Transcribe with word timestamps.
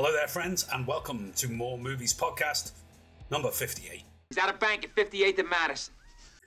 Hello 0.00 0.12
there, 0.12 0.28
friends, 0.28 0.64
and 0.72 0.86
welcome 0.86 1.32
to 1.34 1.48
More 1.48 1.76
Movies 1.76 2.14
Podcast, 2.14 2.70
number 3.32 3.50
58. 3.50 4.04
He's 4.30 4.38
out 4.38 4.48
of 4.48 4.60
bank 4.60 4.84
at 4.84 4.94
58th 4.94 5.40
and 5.40 5.50
Madison. 5.50 5.92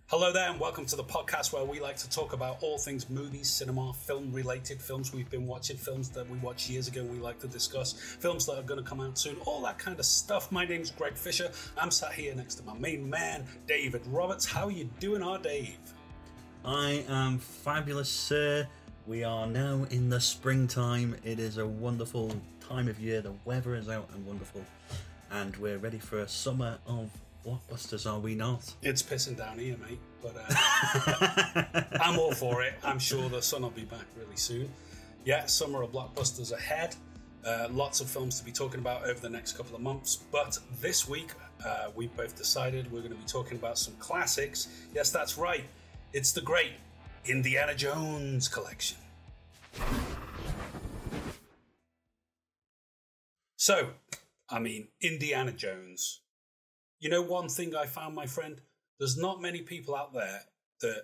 Hello 0.08 0.32
there, 0.32 0.50
and 0.50 0.58
welcome 0.58 0.86
to 0.86 0.96
the 0.96 1.04
podcast 1.04 1.52
where 1.52 1.66
we 1.66 1.82
like 1.82 1.98
to 1.98 2.10
talk 2.10 2.32
about 2.32 2.64
all 2.64 2.78
things 2.78 3.10
movies, 3.10 3.50
cinema, 3.50 3.92
film 3.92 4.32
related, 4.32 4.82
films 4.82 5.14
we've 5.14 5.30
been 5.30 5.46
watching, 5.46 5.76
films 5.76 6.08
that 6.12 6.30
we 6.30 6.38
watched 6.38 6.70
years 6.70 6.88
ago 6.88 7.04
we 7.04 7.20
like 7.20 7.42
to 7.42 7.48
discuss, 7.50 7.92
films 7.92 8.46
that 8.46 8.58
are 8.58 8.64
going 8.64 8.82
to 8.82 8.90
come 8.90 9.02
out 9.02 9.18
soon, 9.18 9.36
all 9.44 9.62
that 9.64 9.78
kind 9.78 10.00
of 10.00 10.06
stuff. 10.06 10.50
My 10.50 10.64
name's 10.64 10.90
Greg 10.90 11.18
Fisher. 11.18 11.52
I'm 11.78 11.92
sat 11.92 12.14
here 12.14 12.34
next 12.34 12.56
to 12.56 12.64
my 12.64 12.78
main 12.78 13.10
man, 13.10 13.44
David 13.68 14.08
Roberts. 14.08 14.46
How 14.46 14.68
are 14.68 14.72
you 14.72 14.90
doing, 15.02 15.22
our 15.22 15.40
Dave? 15.40 15.76
I 16.64 17.04
am 17.10 17.38
fabulous, 17.38 18.08
sir. 18.08 18.66
We 19.08 19.26
are 19.26 19.46
now 19.46 19.88
in 19.90 20.10
the 20.10 20.22
springtime. 20.22 21.18
It 21.26 21.38
is 21.38 21.58
a 21.58 21.68
wonderful 21.68 22.34
time 22.72 22.88
of 22.88 23.00
year. 23.00 23.22
The 23.22 23.34
weather 23.44 23.76
is 23.76 23.90
out 23.90 24.10
and 24.14 24.26
wonderful. 24.26 24.64
And 25.30 25.56
we're 25.58 25.78
ready 25.78 26.00
for 26.00 26.20
a 26.20 26.28
summer 26.28 26.78
of 26.88 27.10
blockbusters, 27.46 28.10
are 28.10 28.20
we 28.20 28.34
not? 28.34 28.74
It's 28.82 29.04
pissing 29.04 29.38
down 29.38 29.60
here, 29.60 29.76
mate, 29.78 30.00
but 30.22 30.36
uh, 30.38 31.84
I'm 32.02 32.18
all 32.18 32.34
for 32.34 32.64
it. 32.64 32.76
I'm 32.84 33.00
sure 33.00 33.28
the 33.28 33.42
sun 33.42 33.64
will 33.64 33.72
be 33.72 33.84
back 33.84 34.06
really 34.18 34.38
soon. 34.38 34.72
Yeah, 35.26 35.46
summer 35.48 35.84
of 35.84 35.92
blockbusters 35.92 36.54
ahead. 36.54 36.96
Uh, 37.46 37.68
lots 37.72 38.00
of 38.00 38.10
films 38.10 38.40
to 38.40 38.46
be 38.46 38.52
talking 38.52 38.80
about 38.80 39.04
over 39.04 39.20
the 39.20 39.30
next 39.30 39.58
couple 39.58 39.76
of 39.76 39.82
months. 39.82 40.16
But 40.32 40.58
this 40.80 41.10
week, 41.10 41.32
uh, 41.66 41.88
we've 41.94 42.16
both 42.16 42.38
decided 42.38 42.90
we're 42.90 43.00
going 43.00 43.12
to 43.12 43.18
be 43.18 43.26
talking 43.26 43.58
about 43.58 43.80
some 43.80 43.96
classics. 43.96 44.70
Yes, 44.94 45.12
that's 45.12 45.38
right. 45.38 45.66
It's 46.14 46.32
the 46.32 46.42
great 46.42 46.72
Indiana 47.26 47.76
Jones 47.76 48.48
collection. 48.48 48.98
So, 53.62 53.92
I 54.50 54.58
mean, 54.58 54.88
Indiana 55.04 55.52
Jones. 55.52 56.22
You 57.00 57.12
know, 57.12 57.22
one 57.22 57.48
thing 57.48 57.76
I 57.76 57.86
found, 57.86 58.16
my 58.16 58.26
friend, 58.26 58.60
there's 58.98 59.20
not 59.20 59.40
many 59.40 59.62
people 59.62 59.96
out 59.96 60.16
there 60.16 60.42
that 60.80 61.04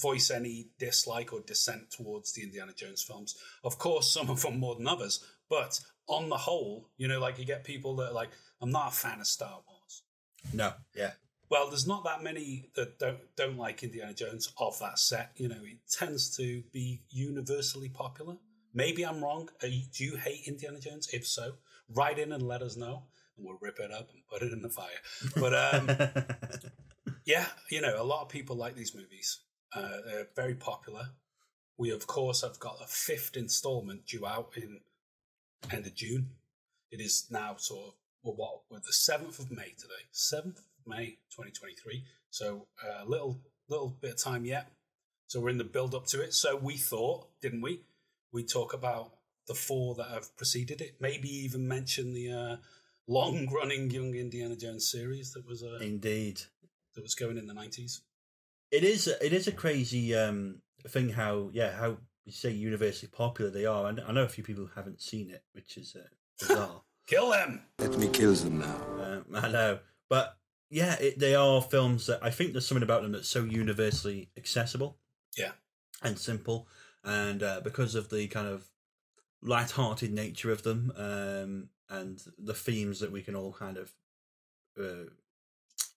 voice 0.00 0.30
any 0.30 0.70
dislike 0.78 1.30
or 1.30 1.40
dissent 1.40 1.90
towards 1.90 2.32
the 2.32 2.42
Indiana 2.42 2.72
Jones 2.74 3.02
films. 3.02 3.36
Of 3.62 3.76
course, 3.76 4.10
some 4.10 4.30
of 4.30 4.40
them 4.40 4.58
more 4.58 4.76
than 4.76 4.88
others, 4.88 5.22
but 5.50 5.78
on 6.06 6.30
the 6.30 6.38
whole, 6.38 6.88
you 6.96 7.06
know, 7.06 7.20
like 7.20 7.38
you 7.38 7.44
get 7.44 7.64
people 7.64 7.96
that 7.96 8.12
are 8.12 8.14
like, 8.14 8.30
I'm 8.62 8.70
not 8.70 8.88
a 8.88 8.96
fan 8.96 9.20
of 9.20 9.26
Star 9.26 9.60
Wars. 9.68 10.04
No, 10.54 10.72
yeah. 10.96 11.10
Well, 11.50 11.68
there's 11.68 11.86
not 11.86 12.02
that 12.04 12.22
many 12.22 12.70
that 12.76 12.98
don't 12.98 13.18
don't 13.36 13.58
like 13.58 13.82
Indiana 13.82 14.14
Jones 14.14 14.50
of 14.56 14.78
that 14.78 14.98
set. 14.98 15.32
You 15.36 15.48
know, 15.48 15.62
it 15.64 15.80
tends 15.90 16.34
to 16.38 16.62
be 16.72 17.02
universally 17.10 17.90
popular. 17.90 18.38
Maybe 18.78 19.04
I'm 19.04 19.20
wrong. 19.20 19.48
Uh, 19.60 19.66
Do 19.92 20.04
you 20.04 20.14
hate 20.14 20.46
Indiana 20.46 20.78
Jones? 20.78 21.08
If 21.12 21.26
so, 21.26 21.54
write 21.92 22.20
in 22.20 22.30
and 22.32 22.44
let 22.46 22.62
us 22.62 22.76
know, 22.76 23.02
and 23.36 23.44
we'll 23.44 23.58
rip 23.60 23.80
it 23.80 23.90
up 23.90 24.08
and 24.12 24.22
put 24.30 24.42
it 24.42 24.52
in 24.52 24.62
the 24.62 24.68
fire. 24.68 25.00
But 25.34 25.52
um, 25.52 25.90
yeah, 27.26 27.46
you 27.72 27.80
know, 27.80 28.00
a 28.00 28.04
lot 28.04 28.22
of 28.22 28.28
people 28.28 28.54
like 28.54 28.76
these 28.76 28.94
movies. 28.94 29.40
Uh, 29.74 29.96
they're 30.06 30.28
very 30.36 30.54
popular. 30.54 31.08
We, 31.76 31.90
of 31.90 32.06
course, 32.06 32.42
have 32.42 32.60
got 32.60 32.76
a 32.80 32.86
fifth 32.86 33.36
installment 33.36 34.06
due 34.06 34.24
out 34.24 34.52
in 34.56 34.78
end 35.72 35.86
of 35.86 35.96
June. 35.96 36.30
It 36.92 37.00
is 37.00 37.26
now 37.32 37.56
sort 37.58 37.88
of 37.88 37.94
well, 38.22 38.36
what 38.36 38.60
we're 38.70 38.78
the 38.78 38.92
seventh 38.92 39.40
of 39.40 39.50
May 39.50 39.74
today, 39.76 40.06
seventh 40.12 40.58
of 40.58 40.64
May, 40.86 41.18
twenty 41.34 41.50
twenty 41.50 41.74
three. 41.74 42.04
So 42.30 42.68
a 42.86 43.02
uh, 43.02 43.04
little 43.06 43.40
little 43.68 43.88
bit 44.00 44.12
of 44.12 44.22
time 44.22 44.44
yet. 44.44 44.68
So 45.26 45.40
we're 45.40 45.50
in 45.50 45.58
the 45.58 45.64
build 45.64 45.96
up 45.96 46.06
to 46.06 46.22
it. 46.22 46.32
So 46.32 46.54
we 46.54 46.76
thought, 46.76 47.26
didn't 47.42 47.60
we? 47.60 47.82
We 48.32 48.44
talk 48.44 48.74
about 48.74 49.12
the 49.46 49.54
four 49.54 49.94
that 49.96 50.08
have 50.08 50.36
preceded 50.36 50.80
it. 50.80 50.96
Maybe 51.00 51.28
even 51.28 51.66
mention 51.66 52.12
the 52.12 52.30
uh, 52.32 52.56
long 53.06 53.48
running 53.52 53.90
Young 53.90 54.14
Indiana 54.14 54.56
Jones 54.56 54.90
series 54.90 55.32
that 55.32 55.46
was 55.46 55.62
uh, 55.62 55.78
Indeed. 55.80 56.42
that 56.94 57.02
was 57.02 57.14
going 57.14 57.38
in 57.38 57.46
the 57.46 57.54
nineties. 57.54 58.02
It 58.70 58.84
is 58.84 59.06
it 59.08 59.32
is 59.32 59.46
a 59.46 59.52
crazy 59.52 60.14
um, 60.14 60.60
thing 60.86 61.08
how 61.10 61.50
yeah 61.52 61.72
how 61.72 61.96
you 62.26 62.32
say 62.32 62.50
universally 62.50 63.10
popular 63.10 63.50
they 63.50 63.64
are. 63.64 63.88
And 63.88 64.00
I 64.06 64.12
know 64.12 64.24
a 64.24 64.28
few 64.28 64.44
people 64.44 64.64
who 64.64 64.70
haven't 64.74 65.00
seen 65.00 65.30
it, 65.30 65.42
which 65.52 65.76
is 65.78 65.96
uh, 65.96 66.06
bizarre. 66.38 66.82
Kill 67.06 67.30
them. 67.30 67.62
Let 67.78 67.96
me 67.96 68.08
kill 68.08 68.34
them 68.34 68.58
now. 68.58 68.82
um, 69.00 69.24
I 69.34 69.48
know, 69.48 69.78
but 70.10 70.36
yeah, 70.68 70.94
it, 71.00 71.18
they 71.18 71.34
are 71.34 71.62
films 71.62 72.06
that 72.08 72.22
I 72.22 72.28
think 72.28 72.52
there's 72.52 72.66
something 72.66 72.82
about 72.82 73.00
them 73.00 73.12
that's 73.12 73.30
so 73.30 73.44
universally 73.44 74.28
accessible. 74.36 74.98
Yeah. 75.34 75.52
and 76.02 76.18
simple, 76.18 76.68
and 77.08 77.42
uh, 77.42 77.60
because 77.64 77.94
of 77.94 78.10
the 78.10 78.28
kind 78.28 78.46
of 78.46 78.70
light-hearted 79.42 80.12
nature 80.12 80.52
of 80.52 80.62
them, 80.62 80.92
um, 80.96 81.68
and 81.88 82.22
the 82.38 82.54
themes 82.54 83.00
that 83.00 83.10
we 83.10 83.22
can 83.22 83.34
all 83.34 83.52
kind 83.52 83.78
of 83.78 83.94
uh, 84.78 85.08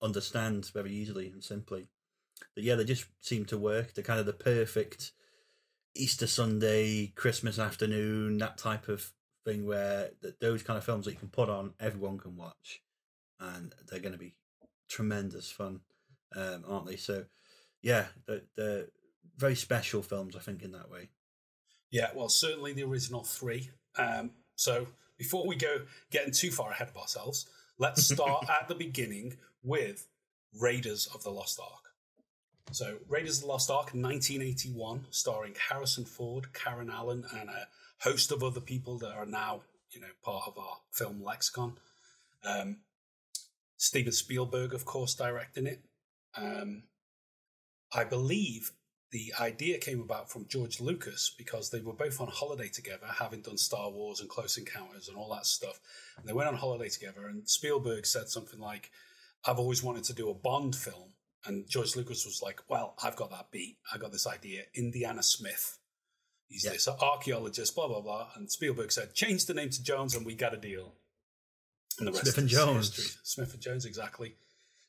understand 0.02 0.70
very 0.74 0.92
easily 0.92 1.28
and 1.28 1.44
simply. 1.44 1.90
But 2.56 2.64
yeah, 2.64 2.76
they 2.76 2.86
just 2.86 3.06
seem 3.20 3.46
to 3.46 3.58
work. 3.58 3.94
They're 3.94 4.04
kind 4.04 4.20
of 4.20 4.26
the 4.26 4.34
perfect 4.34 5.12
Easter 5.96 6.28
Sunday, 6.28 7.08
Christmas 7.08 7.60
afternoon, 7.60 8.38
that 8.38 8.58
type 8.58 8.88
of 8.88 9.12
thing 9.44 9.66
where 9.66 10.12
th- 10.22 10.36
those 10.40 10.64
kind 10.64 10.78
of 10.78 10.86
films 10.86 11.06
that 11.06 11.12
you 11.12 11.20
can 11.20 11.30
put 11.30 11.50
on, 11.50 11.74
everyone 11.80 12.18
can 12.20 12.38
watch, 12.38 12.82
and 13.40 13.76
they're 13.90 14.00
going 14.00 14.14
to 14.14 14.18
be 14.18 14.36
tremendous 14.88 15.52
fun, 15.52 15.82
um, 16.36 16.64
aren't 16.68 16.88
they? 16.88 16.96
So, 16.96 17.26
yeah, 17.82 18.06
they're, 18.26 18.44
they're 18.56 18.86
very 19.38 19.56
special 19.56 20.02
films, 20.02 20.36
I 20.36 20.40
think, 20.40 20.64
in 20.64 20.72
that 20.72 20.90
way. 20.90 21.10
Yeah, 21.90 22.10
well, 22.16 22.30
certainly 22.30 22.74
the 22.74 22.84
original 22.84 23.24
three. 23.24 23.70
Um, 23.98 24.32
so 24.56 24.88
before 25.18 25.46
we 25.46 25.56
go 25.56 25.82
getting 26.10 26.32
too 26.32 26.52
far 26.52 26.72
ahead 26.72 26.90
of 26.90 26.98
ourselves, 26.98 27.48
let's 27.78 28.04
start 28.14 28.46
at 28.50 28.68
the 28.68 28.76
beginning 28.76 29.38
with 29.64 30.08
Raiders 30.60 31.08
of 31.14 31.24
the 31.24 31.32
Lost 31.32 31.60
Ark. 31.60 31.94
So 32.72 32.98
Raiders 33.10 33.38
of 33.38 33.44
the 33.44 33.48
Lost 33.50 33.70
Ark, 33.70 33.94
1981, 33.94 35.08
starring 35.10 35.56
Harrison 35.70 36.06
Ford, 36.06 36.54
Karen 36.54 36.90
Allen, 36.90 37.26
and 37.36 37.50
a 37.50 37.68
host 38.00 38.32
of 38.32 38.44
other 38.44 38.62
people 38.62 38.98
that 39.00 39.12
are 39.12 39.26
now, 39.26 39.62
you 39.92 40.00
know, 40.00 40.08
part 40.24 40.44
of 40.48 40.58
our 40.58 40.78
film 40.92 41.22
lexicon. 41.22 41.74
Um, 42.46 42.78
Steven 43.78 44.14
Spielberg, 44.14 44.74
of 44.74 44.86
course, 44.86 45.16
directing 45.16 45.68
it. 45.68 45.82
Um, 46.36 46.84
I 47.94 48.04
believe 48.04 48.72
the 49.12 49.34
idea 49.40 49.78
came 49.78 50.00
about 50.02 50.30
from 50.32 50.48
George 50.48 50.80
Lucas 50.80 51.34
because 51.38 51.70
they 51.70 51.82
were 51.82 51.94
both 51.94 52.22
on 52.22 52.30
holiday 52.30 52.70
together, 52.70 53.08
having 53.20 53.42
done 53.42 53.58
Star 53.58 53.90
Wars 53.92 54.22
and 54.22 54.30
Close 54.30 54.58
Encounters 54.58 55.10
and 55.10 55.18
all 55.18 55.30
that 55.34 55.46
stuff. 55.46 55.80
And 56.18 56.26
they 56.28 56.34
went 56.34 56.48
on 56.48 56.56
holiday 56.56 56.88
together, 56.90 57.28
and 57.28 57.48
Spielberg 57.50 58.06
said 58.06 58.30
something 58.30 58.60
like, 58.60 58.90
I've 59.46 59.60
always 59.60 59.84
wanted 59.84 60.06
to 60.06 60.14
do 60.14 60.30
a 60.30 60.34
Bond 60.34 60.76
film. 60.76 61.10
And 61.46 61.68
George 61.68 61.96
Lucas 61.96 62.24
was 62.26 62.42
like, 62.44 62.60
Well, 62.70 62.94
I've 63.04 63.16
got 63.16 63.32
that 63.32 63.50
beat. 63.52 63.78
I 63.94 63.98
got 63.98 64.12
this 64.12 64.28
idea. 64.28 64.62
Indiana 64.76 65.24
Smith. 65.24 65.80
He's 66.48 66.64
Yeah. 66.64 66.72
this 66.74 66.88
archaeologist, 66.88 67.74
blah, 67.76 67.88
blah, 67.88 68.02
blah. 68.02 68.28
And 68.36 68.52
Spielberg 68.52 68.92
said, 68.92 69.16
Change 69.16 69.48
the 69.48 69.56
name 69.56 69.72
to 69.72 69.82
Jones 69.84 70.14
and 70.16 70.24
we 70.26 70.36
got 70.36 70.54
a 70.54 70.58
deal. 70.58 70.94
And 71.98 72.08
the 72.08 72.12
rest 72.12 72.24
Smith 72.26 72.38
and 72.38 72.48
Jones. 72.48 72.96
history. 72.96 73.20
Smith 73.24 73.54
and 73.54 73.62
Jones, 73.62 73.86
exactly. 73.86 74.36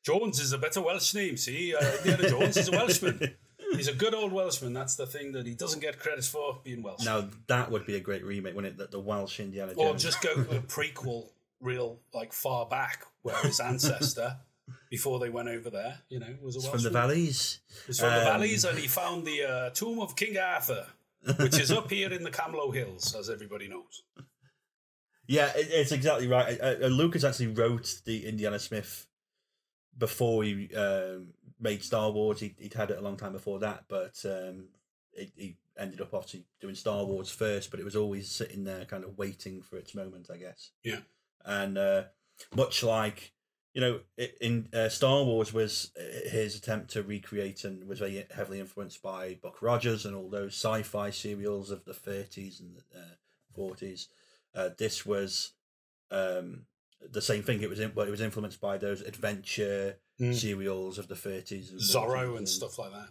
Jones 0.05 0.39
is 0.41 0.53
a 0.53 0.59
better 0.59 0.83
Welsh 0.83 1.15
name. 1.15 1.37
See, 1.39 1.75
uh, 1.75 1.91
Indiana 2.05 2.29
Jones 2.29 2.57
is 2.59 2.69
a 2.69 2.73
Welshman. 2.73 3.35
He's 3.77 3.89
a 3.89 3.95
good 3.95 4.15
old 4.15 4.33
Welshman. 4.33 4.73
That's 4.73 4.97
the 4.97 5.07
thing 5.07 5.33
that 5.33 5.47
he 5.47 5.55
doesn't 5.55 5.81
get 5.81 5.99
credit 5.99 6.25
for 6.25 6.61
being 6.63 6.83
Welsh. 6.83 7.05
Now, 7.05 7.29
that 7.47 7.71
would 7.71 7.87
be 7.87 7.97
a 7.97 8.01
great 8.01 8.25
remake, 8.25 8.55
wouldn't 8.55 8.75
it? 8.75 8.79
The, 8.79 8.87
the 8.99 9.01
Welsh 9.01 9.41
Indiana 9.41 9.73
or 9.77 9.97
just 9.97 10.21
go 10.23 10.35
to 10.35 10.57
a 10.57 10.61
prequel, 10.61 11.29
real 11.61 11.99
like 12.13 12.33
far 12.33 12.67
back, 12.67 13.05
where 13.23 13.37
his 13.37 13.61
ancestor, 13.71 14.37
before 14.91 15.19
they 15.19 15.29
went 15.31 15.49
over 15.49 15.71
there, 15.71 15.99
you 16.09 16.21
know, 16.21 16.35
was 16.43 16.57
a 16.57 16.59
It's 16.59 16.67
Welshman. 16.67 16.83
from 16.83 16.93
the 16.93 16.99
valleys. 16.99 17.61
He's 17.87 17.99
from 18.01 18.11
the 18.11 18.19
Um, 18.19 18.25
valleys, 18.25 18.65
and 18.65 18.79
he 18.79 18.89
found 18.89 19.27
the 19.27 19.43
uh, 19.45 19.71
tomb 19.71 20.01
of 20.01 20.15
King 20.17 20.37
Arthur, 20.39 20.87
which 21.39 21.59
is 21.59 21.71
up 21.71 21.91
here 21.91 22.13
in 22.13 22.23
the 22.25 22.31
Camlo 22.31 22.73
Hills, 22.75 23.15
as 23.15 23.31
everybody 23.31 23.69
knows. 23.69 24.03
Yeah, 25.27 25.53
it, 25.57 25.69
it's 25.71 25.93
exactly 25.93 26.27
right. 26.27 26.61
Uh, 26.61 26.75
uh, 26.83 26.87
Lucas 26.89 27.23
actually 27.25 27.47
wrote 27.49 28.01
the 28.05 28.27
Indiana 28.27 28.59
Smith 28.59 29.07
before 29.97 30.43
he 30.43 30.75
um, 30.75 31.29
made 31.63 31.83
Star 31.83 32.11
Wars. 32.11 32.41
He, 32.41 32.55
he'd 32.59 32.75
had 32.75 32.91
it 32.91 32.99
a 32.99 33.03
long 33.03 33.17
time 33.17 33.33
before 33.33 33.61
that, 33.61 33.85
but 33.89 34.23
um, 34.25 34.67
it, 35.13 35.33
he 35.37 35.57
ended 35.79 36.01
up 36.01 36.13
obviously 36.13 36.45
doing 36.61 36.75
Star 36.75 37.05
Wars 37.05 37.31
first. 37.31 37.71
But 37.71 37.81
it 37.81 37.85
was 37.85 37.97
always 37.97 38.31
sitting 38.31 38.65
there, 38.65 38.85
kind 38.85 39.05
of 39.05 39.17
waiting 39.17 39.63
for 39.63 39.77
its 39.77 39.95
moment, 39.95 40.29
I 40.33 40.37
guess. 40.37 40.71
Yeah. 40.83 41.01
And 41.45 41.79
uh, 41.79 42.05
much 42.55 42.83
like 42.83 43.33
you 43.75 43.81
know, 43.81 44.01
in 44.41 44.69
uh, 44.75 44.89
Star 44.91 45.25
Wars 45.25 45.53
was 45.53 45.93
uh, 45.99 46.29
his 46.29 46.57
attempt 46.57 46.91
to 46.91 47.03
recreate 47.03 47.65
and 47.65 47.89
was 47.89 48.01
very 48.01 48.27
heavily 48.35 48.61
influenced 48.61 49.03
by 49.03 49.39
Buck 49.43 49.63
Rogers 49.63 50.05
and 50.05 50.15
all 50.15 50.29
those 50.29 50.53
sci-fi 50.53 51.11
serials 51.11 51.71
of 51.71 51.85
the 51.85 51.93
30s 51.93 52.61
and 52.61 52.77
the 52.77 52.99
uh, 52.99 53.59
40s. 53.59 54.09
Uh, 54.55 54.69
this 54.77 55.07
was 55.07 55.53
um, 56.11 56.67
the 57.11 57.23
same 57.23 57.43
thing. 57.43 57.63
It 57.63 57.71
was 57.71 57.81
in, 57.81 57.93
well, 57.95 58.07
it 58.07 58.11
was 58.11 58.21
influenced 58.21 58.61
by 58.61 58.77
those 58.77 59.01
adventure 59.01 59.97
Mm. 60.23 60.35
serials 60.35 60.99
of 60.99 61.09
the 61.09 61.15
30s 61.15 61.71
and 61.73 61.81
Zorro 61.81 62.29
40s 62.35 62.39
and 62.39 62.49
stuff 62.49 62.79
like 62.79 62.93
that. 62.93 63.09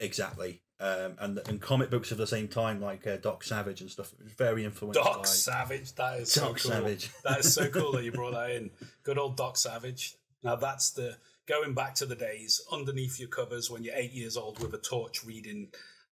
exactly. 0.00 0.60
Um, 0.80 1.14
and 1.20 1.38
and 1.48 1.60
comic 1.60 1.90
books 1.90 2.10
of 2.10 2.18
the 2.18 2.26
same 2.26 2.48
time, 2.48 2.80
like 2.80 3.06
uh, 3.06 3.16
Doc 3.16 3.44
Savage 3.44 3.80
and 3.82 3.90
stuff, 3.90 4.12
it 4.18 4.24
was 4.24 4.32
very 4.32 4.64
influential. 4.64 5.04
Doc 5.04 5.18
by 5.18 5.28
Savage. 5.28 5.94
That 5.94 6.18
is 6.20 6.34
Doc 6.34 6.58
so 6.58 6.68
cool. 6.68 6.76
Savage. 6.76 7.10
that 7.24 7.38
is 7.40 7.54
so 7.54 7.68
cool 7.68 7.92
that 7.92 8.02
you 8.04 8.10
brought 8.10 8.32
that 8.34 8.50
in. 8.50 8.70
Good 9.04 9.16
old 9.18 9.36
Doc 9.36 9.56
Savage. 9.56 10.16
Now 10.42 10.56
that's 10.56 10.90
the 10.90 11.18
going 11.46 11.74
back 11.74 11.94
to 11.96 12.06
the 12.06 12.16
days 12.16 12.60
underneath 12.72 13.20
your 13.20 13.28
covers 13.28 13.70
when 13.70 13.84
you're 13.84 13.94
eight 13.94 14.12
years 14.12 14.36
old 14.36 14.60
with 14.60 14.74
a 14.74 14.78
torch 14.78 15.24
reading 15.24 15.68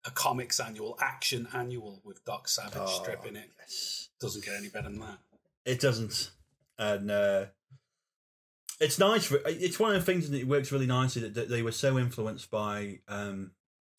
a 0.05 0.11
comics 0.11 0.59
annual, 0.59 0.97
action 1.01 1.47
annual 1.53 2.01
with 2.03 2.23
Doc 2.25 2.47
Savage 2.49 2.73
Oh, 2.81 3.01
stripping 3.01 3.35
it. 3.37 3.49
yes. 3.59 4.09
Doesn't 4.19 4.43
get 4.43 4.55
any 4.55 4.67
better 4.69 4.89
than 4.89 4.99
that. 4.99 5.17
It 5.65 5.79
doesn't, 5.79 6.31
and 6.77 7.09
uh, 7.11 7.45
it's 8.79 8.99
nice. 8.99 9.25
For, 9.25 9.39
it's 9.45 9.79
one 9.79 9.95
of 9.95 10.05
the 10.05 10.11
things 10.11 10.29
that 10.29 10.37
it 10.39 10.47
works 10.47 10.71
really 10.71 10.85
nicely 10.85 11.27
that, 11.27 11.49
they 11.49 11.61
were 11.63 11.71
so 11.71 11.97
influenced 11.97 12.49
by 12.51 12.99
um, 13.07 13.51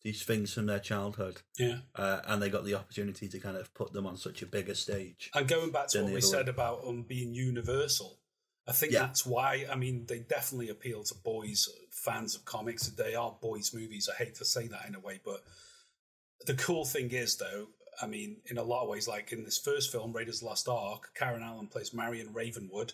these 0.03 0.23
things 0.23 0.53
from 0.53 0.65
their 0.65 0.79
childhood, 0.79 1.41
Yeah. 1.57 1.79
uh, 1.95 2.21
and 2.25 2.41
they 2.41 2.49
got 2.49 2.63
the 2.65 2.75
opportunity 2.75 3.27
to 3.27 3.39
kind 3.39 3.57
of 3.57 3.73
put 3.73 3.91
them 3.93 4.05
on 4.07 4.15
such 4.17 4.41
a 4.41 4.45
bigger 4.45 4.75
stage. 4.75 5.29
And 5.33 5.47
going 5.47 5.71
back 5.71 5.87
to 5.89 6.03
what 6.03 6.13
we 6.13 6.21
said 6.21 6.47
about 6.47 6.83
um 6.85 7.03
being 7.03 7.33
universal, 7.33 8.19
I 8.67 8.71
think 8.71 8.93
Yeah. 8.93 8.99
that's 9.07 9.25
why. 9.25 9.65
I 9.69 9.75
mean, 9.75 10.05
they 10.05 10.19
definitely 10.19 10.69
appeal 10.69 11.03
to 11.03 11.15
boys, 11.15 11.67
fans 11.91 12.35
of 12.35 12.45
comics. 12.45 12.87
They 12.87 13.15
are 13.15 13.35
boys' 13.41 13.73
movies. 13.73 14.07
I 14.13 14.15
hate 14.23 14.35
to 14.35 14.45
say 14.45 14.67
that 14.67 14.85
in 14.87 14.95
a 14.95 14.99
way, 14.99 15.19
but 15.25 15.43
the 16.45 16.53
cool 16.53 16.85
thing 16.85 17.11
is, 17.11 17.35
though, 17.35 17.67
I 18.01 18.07
mean, 18.07 18.37
in 18.45 18.57
a 18.57 18.63
lot 18.63 18.83
of 18.83 18.87
ways, 18.89 19.07
like 19.09 19.33
in 19.33 19.43
this 19.43 19.57
first 19.57 19.91
film, 19.91 20.13
Raiders 20.13 20.35
of 20.37 20.41
the 20.41 20.45
Lost 20.45 20.69
Ark, 20.69 21.09
Karen 21.15 21.43
Allen 21.43 21.67
plays 21.67 21.93
Marion 21.93 22.31
Ravenwood. 22.31 22.93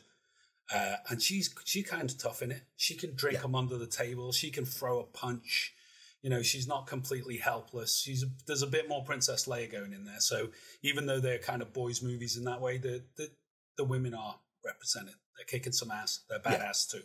Uh, 0.73 0.95
and 1.09 1.21
she's 1.21 1.53
she 1.63 1.83
kind 1.83 2.09
of 2.09 2.17
tough 2.17 2.41
in 2.41 2.51
it. 2.51 2.63
She 2.75 2.95
can 2.95 3.13
drink 3.15 3.35
Yeah. 3.35 3.41
them 3.43 3.55
under 3.55 3.77
the 3.77 3.87
table. 3.87 4.31
She 4.31 4.49
can 4.49 4.65
throw 4.65 4.99
a 4.99 5.03
punch. 5.03 5.73
You 6.21 6.31
know, 6.31 6.41
she's 6.41 6.67
not 6.67 6.87
completely 6.87 7.37
helpless. 7.37 7.99
She's 7.99 8.25
there's 8.47 8.63
a 8.63 8.67
bit 8.67 8.89
more 8.89 9.03
Princess 9.03 9.45
Leia 9.45 9.71
going 9.71 9.93
in 9.93 10.05
there. 10.05 10.19
So 10.19 10.49
even 10.81 11.05
though 11.05 11.19
they're 11.19 11.37
kind 11.37 11.61
of 11.61 11.71
boys' 11.71 12.01
movies 12.01 12.35
in 12.35 12.45
that 12.45 12.61
way, 12.61 12.77
the 12.79 13.03
the, 13.15 13.29
the 13.77 13.83
women 13.83 14.15
are 14.15 14.39
represented. 14.65 15.13
They're 15.37 15.45
kicking 15.45 15.73
some 15.73 15.91
ass. 15.91 16.21
They're 16.29 16.41
Yeah. 16.43 16.57
badass 16.57 16.89
too. 16.89 17.03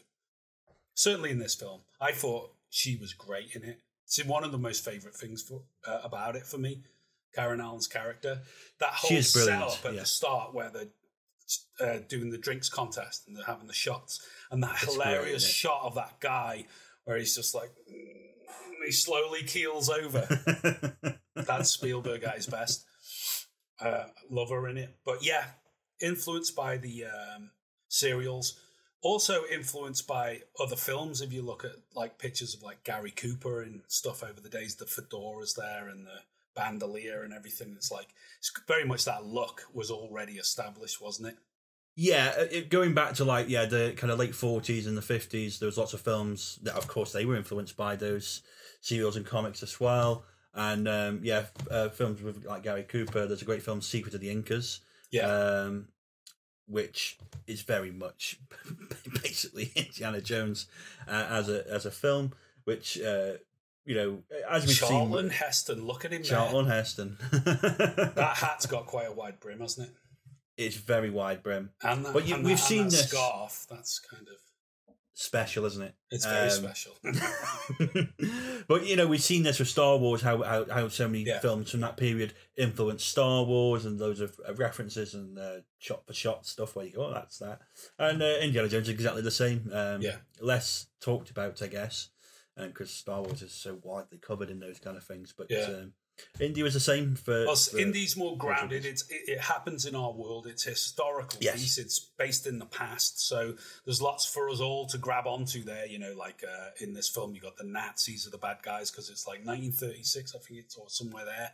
Certainly 0.94 1.30
in 1.30 1.38
this 1.38 1.54
film, 1.54 1.82
I 2.00 2.12
thought 2.12 2.54
she 2.70 2.96
was 2.96 3.12
great 3.12 3.54
in 3.54 3.62
it. 3.64 3.80
It's 4.06 4.24
one 4.24 4.42
of 4.44 4.52
the 4.52 4.58
most 4.58 4.84
favorite 4.84 5.14
things 5.14 5.42
for 5.42 5.62
uh, 5.86 6.00
about 6.02 6.34
it 6.36 6.46
for 6.46 6.58
me. 6.58 6.82
Karen 7.34 7.60
Allen's 7.60 7.86
character, 7.86 8.40
that 8.80 8.90
whole 8.92 9.22
setup 9.22 9.84
at 9.84 9.94
yeah. 9.94 10.00
the 10.00 10.06
start 10.06 10.52
where 10.52 10.68
they're 10.70 10.88
uh, 11.80 11.98
doing 12.08 12.30
the 12.30 12.38
drinks 12.38 12.68
contest 12.68 13.24
and 13.26 13.36
having 13.46 13.66
the 13.66 13.72
shots, 13.72 14.20
and 14.50 14.62
that 14.62 14.76
It's 14.82 14.92
hilarious 14.94 15.42
isn't 15.42 15.54
shot 15.54 15.82
of 15.82 15.94
that 15.94 16.20
guy 16.20 16.66
where 17.04 17.16
he's 17.16 17.34
just 17.34 17.54
like 17.54 17.70
mm, 17.90 18.84
he 18.84 18.92
slowly 18.92 19.42
keels 19.42 19.88
over. 19.88 20.26
That's 21.34 21.70
Spielberg 21.70 22.24
at 22.24 22.36
his 22.36 22.46
best. 22.46 22.84
Uh, 23.80 24.04
love 24.28 24.50
her 24.50 24.68
in 24.68 24.76
it, 24.76 24.96
but 25.04 25.24
yeah, 25.24 25.44
influenced 26.00 26.54
by 26.54 26.76
the 26.76 27.04
um, 27.06 27.50
serials, 27.88 28.60
also 29.02 29.44
influenced 29.50 30.06
by 30.06 30.42
other 30.60 30.76
films. 30.76 31.22
If 31.22 31.32
you 31.32 31.42
look 31.42 31.64
at 31.64 31.72
like 31.94 32.18
pictures 32.18 32.54
of 32.54 32.62
like 32.62 32.84
Gary 32.84 33.10
Cooper 33.10 33.62
and 33.62 33.80
stuff 33.88 34.22
over 34.22 34.40
the 34.40 34.50
days, 34.50 34.76
the 34.76 34.84
fedoras 34.84 35.54
there 35.56 35.88
and 35.88 36.06
the 36.06 36.20
bandolier 36.54 37.22
and 37.22 37.32
everything. 37.32 37.74
It's 37.76 37.90
like 37.90 38.08
it's 38.38 38.52
very 38.66 38.84
much 38.84 39.04
that 39.04 39.24
look 39.24 39.62
was 39.72 39.90
already 39.90 40.34
established, 40.34 41.00
wasn't 41.00 41.28
it? 41.28 41.36
Yeah, 41.96 42.32
uh, 42.38 42.46
it, 42.50 42.70
going 42.70 42.94
back 42.94 43.14
to 43.14 43.24
like 43.24 43.48
yeah 43.48 43.66
the 43.66 43.92
kind 43.96 44.10
of 44.10 44.18
late 44.18 44.34
forties 44.34 44.86
and 44.86 44.96
the 44.96 45.02
fifties, 45.02 45.58
there 45.58 45.66
was 45.66 45.78
lots 45.78 45.92
of 45.92 46.00
films 46.00 46.58
that, 46.62 46.74
of 46.74 46.86
course, 46.86 47.12
they 47.12 47.24
were 47.24 47.36
influenced 47.36 47.76
by 47.76 47.96
those 47.96 48.42
serials 48.80 49.16
and 49.16 49.26
comics 49.26 49.62
as 49.62 49.78
well. 49.80 50.24
And 50.54 50.88
um, 50.88 51.20
yeah, 51.22 51.44
uh, 51.70 51.90
films 51.90 52.22
with 52.22 52.44
like 52.44 52.62
Gary 52.62 52.82
Cooper. 52.82 53.26
There's 53.26 53.42
a 53.42 53.44
great 53.44 53.62
film, 53.62 53.80
Secret 53.80 54.14
of 54.14 54.20
the 54.20 54.30
Incas, 54.30 54.80
Yeah, 55.10 55.26
um, 55.26 55.88
which 56.66 57.18
is 57.46 57.62
very 57.62 57.90
much 57.90 58.38
basically 59.22 59.70
Indiana 59.76 60.20
Jones 60.20 60.66
uh, 61.06 61.26
as 61.28 61.48
a 61.48 61.70
as 61.70 61.86
a 61.86 61.90
film. 61.90 62.32
Which 62.64 63.00
uh, 63.00 63.34
you 63.84 63.94
know, 63.94 64.22
as 64.48 64.66
we've 64.66 64.76
Charlton 64.76 65.30
seen, 65.30 65.38
Heston. 65.38 65.86
Look 65.86 66.04
at 66.04 66.12
him 66.12 66.22
Charlton 66.22 66.66
Heston. 66.66 67.16
That 67.32 68.36
hat's 68.36 68.66
got 68.66 68.86
quite 68.86 69.06
a 69.08 69.12
wide 69.12 69.40
brim, 69.40 69.60
hasn't 69.60 69.88
it? 69.88 69.94
it's 70.56 70.76
very 70.76 71.08
wide 71.08 71.42
brim, 71.42 71.70
And 71.82 72.04
that, 72.04 72.12
But 72.12 72.26
you- 72.28 72.34
and 72.34 72.44
we've 72.44 72.58
that, 72.58 72.62
seen 72.62 72.84
that 72.84 72.90
this- 72.90 73.08
scarf. 73.08 73.66
That's 73.70 73.98
kind 73.98 74.28
of 74.28 74.34
special, 75.14 75.64
isn't 75.64 75.82
it? 75.82 75.94
it's 76.10 76.24
very 76.26 76.50
Um, 76.50 76.50
special. 76.50 76.92
but 78.68 78.86
you 78.86 78.96
know, 78.96 79.06
we've 79.06 79.22
seen 79.22 79.42
this 79.42 79.58
with 79.58 79.68
Star 79.68 79.96
Wars, 79.96 80.22
how 80.22 80.42
how, 80.42 80.64
how 80.70 80.88
so 80.88 81.08
many 81.08 81.24
Yeah. 81.24 81.40
films 81.40 81.70
from 81.70 81.80
that 81.80 81.96
period 81.96 82.34
influenced 82.56 83.08
Star 83.08 83.44
Wars, 83.44 83.84
and 83.84 83.98
loads 83.98 84.20
of 84.20 84.38
references 84.56 85.14
and 85.14 85.38
uh, 85.38 85.60
shot 85.78 86.06
for 86.06 86.12
shot 86.12 86.46
stuff 86.46 86.76
where 86.76 86.84
you 86.86 86.92
go, 86.92 87.06
oh, 87.06 87.14
that's 87.14 87.38
that. 87.38 87.60
And 87.98 88.22
uh, 88.22 88.36
Indiana 88.40 88.68
Jones 88.68 88.88
is 88.88 88.94
exactly 88.94 89.22
the 89.22 89.30
same. 89.30 89.70
Um, 89.72 90.02
Yeah. 90.02 90.16
less 90.40 90.86
talked 91.00 91.30
about, 91.30 91.60
I 91.62 91.66
guess, 91.68 92.08
because 92.68 92.90
Star 92.90 93.22
Wars 93.22 93.42
is 93.42 93.52
so 93.52 93.78
widely 93.82 94.18
covered 94.18 94.50
in 94.50 94.60
those 94.60 94.78
kind 94.78 94.96
of 94.96 95.04
things. 95.04 95.32
But 95.36 95.48
Yeah. 95.50 95.62
um, 95.64 95.92
Indy 96.38 96.62
was 96.62 96.74
the 96.74 96.80
same 96.80 97.14
for. 97.16 97.46
Well, 97.46 97.56
for- 97.56 97.78
Indy's 97.78 98.14
more 98.16 98.36
grounded. 98.36 98.84
It's 98.84 99.08
it, 99.10 99.22
it 99.26 99.40
happens 99.40 99.86
in 99.86 99.94
our 99.94 100.12
world. 100.12 100.46
It's 100.46 100.64
historical 100.64 101.38
Yes. 101.40 101.60
piece. 101.60 101.78
It's 101.78 101.98
based 101.98 102.46
in 102.46 102.58
the 102.58 102.66
past. 102.66 103.26
So 103.26 103.56
there's 103.86 104.02
lots 104.02 104.26
for 104.26 104.50
us 104.50 104.60
all 104.60 104.86
to 104.88 104.98
grab 104.98 105.26
onto 105.26 105.62
there. 105.62 105.86
You 105.86 105.98
know, 105.98 106.12
like 106.12 106.44
uh, 106.44 106.70
in 106.78 106.92
this 106.92 107.08
film, 107.08 107.34
you 107.34 107.40
got 107.40 107.56
the 107.56 107.64
Nazis 107.64 108.26
are 108.26 108.30
the 108.30 108.36
bad 108.38 108.58
guys 108.62 108.90
because 108.90 109.08
it's 109.08 109.26
like 109.26 109.38
1936, 109.46 110.34
I 110.34 110.38
think 110.40 110.60
it's 110.60 110.76
or 110.76 110.90
somewhere 110.90 111.24
there. 111.24 111.52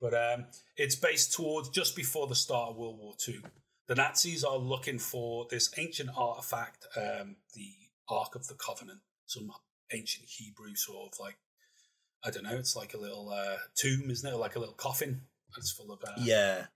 But 0.00 0.14
um, 0.14 0.46
it's 0.76 0.96
based 0.96 1.32
towards 1.32 1.68
just 1.70 1.94
before 1.96 2.26
the 2.26 2.34
start 2.34 2.70
of 2.70 2.76
World 2.76 2.98
War 2.98 3.14
II. 3.26 3.40
The 3.86 3.94
Nazis 3.94 4.44
are 4.44 4.58
looking 4.58 4.98
for 4.98 5.46
this 5.50 5.70
ancient 5.78 6.10
artifact, 6.16 6.86
um, 6.96 7.36
the 7.54 7.72
Ark 8.08 8.34
of 8.34 8.46
the 8.48 8.54
Covenant, 8.54 9.00
some 9.26 9.50
ancient 9.92 10.26
Hebrew 10.28 10.74
sort 10.74 11.12
of 11.12 11.18
like 11.20 11.36
I 12.24 12.30
don't 12.30 12.44
know. 12.44 12.56
It's 12.56 12.76
like 12.76 12.94
a 12.94 12.98
little 12.98 13.30
uh, 13.30 13.56
tomb, 13.74 14.10
isn't 14.10 14.32
it? 14.32 14.36
Like 14.36 14.54
a 14.56 14.60
little 14.60 14.74
coffin. 14.74 15.22
It's 15.56 15.72
full 15.72 15.92
of 15.92 15.98
uh, 16.06 16.12
yeah, 16.18 16.66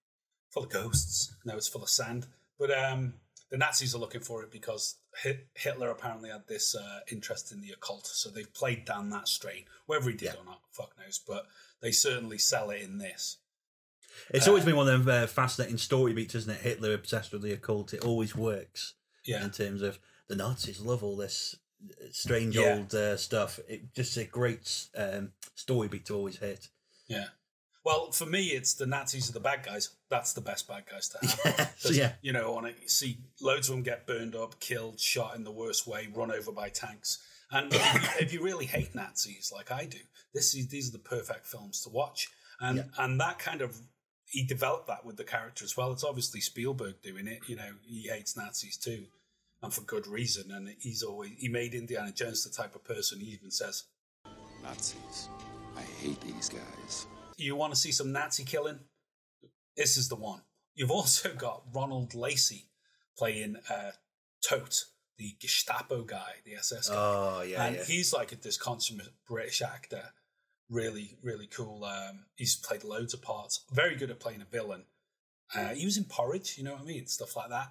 full 0.50 0.64
of 0.64 0.70
ghosts. 0.70 1.34
No, 1.44 1.56
it's 1.56 1.68
full 1.68 1.82
of 1.82 1.88
sand. 1.88 2.26
But 2.58 2.70
um, 2.76 3.14
the 3.50 3.56
Nazis 3.56 3.94
are 3.94 3.98
looking 3.98 4.22
for 4.22 4.42
it 4.42 4.50
because 4.50 4.96
Hitler 5.54 5.90
apparently 5.90 6.30
had 6.30 6.48
this 6.48 6.74
uh, 6.74 7.00
interest 7.12 7.52
in 7.52 7.60
the 7.60 7.70
occult. 7.70 8.06
So 8.06 8.28
they've 8.28 8.52
played 8.54 8.84
down 8.84 9.10
that 9.10 9.28
strain. 9.28 9.64
Whether 9.86 10.10
he 10.10 10.16
did 10.16 10.32
Yeah. 10.34 10.40
or 10.40 10.44
not, 10.44 10.60
fuck 10.72 10.90
knows. 10.98 11.20
But 11.26 11.46
they 11.80 11.92
certainly 11.92 12.38
sell 12.38 12.70
it 12.70 12.82
in 12.82 12.98
this. 12.98 13.38
it's 14.30 14.48
always 14.48 14.64
been 14.64 14.76
one 14.76 14.88
of 14.88 15.04
them 15.04 15.22
uh, 15.24 15.26
fascinating 15.26 15.78
story 15.78 16.12
beats, 16.12 16.34
isn't 16.34 16.50
it? 16.52 16.60
Hitler 16.62 16.92
obsessed 16.92 17.32
with 17.32 17.42
the 17.42 17.52
occult. 17.52 17.94
It 17.94 18.04
always 18.04 18.34
works. 18.34 18.94
Yeah. 19.24 19.44
in 19.44 19.50
terms 19.50 19.82
of 19.82 19.98
the 20.28 20.36
Nazis 20.36 20.80
love 20.80 21.02
all 21.02 21.16
this 21.16 21.56
strange 22.12 22.56
Yeah. 22.56 22.76
old 22.78 22.94
uh, 22.94 23.16
stuff. 23.16 23.58
It 23.68 23.94
just 23.94 24.16
a 24.16 24.24
great 24.24 24.86
um, 24.96 25.32
story 25.54 25.88
beat 25.88 26.06
to 26.06 26.14
always 26.14 26.38
hit. 26.38 26.68
Yeah. 27.08 27.26
Well, 27.84 28.10
for 28.10 28.26
me, 28.26 28.46
it's 28.48 28.74
the 28.74 28.86
Nazis 28.86 29.30
are 29.30 29.32
the 29.32 29.38
bad 29.40 29.64
guys. 29.64 29.90
That's 30.08 30.32
the 30.32 30.40
best 30.40 30.66
bad 30.66 30.84
guys 30.90 31.08
to 31.10 31.26
have. 31.52 31.74
Yeah. 31.92 32.12
You 32.20 32.32
know, 32.32 32.56
on 32.56 32.64
it, 32.66 32.76
you 32.82 32.88
see 32.88 33.18
loads 33.40 33.68
of 33.68 33.76
them 33.76 33.84
get 33.84 34.06
burned 34.06 34.34
up, 34.34 34.58
killed, 34.58 34.98
shot 34.98 35.36
in 35.36 35.44
the 35.44 35.52
worst 35.52 35.86
way, 35.86 36.08
run 36.12 36.32
over 36.32 36.50
by 36.50 36.68
tanks. 36.68 37.22
And 37.52 37.72
if 37.72 37.94
you, 37.94 38.00
if 38.20 38.32
you 38.32 38.42
really 38.42 38.66
hate 38.66 38.94
Nazis 38.94 39.52
like 39.54 39.70
I 39.70 39.84
do, 39.84 39.98
this 40.34 40.52
is 40.56 40.66
these 40.66 40.88
are 40.88 40.92
the 40.92 40.98
perfect 40.98 41.46
films 41.46 41.80
to 41.82 41.90
watch. 41.90 42.28
And 42.60 42.78
Yeah. 42.78 42.84
and 42.98 43.20
that 43.20 43.38
kind 43.38 43.60
of 43.60 43.78
he 44.28 44.44
developed 44.44 44.88
that 44.88 45.04
with 45.04 45.16
the 45.16 45.22
character 45.24 45.64
as 45.64 45.76
well. 45.76 45.92
It's 45.92 46.02
obviously 46.02 46.40
Spielberg 46.40 47.00
doing 47.02 47.28
it. 47.28 47.38
You 47.46 47.54
know, 47.54 47.70
he 47.86 48.08
hates 48.08 48.36
Nazis 48.36 48.76
too, 48.76 49.04
and 49.66 49.74
for 49.74 49.82
good 49.82 50.06
reason. 50.06 50.50
And 50.50 50.74
he's 50.78 51.02
always 51.02 51.32
he 51.36 51.48
made 51.48 51.74
Indiana 51.74 52.12
Jones 52.12 52.44
the 52.44 52.50
type 52.50 52.74
of 52.74 52.84
person. 52.84 53.20
He 53.20 53.26
even 53.26 53.50
says, 53.50 53.84
Nazis. 54.62 55.28
I 55.76 55.82
hate 55.82 56.20
these 56.22 56.48
guys. 56.48 57.06
you 57.36 57.54
want 57.54 57.74
to 57.74 57.78
see 57.78 57.92
some 57.92 58.12
Nazi 58.12 58.44
killing? 58.44 58.78
This 59.76 59.98
is 59.98 60.08
the 60.08 60.16
one. 60.16 60.40
You've 60.74 60.90
also 60.90 61.34
got 61.34 61.64
Ronald 61.74 62.14
Lacey 62.14 62.70
playing 63.18 63.56
uh, 63.68 63.90
Toht, 64.42 64.84
the 65.18 65.34
Gestapo 65.38 66.02
guy, 66.02 66.36
the 66.44 66.54
SS 66.54 66.88
guy. 66.88 66.94
Oh 66.96 67.42
yeah, 67.42 67.66
and 67.66 67.76
yeah. 67.76 67.84
he's 67.84 68.12
like 68.12 68.40
this 68.40 68.56
consummate 68.56 69.12
British 69.28 69.60
actor. 69.60 70.02
Really, 70.70 71.18
really 71.22 71.46
cool. 71.46 71.84
Um, 71.84 72.26
he's 72.36 72.56
played 72.56 72.84
loads 72.84 73.14
of 73.14 73.22
parts. 73.22 73.64
Very 73.72 73.96
good 73.96 74.10
at 74.10 74.18
playing 74.18 74.42
a 74.42 74.44
villain. 74.44 74.84
Uh, 75.54 75.68
he 75.68 75.84
was 75.84 75.96
in 75.96 76.04
Porridge, 76.04 76.58
you 76.58 76.64
know 76.64 76.72
what 76.72 76.82
I 76.82 76.84
mean? 76.84 77.06
Stuff 77.06 77.36
like 77.36 77.50
that. 77.50 77.68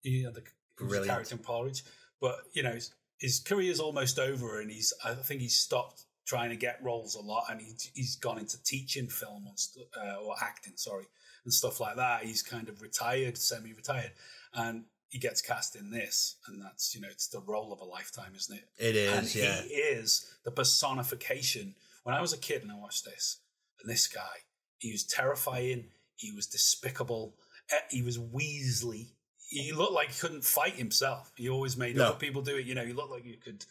He 0.00 0.22
had 0.22 0.34
the 0.34 0.44
was 0.80 0.98
a 0.98 1.06
character 1.06 1.34
in 1.34 1.40
Porridge. 1.42 1.82
But, 2.20 2.36
you 2.52 2.62
know, 2.62 2.72
his, 2.72 2.92
his 3.18 3.40
career's 3.40 3.80
almost 3.80 4.18
over 4.18 4.60
and 4.60 4.70
he's, 4.70 4.92
I 5.04 5.14
think 5.14 5.40
he's 5.40 5.58
stopped 5.58 6.04
trying 6.26 6.50
to 6.50 6.56
get 6.56 6.78
roles 6.82 7.14
a 7.14 7.20
lot 7.20 7.44
and 7.50 7.60
he, 7.60 7.72
he's 7.94 8.16
gone 8.16 8.38
into 8.38 8.62
teaching 8.62 9.08
film 9.08 9.46
and 9.46 9.58
st- 9.58 9.86
uh, 9.96 10.16
or 10.22 10.34
acting, 10.42 10.74
sorry, 10.76 11.06
and 11.44 11.52
stuff 11.54 11.80
like 11.80 11.96
that. 11.96 12.24
He's 12.24 12.42
kind 12.42 12.68
of 12.68 12.82
retired, 12.82 13.38
semi 13.38 13.72
retired. 13.72 14.12
And 14.52 14.84
he 15.08 15.18
gets 15.18 15.40
cast 15.40 15.74
in 15.74 15.90
this. 15.90 16.36
And 16.46 16.60
that's, 16.62 16.94
you 16.94 17.00
know, 17.00 17.08
it's 17.10 17.28
the 17.28 17.40
role 17.40 17.72
of 17.72 17.80
a 17.80 17.84
lifetime, 17.84 18.32
isn't 18.36 18.56
it? 18.56 18.64
It 18.78 18.96
is, 18.96 19.12
and 19.16 19.34
yeah. 19.34 19.62
he 19.62 19.68
is 19.74 20.36
the 20.44 20.50
personification 20.50 21.74
when 22.04 22.14
I 22.14 22.20
was 22.20 22.32
a 22.32 22.38
kid 22.38 22.62
and 22.62 22.72
I 22.72 22.76
watched 22.76 23.04
this, 23.04 23.38
and 23.82 23.90
this 23.90 24.06
guy, 24.06 24.44
he 24.78 24.92
was 24.92 25.04
terrifying. 25.04 25.86
He 26.16 26.32
was 26.32 26.46
despicable. 26.46 27.34
eh, 27.70 27.76
He 27.90 28.02
was 28.02 28.18
Weasley. 28.18 29.08
He 29.48 29.72
looked 29.72 29.92
like 29.94 30.08
he 30.10 30.18
couldn't 30.20 30.44
fight 30.44 30.74
himself. 30.74 31.32
He 31.36 31.48
always 31.48 31.76
made 31.76 31.96
No. 31.96 32.08
other 32.08 32.18
people 32.18 32.42
do 32.42 32.56
it. 32.56 32.66
You 32.66 32.74
know, 32.74 32.84
he 32.84 32.92
looked 32.92 33.10
like 33.10 33.24
you 33.24 33.36
could, 33.38 33.64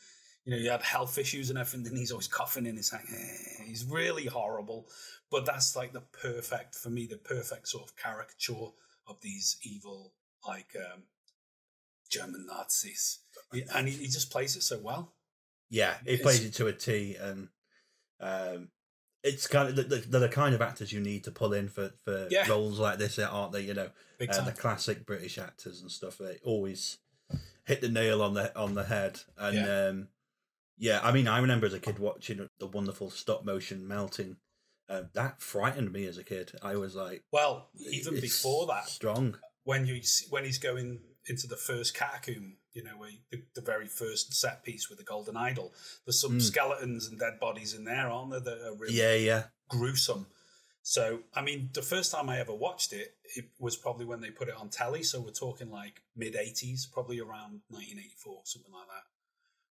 you 0.44 0.52
know, 0.52 0.58
you 0.58 0.70
had 0.72 0.82
health 0.82 1.18
issues 1.18 1.50
and 1.50 1.60
everything. 1.60 1.88
And 1.88 1.98
he's 1.98 2.12
always 2.12 2.28
coughing 2.28 2.66
in 2.66 2.76
his 2.78 2.90
hand. 2.90 3.06
He's 3.66 3.86
really 3.86 4.26
horrible. 4.26 4.88
But 5.30 5.46
that's 5.46 5.76
like 5.76 5.94
the 5.94 6.02
perfect, 6.02 6.74
for 6.76 6.90
me, 6.90 7.06
the 7.06 7.18
perfect 7.18 7.68
sort 7.68 7.84
of 7.88 7.96
caricature 7.96 8.70
of 9.08 9.22
these 9.22 9.58
evil, 9.62 10.14
like 10.48 10.76
um, 10.76 11.04
German 12.10 12.46
Nazis. 12.48 13.20
And 13.74 13.88
he, 13.88 13.94
he 13.96 14.08
just 14.08 14.32
plays 14.32 14.56
it 14.56 14.64
so 14.64 14.80
well. 14.80 15.14
Yeah, 15.70 15.96
he 16.06 16.12
It's- 16.14 16.22
plays 16.24 16.44
it 16.44 16.54
to 16.56 16.68
a 16.68 16.74
T, 16.74 17.16
and 17.16 17.50
um, 18.22 18.70
it's 19.28 19.48
kind 19.48 19.70
of 19.70 19.76
the, 19.76 19.84
the, 19.84 19.96
they're 19.98 20.22
the 20.22 20.30
kind 20.30 20.56
of 20.56 20.62
actors 20.62 20.92
you 20.92 21.00
need 21.00 21.24
to 21.26 21.32
pull 21.32 21.54
in 21.54 21.68
for 21.70 21.92
for 22.04 22.28
Yeah. 22.32 22.48
roles 22.48 22.80
like 22.80 22.98
this, 22.98 23.20
aren't 23.20 23.52
they? 23.54 23.62
You 23.62 23.74
know, 23.74 23.90
uh, 24.22 24.42
the 24.42 24.52
classic 24.52 25.06
British 25.06 25.38
actors 25.38 25.82
and 25.82 25.92
stuff. 25.92 26.18
They 26.18 26.38
always 26.44 26.98
hit 27.66 27.82
the 27.82 27.90
nail 27.90 28.22
on 28.22 28.34
the 28.34 28.56
on 28.58 28.74
the 28.74 28.86
head, 28.86 29.22
and 29.38 29.56
Yeah. 29.56 29.88
um, 29.88 30.08
yeah, 30.78 31.00
I 31.04 31.12
mean, 31.12 31.28
I 31.28 31.40
remember 31.40 31.66
as 31.66 31.74
a 31.74 31.80
kid 31.80 32.00
watching 32.00 32.48
the 32.60 32.68
wonderful 32.68 33.10
stop 33.10 33.44
motion 33.46 33.88
melting. 33.88 34.38
Uh, 34.90 35.04
that 35.14 35.42
frightened 35.42 35.92
me 35.92 36.06
as 36.06 36.18
a 36.18 36.24
kid. 36.24 36.54
I 36.64 36.78
was 36.78 36.96
like, 36.96 37.24
Well, 37.32 37.70
even 37.92 38.22
before 38.22 38.68
that, 38.68 38.88
strong. 38.88 39.38
when 39.64 39.86
you 39.86 40.02
when 40.30 40.46
he's 40.46 40.60
going 40.60 41.02
into 41.30 41.48
the 41.48 41.58
first 41.58 41.94
catacomb, 41.96 42.58
you 42.74 42.84
know, 42.84 42.98
where 42.98 43.12
the, 43.32 43.44
the 43.56 43.62
very 43.62 43.88
first 43.88 44.34
set 44.34 44.64
piece 44.64 44.90
with 44.90 44.98
the 44.98 45.04
golden 45.04 45.36
idol, 45.36 45.74
there's 46.06 46.22
some 46.22 46.38
Mm. 46.38 46.42
skeletons 46.42 47.08
and 47.08 47.20
dead 47.20 47.40
bodies 47.40 47.74
in 47.74 47.84
there, 47.84 48.10
aren't 48.10 48.32
there? 48.32 48.40
That 48.40 48.62
are 48.68 48.76
really 48.76 48.96
Yeah, 48.96 49.16
yeah, 49.16 49.44
gruesome. 49.68 50.28
So, 50.84 51.24
I 51.36 51.42
mean, 51.42 51.70
the 51.74 51.82
first 51.82 52.14
time 52.14 52.30
I 52.30 52.40
ever 52.40 52.54
watched 52.54 52.94
it, 52.94 53.18
it 53.36 53.50
was 53.60 53.76
probably 53.76 54.06
when 54.06 54.22
they 54.22 54.32
put 54.32 54.48
it 54.48 54.56
on 54.56 54.70
telly. 54.70 55.04
So 55.04 55.20
we're 55.20 55.32
talking 55.32 55.70
like 55.70 56.02
mid 56.16 56.36
'80s, 56.36 56.90
probably 56.92 57.20
around 57.20 57.62
1984, 57.68 58.42
something 58.46 58.72
like 58.72 58.88
that. 58.88 59.04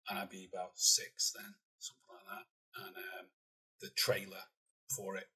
And 0.10 0.20
I'd 0.20 0.30
be 0.30 0.48
about 0.52 0.72
six 0.76 1.32
then, 1.32 1.56
something 1.80 2.04
like 2.10 2.26
that. 2.28 2.46
And 2.84 2.96
um, 2.98 3.26
the 3.82 3.90
trailer 3.96 4.44
for 4.94 5.16
it 5.16 5.28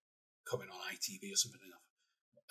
coming 0.49 0.67
on 0.67 0.93
ITV 0.93 1.31
or 1.31 1.37
something 1.37 1.61
enough. 1.65 1.79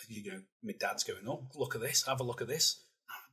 You 0.08 0.30
know, 0.32 0.40
my 0.62 0.72
dad's 0.78 1.04
going, 1.04 1.28
"Oh, 1.28 1.48
look 1.54 1.75
at 1.75 1.80
this! 1.82 2.06
Have 2.06 2.20
a 2.20 2.25
look 2.25 2.40
at 2.40 2.48
this!" 2.48 2.80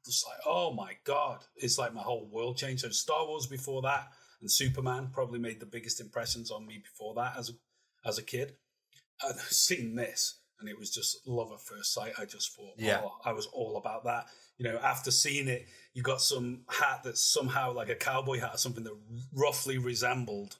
Just 0.05 0.25
like, 0.27 0.37
"Oh 0.45 0.71
my 0.73 0.93
god!" 1.03 1.39
It's 1.55 1.77
like 1.77 1.93
my 1.93 2.01
whole 2.01 2.25
world 2.31 2.57
changed. 2.57 2.81
So 2.83 2.89
Star 2.89 3.25
Wars 3.25 3.47
before 3.47 3.81
that, 3.83 4.07
and 4.41 4.51
Superman 4.51 5.09
probably 5.11 5.39
made 5.39 5.59
the 5.59 5.65
biggest 5.65 5.99
impressions 5.99 6.51
on 6.51 6.65
me 6.67 6.77
before 6.77 7.13
that 7.15 7.35
as 7.37 7.49
a, 7.49 8.07
as 8.07 8.17
a 8.17 8.23
kid. 8.23 8.53
I'd 9.23 9.35
seen 9.49 9.95
this, 9.95 10.39
and 10.59 10.69
it 10.69 10.77
was 10.77 10.89
just 10.91 11.27
love 11.27 11.51
at 11.51 11.61
first 11.61 11.93
sight. 11.93 12.13
I 12.19 12.25
just 12.25 12.55
thought, 12.55 12.73
Yeah. 12.77 13.01
oh, 13.03 13.17
I 13.25 13.33
was 13.33 13.47
all 13.47 13.77
about 13.77 14.03
that. 14.05 14.27
You 14.57 14.65
know, 14.71 14.77
after 14.81 15.11
seeing 15.11 15.47
it, 15.49 15.65
you 15.93 16.01
got 16.01 16.21
some 16.21 16.61
hat 16.69 17.01
that's 17.03 17.21
somehow 17.21 17.73
like 17.73 17.89
a 17.89 17.95
cowboy 17.95 18.39
hat 18.39 18.55
or 18.55 18.57
something 18.57 18.83
that 18.85 18.97
roughly 19.33 19.77
resembled 19.77 20.57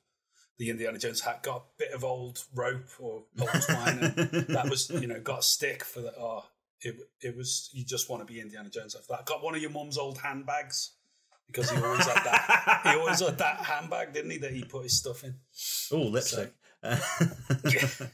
the 0.58 0.70
Indiana 0.70 0.98
Jones 0.98 1.22
hat. 1.22 1.44
Got 1.44 1.58
a 1.58 1.64
bit 1.78 1.92
of 1.92 2.04
old 2.04 2.44
rope 2.54 2.88
or 3.00 3.24
old 3.40 3.50
twine, 3.62 4.00
and 4.00 4.16
that 4.50 4.68
was 4.70 4.90
you 4.90 5.08
know 5.08 5.20
got 5.20 5.40
a 5.40 5.44
stick 5.44 5.84
for 5.84 6.02
the. 6.02 6.14
Oh, 6.18 6.46
it 6.86 6.96
it 7.22 7.36
was 7.36 7.70
you 7.74 7.84
just 7.84 8.10
want 8.10 8.26
to 8.26 8.32
be 8.32 8.40
Indiana 8.40 8.70
Jones 8.70 8.96
after 8.96 9.08
that. 9.14 9.26
Got 9.26 9.44
one 9.44 9.56
of 9.56 9.62
your 9.62 9.72
mum's 9.72 9.98
old 9.98 10.18
handbags 10.20 10.92
because 11.48 11.70
he 11.70 11.78
always 11.78 12.06
had 12.06 12.24
that. 12.24 12.82
he 12.84 12.90
always 13.00 13.20
had 13.20 13.38
that 13.40 13.58
handbag, 13.58 14.14
didn't 14.14 14.32
he? 14.32 14.38
That 14.38 14.52
he 14.52 14.64
put 14.64 14.84
his 14.84 14.98
stuff 14.98 15.24
in. 15.24 15.36
Oh, 15.92 16.04
lipstick. 16.04 16.54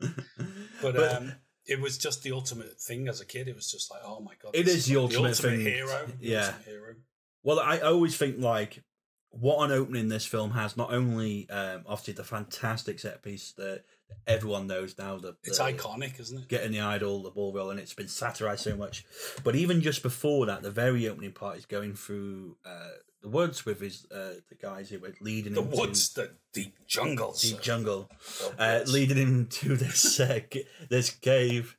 But, 0.00 0.96
But- 0.96 1.16
um, 1.16 1.32
it 1.66 1.80
was 1.80 1.96
just 1.96 2.22
the 2.22 2.32
ultimate 2.32 2.78
thing 2.78 3.08
as 3.08 3.20
a 3.22 3.24
kid. 3.24 3.48
It 3.48 3.54
was 3.54 3.70
just 3.70 3.90
like, 3.90 4.00
oh 4.04 4.20
my 4.20 4.32
god, 4.42 4.54
it 4.54 4.68
is 4.68 4.74
is 4.74 4.86
the 4.86 4.96
like 4.96 5.04
ultimate 5.16 5.36
thing. 5.36 5.60
hero. 5.60 6.06
Yeah. 6.20 6.40
ultimate 6.46 6.64
hero. 6.66 6.94
Well, 7.42 7.58
I, 7.60 7.76
I 7.78 7.82
always 7.84 8.16
think 8.18 8.38
like 8.38 8.82
what 9.30 9.64
an 9.64 9.72
opening 9.72 10.08
this 10.08 10.26
film 10.26 10.50
has. 10.50 10.76
Not 10.76 10.92
only 10.92 11.48
um, 11.48 11.82
obviously 11.86 12.14
the 12.14 12.24
fantastic 12.24 12.98
set 13.00 13.22
piece 13.22 13.52
that 13.52 13.84
everyone 14.26 14.66
knows 14.66 14.96
now. 14.98 15.18
that 15.18 15.36
It's 15.44 15.58
the- 15.58 15.64
iconic, 15.64 16.18
isn't 16.20 16.38
it? 16.38 16.48
Getting 16.48 16.72
the 16.72 16.80
idol, 16.80 17.22
the 17.22 17.30
ball 17.30 17.52
rolling, 17.52 17.78
it's 17.78 17.94
been 17.94 18.08
satirized 18.08 18.62
so 18.64 18.76
much. 18.76 19.04
But 19.42 19.56
even 19.56 19.80
just 19.80 20.02
before 20.02 20.46
that, 20.46 20.62
the 20.62 20.70
very 20.70 21.08
opening 21.08 21.32
part 21.32 21.58
is 21.58 21.66
going 21.66 21.94
through 21.94 22.56
uh, 22.64 22.88
the 23.22 23.28
woods 23.28 23.64
with 23.64 23.80
his 23.80 24.06
uh, 24.10 24.34
the 24.48 24.54
guys 24.60 24.90
who 24.90 24.98
were 24.98 25.14
leading 25.20 25.54
The 25.54 25.62
him 25.62 25.70
woods, 25.70 26.08
to 26.10 26.20
the 26.22 26.30
deep 26.52 26.74
jungles. 26.86 27.40
deep 27.42 27.60
jungle, 27.60 28.10
The 28.58 28.82
uh, 28.82 28.84
leading 28.86 29.16
him 29.16 29.46
to 29.50 29.76
this 29.76 30.20
uh, 30.20 30.40
this 30.88 31.10
cave. 31.10 31.76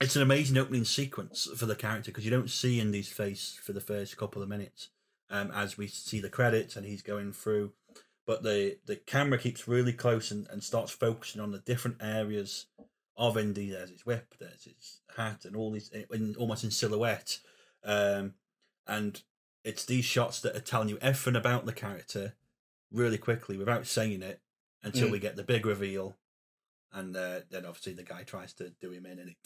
It's 0.00 0.14
an 0.14 0.20
amazing 0.22 0.58
opening 0.58 0.84
sequence 0.84 1.48
for 1.56 1.64
the 1.64 1.74
character 1.74 2.10
because 2.10 2.24
you 2.24 2.30
don't 2.30 2.50
see 2.50 2.80
Indy's 2.80 3.08
face 3.08 3.58
for 3.62 3.72
the 3.72 3.80
first 3.80 4.16
couple 4.18 4.42
of 4.42 4.48
minutes, 4.48 4.90
um, 5.30 5.50
as 5.52 5.78
we 5.78 5.86
see 5.86 6.20
the 6.20 6.28
credits 6.28 6.76
and 6.76 6.84
he's 6.84 7.00
going 7.02 7.32
through. 7.32 7.72
But 8.26 8.42
the 8.42 8.78
the 8.86 8.96
camera 8.96 9.38
keeps 9.38 9.68
really 9.68 9.92
close 9.92 10.30
and, 10.30 10.48
and 10.50 10.62
starts 10.62 10.90
focusing 10.92 11.40
on 11.40 11.52
the 11.52 11.58
different 11.60 11.98
areas 12.00 12.66
of 13.16 13.38
Indy. 13.38 13.70
There's 13.70 13.90
his 13.90 14.04
whip, 14.04 14.34
there's 14.38 14.64
his 14.64 15.00
hat, 15.16 15.44
and 15.44 15.54
all 15.56 15.70
these 15.70 15.90
in, 15.90 16.34
almost 16.38 16.64
in 16.64 16.70
silhouette. 16.70 17.38
Um, 17.84 18.34
and 18.86 19.22
it's 19.64 19.84
these 19.84 20.04
shots 20.04 20.40
that 20.40 20.56
are 20.56 20.60
telling 20.60 20.88
you 20.88 20.98
everything 21.00 21.36
about 21.36 21.66
the 21.66 21.72
character 21.72 22.34
really 22.92 23.18
quickly 23.18 23.56
without 23.56 23.86
saying 23.86 24.22
it 24.22 24.40
until 24.82 25.08
Mm. 25.08 25.12
we 25.12 25.18
get 25.18 25.36
the 25.36 25.42
big 25.42 25.64
reveal. 25.66 26.16
And 26.92 27.16
uh, 27.16 27.40
then 27.50 27.64
obviously 27.66 27.92
the 27.94 28.04
guy 28.04 28.22
tries 28.22 28.52
to 28.54 28.70
do 28.80 28.90
him 28.92 29.06
in 29.06 29.18
and 29.18 29.30
it 29.30 29.36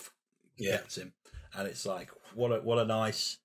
Yeah. 0.56 0.72
gets 0.78 0.96
him. 0.98 1.14
And 1.54 1.66
it's 1.66 1.86
like, 1.86 2.10
what 2.34 2.52
a, 2.52 2.60
what 2.60 2.78
a 2.78 2.84
nice, 2.84 3.38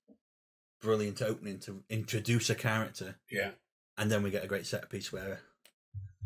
brilliant 0.80 1.22
opening 1.22 1.58
to 1.60 1.82
introduce 1.88 2.50
a 2.50 2.54
character. 2.54 3.16
Yeah. 3.30 3.52
And 3.98 4.10
then 4.10 4.22
we 4.22 4.30
get 4.30 4.44
a 4.44 4.48
great 4.48 4.66
set 4.66 4.90
piece 4.90 5.12
where 5.12 5.32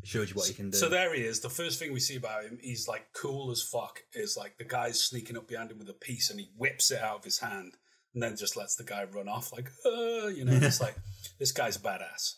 it 0.02 0.06
shows 0.06 0.30
you 0.30 0.34
what 0.34 0.48
he 0.48 0.54
can 0.54 0.70
do. 0.70 0.76
So 0.76 0.88
there 0.88 1.14
he 1.14 1.22
is. 1.22 1.40
The 1.40 1.50
first 1.50 1.78
thing 1.78 1.92
we 1.92 2.00
see 2.00 2.16
about 2.16 2.44
him, 2.44 2.58
he's 2.60 2.88
like 2.88 3.06
cool 3.12 3.50
as 3.50 3.62
fuck. 3.62 4.00
Is 4.14 4.36
like 4.36 4.58
the 4.58 4.64
guy's 4.64 5.02
sneaking 5.02 5.36
up 5.36 5.46
behind 5.48 5.70
him 5.70 5.78
with 5.78 5.88
a 5.88 5.94
piece, 5.94 6.30
and 6.30 6.40
he 6.40 6.50
whips 6.56 6.90
it 6.90 7.00
out 7.00 7.18
of 7.18 7.24
his 7.24 7.38
hand, 7.38 7.74
and 8.14 8.22
then 8.22 8.36
just 8.36 8.56
lets 8.56 8.74
the 8.74 8.84
guy 8.84 9.04
run 9.04 9.28
off. 9.28 9.52
Like, 9.52 9.70
uh, 9.86 10.28
you 10.28 10.44
know, 10.44 10.58
it's 10.60 10.80
like 10.86 10.96
this 11.38 11.52
guy's 11.52 11.78
badass. 11.78 12.36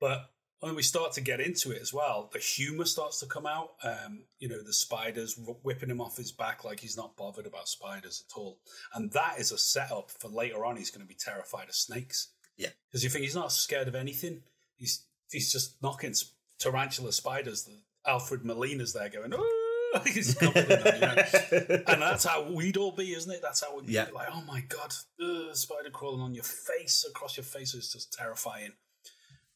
But 0.00 0.30
when 0.60 0.74
we 0.74 0.82
start 0.82 1.12
to 1.12 1.20
get 1.20 1.40
into 1.40 1.72
it 1.72 1.80
as 1.80 1.92
well, 1.92 2.28
the 2.32 2.38
humor 2.38 2.84
starts 2.84 3.18
to 3.20 3.26
come 3.26 3.46
out. 3.46 3.70
Um, 3.82 4.24
you 4.38 4.48
know, 4.48 4.62
the 4.62 4.72
spiders 4.72 5.38
whipping 5.62 5.90
him 5.90 6.00
off 6.00 6.16
his 6.16 6.32
back 6.32 6.64
like 6.64 6.80
he's 6.80 6.96
not 6.96 7.16
bothered 7.16 7.46
about 7.46 7.68
spiders 7.68 8.24
at 8.28 8.38
all, 8.38 8.58
and 8.94 9.10
that 9.12 9.38
is 9.38 9.50
a 9.52 9.58
setup 9.58 10.10
for 10.10 10.28
later 10.28 10.64
on. 10.64 10.76
He's 10.76 10.90
going 10.90 11.02
to 11.04 11.08
be 11.08 11.18
terrified 11.18 11.68
of 11.68 11.74
snakes. 11.74 12.28
Yeah. 12.56 12.68
because 12.90 13.02
you 13.02 13.08
think 13.08 13.24
he's 13.24 13.34
not 13.34 13.52
scared 13.52 13.88
of 13.88 13.94
anything. 13.94 14.42
He's 14.80 15.04
he's 15.30 15.52
just 15.52 15.80
knocking 15.82 16.14
tarantula 16.58 17.12
spiders. 17.12 17.62
The 17.64 17.78
Alfred 18.10 18.44
Molina's 18.44 18.92
there 18.94 19.08
going, 19.10 19.32
oh, 19.32 20.00
he's 20.06 20.34
them, 20.34 20.52
you 20.56 20.62
know? 20.66 21.82
and 21.86 22.02
that's 22.02 22.24
how 22.24 22.50
we'd 22.50 22.76
all 22.76 22.92
be, 22.92 23.12
isn't 23.12 23.30
it? 23.30 23.40
That's 23.42 23.62
how 23.62 23.76
we'd 23.76 23.88
Yeah. 23.88 24.06
be 24.06 24.12
like, 24.12 24.28
oh 24.32 24.42
my 24.46 24.62
god, 24.62 24.92
ugh, 25.22 25.54
spider 25.54 25.90
crawling 25.90 26.22
on 26.22 26.34
your 26.34 26.44
face, 26.44 27.04
across 27.08 27.36
your 27.36 27.44
face 27.44 27.74
is 27.74 27.92
just 27.92 28.12
terrifying. 28.12 28.72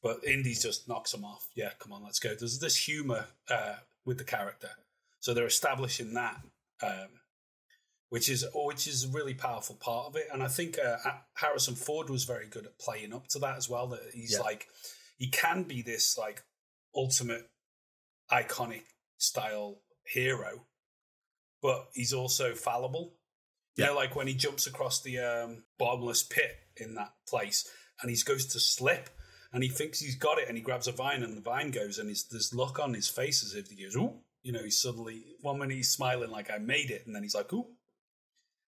But 0.02 0.22
Indy's 0.24 0.62
just 0.62 0.86
knocks 0.86 1.14
him 1.14 1.24
off. 1.24 1.48
Yeah, 1.56 1.70
come 1.78 1.92
on, 1.92 2.04
let's 2.04 2.18
go. 2.18 2.34
There's 2.38 2.58
this 2.58 2.76
humor 2.76 3.26
uh, 3.50 3.76
with 4.04 4.18
the 4.18 4.24
character, 4.24 4.68
so 5.20 5.32
they're 5.32 5.46
establishing 5.46 6.12
that, 6.12 6.36
um, 6.82 7.08
which 8.10 8.28
is 8.28 8.44
which 8.54 8.86
is 8.86 9.04
a 9.04 9.08
really 9.08 9.32
powerful 9.32 9.76
part 9.76 10.08
of 10.08 10.16
it. 10.16 10.26
And 10.30 10.42
I 10.42 10.48
think 10.48 10.78
uh, 10.78 10.96
Harrison 11.34 11.74
Ford 11.74 12.10
was 12.10 12.24
very 12.24 12.46
good 12.46 12.66
at 12.66 12.78
playing 12.78 13.14
up 13.14 13.28
to 13.28 13.38
that 13.38 13.56
as 13.56 13.70
well. 13.70 13.86
That 13.86 14.00
he's 14.12 14.32
Yeah. 14.34 14.40
like, 14.40 14.66
he 15.24 15.30
can 15.30 15.62
be 15.62 15.80
this 15.80 16.18
like 16.18 16.42
ultimate 16.94 17.50
iconic 18.30 18.82
style 19.16 19.78
hero, 20.06 20.66
but 21.62 21.88
he's 21.94 22.12
also 22.12 22.54
fallible. 22.54 23.14
You 23.76 23.84
Yeah. 23.84 23.90
know, 23.90 23.96
like 23.96 24.14
when 24.14 24.26
he 24.26 24.34
jumps 24.34 24.66
across 24.66 25.00
the 25.02 25.18
um, 25.18 25.64
bottomless 25.78 26.22
pit 26.22 26.56
in 26.76 26.94
that 26.96 27.14
place 27.26 27.66
and 28.02 28.10
he 28.10 28.16
goes 28.22 28.44
to 28.46 28.60
slip 28.60 29.08
and 29.52 29.62
he 29.62 29.70
thinks 29.70 29.98
he's 30.00 30.16
got 30.16 30.38
it 30.38 30.48
and 30.48 30.58
he 30.58 30.62
grabs 30.62 30.86
a 30.88 30.92
vine 30.92 31.22
and 31.22 31.36
the 31.36 31.40
vine 31.40 31.70
goes 31.70 31.98
and 31.98 32.08
he's, 32.10 32.24
there's 32.24 32.52
look 32.54 32.78
on 32.78 32.92
his 32.92 33.08
face 33.08 33.42
as 33.42 33.54
if 33.54 33.68
he 33.70 33.82
goes, 33.82 33.96
ooh, 33.96 34.20
you 34.42 34.52
know, 34.52 34.62
he's 34.62 34.80
suddenly, 34.82 35.24
one 35.40 35.58
minute 35.58 35.76
he's 35.76 35.90
smiling 35.90 36.30
like 36.30 36.50
I 36.50 36.58
made 36.58 36.90
it 36.90 37.06
and 37.06 37.14
then 37.14 37.22
he's 37.22 37.34
like, 37.34 37.50
ooh. 37.52 37.66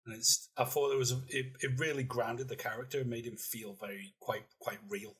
And 0.04 0.14
it's, 0.14 0.50
I 0.56 0.64
thought 0.64 0.92
it 0.92 0.99
was, 0.99 1.12
a, 1.12 1.21
it, 1.28 1.47
it 1.61 1.78
really 1.78 2.02
grounded 2.02 2.49
the 2.49 2.56
character 2.56 3.00
and 3.00 3.09
made 3.09 3.25
him 3.25 3.37
feel 3.37 3.75
very, 3.80 4.14
quite, 4.21 4.44
quite 4.61 4.80
real, 4.88 5.16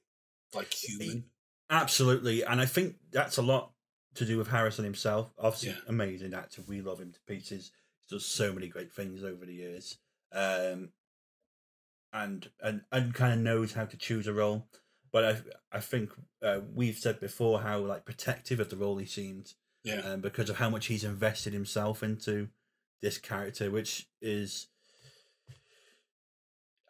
like 0.54 0.73
human. 0.73 1.25
Absolutely. 1.71 2.42
And 2.42 2.61
I 2.61 2.66
think 2.66 2.97
that's 3.11 3.38
a 3.38 3.42
lot 3.42 3.73
to 4.14 4.25
do 4.26 4.37
with 4.38 4.49
Harrison 4.49 4.85
himself. 4.85 5.32
Obviously, 5.38 5.71
Yeah. 5.71 5.78
amazing 5.88 6.35
actor. 6.35 6.62
We 6.66 6.82
love 6.82 7.00
him 7.00 7.12
to 7.12 7.21
pieces. 7.26 7.73
He 8.00 8.14
does 8.14 8.26
so 8.26 8.52
many 8.52 8.68
great 8.68 8.92
things 8.92 9.23
over 9.25 9.47
the 9.47 9.54
years. 9.54 9.99
Um, 10.32 10.92
and 12.12 12.50
and 12.61 12.82
and 12.92 13.14
kind 13.14 13.32
of 13.32 13.38
knows 13.40 13.73
how 13.73 13.87
to 13.87 13.97
choose 13.97 14.26
a 14.26 14.32
role. 14.35 14.68
But 15.11 15.25
I 15.25 15.76
I 15.76 15.80
think 15.80 16.11
uh, 16.42 16.61
we've 16.75 16.99
said 16.99 17.21
before 17.21 17.61
how 17.62 17.78
like 17.78 18.04
protective 18.04 18.61
of 18.61 18.68
the 18.68 18.76
role 18.76 18.99
he 18.99 19.06
seemed 19.06 19.54
Yeah. 19.82 20.00
um, 20.00 20.21
because 20.21 20.50
of 20.50 20.56
how 20.56 20.68
much 20.68 20.87
he's 20.87 21.04
invested 21.04 21.52
himself 21.54 22.02
into 22.02 22.49
this 23.00 23.16
character, 23.18 23.71
which 23.71 24.09
is 24.21 24.68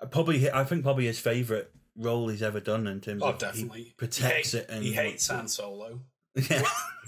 uh, 0.00 0.06
probably 0.06 0.50
I 0.50 0.64
think 0.64 0.82
probably 0.82 1.06
his 1.06 1.20
favorite 1.20 1.72
role 1.96 2.28
he's 2.28 2.42
ever 2.42 2.60
done 2.60 2.86
in 2.86 3.00
terms 3.00 3.22
Oh, 3.22 3.30
of 3.30 3.38
definitely. 3.38 3.82
he 3.84 3.94
protects 3.96 4.52
he 4.52 4.58
hate- 4.58 4.64
it 4.64 4.70
and 4.70 4.84
he 4.84 4.92
hates 4.92 5.28
Han 5.28 5.48
Solo. 5.48 6.00
yeah, 6.50 6.62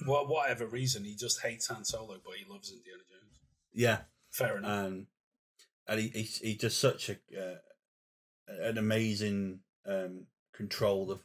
Well, 0.07 0.27
whatever 0.27 0.67
reason, 0.67 1.05
he 1.05 1.15
just 1.15 1.41
hates 1.41 1.67
Han 1.69 1.85
Solo, 1.85 2.19
but 2.25 2.35
he 2.35 2.45
loves 2.51 2.71
Indiana 2.71 3.03
Jones. 3.11 3.39
yeah. 3.73 3.99
Fair 4.31 4.59
enough. 4.59 4.71
um, 4.87 5.07
and 5.87 6.01
he, 6.01 6.09
he's 6.09 6.39
he's 6.39 6.57
just 6.59 6.81
such 6.81 7.09
a 7.09 7.17
uh, 7.41 7.55
an 8.49 8.79
amazing 8.79 9.61
um, 9.87 10.27
control 10.53 11.11
of 11.13 11.21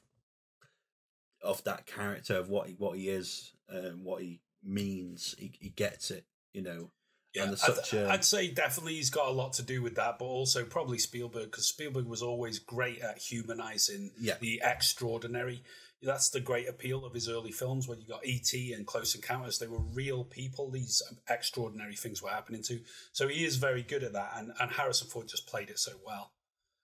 of 1.42 1.64
that 1.64 1.86
character 1.88 2.36
of 2.36 2.50
what 2.50 2.68
he 2.68 2.76
what 2.76 2.98
he 2.98 3.10
is, 3.10 3.54
um, 3.74 4.04
what 4.04 4.22
he 4.22 4.42
means. 4.64 5.34
He, 5.40 5.54
he 5.60 5.70
gets 5.70 6.12
it, 6.12 6.26
you 6.54 6.62
know. 6.62 6.92
Yeah, 7.36 7.44
and 7.44 7.52
there's 7.52 7.64
I'd, 7.94 7.98
a- 8.00 8.10
I'd 8.12 8.26
say 8.26 8.50
definitely 8.52 8.96
he's 8.96 9.10
got 9.10 9.28
a 9.28 9.32
lot 9.32 9.54
to 9.54 9.64
do 9.64 9.82
with 9.82 9.96
that, 9.96 10.18
but 10.20 10.26
also 10.26 10.64
probably 10.66 10.98
Spielberg 10.98 11.46
because 11.52 11.68
Spielberg 11.68 12.06
was 12.08 12.22
always 12.22 12.60
great 12.60 13.00
at 13.02 13.18
humanizing 13.20 14.12
Yeah. 14.20 14.36
the 14.40 14.62
extraordinary. 14.64 15.64
That's 16.02 16.30
the 16.30 16.40
great 16.40 16.70
appeal 16.70 17.04
of 17.06 17.14
his 17.14 17.28
early 17.28 17.52
films. 17.52 17.86
When 17.88 18.00
you 18.00 18.08
got 18.08 18.26
E.T. 18.26 18.72
and 18.72 18.88
Close 18.88 19.16
Encounters, 19.16 19.60
they 19.60 19.68
were 19.68 19.82
real 19.94 20.24
people. 20.24 20.72
These 20.72 21.02
extraordinary 21.30 21.96
things 21.98 22.24
were 22.24 22.30
happening 22.30 22.64
to. 22.64 22.80
So 23.12 23.28
he 23.28 23.44
is 23.44 23.58
very 23.58 23.84
good 23.84 24.04
at 24.04 24.14
that, 24.14 24.32
and, 24.38 24.54
and 24.62 24.72
Harrison 24.72 25.10
Ford 25.10 25.28
just 25.28 25.46
played 25.48 25.70
it 25.70 25.78
so 25.78 25.92
well. 26.06 26.32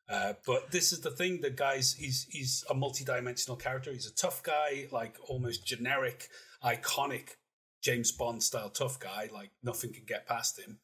Uh, 0.09 0.33
but 0.45 0.69
this 0.71 0.91
is 0.91 0.99
the 0.99 1.11
thing: 1.11 1.39
the 1.41 1.49
guy's 1.49 1.93
he's 1.93 2.27
he's 2.29 2.63
a 2.69 2.73
multi-dimensional 2.75 3.55
character. 3.55 3.91
He's 3.91 4.05
a 4.05 4.13
tough 4.13 4.43
guy, 4.43 4.87
like 4.91 5.15
almost 5.29 5.65
generic, 5.65 6.27
iconic 6.63 7.29
James 7.86 8.12
Bond 8.12 8.42
style 8.42 8.72
tough 8.72 9.00
guy. 9.00 9.30
Like 9.32 9.51
nothing 9.63 9.94
can 9.94 10.06
get 10.06 10.27
past 10.27 10.60
him. 10.60 10.80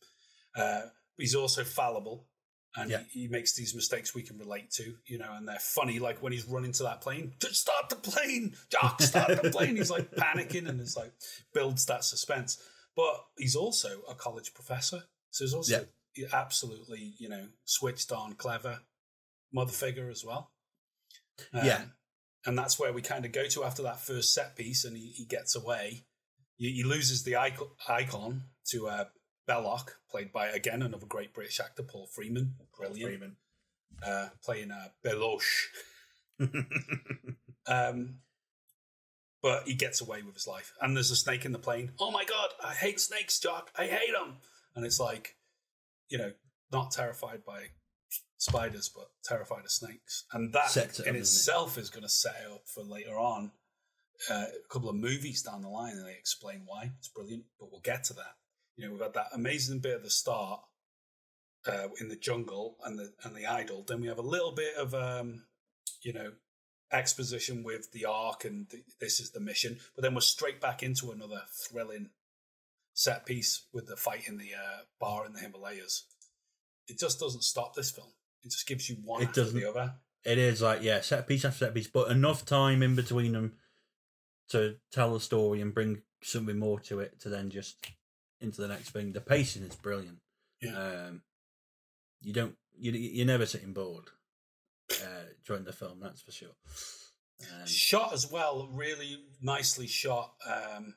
Uh, 0.55 0.83
he's 1.17 1.33
also 1.35 1.63
fallible, 1.63 2.27
and 2.75 2.91
Yeah. 2.91 3.01
he, 3.11 3.21
he 3.23 3.27
makes 3.27 3.55
these 3.55 3.73
mistakes 3.73 4.13
we 4.13 4.21
can 4.21 4.37
relate 4.37 4.69
to, 4.73 4.95
you 5.07 5.17
know, 5.17 5.33
and 5.33 5.47
they're 5.47 5.57
funny. 5.59 5.97
Like 5.99 6.21
when 6.21 6.31
he's 6.31 6.45
running 6.45 6.73
to 6.73 6.83
that 6.83 7.01
plane, 7.01 7.33
start 7.51 7.89
the 7.89 7.95
plane, 7.95 8.55
Jock, 8.69 9.01
start 9.01 9.41
the 9.41 9.49
plane. 9.55 9.75
He's 9.77 9.89
like 9.89 10.11
panicking, 10.11 10.69
and 10.69 10.79
it's 10.79 10.95
like 10.95 11.11
builds 11.53 11.85
that 11.87 12.03
suspense. 12.03 12.61
But 12.95 13.15
he's 13.37 13.55
also 13.55 14.01
a 14.09 14.13
college 14.15 14.53
professor, 14.53 15.03
so 15.31 15.43
he's 15.45 15.53
also 15.53 15.87
absolutely, 16.33 17.13
you 17.19 17.29
know, 17.29 17.47
switched 17.65 18.11
on, 18.11 18.33
clever 18.33 18.79
mother 19.53 19.71
figure 19.71 20.09
as 20.09 20.23
well. 20.23 20.51
Um, 21.53 21.65
Yeah. 21.65 21.85
and 22.45 22.57
that's 22.57 22.77
where 22.79 22.91
we 22.93 23.01
kind 23.01 23.25
of 23.25 23.31
go 23.31 23.47
to 23.47 23.63
after 23.63 23.81
that 23.83 23.99
first 24.01 24.33
set 24.33 24.55
piece, 24.55 24.83
and 24.85 24.95
he, 24.97 25.07
he 25.15 25.25
gets 25.25 25.55
away. 25.55 26.05
He, 26.61 26.73
he 26.73 26.83
loses 26.83 27.23
the 27.23 27.37
icon, 27.37 28.43
to 28.69 28.87
uh, 28.87 29.05
Belloq, 29.49 29.89
played 30.11 30.31
by 30.31 30.49
again 30.49 30.83
another 30.83 31.07
great 31.07 31.33
British 31.33 31.59
actor, 31.59 31.81
Paul 31.81 32.05
Freeman, 32.05 32.53
brilliant, 32.77 33.01
Freeman. 33.01 33.35
Uh, 34.05 34.29
playing 34.43 34.71
uh, 34.71 34.89
Beloche. 35.03 35.67
Um, 37.67 38.15
but 39.43 39.67
he 39.67 39.75
gets 39.75 40.01
away 40.01 40.23
with 40.23 40.33
his 40.33 40.47
life, 40.47 40.73
and 40.81 40.95
there's 40.95 41.11
a 41.11 41.15
snake 41.15 41.45
in 41.45 41.51
the 41.51 41.59
plane. 41.59 41.91
Oh 41.99 42.09
my 42.09 42.25
god, 42.25 42.49
I 42.63 42.73
hate 42.73 42.99
snakes, 42.99 43.39
Jock. 43.39 43.69
I 43.77 43.85
hate 43.85 44.11
them. 44.11 44.37
And 44.75 44.83
it's 44.83 44.99
like, 44.99 45.35
you 46.09 46.17
know, 46.17 46.31
not 46.71 46.89
terrified 46.89 47.45
by 47.45 47.65
spiders, 48.37 48.89
but 48.93 49.09
terrified 49.23 49.63
of 49.63 49.71
snakes. 49.71 50.25
And 50.33 50.51
that 50.53 50.75
it 50.75 50.83
in 50.83 50.87
doesn't 50.89 51.15
it? 51.15 51.19
itself 51.19 51.77
is 51.77 51.91
going 51.91 52.03
to 52.03 52.09
set 52.09 52.35
up 52.51 52.63
for 52.65 52.83
later 52.83 53.17
on. 53.17 53.51
Uh, 54.29 54.45
a 54.65 54.67
couple 54.73 54.89
of 54.89 54.95
movies 54.95 55.41
down 55.41 55.61
the 55.63 55.69
line, 55.69 55.93
and 55.93 56.05
they 56.05 56.11
explain 56.13 56.61
why. 56.65 56.91
It's 56.99 57.07
brilliant, 57.07 57.43
but 57.59 57.71
we'll 57.71 57.81
get 57.81 58.03
to 58.05 58.13
that. 58.13 58.35
You 58.77 58.85
know, 58.85 58.91
we've 58.93 59.01
had 59.01 59.13
that 59.15 59.29
amazing 59.33 59.79
bit 59.79 59.95
at 59.95 60.03
the 60.03 60.09
start 60.11 60.61
uh, 61.67 61.87
in 61.99 62.07
the 62.09 62.15
jungle 62.15 62.77
and 62.85 62.99
the 62.99 63.13
and 63.23 63.35
the 63.35 63.45
idol. 63.47 63.83
Then 63.87 64.01
we 64.01 64.07
have 64.07 64.19
a 64.19 64.21
little 64.23 64.51
bit 64.51 64.75
of 64.77 64.93
um, 64.93 65.43
you 66.03 66.13
know 66.13 66.33
exposition 66.91 67.63
with 67.63 67.91
the 67.93 68.05
ark 68.05 68.43
and 68.45 68.69
th- 68.69 68.83
this 68.99 69.19
is 69.19 69.31
the 69.31 69.39
mission, 69.39 69.79
but 69.95 70.03
then 70.03 70.13
we're 70.13 70.21
straight 70.21 70.59
back 70.61 70.83
into 70.83 71.11
another 71.11 71.41
thrilling 71.69 72.09
set 72.93 73.25
piece 73.25 73.65
with 73.73 73.87
the 73.87 73.95
fight 73.95 74.27
in 74.27 74.37
the 74.37 74.49
uh, 74.53 74.81
bar 74.99 75.25
in 75.25 75.33
the 75.33 75.39
Himalayas. 75.39 76.03
It 76.87 76.99
just 76.99 77.19
doesn't 77.19 77.43
stop 77.43 77.73
this 77.75 77.91
film. 77.91 78.09
It 78.43 78.51
just 78.51 78.67
gives 78.67 78.89
you 78.89 78.97
one 79.03 79.21
It 79.21 79.29
after 79.29 79.41
doesn't. 79.43 79.59
the 79.59 79.69
other. 79.69 79.93
It 80.25 80.37
is 80.37 80.61
like 80.61 80.83
yeah, 80.83 81.01
set 81.01 81.27
piece 81.27 81.45
after 81.45 81.65
set 81.65 81.73
piece, 81.73 81.87
but 81.87 82.11
enough 82.11 82.45
time 82.45 82.83
in 82.83 82.95
between 82.95 83.31
them 83.31 83.53
to 84.51 84.75
tell 84.91 85.13
the 85.13 85.19
story 85.19 85.61
and 85.61 85.73
bring 85.73 86.01
something 86.21 86.57
more 86.57 86.79
to 86.81 86.99
it 86.99 87.19
to 87.21 87.29
then 87.29 87.49
just 87.49 87.87
into 88.39 88.61
the 88.61 88.67
next 88.67 88.89
thing. 88.89 89.13
The 89.13 89.21
pacing 89.21 89.63
is 89.63 89.75
brilliant. 89.75 90.19
Yeah. 90.61 90.77
Um, 90.77 91.21
you 92.21 92.33
don't 92.33 92.55
you 92.77 92.91
you're 92.91 93.25
never 93.25 93.45
sitting 93.45 93.73
bored 93.73 94.09
uh, 94.91 95.25
during 95.45 95.63
the 95.63 95.73
film. 95.73 95.99
That's 96.01 96.21
for 96.21 96.31
sure. 96.31 96.55
Um, 97.41 97.65
shot 97.65 98.13
as 98.13 98.31
well, 98.31 98.69
really 98.71 99.17
nicely 99.41 99.87
shot. 99.87 100.33
Um, 100.45 100.95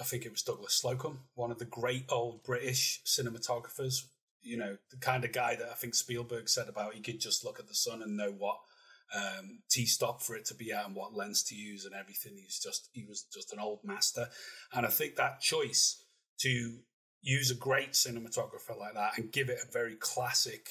I 0.00 0.04
think 0.04 0.24
it 0.24 0.32
was 0.32 0.42
Douglas 0.42 0.82
Slocombe, 0.84 1.18
one 1.34 1.52
of 1.52 1.58
the 1.58 1.64
great 1.64 2.06
old 2.08 2.42
British 2.42 3.00
cinematographers. 3.06 4.06
You 4.42 4.56
know, 4.56 4.76
the 4.90 4.96
kind 4.96 5.24
of 5.24 5.32
guy 5.32 5.54
that 5.54 5.68
I 5.70 5.74
think 5.74 5.94
Spielberg 5.94 6.48
said 6.48 6.68
about 6.68 6.94
he 6.94 7.00
could 7.00 7.20
just 7.20 7.44
look 7.44 7.60
at 7.60 7.68
the 7.68 7.74
sun 7.74 8.02
and 8.02 8.16
know 8.16 8.32
what 8.36 8.56
um, 9.14 9.60
T 9.70 9.86
stop 9.86 10.22
for 10.22 10.34
it 10.36 10.44
to 10.46 10.54
be 10.54 10.72
at 10.72 10.86
and 10.86 10.94
what 10.96 11.14
lens 11.14 11.42
to 11.44 11.54
use 11.54 11.84
and 11.84 11.94
everything. 11.94 12.32
He's 12.36 12.58
just 12.58 12.88
he 12.92 13.04
was 13.04 13.24
just 13.32 13.52
an 13.52 13.58
old 13.60 13.80
master, 13.84 14.28
and 14.72 14.84
I 14.86 14.90
think 14.90 15.16
that 15.16 15.40
choice 15.40 16.02
to 16.40 16.78
use 17.22 17.50
a 17.50 17.54
great 17.54 17.92
cinematographer 17.92 18.78
like 18.78 18.94
that 18.94 19.16
and 19.16 19.32
give 19.32 19.48
it 19.48 19.58
a 19.66 19.72
very 19.72 19.94
classic 19.96 20.68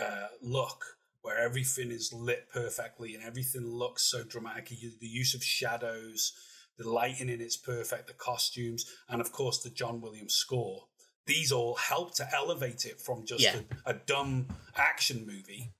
uh, 0.00 0.26
look 0.42 0.84
where 1.22 1.38
everything 1.38 1.90
is 1.90 2.12
lit 2.12 2.48
perfectly 2.52 3.14
and 3.14 3.24
everything 3.24 3.66
looks 3.66 4.02
so 4.02 4.22
dramatic. 4.22 4.68
The 4.68 5.06
use 5.06 5.34
of 5.34 5.42
shadows, 5.42 6.32
the 6.78 6.88
lighting 6.88 7.28
in 7.28 7.40
it's 7.40 7.56
perfect, 7.56 8.08
the 8.08 8.12
costumes, 8.12 8.84
and 9.08 9.20
of 9.20 9.32
course 9.32 9.62
the 9.62 9.70
John 9.70 10.00
Williams 10.00 10.34
score. 10.34 10.84
These 11.26 11.50
all 11.50 11.74
help 11.74 12.14
to 12.16 12.28
elevate 12.34 12.84
it 12.84 13.00
from 13.00 13.24
just 13.26 13.42
Yeah. 13.42 13.60
a, 13.86 13.90
a 13.90 13.94
dumb 13.94 14.46
action 14.76 15.26
movie, 15.26 15.72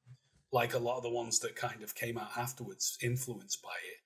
like 0.53 0.75
a 0.75 0.79
lot 0.79 0.97
of 0.97 1.03
the 1.03 1.11
ones 1.11 1.39
that 1.41 1.57
kind 1.57 1.83
of 1.83 1.95
came 1.95 2.17
out 2.19 2.37
afterwards, 2.37 2.97
influenced 3.03 3.63
by 3.63 3.75
it. 3.85 3.99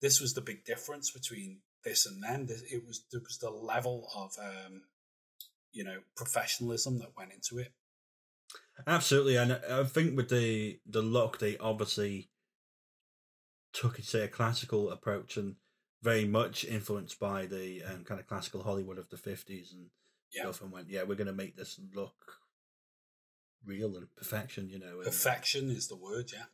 This 0.00 0.20
was 0.20 0.34
the 0.34 0.40
big 0.40 0.64
difference 0.64 1.10
between 1.10 1.60
this 1.84 2.04
and 2.06 2.22
then. 2.22 2.46
This- 2.46 2.62
It 2.62 2.84
was 2.86 3.04
there 3.10 3.20
was 3.20 3.38
the 3.38 3.50
level 3.50 4.08
of 4.14 4.32
um, 4.38 4.82
you 5.72 5.84
know 5.84 6.00
professionalism 6.16 6.98
that 6.98 7.16
went 7.16 7.32
into 7.32 7.58
it. 7.58 7.72
Absolutely, 8.86 9.36
and 9.36 9.52
I 9.52 9.84
think 9.84 10.16
with 10.16 10.28
the 10.30 10.80
the 10.86 11.02
look, 11.02 11.38
they 11.38 11.56
obviously 11.58 12.30
took 13.72 13.98
say 13.98 14.22
a 14.22 14.28
classical 14.28 14.90
approach 14.90 15.36
and 15.36 15.56
very 16.02 16.24
much 16.26 16.64
influenced 16.64 17.18
by 17.18 17.46
the 17.46 17.82
um, 17.82 18.04
kind 18.04 18.20
of 18.20 18.26
classical 18.26 18.62
Hollywood 18.62 18.98
of 18.98 19.08
the 19.08 19.16
fifties 19.16 19.72
and 19.72 19.90
Yeah. 20.32 20.42
stuff, 20.42 20.60
and 20.62 20.70
went, 20.72 20.90
yeah, 20.90 21.02
we're 21.04 21.14
going 21.16 21.28
to 21.28 21.32
make 21.32 21.56
this 21.56 21.80
look 21.94 22.40
real 23.66 23.96
and 23.96 24.06
perfection, 24.16 24.68
you 24.68 24.78
know, 24.78 24.96
and, 24.96 25.04
Perfection 25.04 25.70
is 25.70 25.88
the 25.88 25.96
word, 25.96 26.30
yeah. 26.32 26.44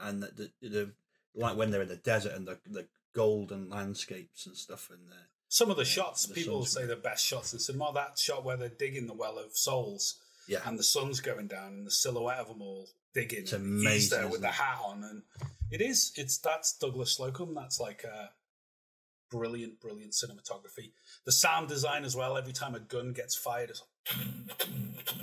and 0.00 0.22
the, 0.22 0.50
the, 0.60 0.68
the 0.68 0.92
like 1.34 1.56
when 1.56 1.70
they're 1.70 1.82
in 1.82 1.88
the 1.88 1.96
desert 1.96 2.32
and 2.32 2.46
the 2.46 2.58
the 2.66 2.86
golden 3.14 3.68
landscapes 3.68 4.46
and 4.46 4.56
stuff, 4.56 4.88
and 4.90 5.08
the 5.08 5.16
Some 5.48 5.70
of 5.70 5.76
the 5.76 5.84
shots, 5.84 6.26
the 6.26 6.34
people 6.34 6.64
say 6.64 6.86
the 6.86 6.96
best 6.96 7.24
shots 7.24 7.52
in 7.52 7.58
cinema. 7.58 7.92
That 7.94 8.18
shot 8.18 8.44
where 8.44 8.56
they're 8.56 8.68
digging 8.68 9.06
the 9.06 9.14
well 9.14 9.38
of 9.38 9.56
souls 9.56 10.20
yeah, 10.48 10.60
and 10.64 10.78
the 10.78 10.84
sun's 10.84 11.20
going 11.20 11.48
down 11.48 11.72
and 11.72 11.86
the 11.86 11.90
silhouette 11.90 12.38
of 12.38 12.48
them 12.48 12.62
all 12.62 12.88
digging. 13.14 13.40
It's 13.40 13.52
and 13.52 13.80
He's 13.80 14.10
there 14.10 14.20
amazing, 14.20 14.30
with 14.30 14.40
the 14.42 14.48
hat 14.48 14.78
on, 14.84 15.02
and 15.02 15.22
it 15.70 15.80
is. 15.80 16.12
It's 16.16 16.38
that's 16.38 16.76
Douglas 16.76 17.18
Slocombe. 17.18 17.54
That's 17.54 17.80
like 17.80 18.04
a 18.04 18.30
brilliant, 19.30 19.80
brilliant 19.80 20.12
cinematography. 20.12 20.92
The 21.24 21.32
sound 21.32 21.68
design 21.68 22.04
as 22.04 22.14
well. 22.14 22.36
Every 22.36 22.52
time 22.52 22.74
a 22.74 22.80
gun 22.80 23.12
gets 23.12 23.36
fired, 23.36 23.70
it's 23.70 23.82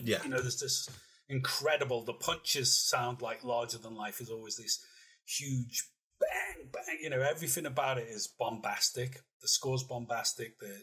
yeah, 0.03 0.23
you 0.23 0.29
know, 0.29 0.41
there's 0.41 0.59
this 0.59 0.89
incredible. 1.29 2.03
The 2.03 2.13
punches 2.13 2.75
sound 2.75 3.21
like 3.21 3.43
larger 3.43 3.77
than 3.77 3.95
life. 3.95 4.21
Is 4.21 4.29
always 4.29 4.57
this 4.57 4.85
huge 5.25 5.83
bang, 6.19 6.69
bang. 6.71 6.99
You 7.01 7.09
know, 7.09 7.21
everything 7.21 7.65
about 7.65 7.97
it 7.97 8.07
is 8.07 8.27
bombastic. 8.27 9.21
The 9.41 9.47
score's 9.47 9.83
bombastic. 9.83 10.59
The 10.59 10.77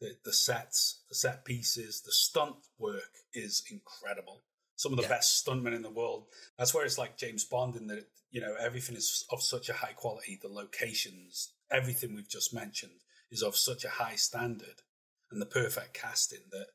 the 0.00 0.16
the 0.24 0.32
sets, 0.32 1.02
the 1.08 1.14
set 1.14 1.44
pieces, 1.44 2.02
the 2.02 2.12
stunt 2.12 2.56
work 2.78 3.10
is 3.34 3.62
incredible. 3.70 4.42
Some 4.76 4.92
of 4.92 4.96
the 4.96 5.02
Yeah. 5.02 5.08
best 5.10 5.44
stuntmen 5.44 5.74
in 5.74 5.82
the 5.82 5.90
world. 5.90 6.26
That's 6.56 6.72
where 6.72 6.86
it's 6.86 6.96
like 6.98 7.18
James 7.18 7.44
Bond 7.44 7.76
in 7.76 7.86
that 7.88 8.06
you 8.30 8.40
know 8.40 8.54
everything 8.58 8.96
is 8.96 9.24
of 9.30 9.42
such 9.42 9.68
a 9.68 9.74
high 9.74 9.92
quality. 9.92 10.38
The 10.40 10.48
locations, 10.48 11.52
everything 11.70 12.14
we've 12.14 12.28
just 12.28 12.54
mentioned, 12.54 13.00
is 13.30 13.42
of 13.42 13.56
such 13.56 13.84
a 13.84 13.90
high 13.90 14.16
standard, 14.16 14.82
and 15.30 15.40
the 15.40 15.46
perfect 15.46 15.92
casting 15.94 16.44
that 16.50 16.68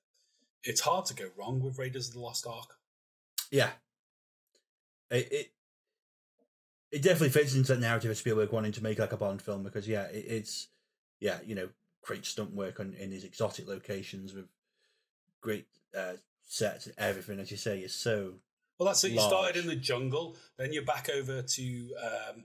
it's 0.64 0.82
hard 0.82 1.06
to 1.08 1.14
go 1.16 1.30
wrong 1.38 1.62
with 1.62 1.78
Raiders 1.80 2.08
of 2.10 2.14
the 2.14 2.20
Lost 2.20 2.46
Ark. 2.48 2.75
Yeah. 3.52 3.70
It, 5.12 5.32
it 5.32 5.52
it 6.92 7.02
definitely 7.02 7.30
fits 7.30 7.56
into 7.56 7.74
that 7.74 7.82
narrative 7.82 8.12
of 8.12 8.18
Spielberg 8.18 8.52
wanting 8.52 8.72
to 8.74 8.84
make 8.84 9.00
like 9.00 9.12
a 9.12 9.18
Bond 9.18 9.42
film 9.42 9.64
because 9.64 9.88
yeah, 9.88 10.06
it, 10.06 10.26
it's 10.28 10.68
yeah, 11.20 11.40
you 11.46 11.56
know, 11.56 11.70
great 12.02 12.26
stunt 12.26 12.54
work 12.54 12.80
on 12.80 12.94
in 13.00 13.10
these 13.10 13.24
exotic 13.24 13.68
locations 13.68 14.34
with 14.34 14.46
great 15.42 15.68
uh, 15.98 16.14
sets 16.48 16.88
and 16.88 16.96
everything. 16.98 17.40
As 17.40 17.52
you 17.52 17.58
say, 17.58 17.80
is 17.80 17.94
so 17.94 18.36
Well, 18.80 18.88
that's 18.88 19.04
it. 19.04 19.12
You 19.12 19.20
started 19.20 19.58
in 19.58 19.68
the 19.68 19.76
jungle, 19.76 20.38
then 20.58 20.72
you're 20.74 20.86
back 20.86 21.10
over 21.10 21.42
to 21.42 21.90
um, 22.02 22.44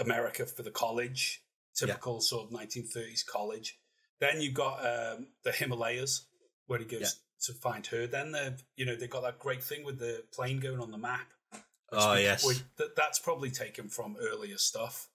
America 0.00 0.46
for 0.46 0.62
the 0.62 0.70
college, 0.70 1.42
typical 1.74 2.20
sort 2.20 2.44
of 2.44 2.50
1930s 2.50 3.24
college. 3.26 3.78
Then 4.20 4.40
you 4.40 4.52
got 4.52 4.78
um, 4.80 5.28
the 5.44 5.52
Himalayas, 5.52 6.26
where 6.66 6.78
he 6.78 6.84
goes 6.84 7.00
Yeah. 7.00 7.08
To 7.42 7.52
find 7.52 7.86
her. 7.88 8.06
Then 8.06 8.32
they 8.32 8.54
you 8.76 8.86
know, 8.86 8.96
they 8.96 9.06
got 9.06 9.22
that 9.22 9.38
great 9.38 9.62
thing 9.62 9.84
with 9.84 9.98
the 9.98 10.24
plane 10.32 10.60
going 10.60 10.80
on 10.80 10.90
the 10.90 10.98
map. 10.98 11.32
Oh 11.90 12.14
we- 12.14 12.22
yes, 12.22 12.46
we- 12.46 12.54
that, 12.76 12.96
that's 12.96 13.18
probably 13.18 13.50
taken 13.50 13.88
from 13.88 14.16
earlier 14.20 14.58
stuff 14.58 15.08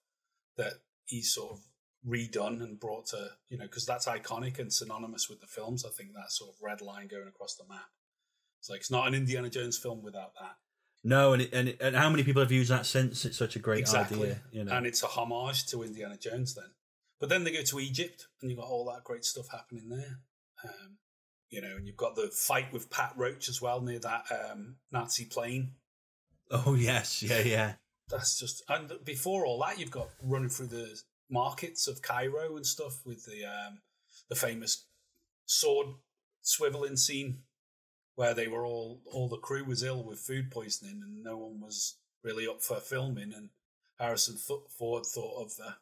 that 0.56 0.74
he's 1.04 1.32
sort 1.32 1.52
of 1.52 1.60
redone 2.06 2.62
and 2.62 2.78
brought 2.78 3.06
to 3.06 3.30
you 3.48 3.58
know 3.58 3.64
because 3.64 3.84
that's 3.84 4.06
iconic 4.06 4.58
and 4.58 4.72
synonymous 4.72 5.28
with 5.28 5.40
the 5.40 5.46
films. 5.46 5.84
I 5.84 5.90
think 5.90 6.12
that 6.14 6.30
sort 6.30 6.50
of 6.50 6.56
red 6.62 6.80
line 6.80 7.08
going 7.08 7.28
across 7.28 7.56
the 7.56 7.64
map. 7.68 7.90
It's 8.60 8.70
like 8.70 8.80
it's 8.80 8.90
not 8.90 9.06
an 9.08 9.14
Indiana 9.14 9.50
Jones 9.50 9.78
film 9.78 10.02
without 10.02 10.32
that. 10.40 10.56
no, 11.04 11.32
and 11.32 11.42
it, 11.42 11.50
and 11.52 11.68
it, 11.68 11.78
and 11.80 11.94
how 11.96 12.10
many 12.10 12.24
people 12.24 12.42
have 12.42 12.52
used 12.52 12.70
that 12.70 12.86
since? 12.86 13.24
It's 13.24 13.38
such 13.38 13.56
a 13.56 13.60
great 13.60 13.80
exactly, 13.80 14.20
idea, 14.22 14.42
you 14.50 14.64
know. 14.64 14.72
and 14.72 14.86
it's 14.86 15.02
a 15.02 15.06
homage 15.06 15.66
to 15.68 15.82
Indiana 15.82 16.16
Jones. 16.16 16.54
Then, 16.54 16.70
but 17.20 17.28
then 17.28 17.44
they 17.44 17.52
go 17.52 17.62
to 17.62 17.80
Egypt 17.80 18.26
and 18.40 18.50
you've 18.50 18.58
got 18.60 18.68
all 18.68 18.84
that 18.92 19.04
great 19.04 19.24
stuff 19.24 19.48
happening 19.50 19.88
there. 19.88 20.18
Um, 20.64 20.98
you 21.50 21.62
know, 21.62 21.76
and 21.76 21.86
you've 21.86 21.96
got 21.96 22.14
the 22.14 22.30
fight 22.32 22.72
with 22.72 22.90
Pat 22.90 23.14
Roach 23.16 23.48
as 23.48 23.62
well 23.62 23.80
near 23.80 23.98
that 24.00 24.24
um, 24.30 24.76
Nazi 24.92 25.24
plane. 25.24 25.72
Oh 26.50 26.74
yes, 26.74 27.22
yeah, 27.22 27.40
yeah. 27.40 27.72
that's 28.08 28.38
just 28.38 28.62
and 28.68 28.92
before 29.04 29.44
all 29.44 29.60
that 29.60 29.78
you've 29.78 29.90
got 29.90 30.08
running 30.22 30.48
through 30.48 30.68
the 30.68 31.00
markets 31.30 31.86
of 31.86 32.02
Cairo 32.02 32.56
and 32.56 32.66
stuff 32.66 33.00
with 33.04 33.26
the 33.26 33.44
um 33.44 33.80
the 34.30 34.34
famous 34.34 34.86
sword 35.44 35.88
swiveling 36.42 36.98
scene 36.98 37.40
where 38.14 38.34
they 38.34 38.48
were 38.48 38.64
all 38.64 39.00
all 39.12 39.28
the 39.28 39.36
crew 39.36 39.64
was 39.64 39.82
ill 39.82 40.02
with 40.02 40.18
food 40.18 40.50
poisoning 40.50 41.00
and 41.04 41.22
no 41.22 41.36
one 41.36 41.60
was 41.60 41.98
really 42.24 42.46
up 42.46 42.62
for 42.62 42.80
filming. 42.80 43.32
And 43.32 43.50
Harrison 43.98 44.36
Ford 44.36 45.06
thought 45.06 45.42
of 45.42 45.56
the 45.56 45.74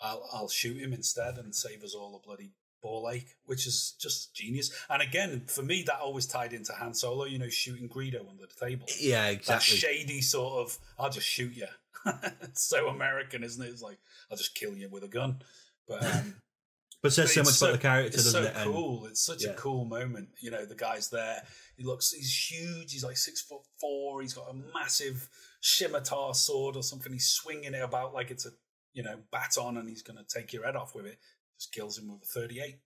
I'll 0.00 0.26
I'll 0.32 0.48
shoot 0.48 0.78
him 0.78 0.92
instead 0.92 1.36
and 1.36 1.54
save 1.54 1.82
us 1.82 1.94
all 1.94 2.12
the 2.12 2.26
bloody 2.26 2.52
ball 2.82 3.10
ache, 3.12 3.36
which 3.44 3.66
is 3.66 3.94
just 4.00 4.34
genius. 4.34 4.70
And 4.88 5.02
again, 5.02 5.42
for 5.46 5.62
me, 5.62 5.82
that 5.86 6.00
always 6.00 6.26
tied 6.26 6.52
into 6.52 6.72
Han 6.72 6.94
Solo. 6.94 7.24
You 7.24 7.38
know, 7.38 7.48
shooting 7.48 7.88
Greedo 7.88 8.28
under 8.28 8.46
the 8.46 8.66
table 8.66 8.86
Yeah, 8.98 9.26
that 9.26 9.32
exactly. 9.32 9.76
shady 9.76 10.20
sort 10.20 10.54
of 10.66 10.78
I'll 10.98 11.10
just 11.10 11.26
shoot 11.26 11.54
you. 11.54 11.66
it's 12.42 12.62
so 12.62 12.88
American, 12.88 13.44
isn't 13.44 13.62
it? 13.64 13.68
It's 13.68 13.82
like 13.82 13.98
I'll 14.30 14.36
just 14.36 14.54
kill 14.54 14.74
you 14.76 14.88
with 14.88 15.04
a 15.04 15.08
gun. 15.08 15.42
But 15.86 16.04
um, 16.04 16.34
but 17.02 17.12
says 17.12 17.34
so 17.34 17.42
much 17.42 17.60
about 17.60 17.72
the 17.72 17.78
character, 17.78 18.06
It's 18.14 18.24
doesn't 18.24 18.42
so 18.44 18.48
it? 18.48 18.56
And- 18.56 18.72
cool. 18.72 19.06
It's 19.06 19.24
such 19.24 19.44
yeah. 19.44 19.50
a 19.50 19.54
cool 19.54 19.84
moment. 19.84 20.28
You 20.40 20.50
know, 20.50 20.64
the 20.64 20.74
guy's 20.74 21.10
there. 21.10 21.42
He 21.76 21.84
looks. 21.84 22.12
He's 22.12 22.50
huge. 22.50 22.92
He's 22.92 23.04
like 23.04 23.16
six 23.16 23.40
foot 23.40 23.62
four. 23.80 24.22
He's 24.22 24.34
got 24.34 24.50
a 24.50 24.54
massive 24.78 25.28
scimitar 25.60 26.34
sword 26.34 26.76
or 26.76 26.82
something. 26.82 27.12
He's 27.12 27.26
swinging 27.28 27.74
it 27.74 27.82
about 27.82 28.14
like 28.14 28.30
it's 28.30 28.46
a 28.46 28.50
you 28.92 29.02
know 29.02 29.16
baton, 29.30 29.76
and 29.76 29.88
he's 29.88 30.02
going 30.02 30.18
to 30.18 30.24
take 30.24 30.52
your 30.52 30.64
head 30.64 30.76
off 30.76 30.94
with 30.94 31.06
it. 31.06 31.18
Just 31.60 31.72
kills 31.74 31.98
him 31.98 32.08
with 32.10 32.22
a 32.22 32.40
thirty-eight. 32.40 32.78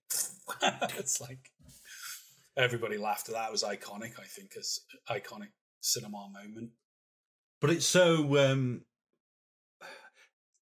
it's 0.98 1.20
like 1.20 1.52
everybody 2.56 2.98
laughed 2.98 3.28
at 3.28 3.36
that. 3.36 3.46
It 3.48 3.52
was 3.52 3.62
iconic. 3.62 4.18
I 4.18 4.24
think 4.26 4.56
as 4.58 4.80
iconic 5.08 5.50
cinema 5.80 6.28
moment. 6.32 6.70
but 7.60 7.70
it's 7.70 7.86
so 7.86 8.36
um 8.36 8.80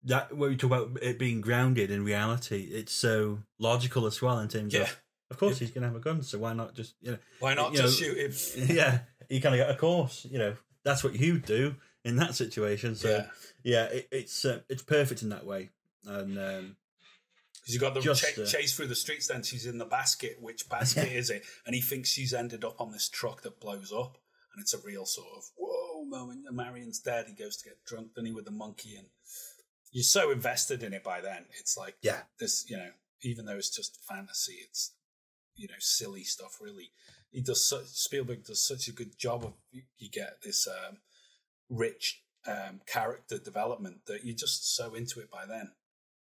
that 0.04 0.36
when 0.36 0.50
we 0.50 0.56
talk 0.56 0.72
about 0.72 1.02
it 1.02 1.18
being 1.18 1.40
grounded 1.40 1.90
in 1.90 2.04
reality, 2.04 2.64
it's 2.72 2.92
so 2.92 3.38
logical 3.58 4.06
as 4.06 4.20
well 4.20 4.38
in 4.40 4.48
terms 4.48 4.74
Yeah. 4.74 4.82
of. 4.82 5.00
Of 5.30 5.38
course, 5.38 5.58
he's 5.60 5.70
to 5.70 5.80
have 5.80 5.96
a 5.96 6.00
gun, 6.00 6.22
so 6.22 6.38
why 6.38 6.52
not 6.52 6.74
just 6.74 6.94
you 7.00 7.12
know? 7.12 7.18
Why 7.38 7.54
not 7.54 7.72
you 7.72 7.78
just 7.78 7.98
know, 7.98 8.06
shoot 8.08 8.58
him? 8.58 8.66
Yeah, 8.76 8.98
you 9.30 9.40
kind 9.40 9.54
of 9.54 9.60
get 9.60 9.70
of 9.70 9.78
course, 9.78 10.26
you 10.30 10.38
know 10.38 10.56
that's 10.84 11.02
what 11.02 11.14
you 11.18 11.38
do 11.38 11.76
in 12.04 12.16
that 12.16 12.34
situation. 12.34 12.94
So 12.94 13.08
Yeah. 13.08 13.26
yeah, 13.64 13.84
it, 13.84 14.08
it's 14.12 14.44
uh, 14.44 14.60
it's 14.68 14.82
perfect 14.82 15.22
in 15.22 15.30
that 15.30 15.46
way, 15.46 15.70
and 16.04 16.38
um, 16.38 16.76
Because 17.62 17.74
you 17.74 17.80
got 17.80 17.94
the 17.94 18.10
uh, 18.10 18.46
chase 18.46 18.74
through 18.74 18.88
the 18.88 18.96
streets. 18.96 19.28
Then 19.28 19.42
she's 19.44 19.66
in 19.66 19.78
the 19.78 19.84
basket. 19.84 20.38
Which 20.40 20.68
basket 20.68 21.12
is 21.12 21.30
it? 21.30 21.44
And 21.64 21.74
he 21.74 21.80
thinks 21.80 22.08
she's 22.08 22.34
ended 22.34 22.64
up 22.64 22.80
on 22.80 22.90
this 22.90 23.08
truck 23.08 23.42
that 23.42 23.60
blows 23.60 23.92
up, 23.92 24.18
and 24.52 24.60
it's 24.60 24.74
a 24.74 24.78
real 24.84 25.06
sort 25.06 25.28
of 25.36 25.44
whoa 25.56 26.04
moment. 26.04 26.42
And 26.46 26.56
Marion's 26.56 26.98
dead. 26.98 27.26
He 27.28 27.34
goes 27.34 27.56
to 27.58 27.68
get 27.68 27.84
drunk, 27.86 28.08
then 28.16 28.26
he 28.26 28.32
with 28.32 28.46
the 28.46 28.50
monkey, 28.50 28.96
and 28.96 29.06
you're 29.92 30.02
so 30.02 30.30
invested 30.32 30.82
in 30.82 30.92
it 30.92 31.04
by 31.04 31.20
then. 31.20 31.44
It's 31.60 31.76
like 31.76 31.96
yeah, 32.02 32.22
this, 32.40 32.64
you 32.68 32.76
know, 32.76 32.90
even 33.22 33.44
though 33.44 33.56
it's 33.56 33.74
just 33.74 34.02
fantasy, 34.08 34.56
it's 34.68 34.94
you 35.54 35.68
know 35.68 35.74
silly 35.78 36.24
stuff. 36.24 36.58
Really, 36.60 36.90
he 37.30 37.42
does. 37.42 37.68
Such, 37.68 37.86
Spielberg 37.86 38.44
does 38.44 38.66
such 38.66 38.88
a 38.88 38.92
good 38.92 39.16
job 39.18 39.44
of 39.44 39.52
you, 39.70 39.82
you 39.98 40.10
get 40.10 40.38
this 40.42 40.66
um, 40.66 40.98
rich 41.70 42.22
um, 42.46 42.80
character 42.86 43.38
development 43.38 44.06
that 44.06 44.24
you're 44.24 44.34
just 44.34 44.74
so 44.74 44.94
into 44.94 45.20
it 45.20 45.30
by 45.30 45.46
then. 45.46 45.72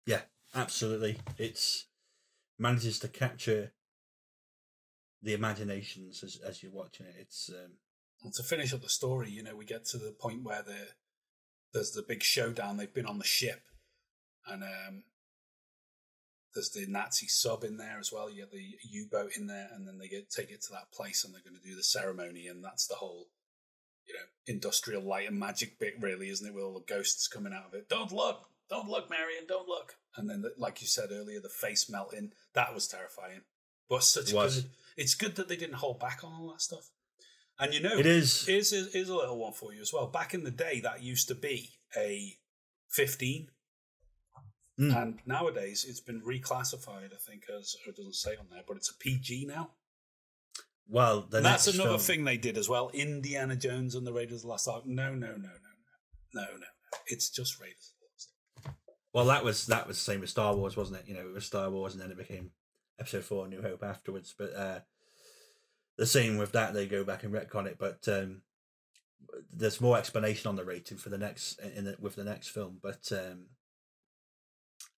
yeah, 0.07 0.23
absolutely. 0.55 1.19
It's 1.39 1.87
manages 2.59 2.99
to 3.01 3.09
capture 3.09 3.73
the 5.23 5.35
imaginations 5.35 6.23
as 6.23 6.39
as 6.47 6.63
you're 6.63 6.73
watching 6.73 7.07
it. 7.07 7.15
It's 7.19 7.51
um, 7.51 7.79
And 8.23 8.33
to 8.35 8.43
finish 8.43 8.73
up 8.73 8.83
the 8.83 8.89
story, 8.89 9.31
you 9.31 9.43
know, 9.43 9.57
we 9.57 9.65
get 9.65 9.85
to 9.87 9.99
the 9.99 10.13
point 10.13 10.45
where 10.45 10.63
the 10.63 10.89
there's 11.73 11.93
the 11.93 12.05
big 12.07 12.23
showdown. 12.23 12.77
They've 12.77 12.93
been 12.93 13.07
on 13.07 13.19
the 13.19 13.25
ship, 13.25 13.63
and 14.47 14.63
um, 14.63 15.05
there's 16.55 16.71
the 16.71 16.87
Nazi 16.87 17.27
sub 17.27 17.65
in 17.65 17.79
there 17.79 17.99
as 17.99 18.13
well. 18.13 18.31
You 18.31 18.43
get 18.43 18.53
the 18.53 18.63
U 18.91 19.07
boat 19.11 19.33
in 19.37 19.47
there, 19.47 19.69
and 19.75 19.87
then 19.87 19.99
they 19.99 20.09
get 20.09 20.31
take 20.31 20.51
it 20.51 20.63
to 20.63 20.73
that 20.73 20.93
place, 20.93 21.25
and 21.25 21.35
they're 21.35 21.43
going 21.43 21.61
to 21.61 21.69
do 21.69 21.75
the 21.75 21.83
ceremony, 21.83 22.47
and 22.47 22.63
that's 22.63 22.87
the 22.87 22.97
whole, 22.97 23.29
you 24.07 24.15
know, 24.15 24.27
industrial 24.47 25.03
light 25.03 25.29
and 25.29 25.39
magic 25.39 25.79
bit, 25.79 25.95
really, 26.01 26.29
isn't 26.29 26.47
it? 26.47 26.55
With 26.55 26.65
all 26.65 26.75
the 26.75 26.95
ghosts 26.95 27.27
coming 27.27 27.53
out 27.53 27.67
of 27.67 27.75
it. 27.75 27.89
Don't 27.89 28.13
look, 28.13 28.49
don't 28.73 28.89
look, 28.89 29.11
Marion, 29.11 29.45
don't 29.47 29.69
look. 29.69 29.97
And 30.17 30.29
then, 30.29 30.41
the, 30.41 30.53
like 30.57 30.81
you 30.81 30.87
said 30.87 31.11
earlier, 31.13 31.41
the 31.41 31.49
face 31.51 31.91
melting. 31.91 32.31
That 32.55 32.75
was 32.75 32.89
terrifying, 32.89 33.43
but 33.89 34.03
such 34.03 34.31
It 34.31 34.35
was. 34.35 34.63
good. 34.63 34.71
It's 34.97 35.15
good 35.15 35.37
that 35.37 35.49
they 35.49 35.57
didn't 35.57 35.77
hold 35.77 36.01
back 36.01 36.21
on 36.25 36.33
all 36.33 36.51
that 36.53 36.63
stuff. 36.63 36.91
And 37.59 37.75
you 37.75 37.81
know, 37.81 37.97
it 37.99 38.07
is. 38.07 38.47
Here's, 38.47 38.71
here's 38.71 39.09
a 39.11 39.15
little 39.15 39.39
one 39.39 39.53
for 39.53 39.75
you 39.75 39.83
as 39.83 39.93
well. 39.93 40.07
Back 40.07 40.33
in 40.35 40.45
the 40.45 40.51
day, 40.51 40.81
that 40.81 41.03
used 41.03 41.29
to 41.29 41.35
be 41.35 41.71
a 41.97 42.37
15. 42.91 43.49
Mm. 44.81 45.03
And 45.03 45.19
nowadays, 45.27 45.85
it's 45.87 46.01
been 46.01 46.23
reclassified, 46.23 47.13
I 47.13 47.21
think, 47.27 47.43
as 47.57 47.77
it 47.87 47.95
doesn't 47.95 48.15
say 48.15 48.33
on 48.33 48.47
there, 48.51 48.63
but 48.67 48.79
it's 48.79 48.91
a 48.91 48.97
PG 48.97 49.47
now. 49.47 49.73
Well, 50.89 51.27
that's 51.31 51.67
another 51.67 51.91
film- 51.91 52.01
thing 52.01 52.25
they 52.25 52.39
did 52.39 52.57
as 52.59 52.69
well. 52.69 52.91
Indiana 52.95 53.55
Jones 53.55 53.95
and 53.95 54.07
the 54.07 54.13
Raiders 54.13 54.37
of 54.39 54.43
the 54.43 54.49
Lost 54.49 54.69
Ark. 54.69 54.85
No, 54.87 55.15
no, 55.15 55.29
no, 55.29 55.37
no, 55.37 55.37
no. 55.37 56.35
No, 56.35 56.43
no, 56.43 56.57
no. 56.57 56.67
It's 57.07 57.29
just 57.31 57.61
Raiders 57.61 57.93
of 57.93 57.99
the 58.01 58.07
Lost 58.13 58.33
Ark. 58.67 58.75
Well, 59.13 59.27
that 59.27 59.45
was 59.45 59.67
that 59.67 59.87
was 59.87 59.99
the 59.99 60.05
same 60.05 60.21
with 60.21 60.31
Star 60.31 60.55
Wars, 60.55 60.77
wasn't 60.77 61.01
it? 61.01 61.09
You 61.09 61.15
know, 61.15 61.21
it 61.21 61.35
was 61.35 61.45
Star 61.45 61.69
Wars, 61.71 61.93
and 61.93 62.03
then 62.03 62.11
it 62.11 62.17
became 62.17 62.51
Episode 62.99 63.25
Four: 63.25 63.47
New 63.49 63.63
Hope 63.63 63.83
afterwards. 63.83 64.35
But 64.37 64.55
uh, 64.55 64.81
the 65.99 66.07
same 66.07 66.39
with 66.39 66.53
that, 66.53 66.73
they 66.73 66.87
go 66.87 67.05
back 67.05 67.23
and 67.25 67.33
retcon 67.33 67.67
it. 67.67 67.77
But 67.79 68.09
um, 68.09 68.43
there's 69.53 69.81
more 69.81 69.99
explanation 69.99 70.49
on 70.49 70.57
the 70.57 70.65
rating 70.65 70.97
for 70.97 71.11
the 71.11 71.19
next 71.19 71.61
in 71.61 71.85
the, 71.85 71.97
with 72.01 72.17
the 72.17 72.25
next 72.25 72.49
film. 72.49 72.79
But 72.83 73.11
um, 73.13 73.47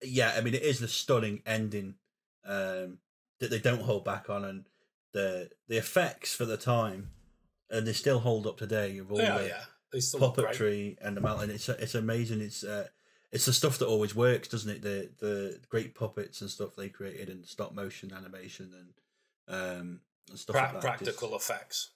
yeah, 0.04 0.34
I 0.38 0.42
mean, 0.42 0.54
it 0.54 0.64
is 0.64 0.80
the 0.80 0.88
stunning 0.88 1.42
ending 1.46 1.96
um, 2.46 3.00
that 3.40 3.50
they 3.50 3.60
don't 3.60 3.82
hold 3.82 4.06
back 4.06 4.30
on, 4.30 4.46
and 4.46 4.66
the 5.14 5.50
the 5.68 5.78
effects 5.78 6.36
for 6.36 6.46
the 6.46 6.58
time, 6.58 7.10
and 7.70 7.88
they 7.88 7.94
still 7.94 8.20
hold 8.20 8.46
up 8.46 8.58
today. 8.58 8.98
Of 9.00 9.12
all 9.12 9.20
Yeah, 9.20 9.38
the, 9.40 9.48
yeah. 9.48 9.64
They 9.92 10.00
still 10.00 10.32
great. 10.32 10.48
puppetry 10.50 10.98
and 11.02 11.18
the 11.18 11.22
mountain. 11.22 11.50
It's 11.50 11.68
it's 11.70 11.96
amazing. 11.96 12.42
It's 12.42 12.64
uh, 12.64 12.88
it's 13.34 13.46
the 13.46 13.52
stuff 13.54 13.80
that 13.80 13.88
always 13.88 14.16
works, 14.16 14.48
doesn't 14.48 14.70
it? 14.70 14.82
The 14.82 15.10
the 15.20 15.60
great 15.68 15.94
puppets 15.96 16.40
and 16.40 16.50
stuff 16.50 16.76
they 16.78 16.88
created 16.88 17.28
and 17.30 17.46
stop 17.46 17.74
motion 17.74 18.14
animation 18.14 18.72
and 18.80 18.94
um 19.82 20.00
and 20.30 20.40
stuff 20.40 20.56
Pra- 20.56 20.72
like 20.74 20.82
practical 20.82 21.32
Just- 21.32 21.50
effects. 21.52 21.90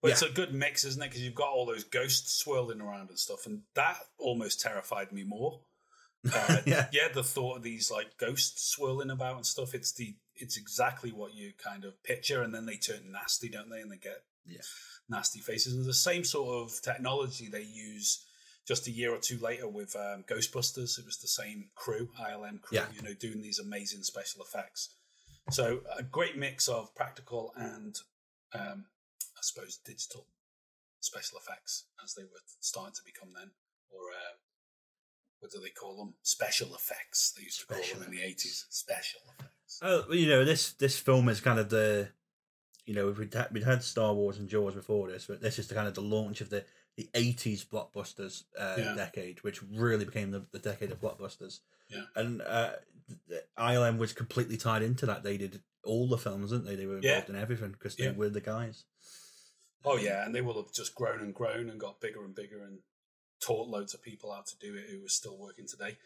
But 0.00 0.10
it's 0.12 0.22
a 0.22 0.28
good 0.28 0.52
mix, 0.52 0.84
isn't 0.84 1.02
it? 1.02 1.06
Because 1.06 1.22
you've 1.22 1.34
got 1.34 1.48
all 1.48 1.64
those 1.64 1.84
ghosts 1.84 2.34
swirling 2.34 2.82
around 2.82 3.08
and 3.08 3.18
stuff, 3.18 3.46
and 3.46 3.62
that 3.74 3.96
almost 4.18 4.60
terrified 4.60 5.10
me 5.12 5.24
more. 5.24 5.60
Uh, 6.34 6.56
Yeah. 6.64 6.88
yeah, 6.90 7.08
the 7.12 7.22
thought 7.22 7.58
of 7.58 7.62
these 7.62 7.90
like 7.90 8.16
ghosts 8.18 8.70
swirling 8.70 9.10
about 9.10 9.36
and 9.36 9.46
stuff. 9.46 9.74
It's 9.74 9.92
the 9.92 10.14
it's 10.36 10.56
exactly 10.56 11.10
what 11.12 11.34
you 11.34 11.52
kind 11.62 11.84
of 11.84 12.02
picture, 12.02 12.42
and 12.42 12.54
then 12.54 12.64
they 12.66 12.76
turn 12.76 13.12
nasty, 13.12 13.48
don't 13.50 13.68
they? 13.70 13.80
And 13.80 13.90
they 13.92 13.96
get 13.98 14.22
Yeah. 14.46 14.62
nasty 15.08 15.40
faces. 15.40 15.74
And 15.74 15.84
the 15.84 15.92
same 15.94 16.24
sort 16.24 16.48
of 16.62 16.80
technology 16.82 17.48
they 17.48 17.62
use 17.62 18.24
just 18.66 18.86
a 18.86 18.90
year 18.90 19.12
or 19.14 19.18
two 19.18 19.38
later 19.38 19.68
with 19.68 19.94
um, 19.96 20.24
Ghostbusters. 20.28 20.98
It 20.98 21.04
was 21.04 21.18
the 21.18 21.28
same 21.28 21.68
crew, 21.74 22.08
ILM 22.20 22.60
crew, 22.62 22.78
Yeah. 22.78 22.86
you 22.94 23.02
know, 23.02 23.14
doing 23.14 23.42
these 23.42 23.58
amazing 23.58 24.02
special 24.02 24.42
effects. 24.42 24.90
So 25.50 25.80
a 25.98 26.02
great 26.02 26.36
mix 26.38 26.68
of 26.68 26.94
practical 26.94 27.52
and, 27.56 27.94
um, 28.54 28.86
I 29.36 29.40
suppose, 29.42 29.78
digital 29.84 30.26
special 31.00 31.36
effects 31.38 31.84
as 32.02 32.14
they 32.14 32.22
were 32.22 32.40
starting 32.60 32.94
to 32.94 33.02
become 33.04 33.28
then, 33.36 33.50
or 33.90 34.00
uh, 34.10 34.36
what 35.40 35.52
do 35.52 35.60
they 35.60 35.68
call 35.68 35.98
them? 35.98 36.14
Special 36.22 36.74
effects. 36.74 37.34
They 37.36 37.42
used 37.42 37.60
to 37.60 37.66
call 37.66 37.76
Special 37.76 38.00
them 38.00 38.08
in 38.10 38.16
the 38.16 38.22
eighties. 38.24 38.64
Special 38.70 39.20
effects. 39.38 39.80
Oh, 39.82 40.10
you 40.10 40.26
know 40.28 40.46
this 40.46 40.72
this 40.72 40.98
film 40.98 41.28
is 41.28 41.42
kind 41.42 41.58
of 41.58 41.68
the, 41.68 42.08
you 42.86 42.94
know 42.94 43.10
we'd 43.10 43.34
had, 43.34 43.48
we'd 43.52 43.64
had 43.64 43.82
Star 43.82 44.14
Wars 44.14 44.38
and 44.38 44.48
Jaws 44.48 44.74
before 44.74 45.10
this, 45.10 45.26
but 45.26 45.42
this 45.42 45.58
is 45.58 45.68
the 45.68 45.74
kind 45.74 45.86
of 45.88 45.92
the 45.94 46.00
launch 46.00 46.40
of 46.40 46.48
the 46.48 46.64
the 46.96 47.08
eighties 47.14 47.64
blockbusters 47.64 48.44
uh, 48.58 48.76
Yeah. 48.78 48.94
decade, 48.94 49.42
which 49.42 49.62
really 49.62 50.04
became 50.04 50.30
the, 50.30 50.44
the 50.52 50.58
decade 50.58 50.92
of 50.92 51.00
blockbusters. 51.00 51.60
Yeah. 51.90 52.04
and 52.16 52.40
uh, 52.40 52.70
ILM 53.58 53.98
was 53.98 54.12
completely 54.14 54.56
tied 54.56 54.82
into 54.82 55.04
that. 55.06 55.22
They 55.22 55.36
did 55.36 55.60
all 55.84 56.08
the 56.08 56.16
films, 56.16 56.50
didn't 56.50 56.64
they? 56.66 56.76
They 56.76 56.86
were 56.86 56.96
involved 56.96 57.28
Yeah. 57.28 57.34
in 57.34 57.40
everything 57.40 57.72
because 57.72 57.96
they 57.96 58.04
Yeah. 58.04 58.12
were 58.12 58.30
the 58.30 58.40
guys. 58.40 58.84
Oh 59.84 59.98
yeah, 59.98 60.24
and 60.24 60.34
they 60.34 60.40
will 60.40 60.54
have 60.62 60.72
just 60.72 60.94
grown 60.94 61.20
and 61.20 61.34
grown 61.34 61.68
and 61.68 61.78
got 61.78 62.00
bigger 62.00 62.24
and 62.24 62.34
bigger 62.34 62.62
and 62.62 62.78
taught 63.44 63.68
loads 63.68 63.92
of 63.92 64.00
people 64.02 64.32
how 64.32 64.40
to 64.40 64.56
do 64.58 64.74
it 64.74 64.88
who 64.90 65.04
are 65.04 65.08
still 65.10 65.36
working 65.38 65.66
today. 65.68 65.98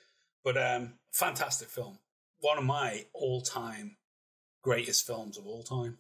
But 0.42 0.57
um, 0.57 0.94
fantastic 1.12 1.68
film. 1.68 1.98
One 2.40 2.59
of 2.59 2.64
my 2.64 3.07
all-time 3.12 3.96
greatest 4.62 5.07
films 5.07 5.38
of 5.38 5.46
all 5.46 5.62
time, 5.62 5.98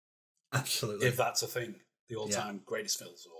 Absolutely. 0.52 1.06
if 1.06 1.16
that's 1.16 1.42
a 1.42 1.46
thing. 1.46 1.76
The 2.08 2.16
all-time 2.16 2.62
greatest 2.66 2.98
films 2.98 3.24
of 3.24 3.32
all 3.32 3.39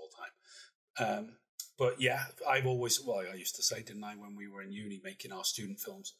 Um, 0.99 1.33
but 1.77 1.99
yeah, 1.99 2.25
I've 2.47 2.65
always 2.65 3.01
well, 3.01 3.23
I 3.31 3.35
used 3.35 3.55
to 3.55 3.63
say, 3.63 3.81
didn't 3.81 4.03
I, 4.03 4.15
when 4.15 4.35
we 4.35 4.47
were 4.47 4.61
in 4.61 4.71
uni 4.71 5.01
making 5.03 5.31
our 5.31 5.43
student 5.43 5.79
films, 5.79 6.13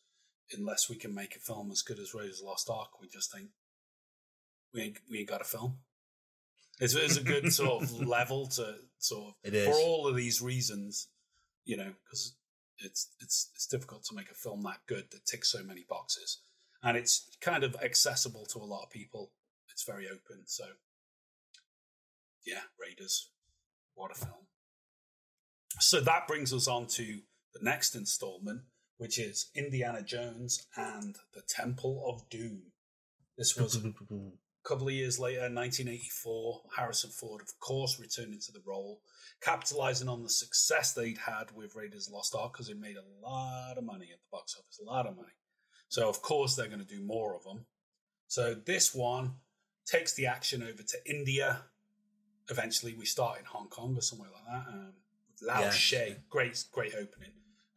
unless 0.58 0.90
we 0.90 0.96
can 0.96 1.14
make 1.14 1.36
a 1.36 1.40
film 1.40 1.72
as 1.72 1.82
good 1.82 2.00
as 2.00 2.14
Raiders 2.14 2.40
of 2.40 2.46
the 2.46 2.50
Lost 2.50 2.70
Ark, 2.70 3.02
we 3.02 3.08
just 3.08 3.32
think 3.32 3.50
we 4.74 4.82
ain't, 4.82 4.98
we 5.10 5.20
ain't 5.20 5.30
got 5.30 5.42
a 5.42 5.46
film. 5.46 5.78
It's, 6.80 6.96
it's 6.96 7.18
a 7.18 7.24
good 7.24 7.54
sort 7.54 7.84
of 7.84 7.94
level 8.08 8.48
to 8.48 8.76
sort 8.98 9.36
of 9.46 9.54
for 9.54 9.74
all 9.74 10.08
of 10.08 10.16
these 10.16 10.42
reasons, 10.42 11.10
you 11.66 11.78
know, 11.78 11.94
because 12.04 12.34
it's 12.80 13.10
it's 13.20 13.52
it's 13.56 13.68
difficult 13.68 14.04
to 14.06 14.16
make 14.16 14.32
a 14.32 14.36
film 14.36 14.64
that 14.64 14.80
good 14.88 15.12
that 15.12 15.26
ticks 15.26 15.52
so 15.52 15.64
many 15.64 15.86
boxes, 15.88 16.42
and 16.82 16.98
it's 16.98 17.38
kind 17.42 17.64
of 17.64 17.76
accessible 17.84 18.46
to 18.46 18.60
a 18.60 18.66
lot 18.66 18.84
of 18.84 18.90
people. 18.90 19.32
It's 19.70 19.84
very 19.84 20.08
open, 20.08 20.44
so 20.46 20.66
yeah, 22.46 22.62
Raiders, 22.80 23.30
what 23.94 24.12
a 24.12 24.16
film! 24.16 24.48
So 25.80 26.02
that 26.02 26.28
brings 26.28 26.54
us 26.54 26.68
on 26.68 26.88
to 26.88 27.20
the 27.54 27.60
next 27.62 27.96
installment, 27.96 28.62
which 28.98 29.20
is 29.20 29.50
Indiana 29.56 30.04
Jones 30.04 30.68
and 30.76 31.16
the 31.34 31.42
Temple 31.48 32.04
of 32.08 32.30
Doom. 32.30 32.64
This 33.38 33.56
was 33.56 33.76
a 33.76 33.94
couple 34.64 34.88
of 34.88 34.94
years 34.94 35.20
later, 35.20 35.42
1984, 35.42 36.62
Harrison 36.78 37.10
Ford, 37.10 37.42
of 37.42 37.60
course, 37.60 38.00
returned 38.00 38.34
into 38.34 38.52
the 38.52 38.62
role, 38.66 39.02
capitalizing 39.42 40.08
on 40.08 40.24
the 40.24 40.30
success 40.30 40.94
they'd 40.94 41.18
had 41.18 41.56
with 41.56 41.76
Raiders 41.76 42.10
Lost 42.12 42.36
Ark 42.36 42.54
because 42.54 42.70
it 42.70 42.80
made 42.80 42.98
a 42.98 43.26
lot 43.28 43.78
of 43.78 43.84
money 43.84 44.10
at 44.12 44.20
the 44.20 44.32
box 44.32 44.56
office, 44.58 44.80
a 44.82 44.86
lot 44.86 45.08
of 45.08 45.16
money. 45.16 45.34
So, 45.90 46.08
of 46.08 46.22
course, 46.22 46.56
they're 46.56 46.68
going 46.68 46.80
to 46.80 46.86
do 46.86 47.04
more 47.04 47.36
of 47.36 47.44
them. 47.44 47.66
So, 48.28 48.54
this 48.54 48.94
one 48.94 49.36
takes 49.86 50.14
the 50.14 50.28
action 50.28 50.64
over 50.64 50.84
to 50.84 50.98
India. 51.10 51.64
Eventually, 52.50 52.94
we 52.94 53.06
start 53.06 53.40
in 53.40 53.46
Hong 53.46 53.68
Kong 53.68 53.96
or 53.98 54.02
somewhere 54.02 54.30
like 54.34 54.46
that. 54.46 54.72
Um, 54.72 54.94
Lao 55.42 55.62
Yeah. 55.62 55.72
Great, 56.30 56.64
great 56.72 56.94
opening. 56.96 57.32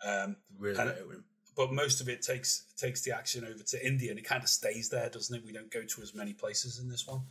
Um, 0.05 0.37
really. 0.59 0.79
and- 0.79 1.07
great. 1.07 1.21
but 1.57 1.73
most 1.73 2.01
of 2.01 2.09
it 2.09 2.21
takes 2.21 2.65
takes 2.77 3.03
the 3.03 3.13
action 3.13 3.45
over 3.45 3.63
to 3.63 3.87
India, 3.87 4.11
and 4.11 4.19
it 4.19 4.25
kind 4.25 4.43
of 4.43 4.49
stays 4.49 4.89
there, 4.91 5.09
doesn't 5.09 5.35
it? 5.35 5.45
We 5.45 5.53
don't 5.53 5.71
go 5.71 5.83
to 5.85 6.03
as 6.03 6.15
many 6.15 6.33
places 6.33 6.79
in 6.79 6.89
this 6.89 7.07
one. 7.07 7.23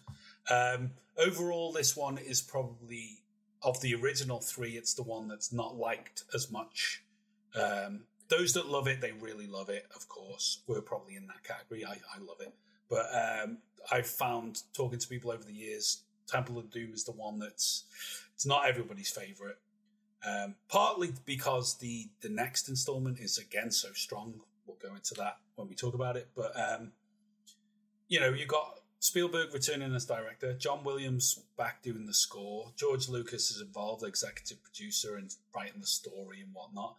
Um, 0.49 0.91
overall, 1.17 1.71
this 1.71 1.95
one 1.95 2.17
is 2.17 2.41
probably 2.41 3.19
of 3.61 3.79
the 3.81 3.93
original 3.95 4.41
three. 4.41 4.71
It's 4.77 4.93
the 4.93 5.03
one 5.03 5.27
that's 5.27 5.53
not 5.53 5.75
liked 5.75 6.23
as 6.33 6.51
much. 6.51 7.03
Um, 7.55 8.05
those 8.29 8.53
that 8.53 8.67
love 8.67 8.87
it, 8.87 8.99
they 9.01 9.11
really 9.11 9.47
love 9.47 9.69
it. 9.69 9.85
Of 9.95 10.07
course, 10.07 10.63
we're 10.67 10.81
probably 10.81 11.15
in 11.15 11.27
that 11.27 11.43
category. 11.43 11.85
I, 11.85 11.91
I 12.15 12.19
love 12.19 12.39
it, 12.39 12.53
but 12.89 13.05
um, 13.13 13.59
I've 13.91 14.07
found 14.07 14.63
talking 14.73 14.99
to 14.99 15.07
people 15.07 15.31
over 15.31 15.43
the 15.43 15.53
years, 15.53 16.01
Temple 16.27 16.57
of 16.57 16.71
Doom 16.71 16.93
is 16.93 17.03
the 17.03 17.11
one 17.11 17.39
that's 17.39 17.83
it's 18.33 18.45
not 18.45 18.67
everybody's 18.67 19.09
favorite. 19.11 19.57
Um, 20.25 20.55
partly 20.69 21.11
because 21.25 21.77
the 21.79 22.07
the 22.21 22.29
next 22.29 22.69
installment 22.69 23.19
is 23.19 23.37
again 23.37 23.71
so 23.71 23.89
strong. 23.93 24.35
We'll 24.65 24.77
go 24.81 24.95
into 24.95 25.13
that 25.15 25.37
when 25.55 25.67
we 25.67 25.75
talk 25.75 25.93
about 25.93 26.15
it. 26.15 26.29
But 26.35 26.53
um, 26.57 26.93
you 28.07 28.19
know, 28.19 28.29
you 28.29 28.45
got 28.45 28.79
Spielberg 29.03 29.53
returning 29.53 29.93
as 29.93 30.05
director, 30.05 30.53
John 30.53 30.85
Williams 30.85 31.37
back 31.57 31.83
doing 31.83 32.05
the 32.05 32.13
score, 32.13 32.71
George 32.77 33.09
Lucas 33.09 33.51
is 33.51 33.59
involved, 33.59 34.01
executive 34.01 34.63
producer, 34.63 35.17
and 35.17 35.29
writing 35.53 35.81
the 35.81 35.85
story 35.85 36.39
and 36.39 36.53
whatnot. 36.53 36.95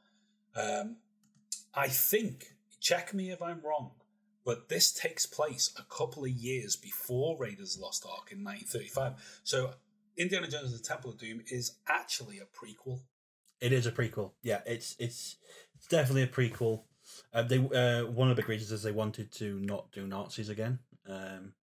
Um, 0.54 0.96
I 1.74 1.88
think, 1.88 2.56
check 2.78 3.14
me 3.14 3.30
if 3.30 3.40
I'm 3.40 3.62
wrong, 3.64 3.92
but 4.44 4.68
this 4.68 4.92
takes 4.92 5.24
place 5.24 5.72
a 5.78 5.82
couple 5.84 6.24
of 6.24 6.30
years 6.30 6.76
before 6.76 7.38
Raiders 7.38 7.78
Lost 7.80 8.04
Ark 8.04 8.30
in 8.30 8.44
1935. 8.44 9.40
So 9.42 9.70
Indiana 10.18 10.46
Jones 10.46 10.72
and 10.72 10.74
the 10.74 10.87
Temple 10.87 11.12
of 11.12 11.18
Doom 11.18 11.40
is 11.50 11.76
actually 11.88 12.38
a 12.38 12.42
prequel. 12.42 13.00
It 13.64 13.72
is 13.72 13.87
a 13.87 13.92
prequel. 13.92 14.33
Yeah, 14.42 14.61
it's 14.66 14.94
it's 14.98 15.38
it's 15.74 15.87
definitely 15.87 16.24
a 16.24 16.27
prequel. 16.27 16.83
Uh, 17.33 17.42
they 17.44 17.57
uh, 17.57 18.05
one 18.05 18.29
of 18.29 18.37
the 18.37 18.42
big 18.42 18.48
reasons 18.50 18.70
is 18.72 18.83
they 18.83 18.92
wanted 18.92 19.33
to 19.37 19.59
not 19.61 19.90
do 19.90 20.07
Nazis 20.07 20.50
again, 20.50 20.81
um, 21.09 21.55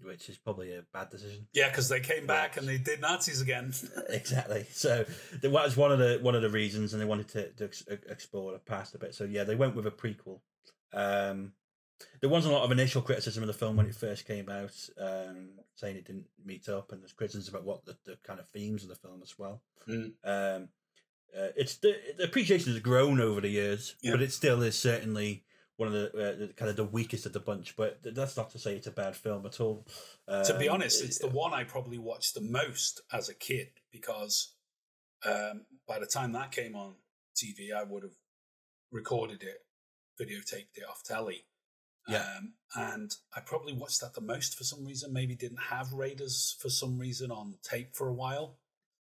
which 0.00 0.30
is 0.30 0.38
probably 0.38 0.74
a 0.74 0.84
bad 0.90 1.10
decision. 1.10 1.48
Yeah, 1.52 1.68
because 1.68 1.90
they 1.90 2.00
came 2.00 2.26
back 2.26 2.56
and 2.56 2.66
they 2.66 2.78
did 2.78 3.02
Nazis 3.02 3.42
again. 3.42 3.74
exactly. 4.08 4.64
So 4.72 5.04
that 5.42 5.50
was 5.50 5.76
one 5.76 5.92
of 5.92 5.98
the 5.98 6.18
one 6.22 6.34
of 6.34 6.40
the 6.40 6.48
reasons, 6.48 6.94
and 6.94 7.02
they 7.02 7.06
wanted 7.06 7.28
to, 7.28 7.50
to 7.50 7.64
ex- 7.64 7.84
explore 8.08 8.52
the 8.52 8.58
past 8.58 8.94
a 8.94 8.98
bit. 8.98 9.14
So 9.14 9.24
yeah, 9.24 9.44
they 9.44 9.54
went 9.54 9.76
with 9.76 9.86
a 9.86 9.90
prequel. 9.90 10.40
Um, 10.94 11.52
there 12.22 12.30
was 12.30 12.46
a 12.46 12.50
lot 12.50 12.64
of 12.64 12.72
initial 12.72 13.02
criticism 13.02 13.42
of 13.42 13.48
the 13.48 13.52
film 13.52 13.76
when 13.76 13.84
it 13.84 13.94
first 13.94 14.26
came 14.26 14.48
out, 14.48 14.74
um, 14.98 15.50
saying 15.74 15.96
it 15.96 16.06
didn't 16.06 16.28
meet 16.42 16.70
up, 16.70 16.90
and 16.90 17.02
there's 17.02 17.12
criticisms 17.12 17.50
about 17.50 17.64
what 17.64 17.84
the, 17.84 17.98
the 18.06 18.16
kind 18.24 18.40
of 18.40 18.48
themes 18.48 18.82
of 18.82 18.88
the 18.88 18.94
film 18.94 19.20
as 19.22 19.38
well. 19.38 19.60
Mm. 19.86 20.12
Um, 20.24 20.68
uh, 21.38 21.48
it's 21.56 21.76
the, 21.76 21.96
the 22.18 22.24
appreciation 22.24 22.72
has 22.72 22.80
grown 22.82 23.20
over 23.20 23.40
the 23.40 23.48
years, 23.48 23.96
Yeah. 24.02 24.12
but 24.12 24.22
it 24.22 24.32
still 24.32 24.62
is 24.62 24.78
certainly 24.78 25.44
one 25.76 25.88
of 25.88 25.94
the, 25.94 26.06
uh, 26.08 26.36
the 26.46 26.52
kind 26.54 26.68
of 26.70 26.76
the 26.76 26.84
weakest 26.84 27.26
of 27.26 27.32
the 27.32 27.40
bunch. 27.40 27.74
But 27.76 28.00
that's 28.02 28.36
not 28.36 28.50
to 28.50 28.58
say 28.58 28.76
it's 28.76 28.86
a 28.86 28.90
bad 28.92 29.16
film 29.16 29.46
at 29.46 29.60
all. 29.60 29.86
to 30.28 30.56
be 30.58 30.68
Um, 30.68 30.74
honest, 30.74 31.02
it's 31.02 31.18
the 31.18 31.28
one 31.28 31.54
I 31.54 31.64
probably 31.64 31.98
watched 31.98 32.34
the 32.34 32.40
most 32.42 33.00
as 33.12 33.28
a 33.28 33.34
kid 33.34 33.68
because 33.90 34.54
um, 35.24 35.66
by 35.88 35.98
the 35.98 36.06
time 36.06 36.32
that 36.32 36.52
came 36.52 36.76
on 36.76 36.94
TV, 37.34 37.72
I 37.74 37.82
would 37.84 38.02
have 38.02 38.16
recorded 38.90 39.42
it, 39.42 39.64
videotaped 40.20 40.76
it 40.76 40.84
off 40.88 41.02
telly. 41.04 41.46
Yeah. 42.08 42.26
Um, 42.36 42.52
and 42.74 43.10
I 43.34 43.40
probably 43.40 43.72
watched 43.72 44.00
that 44.00 44.14
the 44.14 44.20
most 44.20 44.58
for 44.58 44.64
some 44.64 44.84
reason. 44.84 45.12
Maybe 45.12 45.34
didn't 45.36 45.62
have 45.70 45.92
Raiders 45.92 46.56
for 46.60 46.68
some 46.68 46.98
reason 46.98 47.30
on 47.30 47.54
tape 47.62 47.94
for 47.94 48.08
a 48.08 48.12
while. 48.14 48.58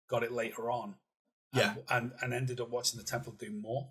Got 0.10 0.24
it 0.24 0.32
later 0.32 0.70
on. 0.72 0.96
Yeah. 1.54 1.72
And, 1.72 1.84
and, 1.90 2.12
and 2.22 2.34
ended 2.34 2.60
up 2.62 2.70
watching 2.70 3.00
the 3.00 3.06
Temple 3.06 3.34
Doom 3.34 3.62
more. 3.62 3.90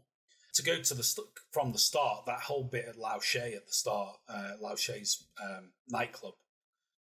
To 0.54 0.62
go 0.62 0.80
to 0.80 0.94
the 0.94 1.02
st- 1.04 1.28
from 1.52 1.72
the 1.72 1.78
start, 1.78 2.26
that 2.26 2.40
whole 2.40 2.64
bit 2.64 2.86
at 2.88 2.98
Lao 2.98 3.20
She 3.20 3.38
at 3.38 3.66
the 3.68 3.72
start, 3.72 4.16
uh, 4.28 4.52
Lao 4.60 4.74
She's 4.74 5.22
um, 5.40 5.70
nightclub, 5.88 6.34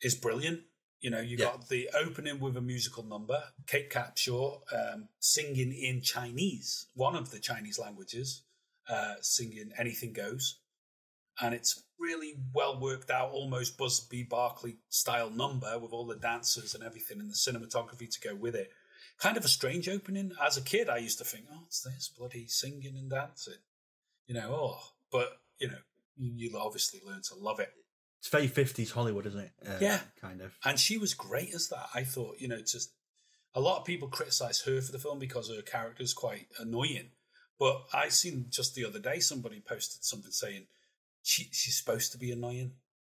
is 0.00 0.14
brilliant. 0.14 0.60
You 1.00 1.10
know, 1.10 1.20
you 1.20 1.36
Yeah. 1.36 1.46
got 1.46 1.68
the 1.68 1.90
opening 1.92 2.38
with 2.38 2.56
a 2.56 2.60
musical 2.60 3.02
number, 3.02 3.42
Kate 3.66 3.90
Capshaw 3.90 4.60
um, 4.72 5.08
singing 5.18 5.72
in 5.72 6.02
Chinese, 6.02 6.86
one 6.94 7.16
of 7.16 7.32
the 7.32 7.40
Chinese 7.40 7.80
languages, 7.80 8.42
uh, 8.88 9.16
singing 9.20 9.72
"Anything 9.76 10.12
Goes," 10.12 10.60
and 11.40 11.52
it's 11.52 11.82
really 11.98 12.34
well 12.54 12.78
worked 12.78 13.10
out, 13.10 13.30
almost 13.32 13.76
Busby 13.76 14.22
Berkeley 14.22 14.76
style 14.88 15.30
number 15.30 15.76
with 15.80 15.92
all 15.92 16.06
the 16.06 16.14
dancers 16.16 16.76
and 16.76 16.84
everything, 16.84 17.18
and 17.18 17.28
the 17.28 17.34
cinematography 17.34 18.08
to 18.08 18.20
go 18.20 18.36
with 18.36 18.54
it. 18.54 18.70
Kind 19.22 19.37
of 19.37 19.44
a 19.44 19.48
strange 19.48 19.88
opening. 19.88 20.32
As 20.44 20.56
a 20.56 20.62
kid, 20.62 20.88
I 20.88 20.96
used 20.96 21.18
to 21.18 21.24
think, 21.24 21.46
"Oh, 21.48 21.62
it's 21.66 21.80
this? 21.82 22.08
Bloody 22.08 22.48
singing 22.48 22.96
and 22.96 23.08
dancing," 23.08 23.62
you 24.26 24.35
know. 24.35 24.52
Oh, 24.52 24.80
but 25.12 25.40
you 25.58 25.68
know, 25.68 25.78
you, 26.16 26.58
obviously 26.58 27.00
learn 27.06 27.22
to 27.28 27.37
love 27.37 27.61
it. 27.61 27.72
It's 28.18 28.28
very 28.28 28.48
fifties 28.48 28.90
Hollywood, 28.90 29.26
isn't 29.26 29.38
it? 29.40 29.52
Uh, 29.64 29.78
Yeah. 29.80 30.02
kind 30.20 30.40
of. 30.40 30.58
And 30.64 30.78
she 30.80 30.98
was 30.98 31.14
great 31.14 31.54
as 31.54 31.68
that. 31.68 31.88
I 31.94 32.02
thought, 32.02 32.40
you 32.40 32.48
know, 32.48 32.61
just 32.62 32.90
a 33.54 33.61
lot 33.61 33.78
of 33.78 33.85
people 33.87 34.08
criticize 34.08 34.62
her 34.62 34.80
for 34.82 34.90
the 34.90 34.98
film 34.98 35.20
because 35.20 35.48
her 35.48 35.62
character 35.62 36.02
is 36.02 36.14
quite 36.14 36.48
annoying. 36.58 37.12
But 37.61 37.87
I 37.92 38.08
seen 38.08 38.46
just 38.50 38.74
the 38.74 38.85
other 38.85 38.98
day 38.98 39.20
somebody 39.20 39.61
posted 39.61 40.02
something 40.04 40.32
saying 40.32 40.66
she 41.22 41.44
she's 41.52 41.76
supposed 41.78 42.11
to 42.11 42.18
be 42.18 42.32
annoying, 42.32 42.72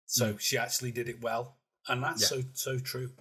so 0.05 0.37
she 0.37 0.55
actually 0.55 0.91
did 0.91 1.09
it 1.09 1.19
well, 1.21 1.57
and 1.87 2.03
that's 2.03 2.21
Yeah. 2.21 2.27
so 2.27 2.43
so 2.53 2.77
true. 2.79 3.15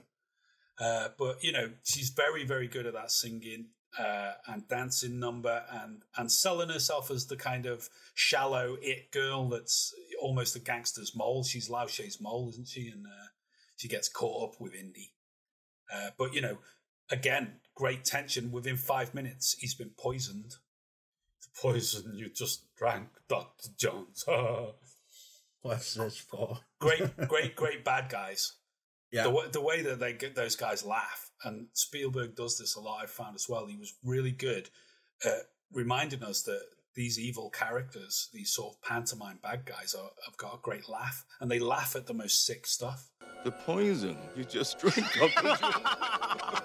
Uh, 0.81 1.09
but 1.19 1.43
you 1.43 1.53
know, 1.53 1.71
she's 1.85 2.11
very 2.11 2.45
very 2.45 2.69
good 2.69 2.87
at 2.87 2.95
that 2.95 3.11
singing 3.11 3.67
uh, 3.99 4.33
and 4.49 4.67
dancing 4.69 5.21
number, 5.21 5.63
and 5.71 6.03
and 6.17 6.31
selling 6.31 6.69
herself 6.69 7.11
as 7.11 7.27
the 7.27 7.37
kind 7.37 7.67
of 7.67 7.89
shallow 8.15 8.77
it 8.83 9.13
girl 9.13 9.49
that's 9.49 9.95
almost 10.21 10.57
a 10.57 10.61
gangster's 10.61 11.15
mole. 11.15 11.45
She's 11.45 11.71
Lao 11.71 11.87
She's 11.87 12.21
mole, 12.21 12.49
isn't 12.51 12.69
she? 12.69 12.89
And 12.89 13.07
uh, 13.07 13.29
she 13.77 13.89
gets 13.89 14.09
caught 14.09 14.51
up 14.51 14.61
with 14.61 14.75
Indy. 14.75 15.13
Uh, 15.93 16.11
but 16.19 16.35
you 16.35 16.41
know, 16.41 16.59
again, 17.11 17.61
great 17.75 18.05
tension. 18.05 18.51
Within 18.51 18.77
five 18.77 19.15
minutes, 19.15 19.57
he's 19.59 19.75
been 19.75 19.93
poisoned. 19.97 20.57
The 21.43 21.61
poison 21.61 22.15
you 22.17 22.31
just 22.31 22.75
drank, 22.77 23.09
Doctor 23.29 23.69
Jones. 23.79 24.25
What's 25.63 25.95
this 25.95 26.19
for? 26.19 26.59
great, 26.79 27.17
great, 27.29 27.57
great 27.57 27.85
bad 27.85 28.11
guys. 28.11 28.55
Yeah, 29.15 29.23
The, 29.25 29.31
way, 29.31 29.45
the 29.53 29.61
way 29.61 29.83
that 29.83 30.01
they 30.01 30.13
get 30.13 30.35
those 30.35 30.57
guys 30.57 30.85
laugh, 30.85 31.31
and 31.45 31.69
Spielberg 31.73 32.35
does 32.35 32.59
this 32.59 32.75
a 32.75 32.81
lot. 32.81 33.01
I've 33.03 33.11
found 33.11 33.35
as 33.37 33.49
well. 33.49 33.67
He 33.67 33.77
was 33.77 33.95
really 34.05 34.33
good 34.33 34.71
at 35.25 35.43
reminding 35.73 36.23
us 36.25 36.43
that 36.43 36.63
these 36.97 37.19
evil 37.19 37.49
characters, 37.51 38.29
these 38.33 38.51
sort 38.53 38.75
of 38.75 38.83
pantomime 38.83 39.39
bad 39.43 39.65
guys, 39.67 39.95
are, 39.95 40.11
have 40.27 40.37
got 40.37 40.55
a 40.55 40.59
great 40.63 40.89
laugh, 40.89 41.25
and 41.41 41.51
they 41.51 41.59
laugh 41.59 41.95
at 41.97 42.07
the 42.07 42.15
most 42.15 42.45
sick 42.45 42.67
stuff. 42.67 43.11
The 43.45 43.51
poison 43.53 44.17
you 44.37 44.45
just 44.45 44.79
drank, 44.81 45.07
Dr. 45.15 45.57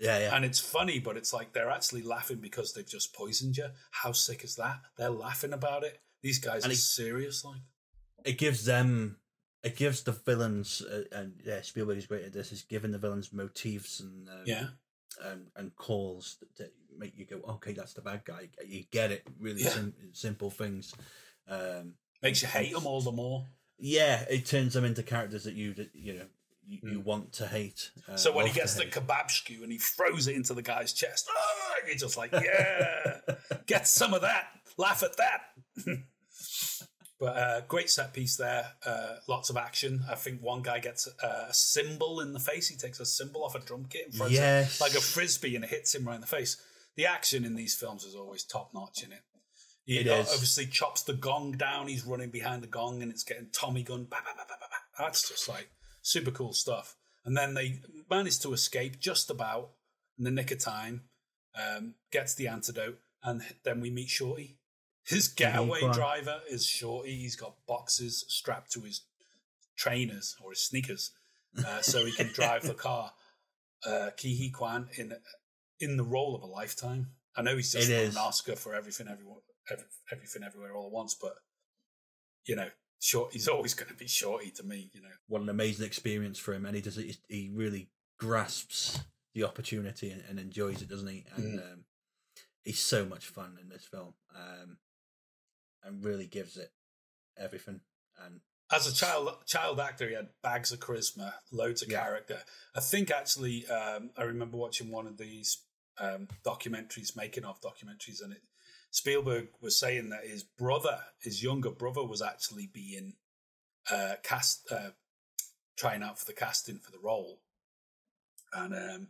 Yeah, 0.00 0.18
yeah. 0.20 0.36
And 0.36 0.44
it's 0.44 0.60
funny, 0.60 1.00
but 1.00 1.16
it's 1.16 1.32
like 1.32 1.52
they're 1.52 1.70
actually 1.70 2.02
laughing 2.02 2.38
because 2.40 2.72
they've 2.72 2.86
just 2.88 3.12
poisoned 3.14 3.56
you. 3.56 3.66
How 3.90 4.12
sick 4.12 4.44
is 4.44 4.54
that? 4.54 4.78
They're 4.96 5.10
laughing 5.10 5.52
about 5.52 5.82
it. 5.82 5.98
These 6.22 6.38
guys 6.38 6.62
And 6.62 6.70
are 6.70 6.74
it- 6.74 6.78
serious, 6.78 7.44
like. 7.44 7.60
it 8.24 8.38
gives 8.38 8.64
them 8.64 9.16
it 9.62 9.76
gives 9.76 10.02
the 10.02 10.12
villains 10.12 10.82
uh, 10.82 11.04
and 11.12 11.32
yeah 11.44 11.60
Spielberg 11.62 11.98
is 11.98 12.06
great 12.06 12.24
at 12.24 12.32
this 12.32 12.52
is 12.52 12.62
giving 12.62 12.92
the 12.92 12.98
villains 12.98 13.32
motifs 13.32 14.00
and 14.00 14.28
um, 14.28 14.42
Yeah. 14.46 14.66
and, 15.24 15.46
and 15.56 15.74
calls 15.76 16.36
that, 16.40 16.56
that 16.56 16.72
make 16.96 17.16
you 17.18 17.24
go 17.26 17.40
okay 17.54 17.72
that's 17.72 17.94
the 17.94 18.00
bad 18.02 18.24
guy 18.24 18.48
you 18.66 18.84
get 18.90 19.10
it 19.12 19.26
really 19.40 19.62
Yeah. 19.62 19.70
sim- 19.70 19.94
simple 20.12 20.50
things 20.50 20.94
um 21.48 21.94
Makes 22.22 22.42
you 22.42 22.48
hate 22.48 22.72
them 22.72 22.86
all 22.86 23.00
the 23.00 23.12
more. 23.12 23.46
yeah 23.78 24.24
it 24.30 24.44
turns 24.46 24.74
them 24.74 24.84
into 24.84 25.02
characters 25.02 25.44
that 25.44 25.54
you 25.54 25.74
you 25.94 26.14
know 26.14 26.26
you, 26.66 26.78
you 26.82 27.00
want 27.00 27.32
to 27.34 27.46
hate 27.46 27.90
uh, 28.08 28.12
Mm. 28.12 28.18
So 28.18 28.32
when 28.36 28.46
he 28.46 28.52
gets 28.52 28.74
the 28.74 28.82
hate. 28.84 28.92
kebab 28.92 29.30
skew 29.30 29.62
and 29.62 29.72
he 29.72 29.78
throws 29.78 30.28
it 30.28 30.36
into 30.36 30.52
the 30.52 30.60
guy's 30.60 30.92
chest, 30.92 31.26
oh, 31.34 31.74
you're 31.86 31.96
just 31.96 32.18
like, 32.18 32.30
yeah, 32.32 33.20
get 33.66 33.86
some 33.86 34.12
of 34.12 34.20
that. 34.20 34.48
Laugh 34.76 35.02
at 35.02 35.16
that. 35.16 35.40
but 37.20 37.36
uh, 37.36 37.60
great 37.68 37.90
set 37.90 38.12
piece 38.12 38.36
there. 38.36 38.66
Uh, 38.86 39.16
lots 39.28 39.50
of 39.50 39.56
action. 39.56 40.04
I 40.10 40.14
think 40.14 40.40
one 40.40 40.62
guy 40.62 40.78
gets 40.78 41.06
a 41.22 41.48
cymbal 41.52 42.20
in 42.20 42.32
the 42.32 42.40
face. 42.40 42.68
He 42.68 42.76
takes 42.76 43.00
a 43.00 43.06
cymbal 43.06 43.44
off 43.44 43.54
a 43.54 43.60
drum 43.60 43.86
kit 43.90 44.06
and 44.06 44.14
throws 44.14 44.32
Yes. 44.32 44.76
it 44.76 44.80
like 44.82 44.94
a 44.94 45.00
frisbee 45.00 45.54
and 45.56 45.64
it 45.64 45.70
hits 45.70 45.94
him 45.94 46.06
right 46.06 46.14
in 46.14 46.20
the 46.20 46.26
face. 46.26 46.56
The 46.96 47.06
action 47.06 47.44
in 47.44 47.54
these 47.54 47.74
films 47.74 48.04
is 48.04 48.14
always 48.14 48.44
top 48.44 48.70
notch 48.74 49.02
in 49.02 49.12
it. 49.12 49.20
He 49.84 49.98
It 49.98 50.06
is. 50.06 50.30
obviously 50.32 50.66
chops 50.66 51.02
the 51.02 51.14
gong 51.14 51.52
down. 51.52 51.88
He's 51.88 52.04
running 52.04 52.30
behind 52.30 52.62
the 52.62 52.66
gong 52.68 53.02
and 53.02 53.10
it's 53.10 53.24
getting 53.24 53.48
Tommy 53.52 53.82
gun. 53.82 54.04
Bah, 54.10 54.18
bah, 54.24 54.44
bah. 54.48 54.54
That's 54.98 55.28
just 55.28 55.48
like 55.48 55.70
super 56.02 56.30
cool 56.30 56.52
stuff. 56.52 56.96
And 57.24 57.36
then 57.36 57.54
they 57.54 57.80
manage 58.10 58.38
to 58.40 58.52
escape 58.52 58.98
just 59.00 59.30
about 59.30 59.70
in 60.18 60.24
the 60.24 60.30
nick 60.30 60.50
of 60.50 60.58
time, 60.58 61.04
um, 61.54 61.94
gets 62.10 62.34
the 62.34 62.48
antidote, 62.48 62.98
and 63.22 63.42
then 63.64 63.80
we 63.80 63.90
meet 63.90 64.08
Shorty. 64.08 64.57
His 65.08 65.28
getaway 65.28 65.80
driver 65.92 66.40
is 66.50 66.66
Shorty. 66.66 67.16
He's 67.16 67.34
got 67.36 67.54
boxes 67.66 68.24
strapped 68.28 68.72
to 68.72 68.80
his 68.82 69.02
trainers 69.76 70.36
or 70.42 70.50
his 70.50 70.62
sneakers, 70.64 71.12
uh, 71.66 71.80
so 71.80 72.04
he 72.04 72.12
can 72.12 72.30
drive 72.32 72.62
the 72.62 72.74
car. 72.88 73.12
Uh, 73.86 74.10
Ke 74.16 74.22
Huy 74.36 74.50
Quan 74.50 74.88
in 74.96 75.14
in 75.80 75.96
the 75.96 76.04
role 76.04 76.34
of 76.34 76.42
a 76.42 76.46
lifetime. 76.46 77.08
I 77.36 77.42
know 77.42 77.56
he's 77.56 77.72
just 77.72 77.88
It 77.88 77.94
won 77.96 78.04
is. 78.06 78.16
an 78.16 78.20
Oscar 78.22 78.56
for 78.56 78.74
everything, 78.74 79.06
everyone, 79.08 79.38
every, 79.70 79.84
everything, 80.12 80.42
everywhere, 80.42 80.74
all 80.74 80.86
at 80.86 80.92
once. 80.92 81.14
But 81.14 81.34
you 82.46 82.56
know, 82.56 82.68
short. 83.00 83.32
He's 83.32 83.48
always 83.48 83.74
going 83.74 83.88
to 83.90 83.94
be 83.96 84.08
Shorty 84.08 84.50
to 84.52 84.62
me. 84.64 84.90
You 84.92 85.02
know, 85.02 85.08
what 85.28 85.40
an 85.42 85.48
amazing 85.48 85.86
experience 85.86 86.38
for 86.38 86.52
him 86.52 86.66
and 86.66 86.74
he 86.74 86.82
does 86.82 86.98
it 86.98 87.16
he 87.28 87.50
really 87.54 87.88
grasps 88.18 89.00
the 89.34 89.44
opportunity 89.44 90.10
and, 90.10 90.22
and 90.28 90.38
enjoys 90.40 90.82
it 90.82 90.88
doesn't 90.88 91.06
he 91.08 91.24
and 91.36 91.60
Mm. 91.60 91.72
um, 91.72 91.84
he's 92.64 92.80
so 92.80 93.04
much 93.06 93.26
fun 93.26 93.56
in 93.62 93.68
this 93.68 93.84
film 93.86 94.14
um, 94.36 94.78
and 95.82 96.04
really 96.04 96.26
gives 96.26 96.56
it 96.56 96.72
everything 97.36 97.80
and 98.24 98.40
as 98.70 98.86
a 98.86 98.94
child 98.94 99.30
child 99.46 99.80
actor, 99.80 100.08
he 100.08 100.14
had 100.14 100.28
bags 100.42 100.72
of 100.72 100.80
charisma, 100.80 101.32
loads 101.50 101.82
of 101.82 101.88
Yeah. 101.88 102.02
character. 102.02 102.42
I 102.74 102.80
think 102.80 103.10
actually, 103.10 103.66
um, 103.66 104.10
I 104.16 104.24
remember 104.24 104.56
watching 104.58 104.90
one 104.90 105.06
of 105.06 105.16
these 105.16 105.64
um, 105.96 106.28
documentaries, 106.44 107.16
making 107.16 107.44
of 107.44 107.60
documentaries, 107.60 108.22
and 108.22 108.32
it 108.32 108.42
Spielberg 108.90 109.48
was 109.60 109.78
saying 109.78 110.10
that 110.10 110.26
his 110.26 110.44
brother, 110.44 111.04
his 111.20 111.42
younger 111.42 111.70
brother, 111.70 112.04
was 112.04 112.22
actually 112.22 112.66
being 112.66 113.16
uh, 113.90 114.16
cast, 114.22 114.70
uh, 114.70 114.90
trying 115.76 116.02
out 116.02 116.18
for 116.18 116.24
the 116.24 116.32
casting 116.32 116.78
for 116.78 116.90
the 116.90 116.98
role, 116.98 117.40
and 118.52 118.74
um, 118.74 119.08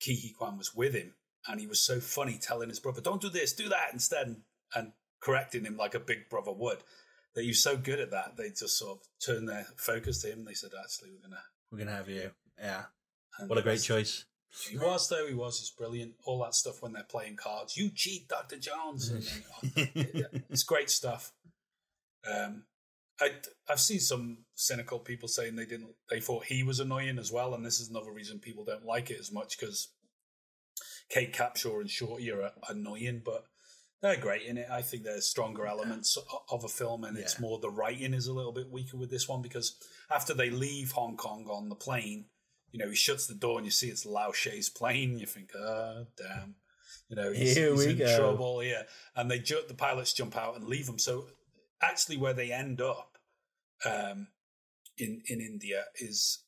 Ke 0.00 0.16
Huy 0.16 0.32
Quan 0.32 0.56
was 0.58 0.74
with 0.74 0.94
him, 0.94 1.14
and 1.46 1.60
he 1.60 1.66
was 1.66 1.80
so 1.80 2.00
funny 2.00 2.38
telling 2.38 2.68
his 2.68 2.80
brother, 2.80 3.00
"Don't 3.00 3.20
do 3.20 3.28
this, 3.28 3.52
do 3.52 3.68
that 3.68 3.92
instead," 3.92 4.26
and, 4.26 4.42
and 4.74 4.92
correcting 5.20 5.64
him 5.64 5.76
like 5.76 5.94
a 5.94 6.00
big 6.00 6.28
brother 6.28 6.52
would. 6.52 6.78
That 7.34 7.42
he 7.42 7.48
was 7.48 7.62
so 7.62 7.76
good 7.76 8.00
at 8.00 8.10
that, 8.10 8.36
they 8.36 8.48
just 8.48 8.78
sort 8.78 8.98
of 8.98 9.06
turned 9.24 9.48
their 9.48 9.66
focus 9.76 10.22
to 10.22 10.32
him. 10.32 10.44
They 10.44 10.54
said, 10.54 10.70
"Actually, 10.78 11.10
we're 11.10 11.28
gonna." 11.28 11.42
we're 11.70 11.78
gonna 11.78 11.92
have 11.92 12.08
you 12.08 12.30
yeah 12.58 12.84
and 13.38 13.48
what 13.48 13.58
a 13.58 13.62
great 13.62 13.82
choice 13.82 14.24
He 14.68 14.78
was 14.78 15.08
though. 15.08 15.26
He 15.26 15.34
was. 15.34 15.58
He's 15.58 15.70
brilliant. 15.70 16.14
All 16.24 16.42
that 16.42 16.54
stuff 16.54 16.82
when 16.82 16.92
they're 16.94 17.02
playing 17.04 17.36
cards. 17.36 17.76
You 17.76 17.90
cheat, 17.94 18.28
Doctor 18.28 18.56
Jones. 18.56 19.12
Yeah, 19.94 20.40
it's 20.50 20.64
great 20.64 20.90
stuff. 20.90 21.32
Um, 22.26 22.64
I 23.20 23.32
I've 23.68 23.80
seen 23.80 24.00
some 24.00 24.38
cynical 24.54 24.98
people 24.98 25.28
saying 25.28 25.54
they 25.56 25.66
didn't. 25.66 25.94
They 26.08 26.20
thought 26.20 26.46
he 26.46 26.62
was 26.62 26.80
annoying 26.80 27.18
as 27.18 27.30
well, 27.30 27.54
and 27.54 27.64
this 27.64 27.78
is 27.78 27.90
another 27.90 28.12
reason 28.12 28.38
people 28.38 28.64
don't 28.64 28.86
like 28.86 29.10
it 29.10 29.20
as 29.20 29.30
much 29.30 29.58
because 29.58 29.88
Kate 31.10 31.32
Capshaw 31.32 31.80
and 31.80 31.90
Shorty 31.90 32.30
are 32.30 32.52
annoying, 32.68 33.22
but 33.24 33.44
they're 34.00 34.16
great 34.16 34.42
in 34.42 34.58
it. 34.58 34.68
I 34.70 34.82
think 34.82 35.02
there's 35.02 35.26
stronger 35.26 35.66
elements 35.66 36.16
of 36.50 36.64
a 36.64 36.68
film, 36.68 37.04
and 37.04 37.18
it's 37.18 37.40
more 37.40 37.58
the 37.58 37.70
writing 37.70 38.14
is 38.14 38.26
a 38.26 38.32
little 38.32 38.52
bit 38.52 38.70
weaker 38.70 38.96
with 38.96 39.10
this 39.10 39.28
one 39.28 39.42
because 39.42 39.76
after 40.10 40.34
they 40.34 40.50
leave 40.50 40.92
Hong 40.92 41.16
Kong 41.16 41.46
on 41.50 41.68
the 41.68 41.74
plane, 41.74 42.26
you 42.70 42.78
know, 42.78 42.88
he 42.88 42.94
shuts 42.94 43.26
the 43.26 43.34
door 43.34 43.58
and 43.58 43.64
you 43.64 43.70
see 43.70 43.88
it's 43.88 44.06
Lao 44.06 44.30
Che's 44.30 44.68
plane. 44.68 45.18
You 45.18 45.26
think, 45.26 45.50
oh, 45.56 46.06
damn. 46.16 46.54
You 47.08 47.16
know, 47.16 47.32
he's, 47.32 47.56
he's 47.56 47.86
in 47.86 47.98
go. 47.98 48.18
trouble 48.18 48.60
here. 48.60 48.84
And 49.16 49.30
they 49.30 49.38
ju- 49.38 49.62
the 49.66 49.74
pilots 49.74 50.12
jump 50.12 50.36
out 50.36 50.56
and 50.56 50.66
leave 50.66 50.88
him. 50.88 50.98
So 50.98 51.26
actually, 51.82 52.18
where 52.18 52.34
they 52.34 52.52
end 52.52 52.80
up 52.80 53.16
um, 53.84 54.28
in, 54.98 55.22
in 55.26 55.40
India 55.40 55.84
is 55.98 56.44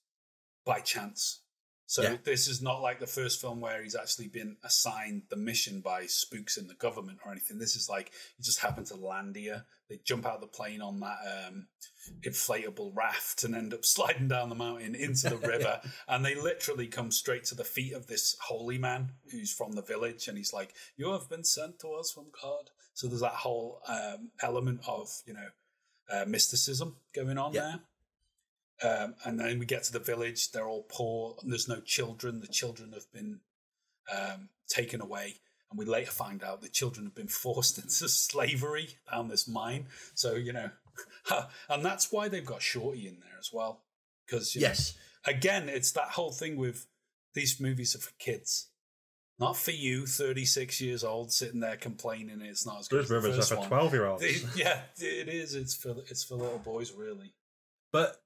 by 0.64 0.80
chance. 0.80 1.40
So 1.90 2.02
Yeah. 2.02 2.18
this 2.22 2.46
is 2.46 2.62
not 2.62 2.82
like 2.82 3.00
the 3.00 3.06
first 3.08 3.40
film 3.40 3.60
where 3.60 3.82
he's 3.82 3.96
actually 3.96 4.28
been 4.28 4.58
assigned 4.62 5.24
the 5.28 5.34
mission 5.34 5.80
by 5.80 6.06
spooks 6.06 6.56
in 6.56 6.68
the 6.68 6.74
government 6.76 7.18
or 7.24 7.32
anything. 7.32 7.58
This 7.58 7.74
is 7.74 7.88
like 7.88 8.12
he 8.36 8.44
just 8.44 8.60
happened 8.60 8.86
to 8.86 8.94
land 8.94 9.34
here. 9.34 9.66
They 9.88 9.98
jump 10.04 10.24
out 10.24 10.36
of 10.36 10.40
the 10.40 10.46
plane 10.46 10.82
on 10.82 11.00
that 11.00 11.18
um, 11.48 11.66
inflatable 12.24 12.92
raft 12.94 13.42
and 13.42 13.56
end 13.56 13.74
up 13.74 13.84
sliding 13.84 14.28
down 14.28 14.50
the 14.50 14.54
mountain 14.54 14.94
into 14.94 15.28
the 15.30 15.36
river. 15.38 15.80
and 16.08 16.24
they 16.24 16.36
literally 16.36 16.86
come 16.86 17.10
straight 17.10 17.42
to 17.46 17.56
the 17.56 17.64
feet 17.64 17.92
of 17.92 18.06
this 18.06 18.36
holy 18.42 18.78
man 18.78 19.10
who's 19.32 19.52
from 19.52 19.72
the 19.72 19.82
village. 19.82 20.28
And 20.28 20.38
he's 20.38 20.52
like, 20.52 20.74
You 20.96 21.10
have 21.10 21.28
been 21.28 21.42
sent 21.42 21.80
to 21.80 21.88
us 21.94 22.12
from 22.12 22.26
God. 22.40 22.70
So 22.94 23.08
there's 23.08 23.20
that 23.22 23.32
whole 23.32 23.82
um, 23.88 24.30
element 24.40 24.82
of, 24.86 25.08
you 25.26 25.34
know, 25.34 25.48
uh, 26.08 26.24
mysticism 26.24 26.98
going 27.12 27.36
on 27.36 27.52
Yeah. 27.52 27.62
there. 27.62 27.80
Um, 28.82 29.14
and 29.24 29.38
then 29.38 29.58
we 29.58 29.66
get 29.66 29.84
to 29.84 29.92
the 29.92 29.98
village. 29.98 30.52
They're 30.52 30.68
all 30.68 30.86
poor. 30.88 31.36
And 31.42 31.50
there's 31.50 31.68
no 31.68 31.80
children. 31.80 32.40
The 32.40 32.46
children 32.46 32.92
have 32.92 33.10
been 33.12 33.40
um, 34.10 34.48
taken 34.68 35.00
away. 35.00 35.36
And 35.70 35.78
we 35.78 35.84
later 35.84 36.10
find 36.10 36.42
out 36.42 36.62
the 36.62 36.68
children 36.68 37.06
have 37.06 37.14
been 37.14 37.28
forced 37.28 37.78
into 37.78 38.08
slavery 38.08 38.96
down 39.10 39.28
this 39.28 39.46
mine. 39.46 39.86
So, 40.14 40.34
you 40.34 40.52
know, 40.52 40.70
and 41.68 41.84
that's 41.84 42.10
why 42.10 42.28
they've 42.28 42.44
got 42.44 42.62
Shorty 42.62 43.06
in 43.06 43.18
there 43.20 43.38
as 43.38 43.50
well. 43.52 43.82
Because, 44.26 44.54
yes 44.56 44.96
again, 45.26 45.68
it's 45.68 45.92
that 45.92 46.10
whole 46.10 46.32
thing 46.32 46.56
with 46.56 46.86
these 47.34 47.60
movies 47.60 47.94
are 47.94 48.00
for 48.00 48.12
kids. 48.18 48.68
Not 49.38 49.56
for 49.56 49.70
you, 49.70 50.04
36 50.04 50.80
years 50.82 51.02
old, 51.02 51.32
sitting 51.32 51.60
there 51.60 51.76
complaining 51.76 52.42
it's 52.42 52.66
not 52.66 52.80
as 52.80 52.88
good 52.88 52.98
those 52.98 53.04
as 53.04 53.08
the 53.08 53.14
rivers 53.14 53.36
first 53.36 53.52
are 53.52 53.62
for 53.62 53.68
12 53.68 53.92
year 53.94 54.06
olds 54.06 54.56
yeah, 54.56 54.80
it 54.98 55.28
is. 55.28 55.54
It's 55.54 55.74
for 55.74 55.94
it's 56.08 56.24
for 56.24 56.34
little 56.34 56.58
boys, 56.58 56.92
really. 56.92 57.32
But 57.90 58.20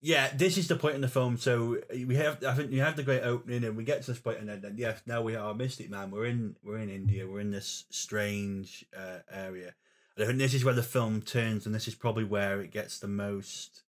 yeah, 0.00 0.30
this 0.34 0.58
is 0.58 0.68
the 0.68 0.76
point 0.76 0.94
in 0.94 1.00
the 1.00 1.08
film. 1.08 1.36
So 1.36 1.78
we 1.90 2.16
have, 2.16 2.44
I 2.44 2.54
think, 2.54 2.70
you 2.70 2.82
have 2.82 2.96
the 2.96 3.02
great 3.02 3.22
opening, 3.22 3.64
and 3.64 3.76
we 3.76 3.84
get 3.84 4.02
to 4.02 4.10
this 4.12 4.20
point, 4.20 4.38
and 4.38 4.48
then, 4.48 4.60
then 4.60 4.74
yes, 4.76 5.00
now 5.06 5.22
we 5.22 5.34
are 5.34 5.54
Mystic 5.54 5.90
Man. 5.90 6.10
We're 6.10 6.26
in, 6.26 6.56
we're 6.62 6.78
in 6.78 6.90
India. 6.90 7.26
We're 7.26 7.40
in 7.40 7.50
this 7.50 7.84
strange 7.90 8.84
uh, 8.96 9.20
area. 9.30 9.74
And 10.14 10.24
I 10.24 10.26
think 10.26 10.38
this 10.38 10.54
is 10.54 10.64
where 10.64 10.74
the 10.74 10.82
film 10.82 11.22
turns, 11.22 11.66
and 11.66 11.74
this 11.74 11.88
is 11.88 11.94
probably 11.94 12.24
where 12.24 12.60
it 12.60 12.72
gets 12.72 12.98
the 12.98 13.08
most 13.08 13.82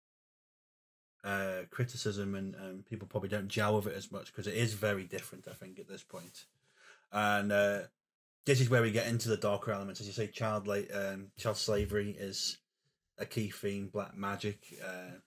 uh, 1.25 1.63
criticism, 1.71 2.35
and 2.35 2.55
um, 2.57 2.85
people 2.89 3.09
probably 3.09 3.31
don't 3.31 3.49
gel 3.49 3.77
with 3.77 3.87
it 3.87 3.97
as 3.97 4.13
much 4.13 4.27
because 4.27 4.47
it 4.47 4.55
is 4.55 4.75
very 4.75 5.05
different. 5.05 5.49
I 5.49 5.55
think 5.55 5.79
at 5.79 5.89
this 5.89 6.03
point, 6.03 6.45
and 7.13 7.51
uh, 7.51 7.79
this 8.45 8.61
is 8.61 8.69
where 8.69 8.83
we 8.83 8.91
get 8.91 9.07
into 9.07 9.29
the 9.29 9.37
darker 9.37 9.73
elements, 9.73 10.01
as 10.01 10.07
you 10.07 10.13
say. 10.13 10.27
Child, 10.27 10.69
um, 10.69 11.29
child 11.39 11.57
slavery 11.57 12.15
is 12.19 12.59
a 13.19 13.25
key 13.25 13.49
theme. 13.49 13.89
Black 13.89 14.17
magic. 14.17 14.59
Uh, 14.85 15.19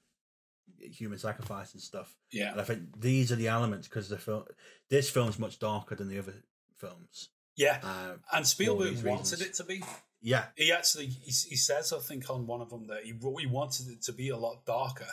human 0.80 1.18
sacrifice 1.20 1.74
and 1.74 1.82
stuff. 1.82 2.16
Yeah, 2.32 2.52
And 2.52 2.62
I 2.62 2.64
think 2.64 3.00
these 3.00 3.32
are 3.32 3.36
the 3.36 3.48
elements 3.48 3.88
because 3.88 4.10
the 4.10 4.18
film, 4.18 4.46
this 4.90 5.10
film's 5.10 5.40
much 5.40 5.60
darker 5.60 5.96
than 5.96 6.08
the 6.10 6.20
other 6.20 6.34
films. 6.78 7.30
Yeah, 7.56 7.80
Uh, 7.84 8.18
and 8.34 8.48
Spielberg 8.48 9.04
wanted 9.04 9.32
reasons. 9.32 9.42
it 9.42 9.54
to 9.56 9.64
be. 9.64 9.84
yeah, 10.22 10.46
He 10.56 10.72
actually 10.72 11.08
he, 11.08 11.32
he 11.32 11.56
says 11.56 11.92
I 11.92 12.00
think 12.00 12.30
on 12.30 12.46
one 12.48 12.62
of 12.62 12.70
them 12.70 12.88
that 12.88 13.04
he 13.04 13.14
he 13.40 13.46
wanted 13.48 13.88
it 13.88 14.02
to 14.04 14.14
be 14.14 14.30
a 14.30 14.38
lot 14.38 14.66
darker, 14.66 15.10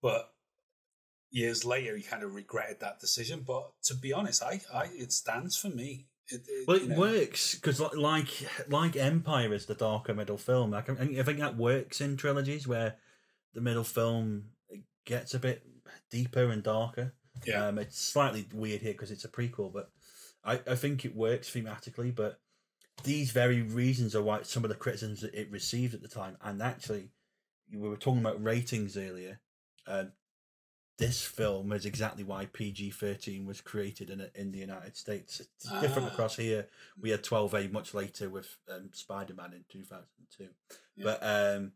but 0.00 0.32
years 1.30 1.64
later 1.64 1.96
he 1.96 2.02
kind 2.02 2.22
of 2.22 2.34
regretted 2.34 2.80
that 2.80 3.00
decision. 3.00 3.44
But 3.46 3.70
to 3.84 3.94
be 3.94 4.12
honest, 4.12 4.42
I, 4.42 4.60
I 4.72 4.84
it 4.92 5.12
stands 5.12 5.56
for 5.56 5.68
me. 5.68 6.06
It, 6.28 6.42
it, 6.48 6.66
well, 6.66 6.76
it 6.78 6.82
you 6.84 6.88
know, 6.88 6.98
works 6.98 7.54
because 7.54 7.78
like 7.78 8.28
like 8.68 8.96
Empire 8.96 9.52
is 9.52 9.66
the 9.66 9.74
darker 9.74 10.14
middle 10.14 10.38
film. 10.38 10.74
I, 10.74 10.80
can, 10.80 10.98
I 10.98 11.22
think 11.22 11.38
that 11.38 11.56
works 11.56 12.00
in 12.00 12.16
trilogies 12.16 12.66
where 12.66 12.96
the 13.54 13.60
middle 13.60 13.84
film 13.84 14.46
gets 15.06 15.32
a 15.32 15.38
bit 15.38 15.62
deeper 16.10 16.50
and 16.50 16.62
darker. 16.62 17.14
Yeah. 17.46 17.66
Um, 17.66 17.78
it's 17.78 17.98
slightly 18.00 18.46
weird 18.52 18.82
here 18.82 18.92
because 18.92 19.10
it's 19.10 19.24
a 19.24 19.28
prequel, 19.28 19.72
but 19.72 19.90
I, 20.44 20.60
I 20.70 20.74
think 20.74 21.04
it 21.04 21.16
works 21.16 21.50
thematically. 21.50 22.14
But 22.14 22.38
these 23.04 23.30
very 23.30 23.62
reasons 23.62 24.14
are 24.14 24.22
why 24.22 24.42
some 24.42 24.64
of 24.64 24.70
the 24.70 24.76
criticisms 24.76 25.20
that 25.22 25.34
it 25.34 25.50
received 25.50 25.94
at 25.94 26.02
the 26.02 26.08
time, 26.08 26.36
and 26.42 26.62
actually, 26.62 27.10
we 27.72 27.88
were 27.88 27.96
talking 27.96 28.20
about 28.20 28.42
ratings 28.42 28.96
earlier. 28.96 29.40
Um, 29.86 30.12
this 30.98 31.20
film 31.22 31.72
is 31.72 31.84
exactly 31.84 32.24
why 32.24 32.46
PG 32.46 32.90
thirteen 32.92 33.44
was 33.44 33.60
created 33.60 34.08
in 34.08 34.26
in 34.34 34.50
the 34.50 34.58
United 34.58 34.96
States. 34.96 35.40
It's 35.40 35.70
different 35.82 36.08
Ah. 36.08 36.12
across 36.12 36.36
here. 36.36 36.68
We 36.98 37.10
had 37.10 37.22
twelve 37.22 37.52
A 37.54 37.68
much 37.68 37.92
later 37.92 38.30
with 38.30 38.56
um, 38.72 38.88
Spider 38.94 39.34
Man 39.34 39.52
in 39.52 39.64
two 39.70 39.84
thousand 39.84 40.06
two, 40.34 40.48
Yeah. 40.96 41.04
but 41.04 41.18
um, 41.22 41.72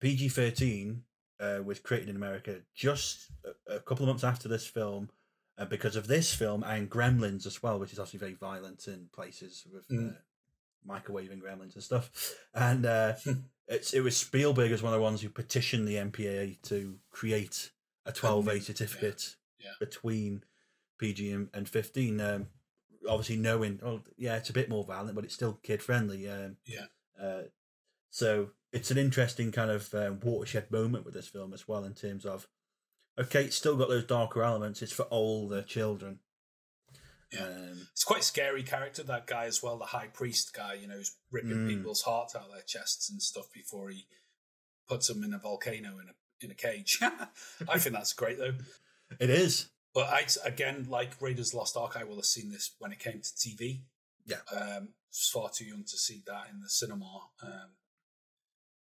PG 0.00 0.30
thirteen 0.30 1.02
uh, 1.40 1.60
was 1.64 1.80
created 1.80 2.08
in 2.08 2.16
America 2.16 2.60
just 2.74 3.30
a, 3.68 3.76
a 3.76 3.80
couple 3.80 4.04
of 4.04 4.08
months 4.08 4.24
after 4.24 4.48
this 4.48 4.66
film, 4.66 5.10
uh, 5.58 5.64
because 5.64 5.96
of 5.96 6.06
this 6.06 6.32
film 6.34 6.62
and 6.64 6.90
Gremlins 6.90 7.46
as 7.46 7.62
well, 7.62 7.78
which 7.78 7.92
is 7.92 7.98
obviously 7.98 8.18
very 8.20 8.34
violent 8.34 8.86
in 8.88 9.08
places 9.12 9.66
with 9.72 9.86
Mm. 9.88 10.10
uh, 10.12 10.18
microwaving 10.86 11.40
Gremlins 11.40 11.74
and 11.74 11.82
stuff. 11.82 12.34
And 12.54 12.84
uh, 12.86 13.14
it's 13.68 13.94
it 13.94 14.00
was 14.00 14.16
Spielberg 14.16 14.70
as 14.72 14.82
one 14.82 14.92
of 14.92 14.98
the 14.98 15.02
ones 15.02 15.22
who 15.22 15.28
petitioned 15.28 15.88
the 15.88 15.94
MPAA 15.96 16.60
to 16.62 16.98
create 17.10 17.70
a 18.06 18.12
12A 18.12 18.62
certificate 18.62 19.36
yeah, 19.58 19.68
yeah. 19.68 19.72
between 19.80 20.44
PG 20.98 21.30
and, 21.32 21.48
and 21.54 21.68
15. 21.68 22.20
Um, 22.20 22.46
obviously, 23.08 23.36
knowing, 23.36 23.80
oh, 23.82 24.02
yeah, 24.18 24.36
it's 24.36 24.50
a 24.50 24.54
bit 24.54 24.68
more 24.68 24.84
violent, 24.84 25.14
but 25.14 25.24
it's 25.24 25.34
still 25.34 25.58
kid 25.62 25.82
friendly. 25.82 26.28
Um, 26.28 26.56
Yeah. 26.66 26.86
Uh, 27.20 27.42
so 28.10 28.50
it's 28.74 28.90
an 28.90 28.98
interesting 28.98 29.52
kind 29.52 29.70
of 29.70 29.94
uh, 29.94 30.12
watershed 30.22 30.70
moment 30.70 31.04
with 31.04 31.14
this 31.14 31.28
film 31.28 31.52
as 31.54 31.66
well, 31.66 31.84
in 31.84 31.94
terms 31.94 32.26
of, 32.26 32.46
okay, 33.18 33.44
it's 33.44 33.56
still 33.56 33.76
got 33.76 33.88
those 33.88 34.04
darker 34.04 34.42
elements. 34.42 34.82
It's 34.82 34.92
for 34.92 35.06
older 35.10 35.62
children. 35.62 36.18
Yeah. 37.32 37.46
Um, 37.46 37.88
It's 37.92 38.04
quite 38.04 38.20
a 38.20 38.24
scary 38.24 38.62
character, 38.62 39.02
that 39.02 39.26
guy 39.26 39.44
as 39.46 39.62
well, 39.62 39.78
the 39.78 39.86
high 39.86 40.08
priest 40.08 40.52
guy, 40.54 40.74
you 40.74 40.86
know, 40.86 40.94
who's 40.96 41.16
ripping 41.30 41.50
Mm. 41.50 41.68
people's 41.68 42.02
hearts 42.02 42.36
out 42.36 42.46
of 42.46 42.52
their 42.52 42.62
chests 42.62 43.10
and 43.10 43.22
stuff 43.22 43.50
before 43.52 43.90
he 43.90 44.06
puts 44.86 45.08
them 45.08 45.24
in 45.24 45.32
a 45.34 45.38
volcano 45.38 45.98
in 45.98 46.08
a 46.10 46.14
in 46.40 46.50
a 46.50 46.54
cage. 46.54 46.98
I 47.68 47.78
think 47.78 47.94
that's 47.94 48.12
great 48.12 48.36
though. 48.38 48.54
it 49.18 49.30
is. 49.30 49.70
But 49.94 50.08
I 50.08 50.26
again, 50.44 50.86
like 50.90 51.20
Raiders 51.22 51.54
Lost 51.54 51.76
Ark, 51.76 51.96
I 51.96 52.04
will 52.04 52.16
have 52.16 52.26
seen 52.26 52.50
this 52.50 52.72
when 52.78 52.92
it 52.92 52.98
came 52.98 53.20
to 53.22 53.30
TV. 53.30 53.82
Yeah. 54.26 54.40
Um 54.52 54.90
far 55.10 55.48
too 55.50 55.64
young 55.64 55.84
to 55.84 55.96
see 55.96 56.22
that 56.26 56.50
in 56.50 56.60
the 56.60 56.68
cinema. 56.68 57.30
Um 57.42 57.70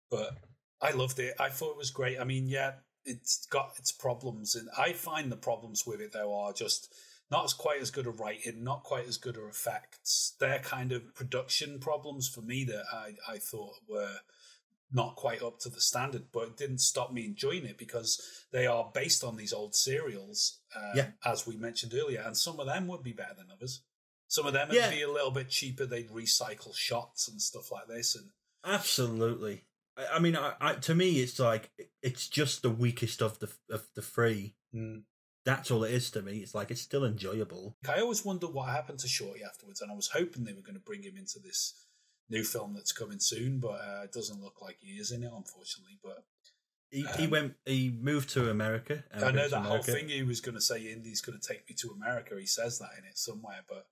but 0.09 0.37
I 0.81 0.91
loved 0.91 1.19
it. 1.19 1.35
I 1.39 1.49
thought 1.49 1.71
it 1.71 1.77
was 1.77 1.91
great. 1.91 2.19
I 2.19 2.23
mean, 2.23 2.47
yeah, 2.47 2.73
it's 3.05 3.45
got 3.47 3.73
its 3.77 3.91
problems 3.91 4.55
and 4.55 4.67
I 4.77 4.93
find 4.93 5.31
the 5.31 5.37
problems 5.37 5.85
with 5.85 6.01
it 6.01 6.11
though 6.13 6.33
are 6.33 6.53
just 6.53 6.93
not 7.31 7.45
as 7.45 7.53
quite 7.53 7.81
as 7.81 7.91
good 7.91 8.05
a 8.07 8.11
writing, 8.11 8.63
not 8.63 8.83
quite 8.83 9.07
as 9.07 9.17
good 9.17 9.37
a 9.37 9.45
effects. 9.47 10.35
They're 10.39 10.59
kind 10.59 10.91
of 10.91 11.13
production 11.15 11.79
problems 11.79 12.27
for 12.29 12.41
me 12.41 12.63
that 12.65 12.83
I, 12.93 13.15
I 13.27 13.37
thought 13.37 13.73
were 13.87 14.17
not 14.91 15.15
quite 15.15 15.41
up 15.41 15.59
to 15.59 15.69
the 15.69 15.81
standard, 15.81 16.25
but 16.31 16.49
it 16.49 16.57
didn't 16.57 16.77
stop 16.79 17.11
me 17.11 17.25
enjoying 17.25 17.65
it 17.65 17.77
because 17.77 18.21
they 18.51 18.67
are 18.67 18.91
based 18.93 19.23
on 19.23 19.35
these 19.35 19.51
old 19.53 19.75
serials, 19.75 20.59
um, 20.75 20.91
Yeah. 20.95 21.07
as 21.25 21.47
we 21.47 21.57
mentioned 21.57 21.93
earlier, 21.95 22.21
and 22.21 22.37
some 22.37 22.59
of 22.59 22.67
them 22.67 22.87
would 22.87 23.01
be 23.03 23.11
better 23.11 23.33
than 23.35 23.49
others. 23.51 23.81
Some 24.27 24.45
of 24.45 24.53
them 24.53 24.69
would 24.69 24.77
Yeah. 24.77 24.89
be 24.91 25.01
a 25.01 25.11
little 25.11 25.31
bit 25.31 25.49
cheaper. 25.49 25.85
They'd 25.85 26.09
recycle 26.09 26.75
shots 26.75 27.27
and 27.27 27.41
stuff 27.41 27.71
like 27.71 27.87
this, 27.87 28.15
and 28.15 28.29
Absolutely. 28.63 29.65
I, 29.97 30.15
I 30.15 30.19
mean, 30.19 30.35
I, 30.35 30.53
I, 30.59 30.73
to 30.75 30.95
me, 30.95 31.21
it's 31.21 31.39
like 31.39 31.71
it's 32.01 32.27
just 32.27 32.61
the 32.61 32.69
weakest 32.69 33.21
of 33.21 33.39
the 33.39 33.49
of 33.69 33.87
the 33.95 34.01
three. 34.01 34.55
That's 35.45 35.69
all 35.69 35.83
it 35.83 35.91
is 35.93 36.09
to 36.11 36.21
me. 36.23 36.37
It's 36.37 36.55
like 36.55 36.71
it's 36.71 36.81
still 36.81 37.05
enjoyable. 37.05 37.75
I 37.87 38.01
always 38.01 38.25
wondered 38.25 38.51
what 38.51 38.69
happened 38.69 38.97
to 38.99 39.07
Shorty 39.07 39.41
afterwards, 39.43 39.79
and 39.81 39.91
I 39.91 39.95
was 39.95 40.07
hoping 40.07 40.43
they 40.43 40.53
were 40.53 40.61
going 40.61 40.73
to 40.75 40.79
bring 40.81 41.03
him 41.03 41.17
into 41.17 41.39
this 41.39 41.85
new 42.29 42.43
film 42.43 42.73
that's 42.73 42.91
coming 42.91 43.19
soon, 43.19 43.59
but 43.59 43.79
uh, 43.79 44.01
it 44.05 44.11
doesn't 44.11 44.41
look 44.41 44.59
like 44.61 44.77
he 44.79 44.93
is 44.93 45.11
in 45.11 45.21
it, 45.23 45.31
unfortunately. 45.35 45.99
But 46.03 46.23
He, 46.89 47.05
he 47.17 47.25
Um, 47.25 47.29
went. 47.29 47.53
He 47.65 47.95
moved 48.01 48.29
to 48.31 48.49
America. 48.49 49.03
I 49.13 49.19
know 49.19 49.25
emigrated 49.27 49.49
to 49.51 49.55
that 49.57 49.65
whole 49.65 49.83
thing 49.83 50.09
he 50.09 50.23
was 50.23 50.41
going 50.41 50.55
to 50.55 50.61
say 50.61 50.81
Indy's 50.91 51.21
going 51.21 51.39
to 51.39 51.47
take 51.47 51.69
me 51.69 51.75
to 51.75 51.91
America. 51.91 52.35
He 52.39 52.47
says 52.47 52.79
that 52.79 52.89
in 52.97 53.05
it 53.05 53.17
somewhere, 53.17 53.61
but 53.69 53.85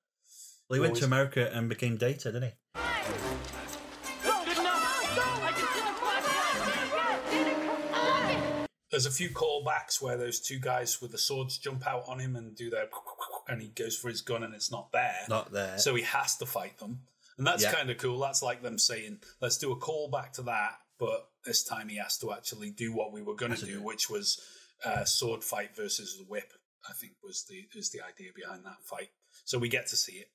Well, 0.70 0.76
he 0.78 0.80
went 0.82 0.96
to 0.98 1.06
America 1.06 1.52
and 1.54 1.70
became 1.70 1.98
Data, 1.98 2.32
didn't 2.32 2.54
he? 2.76 3.73
There's 8.94 9.08
a 9.08 9.12
few 9.12 9.30
callbacks 9.32 10.00
where 10.00 10.18
those 10.18 10.40
two 10.40 10.60
guys 10.60 11.02
with 11.02 11.12
the 11.12 11.18
swords 11.18 11.58
jump 11.58 11.88
out 11.88 12.04
on 12.08 12.20
him 12.20 12.36
and 12.36 12.56
do 12.56 12.70
their 12.70 12.88
and 13.48 13.60
he 13.60 13.70
goes 13.70 13.98
for 13.98 14.08
his 14.08 14.22
gun 14.22 14.44
and 14.44 14.54
it's 14.54 14.72
not 14.72 14.92
there. 14.92 15.26
Not 15.28 15.52
there. 15.52 15.80
So 15.80 15.96
he 15.96 16.04
has 16.04 16.38
to 16.38 16.46
fight 16.46 16.78
them. 16.78 17.00
And 17.40 17.48
that's 17.48 17.64
Yeah. 17.64 17.74
kind 17.74 17.90
of 17.90 17.98
cool. 17.98 18.20
That's 18.20 18.44
like 18.44 18.62
them 18.62 18.78
saying, 18.78 19.22
let's 19.42 19.58
do 19.58 19.72
a 19.72 19.80
callback 19.80 20.34
to 20.34 20.44
that, 20.44 20.78
but 21.00 21.28
this 21.44 21.64
time 21.64 21.90
he 21.90 21.98
has 21.98 22.20
to 22.20 22.32
actually 22.32 22.70
do 22.70 22.94
what 22.94 23.12
we 23.12 23.24
were 23.24 23.34
going 23.36 23.56
to 23.56 23.66
do 23.66 23.82
which 23.82 24.12
was 24.12 24.40
uh, 24.86 25.06
sword 25.06 25.44
fight 25.44 25.76
versus 25.76 26.16
the 26.20 26.26
whip. 26.26 26.54
I 26.88 26.94
think 26.94 27.14
was 27.24 27.46
the 27.50 27.66
is 27.74 27.90
the 27.90 28.02
idea 28.02 28.30
behind 28.36 28.64
that 28.66 28.84
fight. 28.84 29.10
So 29.44 29.58
we 29.58 29.70
get 29.70 29.88
to 29.88 29.96
see 29.96 30.18
it. 30.18 30.28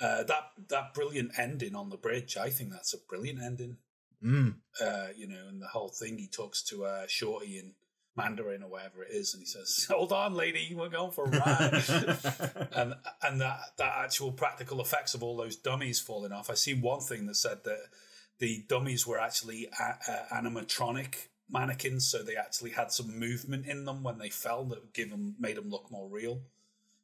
Uh, 0.00 0.24
that 0.24 0.44
that 0.70 0.92
brilliant 0.92 1.38
ending 1.38 1.76
on 1.76 1.90
the 1.90 1.96
bridge. 1.96 2.36
I 2.36 2.50
think 2.50 2.72
that's 2.72 2.94
a 2.94 2.98
brilliant 3.08 3.40
ending. 3.40 3.76
Mm. 4.24 4.54
Uh, 4.80 5.08
you 5.16 5.26
know, 5.26 5.48
and 5.48 5.60
the 5.60 5.68
whole 5.68 5.88
thing. 5.88 6.18
He 6.18 6.26
talks 6.26 6.62
to 6.64 6.84
uh, 6.84 7.06
Shorty 7.06 7.58
in 7.58 7.72
Mandarin 8.16 8.62
or 8.62 8.70
whatever 8.70 9.02
it 9.02 9.12
is, 9.12 9.34
and 9.34 9.42
he 9.42 9.46
says, 9.46 9.86
"Hold 9.90 10.12
on, 10.12 10.34
lady, 10.34 10.74
we're 10.74 10.88
going 10.88 11.12
for 11.12 11.24
a 11.24 11.30
ride." 11.30 12.68
and 12.72 12.94
and 13.22 13.40
that 13.40 13.60
that 13.76 13.94
actual 14.04 14.32
practical 14.32 14.80
effects 14.80 15.14
of 15.14 15.22
all 15.22 15.36
those 15.36 15.56
dummies 15.56 16.00
falling 16.00 16.32
off. 16.32 16.50
I 16.50 16.54
seen 16.54 16.80
one 16.80 17.00
thing 17.00 17.26
that 17.26 17.36
said 17.36 17.64
that 17.64 17.80
the 18.38 18.64
dummies 18.68 19.06
were 19.06 19.18
actually 19.18 19.68
a- 19.78 20.10
uh, 20.10 20.24
animatronic 20.34 21.28
mannequins, 21.50 22.08
so 22.08 22.22
they 22.22 22.36
actually 22.36 22.70
had 22.70 22.92
some 22.92 23.18
movement 23.18 23.66
in 23.66 23.84
them 23.84 24.02
when 24.02 24.18
they 24.18 24.30
fell 24.30 24.64
that 24.64 24.92
give 24.92 25.10
them 25.10 25.36
made 25.38 25.56
them 25.56 25.70
look 25.70 25.90
more 25.90 26.08
real. 26.08 26.40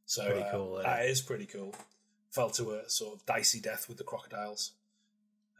So 0.06 0.24
Pretty 0.24 0.42
uh, 0.42 0.50
cool, 0.50 0.78
isn't 0.78 0.90
that 0.90 1.06
is 1.06 1.20
pretty 1.20 1.46
cool. 1.46 1.74
Fell 2.30 2.50
to 2.50 2.72
a 2.72 2.88
sort 2.88 3.14
of 3.14 3.26
dicey 3.26 3.60
death 3.60 3.86
with 3.88 3.98
the 3.98 4.04
crocodiles. 4.04 4.72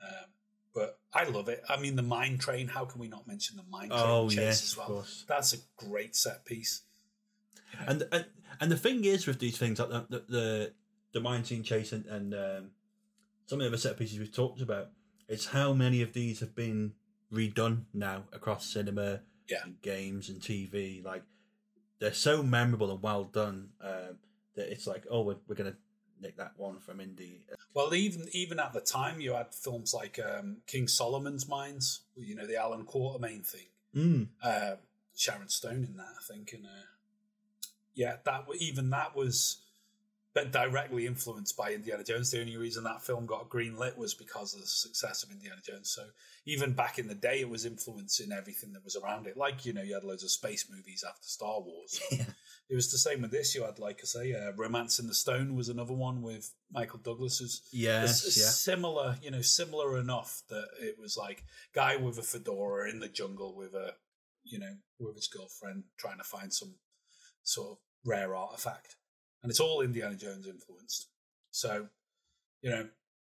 Um, 0.03 0.31
but 0.75 0.99
I 1.13 1.25
love 1.25 1.49
it. 1.49 1.63
I 1.69 1.79
mean, 1.81 1.97
the 1.97 2.03
mine 2.03 2.39
train. 2.39 2.69
How 2.69 2.85
can 2.85 3.01
we 3.01 3.09
not 3.09 3.27
mention 3.27 3.57
the 3.57 3.65
mine 3.71 3.89
train 3.91 4.01
Oh, 4.03 4.29
chase 4.29 4.37
yes, 4.39 4.63
as 4.65 4.77
well? 4.77 4.87
course. 4.87 5.25
That's 5.29 5.53
a 5.53 5.59
great 5.77 6.15
set 6.17 6.45
piece. 6.45 6.83
And, 7.87 8.07
and 8.13 8.27
and 8.61 8.71
the 8.71 8.77
thing 8.77 9.05
is 9.05 9.27
with 9.27 9.39
these 9.39 9.57
things, 9.59 9.79
like 9.79 9.89
the 9.89 10.07
the 10.11 10.19
the, 10.29 10.73
the 11.15 11.21
mine 11.21 11.45
scene 11.45 11.63
chase 11.63 11.93
and, 11.93 12.05
and 12.07 12.35
um, 12.35 12.71
some 13.47 13.59
of 13.61 13.65
the 13.65 13.69
other 13.69 13.77
set 13.79 13.99
pieces 13.99 14.19
we've 14.19 14.33
talked 14.35 14.61
about, 14.61 14.89
it's 15.29 15.47
how 15.47 15.73
many 15.73 16.03
of 16.03 16.13
these 16.13 16.41
have 16.41 16.55
been 16.55 16.93
redone 17.33 17.85
now 17.95 18.25
across 18.33 18.67
cinema, 18.73 19.21
Yeah. 19.49 19.59
and 19.65 19.81
games 19.83 20.29
and 20.29 20.41
TV. 20.41 21.03
Like 21.05 21.23
they're 21.99 22.13
so 22.13 22.43
memorable 22.43 22.91
and 22.91 23.03
well 23.03 23.25
done 23.25 23.71
um, 23.81 24.19
that 24.57 24.71
it's 24.71 24.87
like, 24.87 25.07
oh, 25.11 25.23
we're, 25.23 25.37
we're 25.49 25.55
gonna 25.55 25.77
nick 26.23 26.37
that 26.37 26.53
one 26.57 26.79
from 26.79 26.99
indie. 26.99 27.41
Well, 27.75 27.95
even 27.95 28.27
even 28.33 28.59
at 28.59 28.73
the 28.73 28.81
time, 28.81 29.21
you 29.21 29.33
had 29.35 29.55
films 29.55 29.93
like 29.93 30.19
um, 30.19 30.59
King 30.67 30.89
Solomon's 30.89 31.49
Mines, 31.49 32.03
you 32.17 32.35
know, 32.35 32.47
the 32.47 32.57
Allan 32.57 32.85
Quatermain 32.85 33.47
thing. 33.47 33.67
Mm. 33.95 34.29
Uh, 34.43 34.77
Sharon 35.17 35.49
Stone 35.49 35.85
in 35.85 35.97
that, 35.97 36.15
I 36.19 36.33
think, 36.33 36.53
and 36.55 36.65
uh, 36.65 36.87
yeah, 37.95 38.17
that 38.25 38.45
even 38.59 38.91
that 38.91 39.15
was 39.15 39.59
directly 40.51 41.07
influenced 41.07 41.57
by 41.57 41.73
Indiana 41.73 42.03
Jones. 42.03 42.31
The 42.31 42.41
only 42.41 42.57
reason 42.57 42.85
that 42.85 43.03
film 43.03 43.27
got 43.27 43.51
green 43.51 43.77
lit 43.77 43.99
was 43.99 44.15
because 44.15 44.55
of 44.55 44.61
the 44.61 44.67
success 44.67 45.23
of 45.23 45.31
Indiana 45.31 45.61
Jones. 45.63 45.91
So 45.91 46.05
even 46.47 46.73
back 46.73 46.99
in 46.99 47.07
the 47.07 47.15
day, 47.15 47.41
it 47.41 47.51
was 47.51 47.67
influencing 47.67 48.33
everything 48.33 48.73
that 48.73 48.85
was 48.85 48.97
around 48.97 49.27
it. 49.27 49.37
Like 49.37 49.67
you 49.67 49.73
know, 49.73 49.83
you 49.83 49.95
had 49.95 50.05
loads 50.05 50.25
of 50.25 50.31
space 50.31 50.67
movies 50.71 51.05
after 51.07 51.27
Star 51.27 51.61
Wars. 51.61 52.01
Yeah. 52.13 52.25
It 52.69 52.75
was 52.75 52.91
the 52.91 52.99
same 52.99 53.21
with 53.21 53.31
this. 53.31 53.55
You 53.55 53.65
had, 53.65 53.79
like 53.79 54.01
I 54.03 54.07
say, 54.07 54.33
uh, 54.33 54.53
Romancing 54.57 55.07
the 55.07 55.15
Stone 55.15 55.55
was 55.55 55.69
another 55.69 55.93
one 55.93 56.23
with 56.23 56.55
Michael 56.71 57.01
Douglas's. 57.01 57.63
Yes, 57.71 58.25
It's 58.25 58.39
yeah. 58.39 58.47
similar, 58.47 59.17
you 59.23 59.31
know, 59.31 59.43
similar 59.43 59.99
enough 59.99 60.43
that 60.49 60.69
it 60.81 60.97
was 60.99 61.17
like 61.17 61.45
guy 61.75 61.97
with 61.97 62.19
a 62.19 62.23
fedora 62.23 62.91
in 62.91 63.01
the 63.01 63.09
jungle 63.09 63.55
with 63.55 63.75
a, 63.75 63.93
you 64.45 64.59
know, 64.59 64.75
with 64.99 65.17
his 65.17 65.29
girlfriend 65.29 65.85
trying 65.99 66.19
to 66.19 66.25
find 66.25 66.53
some 66.53 66.77
sort 67.43 67.73
of 67.73 67.79
rare 68.07 68.35
artifact, 68.35 68.97
and 69.43 69.51
it's 69.51 69.61
all 69.61 69.83
Indiana 69.83 70.17
Jones 70.17 70.47
influenced. 70.47 71.09
So, 71.51 71.89
you 72.63 72.71
know, 72.71 72.89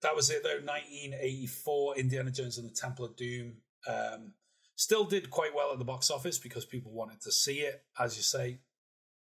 that 0.03 0.15
was 0.15 0.31
it 0.31 0.43
though. 0.43 0.61
1984, 0.61 1.97
Indiana 1.97 2.31
Jones 2.31 2.59
and 2.59 2.71
the 2.71 2.75
Temple 2.75 3.05
of 3.05 3.17
Doom. 3.17 3.55
Um, 3.89 4.33
still 4.77 5.05
did 5.05 5.31
quite 5.31 5.55
well 5.55 5.73
at 5.73 5.79
the 5.79 5.85
box 5.85 6.11
office 6.11 6.39
because 6.39 6.65
people 6.65 6.93
wanted 6.93 7.21
to 7.23 7.33
see 7.33 7.61
it. 7.61 7.83
As 7.99 8.17
you 8.17 8.23
say, 8.23 8.59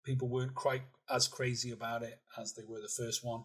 people 0.04 0.28
weren't 0.28 0.54
quite 0.54 0.82
as 1.10 1.28
crazy 1.28 1.70
about 1.70 2.02
it 2.02 2.20
as 2.38 2.54
they 2.54 2.62
were 2.66 2.80
the 2.80 2.88
first 2.88 3.24
one. 3.24 3.44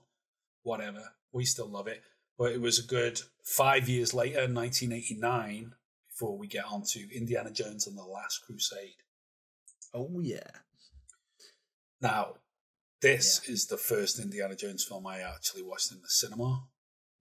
Whatever, 0.63 1.13
we 1.31 1.45
still 1.45 1.69
love 1.69 1.87
it. 1.87 2.01
But 2.37 2.51
it 2.51 2.61
was 2.61 2.79
a 2.79 2.87
good 2.87 3.19
five 3.43 3.89
years 3.89 4.13
later, 4.13 4.41
1989, 4.41 5.73
before 6.09 6.37
we 6.37 6.47
get 6.47 6.65
on 6.65 6.83
to 6.91 7.15
Indiana 7.15 7.51
Jones 7.51 7.87
and 7.87 7.97
the 7.97 8.03
Last 8.03 8.41
Crusade. 8.45 9.03
Oh 9.93 10.19
yeah. 10.21 10.49
Now, 12.01 12.35
this 13.01 13.47
is 13.47 13.67
the 13.67 13.77
first 13.77 14.19
Indiana 14.19 14.55
Jones 14.55 14.83
film 14.83 15.07
I 15.07 15.19
actually 15.19 15.63
watched 15.63 15.91
in 15.91 16.01
the 16.01 16.09
cinema. 16.09 16.65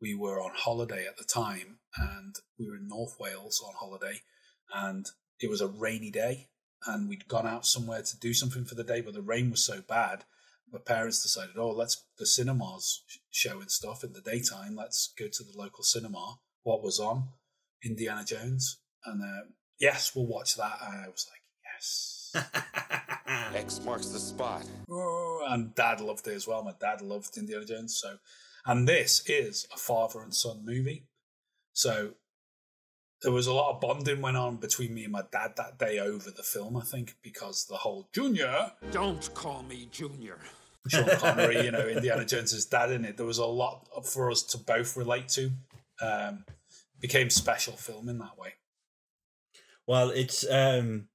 We 0.01 0.14
were 0.14 0.41
on 0.41 0.53
holiday 0.55 1.07
at 1.07 1.16
the 1.16 1.24
time, 1.24 1.78
and 1.97 2.34
we 2.59 2.68
were 2.68 2.76
in 2.76 2.89
North 2.89 3.16
Wales 3.18 3.62
on 3.66 3.74
holiday, 3.78 4.20
and 4.74 5.07
it 5.41 5.49
was 5.49 5.61
a 5.61 5.68
rainy 5.68 6.11
day, 6.11 6.49
and 6.87 7.09
we'd 7.09 7.28
gone 7.28 7.47
out 7.47 7.66
somewhere 7.66 8.03
to 8.03 8.18
do 8.18 8.32
something 8.32 8.64
for 8.64 8.74
the 8.74 8.84
day, 8.84 9.01
but 9.01 9.14
the 9.14 9.22
rain 9.22 9.51
was 9.51 9.64
so 9.64 9.80
bad. 9.80 10.24
My 10.72 10.78
parents 10.78 11.22
decided, 11.22 11.57
oh, 11.57 11.70
let's 11.70 12.05
the 12.18 12.26
cinemas 12.26 13.03
showing 13.30 13.68
stuff 13.68 14.03
in 14.03 14.12
the 14.12 14.20
daytime. 14.20 14.74
Let's 14.76 15.12
go 15.18 15.26
to 15.28 15.45
the 15.45 15.57
local 15.57 15.84
cinema. 15.84 16.39
What 16.62 16.82
was 16.82 16.99
on? 16.99 17.28
Indiana 17.84 18.24
Jones, 18.24 18.78
and 19.05 19.22
uh, 19.22 19.47
yes, 19.78 20.12
we'll 20.14 20.26
watch 20.26 20.57
that. 20.57 20.78
And 20.84 21.05
I 21.05 21.09
was 21.09 21.26
like, 21.30 21.43
yes. 21.74 22.34
X 23.55 23.80
marks 23.84 24.09
the 24.09 24.18
spot. 24.18 24.64
Oh, 24.91 25.47
and 25.49 25.74
dad 25.74 26.01
loved 26.01 26.26
it 26.26 26.34
as 26.34 26.47
well. 26.47 26.62
My 26.62 26.74
dad 26.80 27.01
loved 27.03 27.37
Indiana 27.37 27.64
Jones. 27.64 27.97
So, 27.97 28.18
and 28.64 28.89
this 28.89 29.22
is 29.28 29.66
a 29.72 29.76
father 29.76 30.20
and 30.20 30.34
son 30.34 30.64
movie. 30.64 31.07
So 31.72 32.14
there 33.26 33.32
was 33.32 33.48
a 33.48 33.52
lot 33.52 33.74
of 33.74 33.80
bonding 33.80 34.22
went 34.22 34.36
on 34.36 34.54
between 34.54 34.94
me 34.94 35.02
and 35.02 35.10
my 35.10 35.24
dad 35.32 35.54
that 35.56 35.80
day 35.80 35.98
over 35.98 36.30
the 36.30 36.44
film. 36.44 36.76
I 36.76 36.82
think 36.82 37.16
because 37.22 37.66
the 37.66 37.74
whole 37.74 38.08
Junior, 38.12 38.70
Don't 38.92 39.34
call 39.34 39.64
me 39.64 39.88
Junior. 39.90 40.38
Sean 40.86 41.08
Connery, 41.18 41.64
you 41.64 41.72
know, 41.72 41.88
Indiana 41.88 42.24
Jones's 42.24 42.66
dad 42.66 42.92
in 42.92 43.04
it. 43.04 43.16
There 43.16 43.26
was 43.26 43.38
a 43.38 43.44
lot 43.44 43.88
for 44.06 44.30
us 44.30 44.44
to 44.44 44.58
both 44.58 44.96
relate 44.96 45.28
to. 45.30 45.50
Um, 46.00 46.44
became 47.00 47.28
special 47.28 47.72
film 47.72 48.08
in 48.08 48.18
that 48.18 48.38
way. 48.38 48.50
Well, 49.88 50.10
it's 50.10 50.48
um, 50.48 51.08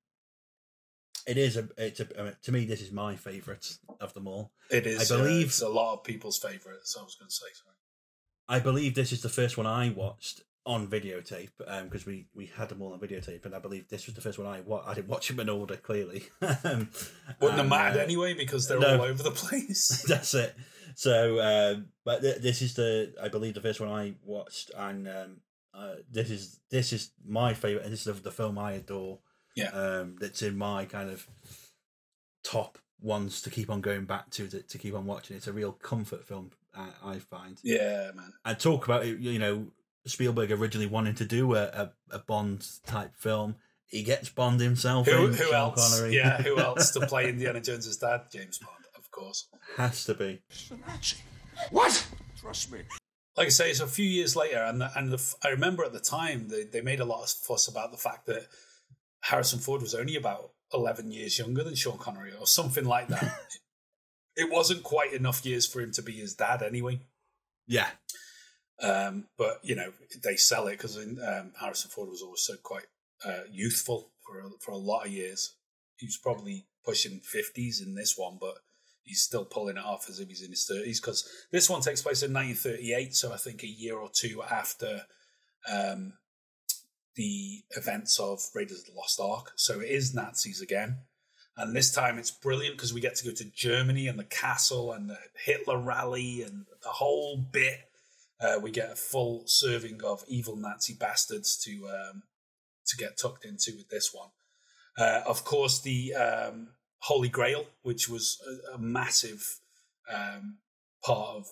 it 1.26 1.38
is 1.38 1.55
a 1.55 1.70
it's 1.78 2.01
a 2.01 2.07
I 2.20 2.24
mean, 2.24 2.36
to 2.43 2.51
me 2.51 2.66
this 2.66 2.82
is 2.82 2.91
my 2.91 3.16
favourite 3.16 3.78
of 4.01 4.14
them 4.14 4.28
all. 4.28 4.51
It 4.70 4.86
is. 4.86 5.09
I 5.09 5.16
uh, 5.16 5.20
believe- 5.20 5.45
it's 5.45 5.62
a 5.62 5.70
lot 5.70 5.93
of 5.93 6.03
people's 6.03 6.38
favourite. 6.38 6.80
So 6.84 6.99
I 6.99 7.03
was 7.03 7.16
going 7.16 7.30
to 7.30 7.34
say 7.34 7.45
sorry. 7.53 7.78
I 8.49 8.59
believe 8.59 8.95
this 8.95 9.14
is 9.14 9.22
the 9.22 9.30
first 9.30 9.57
one 9.57 9.66
I 9.66 9.91
watched 9.91 10.41
on 10.66 10.88
videotape 10.88 11.49
because 11.84 12.05
we 12.05 12.28
we 12.36 12.45
had 12.45 12.70
them 12.70 12.82
all 12.82 12.93
on 12.93 12.99
videotape, 12.99 13.45
and 13.45 13.55
I 13.55 13.59
believe 13.59 13.88
this 13.89 14.05
was 14.05 14.16
the 14.16 14.22
first 14.22 14.38
one 14.38 14.47
I 14.47 14.62
wa- 14.62 14.84
I 14.86 14.93
didn't 14.93 15.07
watch 15.09 15.28
them 15.28 15.39
in 15.39 15.49
order 15.49 15.76
clearly. 15.76 16.24
um, 16.64 16.89
Wouldn't 17.39 17.59
have 17.59 17.70
mattered 17.70 17.99
uh, 17.99 18.03
anyway 18.03 18.34
because 18.34 18.68
they're 18.68 18.80
no. 18.80 18.97
all 18.99 19.05
over 19.05 19.24
the 19.24 19.32
place. 19.32 20.03
That's 20.07 20.34
it. 20.34 20.55
So, 20.95 21.39
um, 21.41 21.88
but 22.05 22.22
th- 22.22 22.41
this 22.41 22.62
is 22.62 22.76
the 22.76 23.14
I 23.22 23.30
believe 23.30 23.55
the 23.55 23.62
first 23.62 23.80
one 23.80 23.89
I 23.89 24.14
watched, 24.24 24.72
and 24.78 25.07
um, 25.07 25.38
uh, 25.74 25.95
this 26.12 26.30
is 26.30 26.59
this 26.70 26.93
is 26.93 27.12
my 27.26 27.53
favorite, 27.53 27.84
and 27.84 27.93
this 27.93 28.05
is 28.05 28.16
the, 28.16 28.22
the 28.22 28.32
film 28.32 28.57
I 28.57 28.74
adore. 28.74 29.20
Yeah. 29.53 29.70
um, 29.72 30.16
that's 30.18 30.41
in 30.43 30.57
my 30.57 30.86
kind 30.86 31.09
of 31.09 31.28
top 32.43 32.78
ones 33.01 33.41
to 33.41 33.49
keep 33.49 33.70
on 33.70 33.82
going 33.82 34.05
back 34.05 34.30
to 34.32 34.47
to, 34.47 34.62
to 34.62 34.78
keep 34.78 34.93
on 34.93 35.05
watching. 35.05 35.36
It's 35.36 35.47
a 35.47 35.53
real 35.53 35.72
comfort 35.74 36.26
film, 36.26 36.51
uh, 36.78 36.91
I 37.03 37.20
find. 37.20 37.59
yeah, 37.64 38.12
man. 38.16 38.34
And 38.45 38.59
talk 38.59 38.86
about 38.86 39.05
it, 39.05 39.20
you 39.20 39.39
know, 39.39 39.68
Spielberg 40.06 40.52
originally 40.52 40.88
wanted 40.88 41.18
to 41.18 41.26
do 41.26 41.56
a, 41.56 41.64
a, 41.64 41.91
a 42.12 42.20
Bond 42.20 42.68
type 42.86 43.16
film. 43.16 43.56
He 43.88 44.04
gets 44.04 44.30
Bond 44.30 44.60
himself. 44.60 45.08
Who, 45.08 45.28
in, 45.28 45.34
who 45.34 45.43
Sean 45.45 45.54
else? 45.54 45.93
Connery. 45.95 46.16
Yeah, 46.16 46.41
who 46.41 46.58
else 46.60 46.91
to 46.91 47.02
play 47.06 47.30
Indiana 47.30 47.62
Jones's 47.62 47.97
dad? 47.97 48.22
James 48.32 48.58
Bond, 48.58 48.86
of 48.97 49.12
course. 49.12 49.47
has 49.78 50.04
to 50.06 50.14
be. 50.14 50.41
What? 51.70 52.08
Trust 52.39 52.72
me. 52.72 52.80
Like 53.38 53.47
I 53.47 53.49
say, 53.49 53.70
it's 53.70 53.80
a 53.80 53.88
few 53.88 54.06
years 54.06 54.36
later, 54.36 54.64
and 54.64 54.82
the, 54.82 54.91
and 54.97 55.10
the, 55.10 55.16
f- 55.16 55.36
I 55.43 55.49
remember 55.49 55.84
at 55.84 55.93
the 55.93 55.99
time 55.99 56.47
they, 56.49 56.64
they 56.64 56.82
made 56.82 56.99
a 56.99 57.06
lot 57.06 57.24
of 57.24 57.30
fuss 57.30 57.68
about 57.68 57.91
the 57.91 57.97
fact 57.97 58.26
that 58.26 58.47
Harrison 59.22 59.60
Ford 59.60 59.82
was 59.82 59.95
only 59.95 60.16
about 60.16 60.52
eleven 60.74 61.12
years 61.12 61.38
younger 61.39 61.64
than 61.64 61.76
Sean 61.76 61.97
Connery, 61.97 62.32
or 62.38 62.47
something 62.47 62.84
like 62.86 63.08
that. 63.08 63.38
it 64.36 64.52
wasn't 64.52 64.84
quite 64.84 65.14
enough 65.14 65.45
years 65.45 65.66
for 65.66 65.80
him 65.82 65.91
to 65.93 66.02
be 66.02 66.14
his 66.14 66.34
dad, 66.34 66.62
anyway. 66.62 66.99
Yeah, 67.68 67.88
Um, 68.82 69.26
but 69.38 69.60
you 69.64 69.76
know 69.76 69.92
they 70.24 70.36
sell 70.36 70.68
it 70.68 70.78
because 70.78 70.98
um, 70.98 71.52
Harrison 71.60 71.92
Ford 71.92 72.10
was 72.10 72.22
always 72.22 72.44
so 72.44 72.56
quite 72.64 72.86
uh, 73.24 73.44
youthful 73.52 74.12
for 74.26 74.40
a, 74.40 74.50
for 74.60 74.72
a 74.72 74.78
lot 74.78 75.06
of 75.06 75.12
years. 75.12 75.56
He 75.98 76.08
was 76.08 76.18
probably 76.18 76.66
pushing 76.84 77.20
fifties 77.20 77.82
in 77.82 77.96
this 77.96 78.18
one, 78.18 78.38
but 78.40 78.56
he's 79.04 79.22
still 79.22 79.46
pulling 79.46 79.78
it 79.78 79.84
off 79.84 80.10
as 80.10 80.20
if 80.20 80.28
he's 80.30 80.42
in 80.42 80.50
his 80.50 80.66
thirties. 80.66 81.00
Because 81.00 81.28
this 81.52 81.70
one 81.70 81.82
takes 81.82 82.02
place 82.02 82.24
in 82.24 82.34
1938, 82.34 83.16
so 83.16 83.32
I 83.32 83.38
think 83.38 83.64
a 83.64 83.68
year 83.68 83.98
or 83.98 84.10
two 84.12 84.42
after 84.42 85.02
um, 85.72 86.14
the 87.16 87.64
events 87.78 88.20
of 88.20 88.42
Raiders 88.56 88.80
of 88.80 88.86
the 88.86 88.98
Lost 89.00 89.20
Ark. 89.20 89.52
So 89.56 89.80
it 89.80 89.90
is 89.90 90.14
Nazis 90.14 90.62
again. 90.62 91.00
And 91.58 91.76
this 91.76 91.92
time 91.92 92.18
it's 92.18 92.32
brilliant 92.32 92.78
because 92.78 92.94
we 92.94 93.02
get 93.02 93.16
to 93.16 93.26
go 93.26 93.34
to 93.36 93.52
Germany 93.52 94.08
and 94.08 94.18
the 94.18 94.24
castle 94.24 94.94
and 94.94 95.10
the 95.10 95.18
Hitler 95.46 95.78
rally 95.78 96.42
and 96.42 96.66
the 96.82 96.90
whole 96.90 97.38
bit. 97.38 97.80
Uh, 98.42 98.60
we 98.60 98.72
get 98.72 98.92
a 98.92 98.96
full 98.96 99.44
serving 99.46 100.02
of 100.04 100.24
evil 100.28 100.56
Nazi 100.56 100.96
bastards 101.00 101.58
to 101.64 101.88
um, 101.88 102.24
to 102.88 102.98
get 102.98 103.18
tucked 103.18 103.46
into 103.46 103.74
with 103.78 103.89
this 103.89 104.10
one. 104.14 104.30
Uh, 104.98 105.22
of 105.26 105.44
course, 105.46 105.82
the 105.82 106.14
um, 106.16 106.70
Holy 107.00 107.30
Grail, 107.30 107.66
which 107.84 108.10
was 108.10 108.38
a, 108.72 108.76
a 108.76 108.78
massive 108.78 109.60
um, 110.12 110.58
part 111.04 111.36
of 111.38 111.46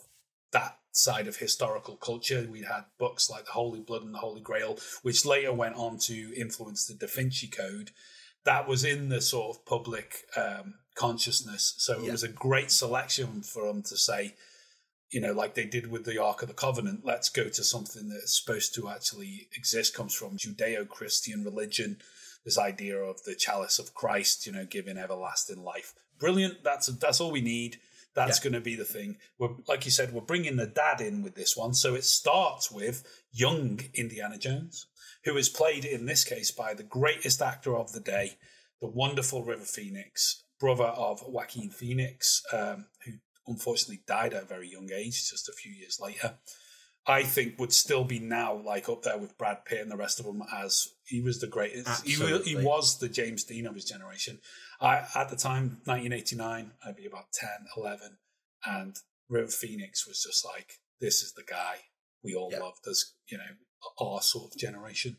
that 0.52 0.78
side 0.92 1.28
of 1.28 1.38
historical 1.38 1.96
culture. 1.96 2.48
We 2.52 2.64
had 2.64 2.86
books 2.98 3.30
like 3.30 3.46
the 3.46 3.52
Holy 3.52 3.80
Blood 3.80 4.02
and 4.04 4.14
the 4.14 4.20
Holy 4.20 4.42
Grail, 4.42 4.78
which 5.04 5.26
later 5.26 5.54
went 5.54 5.76
on 5.76 5.98
to 6.00 6.34
influence 6.36 6.86
the 6.88 6.96
Da 6.96 7.08
Vinci 7.08 7.48
Code. 7.48 7.92
That 8.46 8.68
was 8.68 8.84
in 8.84 9.10
the 9.10 9.22
sort 9.22 9.56
of 9.56 9.66
public 9.66 10.24
um, 10.36 10.76
consciousness. 10.96 11.76
So 11.78 12.00
it 12.00 12.06
Yeah. 12.06 12.12
was 12.14 12.24
a 12.24 12.28
great 12.30 12.72
selection 12.72 13.44
for 13.44 13.68
them 13.68 13.84
to 13.84 13.96
say, 13.98 14.36
you 15.12 15.20
know, 15.22 15.34
like 15.34 15.56
they 15.56 15.66
did 15.66 15.90
with 15.90 16.06
the 16.06 16.22
Ark 16.22 16.42
of 16.42 16.48
the 16.48 16.54
Covenant, 16.54 17.02
let's 17.04 17.30
go 17.30 17.46
to 17.50 17.64
something 17.64 18.10
that's 18.10 18.40
supposed 18.40 18.76
to 18.76 18.90
actually 18.90 19.48
exist, 19.56 19.96
comes 19.96 20.14
from 20.14 20.38
Judeo 20.38 20.88
Christian 20.88 21.44
religion, 21.44 21.98
this 22.46 22.58
idea 22.58 22.98
of 22.98 23.24
the 23.24 23.36
chalice 23.36 23.80
of 23.80 23.94
Christ, 23.94 24.46
you 24.46 24.52
know, 24.52 24.66
giving 24.66 24.98
everlasting 24.98 25.64
life. 25.64 25.94
Brilliant. 26.20 26.64
That's 26.64 26.88
that's 26.88 27.20
all 27.22 27.32
we 27.32 27.42
need. 27.42 27.80
That's 28.14 28.40
Yeah. 28.40 28.44
going 28.44 28.54
to 28.54 28.62
be 28.62 28.76
the 28.76 28.86
thing. 28.86 29.18
We're 29.38 29.56
like 29.68 29.86
you 29.86 29.92
said, 29.92 30.14
we're 30.14 30.22
bringing 30.22 30.58
the 30.58 30.68
dad 30.68 31.02
in 31.02 31.22
with 31.24 31.36
this 31.36 31.56
one, 31.58 31.74
so 31.74 31.96
it 31.96 32.04
starts 32.04 32.72
with 32.72 33.04
young 33.32 33.80
Indiana 33.94 34.38
Jones, 34.38 34.88
who 35.26 35.38
is 35.38 35.50
played 35.50 35.86
in 35.86 36.06
this 36.06 36.24
case 36.24 36.52
by 36.52 36.74
the 36.74 36.84
greatest 36.84 37.42
actor 37.42 37.76
of 37.76 37.94
the 37.94 38.00
day, 38.00 38.38
the 38.82 38.88
wonderful 38.88 39.44
River 39.44 39.66
Phoenix, 39.66 40.44
brother 40.60 40.86
of 40.86 41.22
Joaquin 41.28 41.70
Phoenix, 41.70 42.42
um, 42.52 42.88
who 43.06 43.14
unfortunately 43.50 44.02
died 44.08 44.34
at 44.34 44.44
a 44.44 44.46
very 44.46 44.70
young 44.70 44.90
age, 44.94 45.30
just 45.30 45.50
a 45.50 45.54
few 45.54 45.72
years 45.74 46.00
later. 46.00 46.38
I 47.08 47.24
think 47.24 47.58
would 47.58 47.74
still 47.74 48.04
be 48.04 48.20
now 48.20 48.54
like 48.54 48.88
up 48.88 49.02
there 49.02 49.18
with 49.18 49.38
Brad 49.38 49.66
Pitt 49.66 49.80
and 49.82 49.90
the 49.92 49.98
rest 49.98 50.20
of 50.20 50.26
them 50.28 50.44
as 50.54 50.90
he 51.06 51.22
was 51.22 51.40
the 51.40 51.48
greatest. 51.48 52.06
He, 52.06 52.14
he 52.44 52.56
was 52.56 53.00
the 53.00 53.10
James 53.10 53.44
Dean 53.44 53.66
of 53.66 53.74
his 53.74 53.86
generation. 53.86 54.40
I 54.80 55.08
at 55.16 55.30
the 55.30 55.36
time, 55.36 55.82
1989, 55.86 56.72
I'd 56.86 56.96
be 56.96 57.08
about 57.08 57.32
10, 57.34 57.50
11, 57.78 58.18
and 58.66 58.96
River 59.28 59.48
Phoenix 59.52 60.08
was 60.08 60.22
just 60.22 60.46
like, 60.46 60.74
this 61.02 61.24
is 61.24 61.34
the 61.34 61.44
guy 61.44 61.78
we 62.24 62.36
all 62.36 62.50
Yeah. 62.52 62.60
loved 62.60 62.86
as 62.88 63.14
you 63.28 63.38
know 63.38 63.56
our 64.00 64.22
sort 64.22 64.54
of 64.54 64.60
generation. 64.60 65.18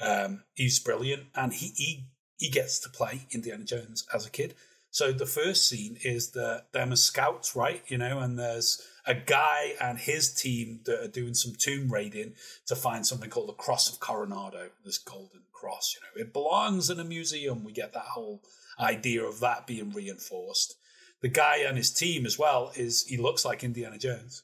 Um, 0.00 0.44
he's 0.54 0.78
brilliant, 0.78 1.24
and 1.34 1.52
he 1.52 1.68
he 1.76 2.06
he 2.36 2.50
gets 2.50 2.78
to 2.80 2.88
play 2.88 3.26
Indiana 3.32 3.64
Jones 3.64 4.06
as 4.14 4.26
a 4.26 4.30
kid. 4.30 4.54
So 4.92 5.10
the 5.10 5.24
first 5.26 5.66
scene 5.66 5.96
is 6.04 6.32
that 6.32 6.66
them 6.72 6.92
as 6.92 7.02
scouts, 7.02 7.56
right? 7.56 7.82
You 7.88 7.96
know, 7.96 8.18
and 8.20 8.38
there's 8.38 8.80
a 9.06 9.14
guy 9.14 9.72
and 9.80 9.98
his 9.98 10.32
team 10.34 10.80
that 10.84 11.02
are 11.02 11.08
doing 11.08 11.32
some 11.32 11.54
tomb 11.58 11.90
raiding 11.90 12.34
to 12.66 12.76
find 12.76 13.06
something 13.06 13.30
called 13.30 13.48
the 13.48 13.54
Cross 13.54 13.90
of 13.90 14.00
Coronado, 14.00 14.68
this 14.84 14.98
golden 14.98 15.40
cross. 15.50 15.96
You 15.96 16.02
know, 16.02 16.26
it 16.26 16.34
belongs 16.34 16.90
in 16.90 17.00
a 17.00 17.04
museum. 17.04 17.64
We 17.64 17.72
get 17.72 17.94
that 17.94 18.04
whole 18.04 18.42
idea 18.78 19.24
of 19.24 19.40
that 19.40 19.66
being 19.66 19.92
reinforced. 19.92 20.76
The 21.22 21.28
guy 21.28 21.58
and 21.66 21.78
his 21.78 21.90
team 21.90 22.26
as 22.26 22.38
well 22.38 22.70
is 22.76 23.06
he 23.06 23.16
looks 23.16 23.46
like 23.46 23.64
Indiana 23.64 23.96
Jones 23.96 24.42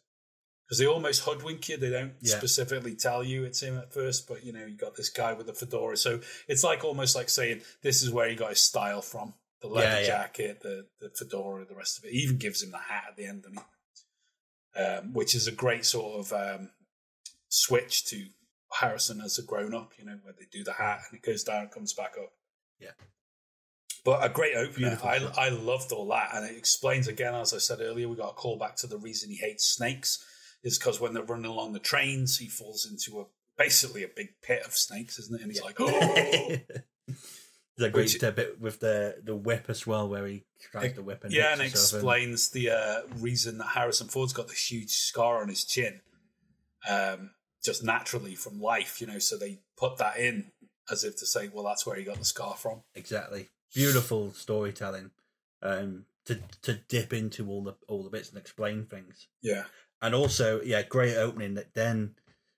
because 0.65 0.79
they 0.79 0.87
almost 0.87 1.25
hoodwink 1.25 1.69
you. 1.69 1.77
They 1.77 1.91
don't 1.91 2.15
Yeah. 2.23 2.39
specifically 2.39 2.95
tell 2.95 3.23
you 3.23 3.45
it's 3.45 3.61
him 3.63 3.77
at 3.77 3.93
first, 3.93 4.27
but 4.27 4.45
you 4.45 4.53
know 4.53 4.65
you 4.65 4.77
got 4.79 4.97
this 4.97 5.11
guy 5.11 5.35
with 5.35 5.47
the 5.47 5.55
fedora. 5.55 5.99
So 5.99 6.21
it's 6.47 6.65
like 6.65 6.85
almost 6.85 7.15
like 7.15 7.29
saying 7.29 7.61
this 7.83 8.03
is 8.03 8.11
where 8.11 8.31
he 8.31 8.35
got 8.35 8.51
his 8.51 8.61
style 8.61 9.03
from: 9.03 9.35
the 9.61 9.69
leather 9.69 9.87
Yeah, 9.87 10.01
yeah. 10.01 10.07
jacket, 10.07 10.61
the 10.63 10.87
the 11.01 11.11
fedora, 11.11 11.65
the 11.65 11.75
rest 11.75 11.99
of 11.99 12.05
it. 12.05 12.13
He 12.13 12.19
even 12.21 12.39
gives 12.39 12.63
him 12.63 12.71
the 12.71 12.79
hat 12.79 13.05
at 13.11 13.17
the 13.17 13.27
end, 13.27 13.45
um, 14.77 15.13
which 15.13 15.35
is 15.35 15.47
a 15.47 15.53
great 15.53 15.85
sort 15.85 16.21
of 16.21 16.33
um, 16.33 16.71
switch 17.49 18.05
to 18.07 18.27
Harrison 18.73 19.21
as 19.21 19.39
a 19.39 19.43
grown 19.43 19.75
up. 19.75 19.93
You 19.99 20.05
know, 20.05 20.19
where 20.23 20.35
they 20.39 20.47
do 20.51 20.65
the 20.65 20.75
hat 20.75 21.01
and 21.11 21.19
it 21.19 21.27
goes 21.27 21.43
down 21.45 21.63
and 21.63 21.71
comes 21.71 21.93
back 21.93 22.15
up. 22.21 22.33
Yeah. 22.81 22.91
But 24.05 24.25
a 24.25 24.29
great 24.29 24.55
opener. 24.57 24.97
Beautiful 24.97 25.09
I. 25.09 25.47
I 25.47 25.49
loved 25.49 25.93
all 25.93 26.07
that. 26.09 26.31
And 26.35 26.49
it 26.49 26.57
explains 26.57 27.09
again, 27.09 27.35
as 27.35 27.53
I 27.53 27.59
said 27.59 27.81
earlier, 27.81 28.09
we 28.09 28.17
got 28.17 28.31
a 28.31 28.35
call 28.35 28.57
back 28.57 28.77
to 28.77 28.87
the 28.87 28.97
reason 28.97 29.29
he 29.31 29.37
hates 29.37 29.67
snakes 29.67 30.25
is 30.63 30.79
because 30.79 31.01
when 31.01 31.15
they're 31.15 31.25
running 31.25 31.51
along 31.51 31.73
the 31.73 31.79
trains, 31.81 32.39
he 32.39 32.49
falls 32.49 32.87
into 32.91 33.21
a 33.21 33.25
basically 33.57 34.05
a 34.05 34.09
big 34.09 34.29
pit 34.41 34.63
of 34.65 34.73
snakes, 34.75 35.19
isn't 35.19 35.35
it? 35.39 35.43
And 35.43 35.51
he's 35.51 35.63
like, 35.63 35.77
oh, 35.81 36.57
A 37.79 37.89
great 37.91 38.13
Which- 38.13 38.21
bit 38.21 38.61
with 38.61 38.81
the 38.81 39.21
the 39.23 39.37
whip 39.37 39.67
as 39.69 39.87
well, 39.87 40.09
where 40.09 40.27
he 40.27 40.45
tries 40.73 40.95
the 40.95 41.03
whip 41.03 41.23
and 41.25 41.33
yeah, 41.33 41.53
and 41.53 41.61
in. 41.61 41.67
explains 41.69 42.51
the 42.51 42.71
uh, 42.71 43.01
reason 43.19 43.59
that 43.59 43.69
Harrison 43.69 44.09
Ford's 44.09 44.33
got 44.33 44.49
this 44.49 44.71
huge 44.71 44.91
scar 44.91 45.41
on 45.41 45.49
his 45.49 45.65
chin, 45.65 46.01
um, 46.89 47.31
just 47.65 47.85
naturally 47.85 48.35
from 48.35 48.61
life, 48.61 49.01
you 49.01 49.07
know. 49.07 49.19
So 49.19 49.37
they 49.37 49.61
put 49.77 49.99
that 49.99 50.19
in 50.19 50.51
as 50.91 51.05
if 51.05 51.17
to 51.19 51.27
say, 51.27 51.49
well, 51.53 51.65
that's 51.65 51.87
where 51.87 51.97
he 51.97 52.05
got 52.05 52.19
the 52.19 52.25
scar 52.25 52.55
from. 52.57 52.83
exactly. 52.95 53.49
Beautiful 53.75 54.33
storytelling. 54.33 55.11
Um, 55.63 56.07
to 56.25 56.41
to 56.63 56.75
dip 56.89 57.13
into 57.13 57.49
all 57.49 57.63
the 57.63 57.75
all 57.87 58.03
the 58.03 58.11
bits 58.11 58.31
and 58.31 58.39
explain 58.39 58.87
things. 58.87 59.29
Yeah, 59.43 59.65
and 60.03 60.15
also 60.15 60.61
yeah 60.63 60.83
great 60.83 61.17
opening 61.17 61.55
that 61.55 61.75
then 61.75 62.15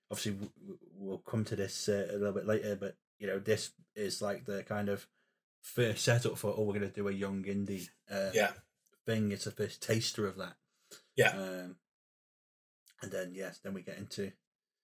obviously 0.09 0.49
we'll 0.97 1.19
come 1.19 1.43
to 1.45 1.55
this 1.55 1.87
uh, 1.89 2.07
a 2.11 2.17
little 2.17 2.33
bit 2.33 2.45
later 2.45 2.75
but 2.75 2.95
you 3.21 3.27
know 3.27 3.39
this 3.39 3.71
is 3.95 4.21
like 4.21 4.45
the 4.45 4.63
kind 4.63 4.89
of 4.89 5.07
first 5.61 6.03
setup 6.03 6.37
for 6.37 6.53
oh 6.57 6.63
we're 6.63 6.79
going 6.79 6.81
to 6.81 6.89
do 6.89 7.07
a 7.07 7.13
young 7.13 7.43
indie 7.43 7.87
uh, 8.11 8.31
yeah, 8.33 8.51
thing 9.05 9.31
it's 9.31 9.47
a 9.47 9.51
first 9.51 9.81
taster 9.81 10.27
of 10.27 10.37
that 10.37 10.55
yeah. 11.15 11.29
um, 11.29 11.75
and 13.01 13.11
then 13.11 13.31
yes 13.33 13.59
then 13.63 13.73
we 13.73 13.81
get 13.81 13.97
into 13.97 14.33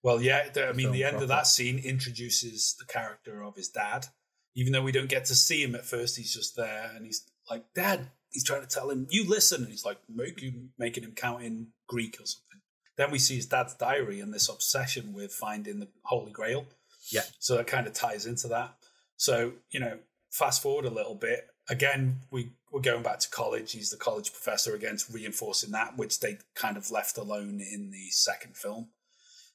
Well, 0.03 0.21
yeah. 0.21 0.49
The, 0.49 0.69
I 0.69 0.73
mean, 0.73 0.91
the 0.91 1.03
end 1.03 1.13
proper. 1.13 1.23
of 1.23 1.29
that 1.29 1.47
scene 1.47 1.79
introduces 1.79 2.75
the 2.79 2.85
character 2.85 3.43
of 3.43 3.55
his 3.55 3.69
dad. 3.69 4.07
Even 4.55 4.73
though 4.73 4.81
we 4.81 4.91
don't 4.91 5.09
get 5.09 5.25
to 5.25 5.35
see 5.35 5.61
him 5.61 5.75
at 5.75 5.85
first, 5.85 6.17
he's 6.17 6.33
just 6.33 6.55
there, 6.55 6.91
and 6.95 7.05
he's 7.05 7.25
like, 7.49 7.65
"Dad." 7.75 8.11
He's 8.29 8.43
trying 8.43 8.61
to 8.61 8.67
tell 8.67 8.89
him, 8.89 9.07
"You 9.09 9.27
listen," 9.27 9.63
and 9.63 9.71
he's 9.71 9.85
like, 9.85 9.97
making 10.07 10.69
making 10.77 11.03
him 11.03 11.13
count 11.13 11.43
in 11.43 11.67
Greek 11.87 12.17
or 12.21 12.25
something. 12.25 12.61
Then 12.95 13.11
we 13.11 13.19
see 13.19 13.35
his 13.35 13.45
dad's 13.45 13.75
diary 13.75 14.19
and 14.19 14.33
this 14.33 14.49
obsession 14.49 15.13
with 15.13 15.31
finding 15.33 15.79
the 15.79 15.87
Holy 16.03 16.31
Grail. 16.31 16.65
Yeah 17.11 17.23
So 17.39 17.57
that 17.57 17.67
kind 17.67 17.87
of 17.87 17.93
ties 17.93 18.25
into 18.25 18.47
that. 18.49 18.75
So, 19.17 19.53
you 19.71 19.79
know, 19.79 19.97
fast 20.31 20.61
forward 20.61 20.85
a 20.85 20.89
little 20.89 21.15
bit. 21.15 21.47
Again, 21.69 22.21
we, 22.31 22.51
we're 22.71 22.81
going 22.81 23.03
back 23.03 23.19
to 23.19 23.29
college. 23.29 23.71
He's 23.71 23.89
the 23.89 23.97
college 23.97 24.31
professor 24.31 24.75
again, 24.75 24.97
reinforcing 25.11 25.71
that, 25.71 25.97
which 25.97 26.19
they 26.19 26.37
kind 26.55 26.77
of 26.77 26.91
left 26.91 27.17
alone 27.17 27.59
in 27.59 27.89
the 27.91 28.09
second 28.11 28.55
film. 28.55 28.89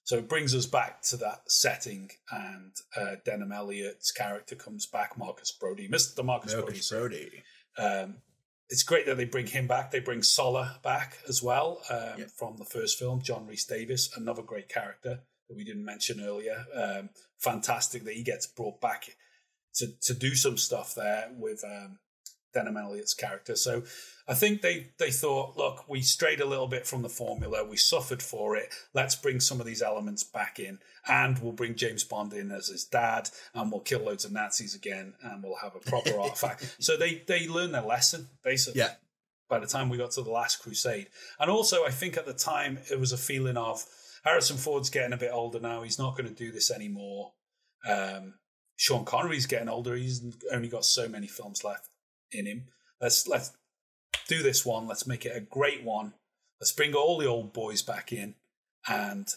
So 0.04 0.18
it 0.18 0.28
brings 0.28 0.54
us 0.54 0.66
back 0.66 1.00
to 1.02 1.16
that 1.18 1.42
setting, 1.46 2.10
and 2.32 2.72
uh, 2.96 3.14
Denholm 3.24 3.54
Elliott's 3.54 4.10
character 4.10 4.56
comes 4.56 4.84
back, 4.84 5.16
Marcus 5.16 5.52
Brody, 5.52 5.88
Mr. 5.88 6.24
Marcus, 6.24 6.52
Brody. 6.52 6.66
Marcus 6.66 6.88
sorry. 6.88 7.08
Brody 7.08 7.42
Um, 7.78 8.16
it's 8.68 8.82
great 8.82 9.06
that 9.06 9.16
they 9.16 9.26
bring 9.26 9.46
him 9.46 9.68
back. 9.68 9.92
They 9.92 10.00
bring 10.00 10.24
Sallah 10.24 10.80
back 10.82 11.18
as 11.28 11.40
well 11.40 11.82
um, 11.88 12.24
from 12.36 12.56
the 12.56 12.64
first 12.64 12.98
film. 12.98 13.22
John 13.22 13.46
Rhys-Davies, 13.46 14.10
another 14.16 14.42
great 14.42 14.68
character 14.68 15.20
that 15.52 15.56
we 15.58 15.64
didn't 15.64 15.84
mention 15.84 16.20
earlier. 16.20 16.64
Um, 16.74 17.10
fantastic 17.38 18.04
that 18.04 18.14
he 18.14 18.22
gets 18.22 18.46
brought 18.46 18.80
back 18.80 19.16
to 19.74 19.88
to 20.02 20.14
do 20.14 20.34
some 20.34 20.56
stuff 20.56 20.94
there 20.94 21.30
with 21.36 21.62
um, 21.64 21.98
Denholm 22.54 22.80
Elliott's 22.80 23.14
character. 23.14 23.56
So 23.56 23.82
I 24.26 24.34
think 24.34 24.62
they 24.62 24.90
they 24.98 25.10
thought, 25.10 25.56
look, 25.56 25.88
we 25.88 26.00
strayed 26.00 26.40
a 26.40 26.46
little 26.46 26.66
bit 26.66 26.86
from 26.86 27.02
the 27.02 27.08
formula. 27.08 27.64
We 27.64 27.76
suffered 27.76 28.22
for 28.22 28.56
it. 28.56 28.68
Let's 28.94 29.14
bring 29.14 29.40
some 29.40 29.60
of 29.60 29.66
these 29.66 29.82
elements 29.82 30.24
back 30.24 30.58
in, 30.58 30.78
and 31.06 31.38
we'll 31.38 31.52
bring 31.52 31.74
James 31.74 32.04
Bond 32.04 32.32
in 32.32 32.50
as 32.50 32.68
his 32.68 32.84
dad, 32.84 33.28
and 33.54 33.70
we'll 33.70 33.80
kill 33.80 34.00
loads 34.00 34.24
of 34.24 34.32
Nazis 34.32 34.74
again, 34.74 35.14
and 35.22 35.42
we'll 35.42 35.56
have 35.56 35.74
a 35.74 35.80
proper 35.80 36.18
artifact. 36.18 36.76
So 36.78 36.96
they 36.96 37.22
they 37.26 37.48
learned 37.48 37.74
their 37.74 37.82
lesson 37.82 38.28
basically. 38.42 38.80
yeah 38.80 38.94
By 39.48 39.58
the 39.58 39.66
time 39.66 39.88
we 39.88 39.98
got 39.98 40.12
to 40.12 40.22
the 40.22 40.30
Last 40.30 40.56
Crusade, 40.62 41.08
and 41.38 41.50
also 41.50 41.84
I 41.84 41.90
think 41.90 42.16
at 42.16 42.26
the 42.26 42.34
time 42.34 42.78
it 42.90 42.98
was 42.98 43.12
a 43.12 43.18
feeling 43.18 43.56
of 43.56 43.84
Harrison 44.24 44.56
Ford's 44.56 44.90
getting 44.90 45.12
a 45.12 45.16
bit 45.16 45.30
older 45.32 45.60
now. 45.60 45.82
He's 45.82 45.98
not 45.98 46.16
going 46.16 46.28
to 46.28 46.34
do 46.34 46.52
this 46.52 46.70
anymore. 46.70 47.32
Um, 47.88 48.34
Sean 48.76 49.04
Connery's 49.04 49.46
getting 49.46 49.68
older. 49.68 49.94
He's 49.94 50.22
only 50.52 50.68
got 50.68 50.84
so 50.84 51.08
many 51.08 51.26
films 51.26 51.64
left 51.64 51.88
in 52.30 52.46
him. 52.46 52.64
Let's 53.00 53.26
let's 53.26 53.52
do 54.28 54.42
this 54.42 54.64
one. 54.64 54.86
Let's 54.86 55.06
make 55.06 55.26
it 55.26 55.36
a 55.36 55.40
great 55.40 55.82
one. 55.82 56.14
Let's 56.60 56.72
bring 56.72 56.94
all 56.94 57.18
the 57.18 57.26
old 57.26 57.52
boys 57.52 57.82
back 57.82 58.12
in, 58.12 58.34
and 58.88 59.28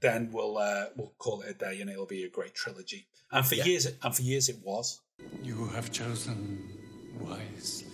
then 0.00 0.30
we'll 0.32 0.56
uh, 0.58 0.86
we'll 0.96 1.14
call 1.18 1.40
it 1.42 1.50
a 1.50 1.54
day, 1.54 1.80
and 1.80 1.90
it'll 1.90 2.06
be 2.06 2.22
a 2.24 2.28
great 2.30 2.54
trilogy. 2.54 3.06
And 3.32 3.44
for 3.44 3.56
Yeah. 3.56 3.64
years, 3.64 3.86
and 4.02 4.14
for 4.14 4.22
years, 4.22 4.48
it 4.48 4.58
was. 4.64 5.00
You 5.42 5.66
have 5.74 5.90
chosen 5.90 6.62
wisely. 7.20 7.88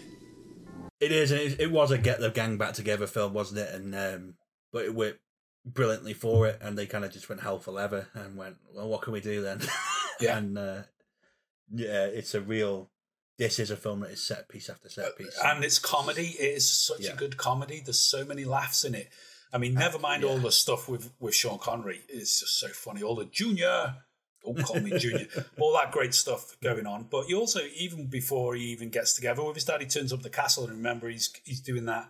it 1.00 1.10
is 1.10 1.30
and 1.32 1.40
it, 1.40 1.60
it 1.60 1.70
was 1.70 1.90
a 1.90 1.98
get 1.98 2.20
the 2.20 2.30
gang 2.30 2.56
back 2.58 2.74
together 2.74 3.06
film 3.06 3.32
wasn't 3.32 3.58
it 3.58 3.74
and 3.74 3.94
um 3.94 4.34
but 4.72 4.84
it 4.84 4.94
worked 4.94 5.18
brilliantly 5.64 6.12
for 6.12 6.46
it 6.46 6.58
and 6.60 6.76
they 6.76 6.86
kind 6.86 7.04
of 7.04 7.12
just 7.12 7.28
went 7.28 7.40
hell 7.40 7.58
for 7.58 7.70
leather 7.72 8.06
and 8.14 8.36
went 8.36 8.56
well 8.74 8.88
what 8.88 9.00
can 9.02 9.12
we 9.12 9.20
do 9.20 9.40
then 9.40 9.60
Yeah. 10.20 10.36
and 10.38 10.58
uh 10.58 10.82
yeah 11.72 12.04
it's 12.04 12.34
a 12.34 12.40
real 12.40 12.90
this 13.38 13.58
is 13.58 13.70
a 13.70 13.76
film 13.76 14.00
that 14.00 14.10
is 14.10 14.22
set 14.22 14.48
piece 14.48 14.68
after 14.68 14.88
set 14.88 15.16
piece 15.18 15.36
and 15.44 15.64
it's 15.64 15.78
comedy. 15.80 16.36
It 16.38 16.56
is 16.56 16.70
such 16.70 17.00
Yeah. 17.00 17.12
a 17.14 17.16
good 17.16 17.36
comedy. 17.36 17.82
There's 17.84 17.98
so 17.98 18.24
many 18.24 18.44
laughs 18.44 18.84
in 18.84 18.94
it. 18.94 19.08
I 19.52 19.58
mean, 19.58 19.74
never 19.74 19.98
mind 19.98 20.22
all 20.22 20.38
the 20.38 20.52
stuff 20.52 20.88
with 20.88 21.10
with 21.18 21.34
Sean 21.34 21.58
Connery. 21.58 22.00
It's 22.08 22.38
just 22.40 22.60
so 22.60 22.68
funny. 22.68 23.02
All 23.02 23.16
the 23.16 23.24
Junior, 23.24 23.96
don't 24.44 24.62
call 24.62 24.78
me 24.80 24.96
Junior. 24.98 25.26
all 25.58 25.72
that 25.74 25.90
great 25.90 26.14
stuff 26.14 26.56
going 26.62 26.86
on. 26.86 27.08
But 27.10 27.28
you 27.28 27.38
also, 27.40 27.60
even 27.76 28.06
before 28.06 28.54
he 28.54 28.66
even 28.66 28.90
gets 28.90 29.14
together 29.14 29.42
with 29.42 29.56
his 29.56 29.64
dad, 29.64 29.80
he 29.80 29.86
turns 29.88 30.12
up 30.12 30.22
the 30.22 30.30
castle 30.30 30.64
and 30.64 30.72
remember 30.74 31.08
he's 31.08 31.32
he's 31.44 31.60
doing 31.60 31.86
that. 31.86 32.08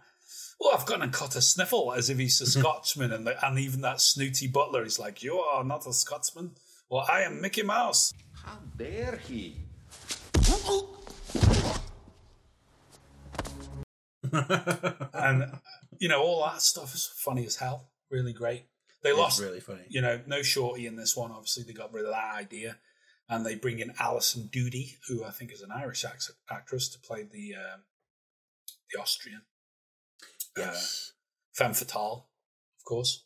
Oh, 0.60 0.74
I've 0.74 0.86
gone 0.86 1.02
and 1.02 1.12
caught 1.12 1.36
a 1.36 1.42
sniffle 1.42 1.92
as 1.92 2.10
if 2.10 2.18
he's 2.18 2.40
a 2.40 2.46
Scotsman, 2.46 3.12
and 3.12 3.26
the, 3.26 3.46
and 3.46 3.58
even 3.58 3.80
that 3.82 4.00
snooty 4.00 4.46
butler 4.46 4.84
is 4.84 4.98
like, 4.98 5.22
"You 5.22 5.38
are 5.38 5.64
not 5.64 5.86
a 5.86 5.92
Scotsman." 5.92 6.52
Well, 6.88 7.06
I 7.10 7.22
am 7.22 7.40
Mickey 7.40 7.62
Mouse. 7.62 8.12
How 8.44 8.58
dare 8.76 9.16
he? 9.16 9.56
and 15.12 15.58
you 15.98 16.08
know 16.08 16.20
all 16.20 16.44
that 16.44 16.60
stuff 16.60 16.94
is 16.94 17.10
funny 17.16 17.46
as 17.46 17.56
hell 17.56 17.90
really 18.10 18.32
great 18.32 18.64
they 19.02 19.10
It's 19.10 19.18
lost 19.18 19.40
really 19.40 19.60
funny 19.60 19.84
you 19.88 20.00
know 20.00 20.20
no 20.26 20.42
shorty 20.42 20.86
in 20.86 20.96
this 20.96 21.16
one 21.16 21.30
obviously 21.30 21.62
they 21.62 21.72
got 21.72 21.92
rid 21.92 22.04
of 22.04 22.10
that 22.10 22.34
idea 22.34 22.78
and 23.28 23.44
they 23.44 23.54
bring 23.54 23.78
in 23.78 23.92
alison 24.00 24.48
doody 24.52 24.96
who 25.08 25.24
i 25.24 25.30
think 25.30 25.52
is 25.52 25.62
an 25.62 25.70
irish 25.70 26.04
act- 26.04 26.30
actress 26.50 26.88
to 26.88 26.98
play 26.98 27.22
the 27.22 27.54
um, 27.54 27.82
the 28.92 29.00
austrian 29.00 29.42
yes. 30.56 31.12
Femme 31.52 31.74
fatale 31.74 32.28
of 32.78 32.84
course. 32.84 33.24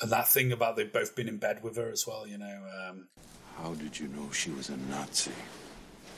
And 0.00 0.10
that 0.10 0.28
thing 0.28 0.52
about 0.52 0.76
they've 0.76 0.92
both 0.92 1.16
been 1.16 1.28
in 1.28 1.38
bed 1.38 1.62
with 1.62 1.76
her 1.76 1.90
as 1.90 2.06
well 2.06 2.26
you 2.26 2.38
know 2.38 2.62
um, 2.88 3.08
How 3.58 3.74
did 3.74 3.98
you 3.98 4.08
know 4.08 4.30
she 4.32 4.50
was 4.50 4.68
a 4.68 4.76
Nazi? 4.76 5.32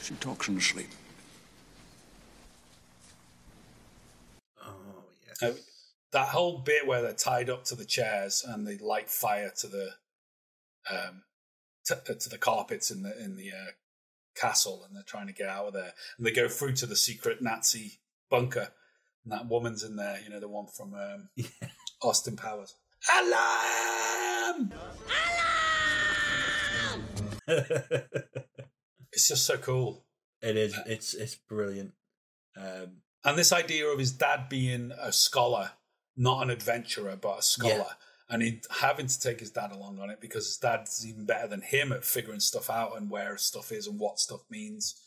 She 0.02 0.14
talks 0.14 0.48
in 0.48 0.54
her 0.54 0.60
sleep. 0.60 0.90
oh 4.64 5.04
yes. 5.26 5.42
Uh, 5.42 5.54
that 6.12 6.28
whole 6.28 6.58
bit 6.58 6.86
where 6.86 7.02
they're 7.02 7.12
tied 7.12 7.50
up 7.50 7.64
to 7.64 7.74
the 7.74 7.84
chairs 7.84 8.44
and 8.46 8.66
they 8.66 8.78
light 8.78 9.10
fire 9.10 9.52
to 9.58 9.66
the 9.66 9.90
um 10.90 11.22
to, 11.88 12.14
to 12.14 12.28
the 12.28 12.38
carpets 12.38 12.90
in 12.90 13.02
the 13.02 13.22
in 13.22 13.36
the 13.36 13.50
uh, 13.50 13.70
castle 14.36 14.84
and 14.86 14.94
they're 14.94 15.02
trying 15.02 15.26
to 15.26 15.32
get 15.32 15.48
out 15.48 15.68
of 15.68 15.72
there. 15.72 15.92
And 16.16 16.26
they 16.26 16.30
go 16.30 16.48
through 16.48 16.74
to 16.74 16.86
the 16.86 16.96
secret 16.96 17.42
Nazi 17.42 18.00
bunker 18.30 18.68
and 19.24 19.32
that 19.32 19.48
woman's 19.48 19.82
in 19.82 19.96
there 19.96 20.20
you 20.24 20.30
know 20.30 20.40
the 20.40 20.48
one 20.48 20.66
from 20.66 20.94
um, 20.94 21.28
Austin 22.02 22.36
Powers. 22.36 22.74
Alarm! 23.20 24.70
Alarm! 24.70 24.78
it's 29.12 29.28
just 29.28 29.46
so 29.46 29.56
cool. 29.56 30.04
It 30.42 30.56
is. 30.56 30.78
It's 30.86 31.14
it's 31.14 31.34
brilliant. 31.34 31.92
Um 32.56 32.98
And 33.24 33.38
this 33.38 33.52
idea 33.52 33.86
of 33.86 33.98
his 33.98 34.12
dad 34.12 34.48
being 34.48 34.92
a 34.98 35.12
scholar, 35.12 35.72
not 36.16 36.42
an 36.42 36.50
adventurer, 36.50 37.16
but 37.16 37.40
a 37.40 37.42
scholar, 37.42 37.96
and 38.28 38.42
he 38.42 38.60
having 38.80 39.06
to 39.06 39.20
take 39.20 39.40
his 39.40 39.50
dad 39.50 39.72
along 39.72 39.98
on 39.98 40.10
it 40.10 40.20
because 40.20 40.46
his 40.46 40.58
dad's 40.58 41.06
even 41.06 41.24
better 41.24 41.48
than 41.48 41.62
him 41.62 41.92
at 41.92 42.04
figuring 42.04 42.40
stuff 42.40 42.70
out 42.70 42.96
and 42.96 43.10
where 43.10 43.36
stuff 43.38 43.72
is 43.72 43.86
and 43.86 43.98
what 43.98 44.20
stuff 44.20 44.40
means. 44.50 45.02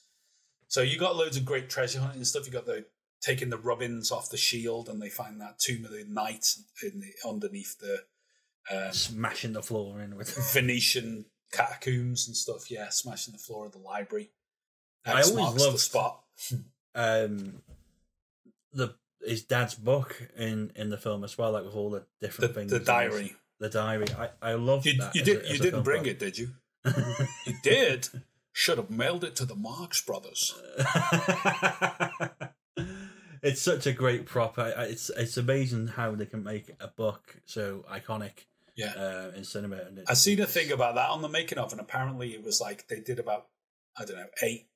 So 0.67 0.81
you 0.81 0.97
got 0.97 1.15
loads 1.15 1.37
of 1.37 1.45
great 1.45 1.69
treasure 1.69 1.99
hunting 1.99 2.19
and 2.19 2.27
stuff. 2.27 2.45
You 2.45 2.51
got 2.51 2.65
the 2.65 2.85
taking 3.21 3.49
the 3.49 3.57
rubbings 3.57 4.11
off 4.11 4.29
the 4.29 4.37
shield, 4.37 4.89
and 4.89 5.01
they 5.01 5.09
find 5.09 5.39
that 5.41 5.59
tomb 5.59 5.85
of 5.85 5.91
the 5.91 6.05
knight 6.07 6.45
in 6.83 6.99
the, 7.01 7.13
underneath 7.29 7.77
the 7.79 8.03
um, 8.69 8.91
smashing 8.93 9.53
the 9.53 9.61
floor 9.63 10.01
in 10.01 10.15
with 10.15 10.35
Venetian 10.53 11.25
catacombs 11.51 12.27
and 12.27 12.35
stuff. 12.35 12.69
Yeah, 12.71 12.89
smashing 12.89 13.33
the 13.33 13.39
floor 13.39 13.65
of 13.65 13.71
the 13.73 13.77
library. 13.79 14.31
I 15.05 15.13
always 15.21 15.33
marks 15.33 15.65
the 15.65 15.77
spot. 15.77 16.21
um 16.95 17.61
the 18.73 18.93
his 19.25 19.43
dad's 19.43 19.75
book 19.75 20.21
in 20.37 20.71
in 20.75 20.89
the 20.89 20.97
film 20.97 21.23
as 21.23 21.37
well, 21.37 21.51
like 21.51 21.63
with 21.65 21.75
all 21.75 21.89
the 21.89 22.05
The, 22.19 22.27
different 22.27 22.53
things. 22.55 22.71
the 22.71 22.79
diary. 22.79 23.35
The 23.59 23.69
diary. 23.69 24.07
I 24.17 24.29
I 24.41 24.53
love 24.53 24.85
You, 24.85 24.97
that. 24.97 25.15
you 25.15 25.23
did. 25.23 25.45
A, 25.45 25.53
you 25.53 25.59
didn't 25.59 25.83
bring 25.83 26.01
prop. 26.03 26.11
it, 26.11 26.19
did 26.19 26.37
you? 26.37 26.49
you 27.45 27.53
did. 27.63 28.09
Should 28.53 28.77
have 28.79 28.89
mailed 28.89 29.23
it 29.23 29.35
to 29.37 29.45
the 29.45 29.55
Marx 29.55 30.01
Brothers. 30.01 30.53
it's 33.41 33.61
such 33.61 33.85
a 33.87 33.91
great 33.93 34.25
prop. 34.25 34.57
I, 34.59 34.71
I- 34.71 34.83
it's 34.85 35.09
it's 35.09 35.37
amazing 35.37 35.87
how 35.87 36.13
they 36.15 36.25
can 36.25 36.43
make 36.43 36.71
a 36.79 36.87
book 36.87 37.37
so 37.45 37.85
iconic 37.91 38.45
Yeah. 38.75 38.93
uh, 38.95 39.31
in 39.35 39.43
cinema. 39.43 39.77
And 39.77 39.97
it, 39.99 40.05
I 40.07 40.13
seen 40.13 40.39
a 40.41 40.45
thing 40.45 40.71
about 40.71 40.95
that 40.95 41.09
on 41.09 41.21
the 41.21 41.29
making 41.29 41.57
of, 41.57 41.71
and 41.71 41.81
apparently 41.81 42.33
it 42.33 42.43
was 42.43 42.59
like 42.61 42.87
they 42.87 42.99
did 42.99 43.19
about 43.19 43.47
I 43.97 44.05
don't 44.05 44.17
know 44.17 44.27
eight, 44.41 44.67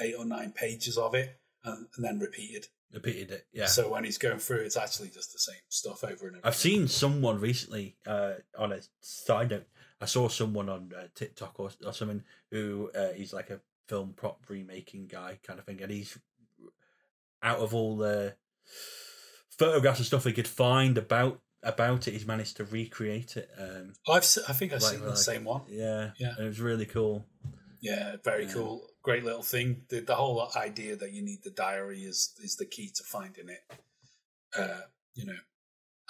eight 0.00 0.14
or 0.18 0.24
nine 0.24 0.52
pages 0.52 0.98
of 0.98 1.14
it, 1.14 1.38
and, 1.64 1.86
and 1.96 2.04
then 2.04 2.18
repeated. 2.18 2.66
repeated 2.92 3.30
it. 3.30 3.46
Yeah. 3.52 3.66
So 3.66 3.88
when 3.90 4.04
he's 4.04 4.18
going 4.18 4.38
through, 4.38 4.60
it's 4.62 4.76
actually 4.76 5.10
just 5.10 5.32
the 5.32 5.38
same 5.38 5.60
stuff 5.68 6.02
over 6.04 6.26
and 6.26 6.36
over. 6.36 6.46
I've 6.46 6.56
seen 6.56 6.88
someone 6.88 7.40
recently 7.40 7.96
uh, 8.06 8.34
on 8.58 8.72
a 8.72 8.80
side 9.00 9.50
note. 9.50 9.66
I 10.00 10.06
saw 10.06 10.28
someone 10.28 10.68
on 10.68 10.92
uh, 10.96 11.06
TikTok 11.14 11.58
or, 11.60 11.70
or 11.86 11.92
something 11.92 12.24
who 12.50 12.90
uh, 12.94 13.12
he's 13.12 13.32
like 13.32 13.50
a 13.50 13.60
film 13.88 14.12
prop 14.16 14.40
remaking 14.48 15.06
guy 15.06 15.38
kind 15.46 15.58
of 15.60 15.64
thing, 15.64 15.80
and 15.80 15.92
he's 15.92 16.18
out 17.44 17.58
of 17.58 17.74
all 17.74 17.96
the 17.96 18.34
photographs 19.58 19.98
and 20.00 20.06
stuff 20.06 20.24
he 20.24 20.32
could 20.32 20.48
find 20.48 20.98
about 20.98 21.40
about 21.62 22.06
it, 22.08 22.12
he's 22.12 22.26
managed 22.26 22.56
to 22.58 22.64
recreate 22.64 23.36
it. 23.38 23.48
Um, 23.58 23.94
I've, 24.06 24.22
I 24.48 24.52
think 24.52 24.72
I've 24.74 24.82
like- 24.82 24.96
seen 24.96 25.00
the 25.04 25.16
same 25.16 25.44
one. 25.44 25.62
Yeah, 25.68 26.10
Yeah. 26.18 26.34
it 26.38 26.42
was 26.44 26.60
really 26.60 26.84
cool. 26.86 27.26
Yeah, 27.80 28.16
very 28.22 28.44
Yeah. 28.46 28.52
cool. 28.52 28.86
Great 29.02 29.24
little 29.24 29.42
thing. 29.42 29.84
The, 29.88 30.00
the 30.00 30.14
whole 30.14 30.50
idea 30.56 30.96
that 30.96 31.12
you 31.12 31.22
need 31.22 31.42
the 31.42 31.50
diary 31.50 32.02
is 32.04 32.34
is 32.42 32.56
the 32.56 32.66
key 32.66 32.90
to 32.96 33.02
finding 33.04 33.48
it. 33.48 33.62
Uh, 34.56 34.82
you 35.14 35.24
know, 35.26 35.38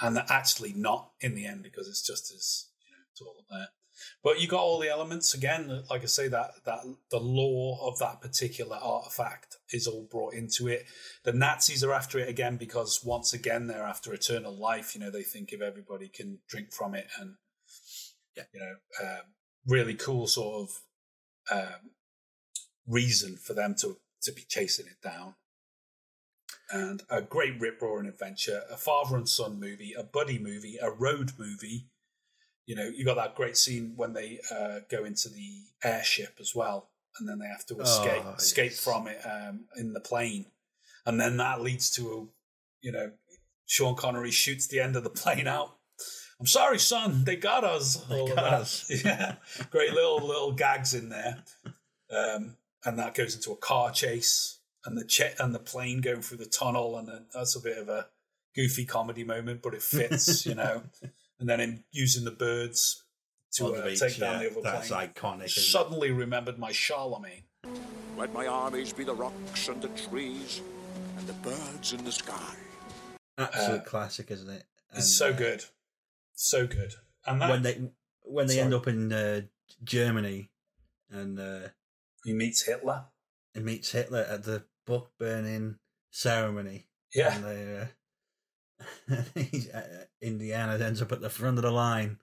and 0.00 0.18
actually 0.28 0.72
not 0.72 1.12
in 1.20 1.34
the 1.34 1.46
end 1.46 1.62
because 1.62 1.88
it's 1.88 2.04
just 2.06 2.32
as 2.32 2.66
you 2.84 2.92
know, 2.92 3.02
it's 3.12 3.20
all 3.20 3.44
there. 3.50 3.68
But 4.22 4.40
you 4.40 4.48
got 4.48 4.60
all 4.62 4.78
the 4.78 4.88
elements 4.88 5.34
again. 5.34 5.84
Like 5.90 6.02
I 6.02 6.06
say, 6.06 6.28
that 6.28 6.52
that 6.64 6.80
the 7.10 7.20
lore 7.20 7.78
of 7.82 7.98
that 7.98 8.20
particular 8.20 8.76
artifact 8.76 9.56
is 9.72 9.86
all 9.86 10.08
brought 10.10 10.34
into 10.34 10.68
it. 10.68 10.86
The 11.24 11.32
Nazis 11.32 11.84
are 11.84 11.92
after 11.92 12.18
it 12.18 12.28
again 12.28 12.56
because 12.56 13.02
once 13.04 13.32
again 13.32 13.66
they're 13.66 13.82
after 13.84 14.12
eternal 14.12 14.56
life. 14.56 14.94
You 14.94 15.00
know, 15.02 15.10
they 15.10 15.22
think 15.22 15.52
if 15.52 15.60
everybody 15.60 16.08
can 16.08 16.38
drink 16.48 16.72
from 16.72 16.94
it 16.94 17.08
and 17.20 17.36
Yeah. 18.36 18.44
you 18.52 18.60
know, 18.60 19.06
um, 19.06 19.34
really 19.66 19.94
cool 19.94 20.26
sort 20.26 20.68
of 20.68 20.82
um, 21.50 21.90
reason 22.86 23.36
for 23.36 23.54
them 23.54 23.74
to 23.80 24.00
to 24.22 24.32
be 24.32 24.42
chasing 24.48 24.86
it 24.86 25.00
down. 25.02 25.34
And 26.70 27.02
a 27.10 27.20
great 27.20 27.60
rip 27.60 27.80
roaring 27.82 28.08
adventure, 28.08 28.62
a 28.70 28.76
father 28.76 29.16
and 29.16 29.28
son 29.28 29.60
movie, 29.60 29.92
a 29.96 30.02
buddy 30.02 30.38
movie, 30.38 30.78
a 30.80 30.90
road 30.90 31.32
movie. 31.38 31.90
You 32.66 32.76
know, 32.76 32.84
you 32.94 33.04
got 33.04 33.16
that 33.16 33.34
great 33.34 33.56
scene 33.56 33.92
when 33.96 34.12
they 34.14 34.40
uh, 34.50 34.80
go 34.90 35.04
into 35.04 35.28
the 35.28 35.50
airship 35.82 36.36
as 36.40 36.54
well, 36.54 36.90
and 37.18 37.28
then 37.28 37.38
they 37.38 37.46
have 37.46 37.66
to 37.66 37.78
escape 37.80 38.22
Oh, 38.24 38.34
escape 38.38 38.70
yes. 38.72 38.80
from 38.82 39.06
it 39.06 39.20
um, 39.24 39.66
in 39.76 39.92
the 39.92 40.00
plane, 40.00 40.46
and 41.04 41.20
then 41.20 41.36
that 41.36 41.60
leads 41.60 41.90
to 41.92 42.02
a, 42.08 42.26
you 42.80 42.92
know, 42.92 43.12
Sean 43.66 43.94
Connery 43.96 44.30
shoots 44.30 44.66
the 44.66 44.80
end 44.80 44.96
of 44.96 45.04
the 45.04 45.10
plane 45.10 45.46
out. 45.46 45.76
I'm 46.40 46.46
sorry, 46.46 46.78
son, 46.78 47.24
they 47.24 47.36
got 47.36 47.64
us. 47.64 47.96
They 48.08 48.18
all 48.20 48.28
got 48.28 48.38
us. 48.38 48.90
Yeah, 49.04 49.36
great 49.70 49.92
little 49.92 50.26
little 50.26 50.52
gags 50.52 50.94
in 50.94 51.08
there, 51.10 51.44
um, 52.10 52.56
and 52.84 52.98
that 52.98 53.14
goes 53.14 53.34
into 53.36 53.52
a 53.52 53.56
car 53.56 53.90
chase, 53.92 54.58
and 54.86 54.96
the 54.98 55.04
ch- 55.04 55.34
and 55.38 55.54
the 55.54 55.58
plane 55.60 56.00
going 56.00 56.22
through 56.22 56.38
the 56.38 56.46
tunnel, 56.46 56.96
and 56.96 57.08
that's 57.34 57.56
a 57.56 57.60
bit 57.60 57.76
of 57.78 57.88
a 57.88 58.06
goofy 58.56 58.84
comedy 58.86 59.24
moment, 59.24 59.60
but 59.62 59.74
it 59.74 59.82
fits, 59.82 60.46
you 60.46 60.54
know. 60.54 60.82
And 61.40 61.48
then 61.48 61.60
him 61.60 61.84
using 61.90 62.24
the 62.24 62.30
birds 62.30 63.04
to 63.56 63.74
uh, 63.74 63.84
beach, 63.84 64.00
take 64.00 64.18
down 64.18 64.42
yeah, 64.42 64.48
the 64.48 64.52
other 64.52 64.60
that's 64.62 64.88
plane. 64.88 65.08
iconic. 65.08 65.44
isn't 65.46 65.62
it? 65.62 65.66
Suddenly 65.66 66.10
remembered 66.10 66.58
my 66.58 66.72
Charlemagne. 66.72 67.44
Let 68.16 68.32
my 68.32 68.46
armies 68.46 68.92
be 68.92 69.04
the 69.04 69.14
rocks 69.14 69.68
and 69.68 69.82
the 69.82 69.88
trees 69.88 70.60
and 71.18 71.26
the 71.26 71.32
birds 71.34 71.92
in 71.92 72.04
the 72.04 72.12
sky. 72.12 72.54
Absolute 73.36 73.80
uh, 73.80 73.84
classic, 73.84 74.30
isn't 74.30 74.50
it? 74.50 74.64
It's 74.94 75.16
so 75.18 75.30
uh, 75.30 75.32
good, 75.32 75.64
so 76.34 76.66
good. 76.66 76.94
And 77.26 77.40
that 77.40 77.50
when 77.50 77.62
they 77.62 77.80
when 78.22 78.46
they 78.46 78.60
end 78.60 78.74
up 78.74 78.86
in 78.86 79.12
uh, 79.12 79.40
Germany 79.82 80.50
and 81.10 81.38
uh, 81.40 81.68
he 82.24 82.32
meets 82.32 82.62
Hitler. 82.62 83.04
he 83.54 83.60
meets 83.60 83.90
Hitler 83.90 84.26
at 84.28 84.44
the 84.44 84.64
book 84.86 85.10
burning 85.18 85.76
ceremony. 86.10 86.86
Yeah, 87.14 87.34
And 87.34 87.44
they, 87.44 87.78
uh, 87.78 87.86
Indiana 90.22 90.82
ends 90.84 91.02
up 91.02 91.12
at 91.12 91.20
the 91.20 91.30
front 91.30 91.58
of 91.58 91.62
the 91.62 91.70
line. 91.70 92.18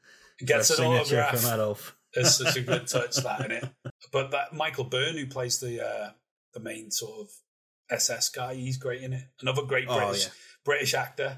gets 0.46 0.78
an 0.78 0.86
autograph. 0.86 1.40
from 1.40 1.54
Adolf. 1.54 1.96
There's 2.14 2.36
such 2.38 2.58
a 2.58 2.62
good 2.72 2.88
touch 2.88 3.16
that 3.18 3.46
in 3.46 3.52
it. 3.52 3.66
But 4.12 4.32
that 4.32 4.54
Michael 4.54 4.84
Byrne, 4.84 5.16
who 5.18 5.28
plays 5.28 5.60
the 5.60 5.86
uh, 5.86 6.10
the 6.54 6.60
main 6.60 6.92
sort 6.92 7.22
of 7.22 7.30
SS 7.90 8.30
guy, 8.30 8.56
he's 8.56 8.78
great 8.78 9.02
in 9.02 9.14
it. 9.14 9.24
Another 9.42 9.64
great 9.64 9.86
Oh, 9.88 9.98
British 9.98 10.26
yeah. 10.26 10.32
British 10.66 10.94
actor 10.94 11.38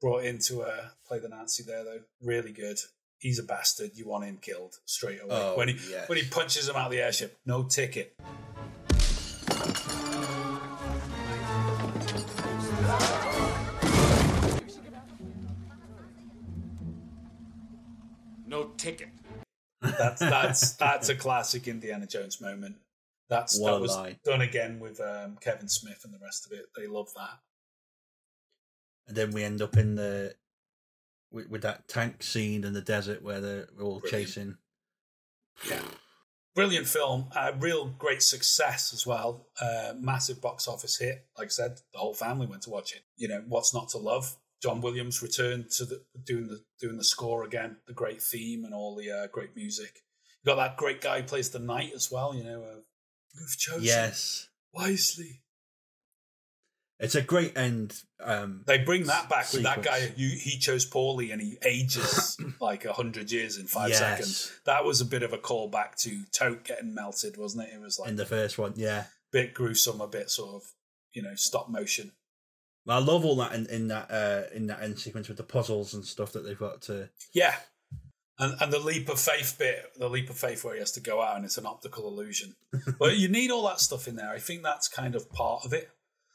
brought 0.00 0.24
in 0.24 0.38
to 0.40 0.62
uh, 0.62 0.88
play 1.06 1.18
the 1.18 1.28
Nazi 1.28 1.62
there 1.62 1.84
though. 1.84 2.00
Really 2.22 2.52
good. 2.52 2.78
He's 3.18 3.38
a 3.38 3.42
bastard. 3.42 3.92
You 3.94 4.06
want 4.06 4.24
him 4.24 4.36
killed 4.36 4.74
straight 4.84 5.20
away. 5.22 5.30
Oh, 5.32 5.56
when 5.56 5.68
he 5.68 5.74
yes. 5.90 6.08
when 6.08 6.18
he 6.18 6.24
punches 6.28 6.68
him 6.68 6.76
out 6.76 6.86
of 6.86 6.92
the 6.92 7.00
airship, 7.00 7.38
no 7.46 7.62
ticket. 7.62 8.14
No 18.56 18.70
ticket. 18.76 19.08
That's 19.82 20.20
that's 20.20 20.72
that's 20.76 21.08
a 21.08 21.14
classic 21.14 21.68
Indiana 21.68 22.06
Jones 22.06 22.40
moment. 22.40 22.76
That's 23.28 23.58
What 23.60 23.72
that 23.72 23.80
was 23.80 23.94
line. 23.96 24.16
done 24.24 24.40
again 24.40 24.78
with 24.78 25.00
um, 25.00 25.36
Kevin 25.40 25.68
Smith 25.68 26.02
and 26.04 26.14
the 26.14 26.18
rest 26.22 26.46
of 26.46 26.52
it. 26.52 26.66
They 26.76 26.86
love 26.86 27.08
that. 27.16 27.38
And 29.08 29.16
then 29.16 29.32
we 29.32 29.42
end 29.42 29.60
up 29.62 29.76
in 29.76 29.96
the 29.96 30.34
with, 31.32 31.48
with 31.50 31.62
that 31.62 31.88
tank 31.88 32.22
scene 32.22 32.64
in 32.64 32.72
the 32.72 32.80
desert 32.80 33.22
where 33.22 33.40
they're 33.40 33.66
all 33.80 34.00
Brilliant. 34.00 34.10
chasing. 34.28 34.56
Yeah. 35.68 35.82
Brilliant 36.54 36.86
film, 36.86 37.26
uh, 37.36 37.52
real 37.58 37.84
great 37.98 38.22
success 38.22 38.94
as 38.94 39.06
well. 39.06 39.46
Uh, 39.60 39.92
massive 39.98 40.40
box 40.40 40.66
office 40.66 40.96
hit. 40.96 41.26
Like 41.36 41.48
I 41.48 41.50
said, 41.50 41.80
the 41.92 41.98
whole 41.98 42.14
family 42.14 42.46
went 42.46 42.62
to 42.62 42.70
watch 42.70 42.94
it. 42.94 43.02
You 43.16 43.28
know, 43.28 43.44
what's 43.46 43.74
not 43.74 43.90
to 43.90 43.98
love? 43.98 44.36
John 44.62 44.80
Williams 44.80 45.22
returned 45.22 45.70
to 45.72 45.84
the 45.84 46.02
doing 46.24 46.48
the 46.48 46.62
doing 46.80 46.96
the 46.96 47.04
score 47.04 47.44
again, 47.44 47.76
the 47.86 47.92
great 47.92 48.22
theme 48.22 48.64
and 48.64 48.74
all 48.74 48.94
the 48.96 49.10
uh, 49.10 49.26
great 49.32 49.54
music. 49.54 50.02
You 50.42 50.52
got 50.52 50.56
that 50.56 50.76
great 50.76 51.00
guy 51.00 51.20
who 51.20 51.26
plays 51.26 51.50
the 51.50 51.58
knight 51.58 51.92
as 51.94 52.10
well. 52.10 52.34
You 52.34 52.44
know, 52.44 52.62
uh, 52.62 52.80
we've 53.38 53.56
chosen 53.58 53.84
Yes, 53.84 54.48
wisely. 54.72 55.42
it's 56.98 57.14
a 57.14 57.22
great 57.22 57.56
end. 57.58 57.94
Um, 58.20 58.62
They 58.66 58.78
bring 58.78 59.04
that 59.04 59.28
back 59.28 59.52
with 59.52 59.62
that 59.64 59.82
guy. 59.82 60.12
You, 60.16 60.28
he 60.30 60.58
chose 60.58 60.86
poorly 60.86 61.30
and 61.32 61.40
he 61.42 61.58
ages 61.62 62.38
like 62.60 62.86
a 62.86 62.92
hundred 62.94 63.30
years 63.30 63.58
in 63.58 63.66
five 63.66 63.90
Yes. 63.90 63.98
seconds. 63.98 64.52
That 64.64 64.84
was 64.84 65.00
a 65.02 65.04
bit 65.04 65.22
of 65.22 65.32
a 65.34 65.38
callback 65.38 65.96
to 66.02 66.22
Toht 66.32 66.64
getting 66.64 66.94
melted, 66.94 67.36
wasn't 67.36 67.68
it? 67.68 67.74
It 67.74 67.80
was 67.80 67.98
like 67.98 68.08
in 68.08 68.16
the 68.16 68.24
first 68.26 68.56
one, 68.56 68.72
yeah. 68.76 69.04
bit 69.32 69.52
gruesome, 69.52 70.00
a 70.00 70.08
bit 70.08 70.30
sort 70.30 70.54
of 70.54 70.62
you 71.12 71.20
know 71.22 71.34
stop 71.34 71.68
motion. 71.68 72.12
I 72.88 72.98
love 72.98 73.24
all 73.24 73.36
that 73.36 73.52
in, 73.52 73.66
in 73.66 73.88
that 73.88 74.10
uh, 74.10 74.54
in 74.54 74.66
that 74.68 74.82
end 74.82 74.98
sequence 74.98 75.28
with 75.28 75.36
the 75.36 75.42
puzzles 75.42 75.94
and 75.94 76.04
stuff 76.04 76.32
that 76.32 76.44
they've 76.44 76.58
got 76.58 76.82
to. 76.82 77.10
Yeah, 77.34 77.56
and 78.38 78.54
and 78.60 78.72
the 78.72 78.78
leap 78.78 79.08
of 79.08 79.18
faith 79.18 79.56
bit, 79.58 79.92
the 79.96 80.08
leap 80.08 80.30
of 80.30 80.36
faith 80.36 80.64
where 80.64 80.74
he 80.74 80.80
has 80.80 80.92
to 80.92 81.00
go 81.00 81.22
out 81.22 81.36
and 81.36 81.44
it's 81.44 81.58
an 81.58 81.66
optical 81.66 82.06
illusion. 82.06 82.54
but 82.98 83.16
you 83.16 83.28
need 83.28 83.50
all 83.50 83.66
that 83.66 83.80
stuff 83.80 84.06
in 84.06 84.16
there. 84.16 84.30
I 84.30 84.38
think 84.38 84.62
that's 84.62 84.88
kind 84.88 85.14
of 85.14 85.30
part 85.32 85.64
of 85.64 85.72
it. 85.72 85.90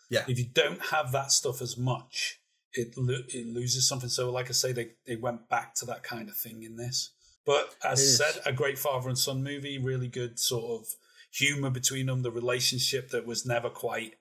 Yeah. 0.09 0.25
If 0.27 0.37
you 0.39 0.45
don't 0.53 0.81
have 0.87 1.11
that 1.13 1.31
stuff 1.31 1.61
as 1.61 1.77
much, 1.77 2.41
it 2.73 2.97
lo- 2.97 3.23
it 3.29 3.47
loses 3.47 3.87
something. 3.87 4.09
So, 4.09 4.31
like 4.31 4.49
I 4.49 4.53
say, 4.53 4.71
they 4.71 4.91
they 5.05 5.15
went 5.15 5.47
back 5.47 5.75
to 5.75 5.85
that 5.85 6.03
kind 6.03 6.27
of 6.27 6.35
thing 6.35 6.63
in 6.63 6.75
this. 6.75 7.11
But 7.45 7.75
as 7.83 8.17
said, 8.17 8.41
a 8.45 8.53
great 8.53 8.77
father 8.77 9.09
and 9.09 9.17
son 9.17 9.43
movie. 9.43 9.77
Really 9.77 10.07
good 10.07 10.37
sort 10.37 10.81
of 10.81 10.87
humor 11.31 11.69
between 11.69 12.07
them. 12.07 12.21
The 12.21 12.31
relationship 12.31 13.09
that 13.09 13.25
was 13.25 13.45
never 13.45 13.69
quite 13.69 14.15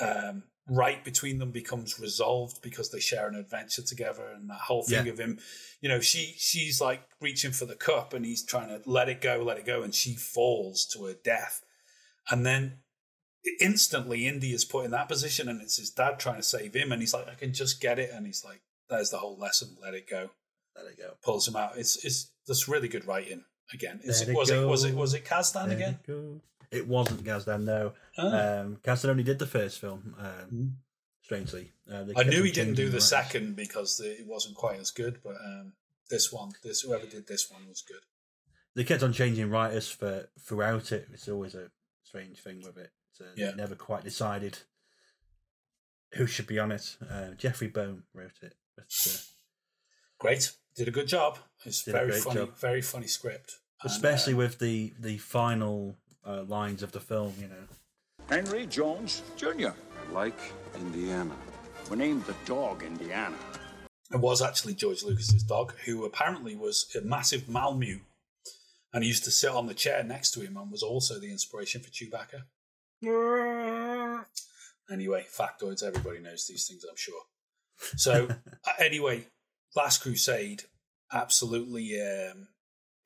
um, 0.00 0.44
right 0.68 1.02
between 1.04 1.38
them 1.38 1.50
becomes 1.50 1.98
resolved 1.98 2.62
because 2.62 2.90
they 2.90 3.00
share 3.00 3.26
an 3.28 3.34
adventure 3.34 3.82
together, 3.82 4.26
and 4.34 4.48
that 4.50 4.60
whole 4.60 4.82
thing 4.84 5.06
Yeah. 5.06 5.12
of 5.12 5.18
him, 5.18 5.38
you 5.80 5.88
know, 5.88 6.00
she 6.00 6.34
she's 6.38 6.80
like 6.80 7.02
reaching 7.20 7.52
for 7.52 7.66
the 7.66 7.74
cup, 7.76 8.12
and 8.14 8.24
he's 8.24 8.44
trying 8.44 8.68
to 8.68 8.80
let 8.88 9.08
it 9.08 9.20
go, 9.20 9.42
let 9.42 9.58
it 9.58 9.64
go, 9.66 9.82
and 9.82 9.94
she 9.94 10.14
falls 10.14 10.86
to 10.92 11.04
her 11.06 11.14
death, 11.14 11.62
and 12.30 12.44
then 12.46 12.78
instantly 13.60 14.26
Indy 14.26 14.52
is 14.52 14.64
put 14.64 14.84
in 14.84 14.90
that 14.92 15.08
position, 15.08 15.48
and 15.48 15.60
it's 15.62 15.76
his 15.78 15.90
dad 15.90 16.18
trying 16.18 16.36
to 16.36 16.42
save 16.42 16.74
him, 16.74 16.92
and 16.92 17.00
he's 17.02 17.14
like, 17.14 17.28
I 17.28 17.34
can 17.34 17.52
just 17.52 17.80
get 17.80 17.98
it, 17.98 18.10
and 18.12 18.26
he's 18.26 18.44
like, 18.44 18.60
there's 18.88 19.10
the 19.10 19.18
whole 19.18 19.38
lesson, 19.38 19.76
let 19.80 19.94
it 19.94 20.08
go, 20.08 20.30
There 20.76 20.84
they 20.84 20.94
go. 21.02 21.14
pulls 21.22 21.48
him 21.48 21.56
out. 21.56 21.78
It's 21.78 22.04
it's 22.04 22.30
that's 22.46 22.68
really 22.68 22.88
good 22.88 23.06
writing. 23.06 23.44
Again, 23.72 24.00
is 24.02 24.20
it, 24.22 24.30
it 24.30 24.34
was 24.36 24.50
it 24.50 24.66
was 24.66 24.84
it 24.84 24.94
was 24.94 25.14
it 25.14 25.24
Kasdan 25.24 25.66
There 25.68 25.76
again? 25.76 25.98
go. 26.06 26.40
It 26.70 26.86
wasn't 26.86 27.24
Kasdan, 27.24 27.64
no. 27.64 27.92
Oh. 28.18 28.28
Um, 28.60 28.76
Kasdan 28.82 29.08
only 29.10 29.22
did 29.24 29.38
the 29.38 29.46
first 29.46 29.78
film, 29.80 30.14
um, 30.18 30.50
Mm. 30.52 30.72
Strangely, 31.22 31.70
uh, 31.88 32.06
I 32.16 32.24
knew 32.24 32.42
he 32.42 32.50
didn't 32.50 32.74
do 32.74 32.82
changing 32.82 32.86
the 32.86 32.90
writers. 32.92 33.08
second 33.08 33.54
because 33.54 33.98
the, 33.98 34.18
it 34.18 34.26
wasn't 34.26 34.56
quite 34.56 34.80
as 34.80 34.90
good, 34.90 35.20
but 35.22 35.36
um, 35.36 35.74
this 36.08 36.32
one, 36.32 36.50
this 36.64 36.80
whoever 36.80 37.06
did 37.06 37.28
this 37.28 37.48
one 37.48 37.68
was 37.68 37.82
good. 37.86 38.00
They 38.74 38.82
kept 38.82 39.04
on 39.04 39.12
changing 39.12 39.48
writers 39.48 39.88
for 39.88 40.28
throughout 40.40 40.90
it. 40.90 41.06
It's 41.12 41.28
always 41.28 41.54
a 41.54 41.70
strange 42.02 42.40
thing 42.40 42.62
with 42.64 42.76
it. 42.76 42.90
So 43.12 43.26
Yeah. 43.36 43.50
They 43.50 43.56
never 43.58 43.76
quite 43.76 44.02
decided 44.02 44.58
who 46.14 46.26
should 46.26 46.48
be 46.48 46.58
on 46.58 46.72
it. 46.72 46.96
Uh, 47.08 47.34
Jeffrey 47.36 47.68
Boam 47.68 48.02
wrote 48.12 48.38
it, 48.42 48.54
but 48.76 48.86
uh, 49.06 49.18
Great, 50.18 50.50
did 50.74 50.88
a 50.88 50.90
good 50.90 51.06
job. 51.06 51.38
It's 51.64 51.82
very 51.82 52.10
funny, 52.12 52.40
job. 52.40 52.58
very 52.58 52.82
funny 52.82 53.06
script. 53.06 53.54
And, 53.82 53.90
especially 53.92 54.32
um, 54.32 54.38
with 54.38 54.58
the 54.58 54.94
the 54.98 55.18
final 55.18 55.96
uh, 56.26 56.44
lines 56.44 56.82
of 56.82 56.92
the 56.92 57.00
film. 57.00 57.34
You 57.40 57.48
know, 57.48 57.64
Henry 58.28 58.66
Jones 58.66 59.22
Jr. 59.36 59.70
Like 60.12 60.38
Indiana. 60.74 61.34
We 61.90 61.96
named 61.96 62.24
the 62.24 62.34
dog 62.44 62.82
Indiana. 62.82 63.36
It 64.12 64.20
was 64.20 64.42
actually 64.42 64.74
George 64.74 65.02
Lucas's 65.02 65.42
dog, 65.42 65.74
who 65.84 66.04
apparently 66.04 66.56
was 66.56 66.86
a 66.96 67.00
massive 67.00 67.48
Malamute, 67.48 68.02
and 68.92 69.04
he 69.04 69.08
used 69.08 69.24
to 69.24 69.30
sit 69.30 69.50
on 69.50 69.66
the 69.66 69.74
chair 69.74 70.02
next 70.02 70.32
to 70.32 70.40
him, 70.40 70.56
and 70.56 70.70
was 70.70 70.82
also 70.82 71.20
the 71.20 71.30
inspiration 71.30 71.80
for 71.80 71.90
Chewbacca. 71.90 72.42
Anyway, 74.90 75.24
factoids. 75.30 75.84
Everybody 75.84 76.18
knows 76.18 76.46
these 76.46 76.66
things, 76.66 76.84
I'm 76.84 76.96
sure. 76.96 77.22
So, 77.96 78.28
uh, 78.66 78.72
anyway, 78.80 79.26
Last 79.76 80.02
Crusade, 80.02 80.64
absolutely 81.12 82.00
um, 82.00 82.48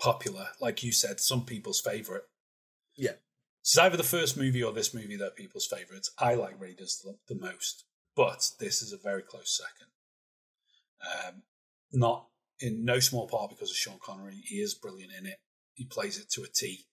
popular. 0.01 0.49
Like 0.61 0.83
you 0.83 0.93
said, 0.93 1.21
some 1.21 1.45
people's 1.45 1.81
favorite. 1.81 2.25
Yeah. 2.97 3.13
It's 3.61 3.79
either 3.79 3.97
the 3.97 4.03
first 4.03 4.37
movie 4.37 4.63
or 4.63 4.73
this 4.73 4.93
movie 4.95 5.17
that 5.17 5.37
people's 5.37 5.67
favorites. 5.67 6.11
I 6.19 6.35
like 6.35 6.61
Raiders 6.61 7.01
the, 7.03 7.17
the 7.35 7.41
most, 7.41 7.85
but 8.15 8.51
this 8.61 8.83
is 8.83 8.93
a 8.93 8.99
very 8.99 9.23
close 9.23 9.57
second. 9.57 9.89
Um, 11.29 11.43
not 11.93 12.27
in 12.61 12.85
no 12.85 12.99
small 13.01 13.27
part 13.27 13.51
because 13.51 13.71
of 13.71 13.77
Sean 13.77 13.99
Connery. 14.03 14.43
He 14.45 14.57
is 14.57 14.75
brilliant 14.75 15.13
in 15.19 15.27
it. 15.27 15.39
He 15.75 15.85
plays 15.85 16.19
it 16.19 16.31
to 16.33 16.43
a 16.43 16.47
T. 16.49 16.87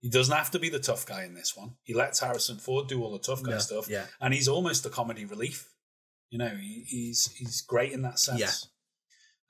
He 0.00 0.08
doesn't 0.10 0.36
have 0.36 0.50
to 0.52 0.58
be 0.58 0.68
the 0.68 0.78
tough 0.78 1.06
guy 1.06 1.24
in 1.24 1.34
this 1.34 1.56
one. 1.56 1.72
He 1.82 1.92
lets 1.94 2.20
Harrison 2.20 2.58
Ford 2.58 2.86
do 2.88 3.02
all 3.02 3.12
the 3.12 3.18
tough 3.18 3.42
guy 3.42 3.52
No, 3.52 3.58
stuff, 3.58 3.88
yeah. 3.88 4.06
and 4.20 4.32
he's 4.32 4.46
almost 4.48 4.84
the 4.84 4.90
comedy 4.90 5.24
relief. 5.24 5.68
You 6.30 6.38
know, 6.38 6.48
he, 6.50 6.84
he's 6.86 7.32
he's 7.36 7.62
great 7.62 7.92
in 7.92 8.02
that 8.02 8.18
sense. 8.18 8.38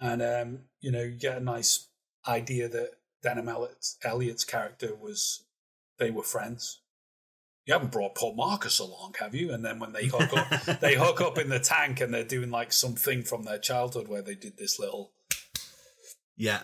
Yeah. 0.01 0.09
And 0.13 0.23
um, 0.23 0.61
you 0.81 0.91
know, 0.93 1.03
you 1.03 1.19
get 1.19 1.37
a 1.39 1.45
nice 1.45 1.89
idea 2.27 2.69
that 2.69 2.93
Denholm 3.25 3.49
Elliott- 3.51 3.95
Elliott's 4.05 4.45
character 4.45 4.95
was 4.95 5.45
they 5.99 6.11
were 6.11 6.23
friends. 6.23 6.81
You 7.67 7.75
haven't 7.75 7.93
brought 7.93 8.15
Paul 8.15 8.35
Marcus 8.35 8.79
along, 8.79 9.17
have 9.21 9.35
you? 9.35 9.53
And 9.53 9.63
then 9.63 9.79
when 9.79 9.93
they 9.93 10.07
hook 10.07 10.33
up, 10.33 10.81
they 10.81 10.95
hook 10.95 11.21
up 11.21 11.37
in 11.37 11.51
the 11.51 11.61
tank, 11.61 12.01
and 12.01 12.13
they're 12.15 12.25
doing 12.25 12.51
like 12.51 12.73
something 12.73 13.23
from 13.23 13.43
their 13.43 13.59
childhood 13.59 14.09
where 14.09 14.23
they 14.23 14.35
did 14.35 14.57
this 14.57 14.79
little, 14.79 15.13
yeah, 16.37 16.63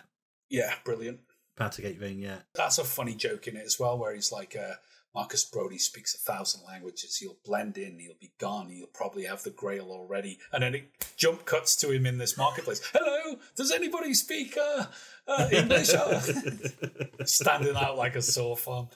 yeah, 0.48 0.72
brilliant. 0.84 1.20
Patagate 1.58 1.98
thing. 1.98 2.20
Yeah, 2.20 2.38
That's 2.54 2.78
a 2.78 2.84
funny 2.84 3.14
joke 3.14 3.46
in 3.46 3.56
it 3.56 3.66
as 3.66 3.78
well, 3.78 3.98
where 3.98 4.14
he's 4.14 4.32
like, 4.32 4.56
uh, 4.56 4.74
Marcus 5.14 5.44
Brody 5.44 5.78
speaks 5.78 6.14
a 6.14 6.18
thousand 6.18 6.62
languages. 6.66 7.16
He'll 7.16 7.36
blend 7.44 7.78
in. 7.78 7.98
He'll 8.00 8.16
be 8.20 8.32
gone. 8.38 8.68
He'll 8.70 8.86
probably 8.88 9.24
have 9.24 9.44
the 9.44 9.50
Grail 9.50 9.90
already. 9.90 10.38
And 10.52 10.62
then 10.62 10.74
it 10.74 11.14
jump 11.16 11.44
cuts 11.44 11.76
to 11.76 11.90
him 11.92 12.04
in 12.04 12.18
this 12.18 12.36
marketplace. 12.36 12.80
Hello, 12.92 13.38
does 13.56 13.70
anybody 13.70 14.12
speak 14.14 14.56
uh, 14.56 14.86
uh, 15.28 15.48
English? 15.52 15.90
Standing 17.24 17.76
out 17.76 17.96
like 17.96 18.16
a 18.16 18.22
sore 18.22 18.56
thumb. 18.56 18.88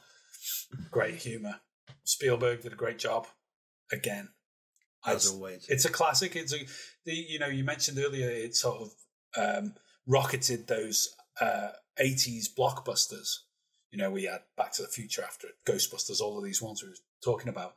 Great 0.91 1.16
humor. 1.16 1.61
Spielberg 2.05 2.62
did 2.62 2.73
a 2.73 2.77
great 2.77 2.99
job 2.99 3.27
again. 3.93 4.31
as 5.07 5.25
It's- 5.27 5.31
always. 5.33 5.66
it's 5.69 5.85
a 5.85 5.91
classic. 5.91 6.35
It's 6.37 6.53
a 6.53 6.66
the 7.05 7.14
you 7.14 7.39
know 7.39 7.47
you 7.47 7.62
mentioned 7.64 7.99
earlier 7.99 8.29
it 8.29 8.57
sort 8.57 8.83
of 8.83 8.95
um, 9.37 9.75
rocketed 10.07 10.66
those 10.66 11.09
uh, 11.41 11.71
80s 12.01 12.47
blockbusters. 12.53 13.37
You 13.91 13.99
know 13.99 14.11
we 14.11 14.25
had 14.25 14.43
Back 14.57 14.73
to 14.73 14.83
the 14.83 14.89
Future 14.89 15.23
after 15.23 15.47
it, 15.47 15.55
Ghostbusters, 15.64 16.21
all 16.21 16.37
of 16.37 16.45
these 16.45 16.61
ones 16.61 16.83
we 16.83 16.89
were 16.91 16.97
talking 17.25 17.49
about, 17.49 17.77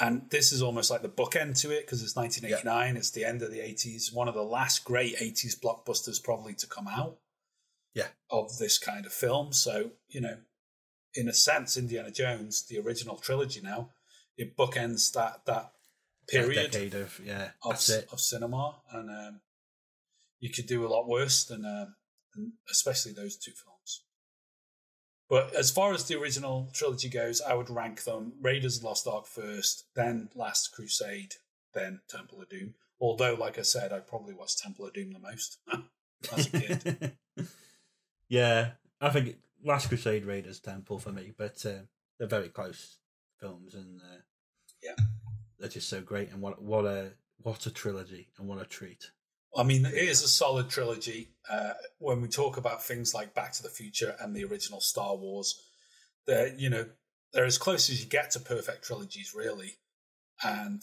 and 0.00 0.28
this 0.30 0.50
is 0.50 0.62
almost 0.62 0.90
like 0.90 1.02
the 1.02 1.08
bookend 1.10 1.60
to 1.60 1.70
it 1.70 1.84
because 1.86 2.02
it's 2.02 2.16
1989. 2.16 2.96
It's 2.96 3.10
the 3.10 3.24
end 3.26 3.42
of 3.42 3.50
the 3.52 3.60
80s. 3.60 4.12
One 4.12 4.26
of 4.28 4.34
the 4.34 4.42
last 4.42 4.82
great 4.84 5.16
80s 5.18 5.60
blockbusters 5.60 6.22
probably 6.24 6.54
to 6.54 6.66
come 6.66 6.88
out 6.88 7.18
Yeah. 7.94 8.08
of 8.30 8.56
this 8.58 8.78
kind 8.78 9.04
of 9.06 9.12
film. 9.12 9.52
So 9.52 9.92
you 10.08 10.20
know, 10.22 10.38
in 11.14 11.28
a 11.28 11.32
sense, 11.32 11.76
Indiana 11.76 12.10
Jones, 12.10 12.64
the 12.66 12.78
original 12.78 13.16
trilogy, 13.16 13.60
now 13.60 13.90
it 14.36 14.56
bookends 14.56 15.12
that 15.12 15.44
that 15.46 15.72
period 16.28 16.72
That 16.72 16.94
of 16.94 17.20
yeah, 17.24 17.50
of, 17.64 17.74
of 18.12 18.20
cinema, 18.20 18.76
and 18.92 19.10
um, 19.10 19.40
you 20.40 20.50
could 20.50 20.66
do 20.66 20.86
a 20.86 20.88
lot 20.88 21.08
worse 21.08 21.44
than, 21.44 21.64
um, 21.64 21.94
than 22.34 22.54
especially 22.70 23.12
those 23.12 23.36
two 23.36 23.52
films. 23.52 24.02
But 25.28 25.54
as 25.54 25.70
far 25.70 25.92
as 25.92 26.04
the 26.04 26.18
original 26.18 26.70
trilogy 26.74 27.08
goes, 27.08 27.40
I 27.40 27.54
would 27.54 27.70
rank 27.70 28.04
them: 28.04 28.34
Raiders 28.40 28.76
of 28.76 28.82
the 28.82 28.88
Lost 28.88 29.06
Ark 29.06 29.26
first, 29.26 29.84
then 29.94 30.30
Last 30.34 30.72
Crusade, 30.72 31.34
then 31.74 32.00
Temple 32.08 32.40
of 32.42 32.48
Doom. 32.48 32.74
Although, 33.00 33.34
like 33.34 33.58
I 33.58 33.62
said, 33.62 33.92
I 33.92 33.98
probably 34.00 34.34
watched 34.34 34.60
Temple 34.60 34.86
of 34.86 34.94
Doom 34.94 35.12
the 35.12 35.18
most 35.18 35.58
as 36.36 36.46
a 36.46 36.60
kid. 36.60 37.12
yeah, 38.28 38.72
I 39.00 39.10
think 39.10 39.36
Last 39.64 39.88
Crusade 39.88 40.24
Raiders 40.24 40.60
Temple 40.60 40.98
for 40.98 41.12
me, 41.12 41.32
but 41.36 41.64
uh, 41.64 41.84
they're 42.18 42.28
very 42.28 42.48
close 42.48 42.98
films, 43.40 43.74
and 43.74 44.00
uh, 44.00 44.20
Yeah. 44.82 44.96
they're 45.58 45.68
just 45.68 45.88
so 45.88 46.00
great. 46.00 46.30
And 46.30 46.40
what 46.40 46.60
what 46.62 46.84
a 46.84 47.12
what 47.38 47.66
a 47.66 47.70
trilogy, 47.70 48.28
and 48.38 48.48
what 48.48 48.60
a 48.60 48.64
treat. 48.66 49.10
I 49.56 49.64
mean, 49.64 49.84
it 49.84 49.94
is 49.94 50.22
a 50.22 50.28
solid 50.28 50.70
trilogy. 50.70 51.28
Uh, 51.50 51.74
when 51.98 52.22
we 52.22 52.28
talk 52.28 52.56
about 52.56 52.82
things 52.82 53.12
like 53.14 53.34
Back 53.34 53.52
to 53.54 53.62
the 53.62 53.68
Future 53.68 54.16
and 54.20 54.34
the 54.34 54.44
original 54.44 54.80
Star 54.80 55.16
Wars, 55.16 55.60
they're 56.26 56.54
you 56.56 56.70
know 56.70 56.86
they're 57.32 57.44
as 57.44 57.58
close 57.58 57.88
as 57.90 58.02
you 58.02 58.08
get 58.08 58.30
to 58.32 58.40
perfect 58.40 58.84
trilogies, 58.84 59.32
really. 59.34 59.78
And 60.44 60.82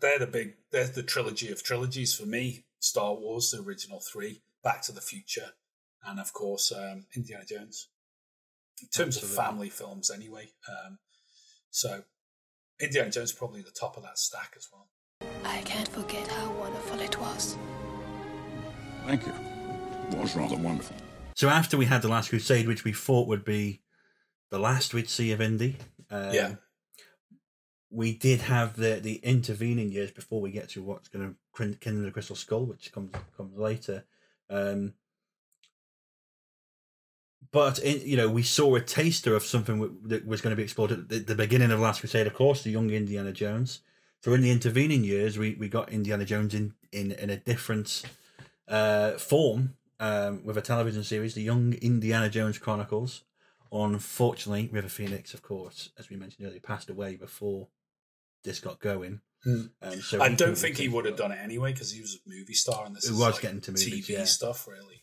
they're 0.00 0.18
the 0.18 0.26
big, 0.26 0.54
they're 0.72 0.86
the 0.86 1.02
trilogy 1.02 1.50
of 1.50 1.62
trilogies 1.62 2.14
for 2.14 2.26
me. 2.26 2.64
Star 2.80 3.14
Wars, 3.14 3.50
the 3.50 3.62
original 3.62 4.00
three, 4.00 4.42
Back 4.64 4.82
to 4.82 4.92
the 4.92 5.00
Future, 5.00 5.50
and 6.04 6.18
of 6.18 6.32
course 6.32 6.72
um, 6.72 7.06
Indiana 7.14 7.44
Jones. 7.44 7.88
In 8.82 8.88
terms 8.88 9.16
Absolutely. 9.16 9.38
of 9.38 9.44
family 9.46 9.68
films, 9.70 10.10
anyway. 10.10 10.50
Um, 10.68 10.98
so 11.70 12.02
Indiana 12.80 13.10
Jones 13.10 13.30
is 13.30 13.36
probably 13.36 13.62
the 13.62 13.70
top 13.70 13.96
of 13.96 14.02
that 14.04 14.18
stack 14.18 14.54
as 14.56 14.68
well. 14.72 14.88
I 15.44 15.60
can't 15.62 15.88
forget 15.88 16.26
how 16.28 16.50
wonderful 16.52 17.00
it 17.00 17.18
was. 17.20 17.56
Thank 19.06 19.26
you. 19.26 19.32
It 20.10 20.18
was 20.18 20.34
rather 20.36 20.56
wonderful. 20.56 20.96
So 21.34 21.48
after 21.48 21.76
we 21.76 21.86
had 21.86 22.02
the 22.02 22.08
Last 22.08 22.30
Crusade, 22.30 22.66
which 22.66 22.84
we 22.84 22.92
thought 22.92 23.28
would 23.28 23.44
be 23.44 23.82
the 24.50 24.58
last 24.58 24.92
we'd 24.94 25.08
see 25.08 25.32
of 25.32 25.40
Indy, 25.40 25.76
um, 26.10 26.32
Yeah. 26.34 26.54
we 27.90 28.14
did 28.16 28.42
have 28.42 28.76
the 28.76 29.00
the 29.00 29.16
intervening 29.16 29.90
years 29.92 30.10
before 30.10 30.40
we 30.40 30.50
get 30.50 30.68
to 30.70 30.82
what's 30.82 31.08
going 31.08 31.28
to 31.56 31.76
Kingdom 31.80 32.00
of 32.00 32.04
the 32.06 32.10
Crystal 32.12 32.36
Skull, 32.36 32.66
which 32.66 32.92
comes 32.92 33.12
comes 33.36 33.56
later. 33.56 34.04
Um, 34.48 34.94
but 37.52 37.78
in, 37.80 38.00
you 38.06 38.16
know, 38.16 38.28
we 38.28 38.42
saw 38.42 38.74
a 38.76 38.80
taster 38.80 39.34
of 39.34 39.42
something 39.44 39.80
w- 39.80 39.98
that 40.04 40.26
was 40.26 40.40
going 40.40 40.52
to 40.52 40.56
be 40.56 40.62
explored 40.62 40.92
at 40.92 41.08
the, 41.08 41.18
the 41.18 41.34
beginning 41.34 41.70
of 41.70 41.80
Last 41.80 42.00
Crusade, 42.00 42.26
of 42.26 42.34
course, 42.34 42.62
the 42.62 42.70
young 42.70 42.90
Indiana 42.90 43.32
Jones. 43.32 43.80
So 44.22 44.32
in 44.34 44.42
the 44.42 44.50
intervening 44.50 45.02
years, 45.02 45.38
we, 45.38 45.54
we 45.54 45.68
got 45.68 45.90
Indiana 45.90 46.24
Jones 46.24 46.54
in 46.54 46.74
in, 46.92 47.12
in 47.12 47.30
a 47.30 47.36
different 47.36 48.02
uh, 48.68 49.12
form 49.12 49.74
um, 49.98 50.44
with 50.44 50.56
a 50.56 50.62
television 50.62 51.04
series, 51.04 51.34
the 51.34 51.42
Young 51.42 51.74
Indiana 51.74 52.28
Jones 52.28 52.58
Chronicles. 52.58 53.22
Unfortunately, 53.72 54.68
River 54.72 54.88
Phoenix, 54.88 55.32
of 55.34 55.42
course, 55.42 55.90
as 55.98 56.10
we 56.10 56.16
mentioned 56.16 56.46
earlier, 56.46 56.60
passed 56.60 56.90
away 56.90 57.14
before 57.14 57.68
this 58.42 58.58
got 58.58 58.80
going. 58.80 59.20
Hmm. 59.44 59.66
Um, 59.80 60.00
so 60.00 60.20
I 60.20 60.34
don't 60.34 60.58
think 60.58 60.76
he 60.76 60.88
would 60.88 61.04
have 61.06 61.16
done 61.16 61.32
it 61.32 61.38
anyway 61.40 61.72
because 61.72 61.92
he 61.92 62.00
was 62.00 62.14
a 62.14 62.28
movie 62.28 62.52
star 62.54 62.84
and 62.84 62.94
this 62.96 63.04
It 63.06 63.12
is 63.12 63.18
was 63.18 63.34
like 63.34 63.42
getting 63.42 63.60
to 63.62 63.70
movies, 63.70 64.06
TV 64.06 64.08
yeah. 64.10 64.24
stuff, 64.24 64.66
really. 64.66 64.99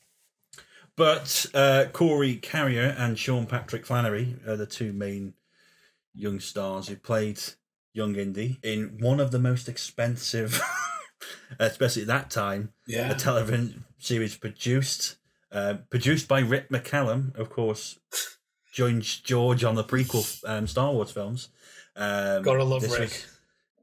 But 0.97 1.45
uh, 1.53 1.85
Corey 1.93 2.35
Carrier 2.35 2.95
and 2.97 3.17
Sean 3.17 3.45
Patrick 3.45 3.85
Flanery 3.85 4.35
are 4.47 4.55
the 4.57 4.65
two 4.65 4.91
main 4.93 5.33
young 6.15 6.39
stars 6.39 6.87
who 6.87 6.95
played 6.95 7.39
young 7.93 8.15
Indy 8.15 8.57
in 8.63 8.97
one 8.99 9.19
of 9.19 9.29
the 9.31 9.37
most 9.39 9.69
expensive, 9.69 10.59
especially 11.59 12.01
at 12.01 12.07
that 12.07 12.29
time, 12.31 12.73
Yeah. 12.87 13.11
a 13.11 13.15
television 13.15 13.85
series 13.99 14.35
produced. 14.35 15.17
Uh, 15.51 15.75
produced 15.89 16.27
by 16.27 16.39
Rick 16.39 16.69
McCallum, 16.69 17.33
of 17.37 17.49
course, 17.49 17.99
joins 18.73 19.17
George 19.19 19.63
on 19.63 19.75
the 19.75 19.83
prequel 19.83 20.43
um, 20.45 20.67
Star 20.67 20.91
Wars 20.91 21.11
films. 21.11 21.49
Um, 21.95 22.41
Gotta 22.43 22.63
love 22.63 22.83
Rick. 22.83 23.23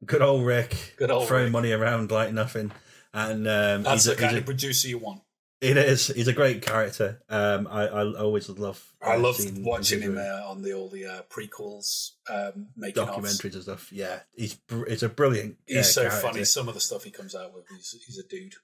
good 0.05 0.21
old 0.21 0.45
Rick. 0.45 0.95
Good 0.99 1.11
old 1.11 1.27
throwing 1.27 1.45
Rick. 1.45 1.53
money 1.53 1.73
around 1.73 2.11
like 2.11 2.33
nothing. 2.33 2.71
And 3.15 3.47
um, 3.49 3.83
That's 3.85 4.05
he's 4.05 4.09
a- 4.09 4.11
the 4.17 4.21
kind 4.21 4.35
a- 4.37 4.41
of 4.41 4.45
producer 4.45 4.89
you 4.89 4.99
want. 4.99 5.23
It 5.65 5.79
is. 5.79 6.09
He's 6.09 6.29
a 6.29 6.33
great 6.35 6.61
character. 6.61 7.23
Um, 7.31 7.67
I, 7.67 7.87
I 7.87 8.21
always 8.21 8.51
love. 8.51 8.93
I 9.03 9.15
uh, 9.15 9.19
love 9.19 9.39
watching 9.59 10.03
him 10.03 10.19
uh, 10.19 10.47
on 10.47 10.61
the 10.61 10.75
all 10.75 10.91
the 10.91 11.07
uh, 11.07 11.23
prequels, 11.31 12.11
um, 12.29 12.69
making 12.77 13.03
offs. 13.03 13.17
documentaries 13.17 13.55
and 13.55 13.63
stuff. 13.63 13.91
Yeah, 13.91 14.21
he's 14.35 14.55
br- 14.55 14.85
it's 14.85 15.03
a 15.03 15.09
brilliant. 15.09 15.57
He's 15.67 15.79
uh, 15.79 15.83
so 15.83 16.01
character. 16.03 16.21
funny. 16.21 16.45
Some 16.45 16.69
of 16.69 16.75
the 16.75 16.81
stuff 16.81 17.05
he 17.05 17.11
comes 17.11 17.35
out 17.35 17.55
with, 17.55 17.65
he's, 17.71 17.97
he's 18.05 18.19
a 18.19 18.29
dude. 18.29 18.55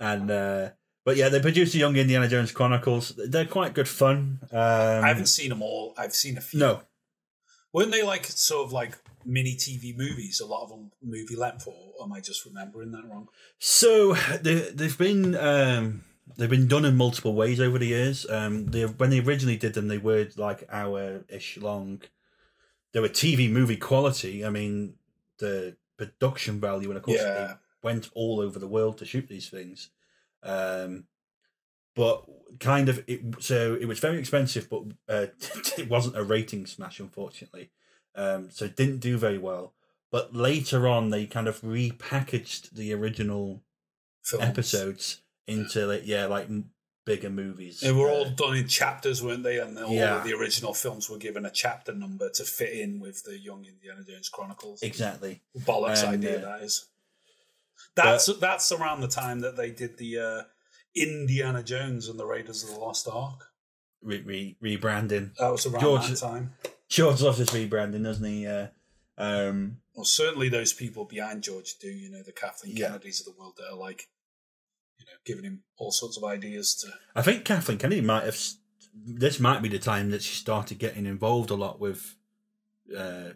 And 0.00 0.32
uh, 0.32 0.70
but 1.04 1.16
yeah, 1.16 1.28
they 1.28 1.40
produced 1.40 1.74
the 1.74 1.78
Young 1.78 1.94
Indiana 1.94 2.26
Jones 2.26 2.50
Chronicles. 2.50 3.12
They're 3.16 3.44
quite 3.44 3.72
good 3.72 3.88
fun. 3.88 4.40
Um, 4.50 4.58
I 5.04 5.08
haven't 5.08 5.26
seen 5.26 5.50
them 5.50 5.62
all. 5.62 5.94
I've 5.96 6.12
seen 6.12 6.36
a 6.38 6.40
few. 6.40 6.58
No, 6.58 6.82
weren't 7.72 7.92
they 7.92 8.02
like 8.02 8.26
sort 8.26 8.66
of 8.66 8.72
like 8.72 8.98
mini 9.24 9.54
TV 9.54 9.96
movies? 9.96 10.40
A 10.40 10.46
lot 10.46 10.64
of 10.64 10.70
them 10.70 10.90
movie 11.00 11.36
length, 11.36 11.68
or 11.68 12.04
am 12.04 12.12
I 12.12 12.18
just 12.18 12.44
remembering 12.44 12.90
that 12.90 13.04
wrong? 13.08 13.28
So 13.60 14.14
they 14.42 14.70
they've 14.70 14.98
been 14.98 15.36
um, 15.36 16.02
they've 16.36 16.48
been 16.50 16.68
done 16.68 16.84
in 16.84 16.96
multiple 16.96 17.34
ways 17.34 17.60
over 17.60 17.78
the 17.78 17.86
years. 17.86 18.28
Um, 18.28 18.66
they 18.66 18.84
when 18.86 19.10
they 19.10 19.20
originally 19.20 19.56
did 19.56 19.74
them, 19.74 19.88
they 19.88 19.98
were 19.98 20.28
like 20.36 20.64
hour 20.70 21.24
ish 21.28 21.56
long. 21.58 22.02
They 22.92 23.00
were 23.00 23.08
TV 23.08 23.50
movie 23.50 23.76
quality. 23.76 24.44
I 24.44 24.50
mean, 24.50 24.94
the 25.38 25.76
production 25.96 26.60
value, 26.60 26.88
and 26.88 26.96
of 26.96 27.02
course, 27.02 27.20
Yeah. 27.20 27.34
they 27.46 27.54
went 27.82 28.10
all 28.14 28.40
over 28.40 28.58
the 28.58 28.68
world 28.68 28.98
to 28.98 29.04
shoot 29.04 29.28
these 29.28 29.48
things. 29.48 29.90
Um, 30.42 31.04
but 31.94 32.24
kind 32.58 32.88
of 32.88 33.04
it, 33.06 33.20
so 33.40 33.74
it 33.74 33.86
was 33.86 33.98
very 33.98 34.18
expensive, 34.18 34.68
but 34.70 34.82
uh, 35.08 35.26
it 35.78 35.88
wasn't 35.88 36.16
a 36.16 36.22
rating 36.24 36.66
smash, 36.66 37.00
unfortunately. 37.00 37.70
Um, 38.14 38.50
so 38.50 38.64
it 38.66 38.76
didn't 38.76 38.98
do 39.00 39.16
very 39.18 39.38
well. 39.38 39.72
But 40.10 40.34
later 40.34 40.86
on, 40.86 41.08
they 41.10 41.24
kind 41.26 41.48
of 41.48 41.60
repackaged 41.62 42.70
the 42.70 42.92
original 42.92 43.62
Films. 44.22 44.44
episodes 44.44 45.22
into 45.46 45.86
like 45.86 46.02
yeah, 46.06 46.26
like 46.26 46.48
bigger 47.04 47.30
movies. 47.30 47.80
They 47.80 47.90
were 47.92 48.08
all 48.08 48.30
done 48.30 48.56
in 48.56 48.68
chapters, 48.68 49.22
weren't 49.22 49.42
they? 49.42 49.58
And 49.58 49.76
all 49.78 49.92
Yeah. 49.92 50.18
of 50.18 50.24
the 50.24 50.34
original 50.34 50.72
films 50.72 51.10
were 51.10 51.18
given 51.18 51.44
a 51.44 51.50
chapter 51.50 51.92
number 51.92 52.30
to 52.30 52.44
fit 52.44 52.72
in 52.78 53.00
with 53.00 53.24
the 53.24 53.38
Young 53.38 53.64
Indiana 53.64 54.02
Jones 54.08 54.28
Chronicles. 54.28 54.82
exactly. 54.82 55.42
Bollocks 55.58 56.04
And, 56.04 56.24
idea 56.24 56.38
uh, 56.46 56.58
that 56.58 56.62
is. 56.64 56.86
That's 57.96 58.26
that's 58.38 58.70
around 58.72 59.00
the 59.00 59.08
time 59.08 59.40
that 59.40 59.56
they 59.56 59.70
did 59.70 59.98
the 59.98 60.18
uh, 60.18 60.42
Indiana 60.94 61.62
Jones 61.62 62.08
and 62.08 62.18
the 62.18 62.26
Raiders 62.26 62.62
of 62.62 62.70
the 62.70 62.76
Lost 62.80 63.08
Ark. 63.10 63.46
Re- 64.02 64.22
re- 64.22 64.56
rebranding. 64.62 65.34
That 65.36 65.50
was 65.52 65.66
around 65.66 65.80
George- 65.80 66.08
that 66.08 66.16
time. 66.18 66.54
George 66.88 67.20
loves 67.22 67.38
his 67.38 67.48
rebranding, 67.50 68.04
doesn't 68.04 68.24
he? 68.24 68.46
Uh, 68.46 68.68
um, 69.18 69.78
Well, 69.94 70.04
certainly 70.04 70.48
those 70.48 70.72
people 70.72 71.04
behind 71.04 71.42
George 71.42 71.78
do. 71.80 71.88
You 71.88 72.10
know, 72.10 72.22
the 72.22 72.32
Kathleen 72.32 72.76
Yeah. 72.76 72.88
Kennedys 72.88 73.20
of 73.20 73.26
the 73.26 73.38
world 73.40 73.54
that 73.58 73.68
are 73.70 73.76
like, 73.76 74.08
you 75.06 75.12
know, 75.12 75.18
giving 75.24 75.44
him 75.44 75.62
all 75.76 75.92
sorts 75.92 76.16
of 76.16 76.24
ideas 76.24 76.74
to. 76.76 76.88
I 77.14 77.22
think 77.22 77.44
Kathleen 77.44 77.78
Kennedy 77.78 78.00
might 78.00 78.24
have. 78.24 78.38
This 78.94 79.40
might 79.40 79.62
be 79.62 79.68
the 79.68 79.78
time 79.78 80.10
that 80.10 80.22
she 80.22 80.34
started 80.34 80.78
getting 80.78 81.06
involved 81.06 81.50
a 81.50 81.54
lot 81.54 81.80
with 81.80 82.16
uh, 82.96 83.30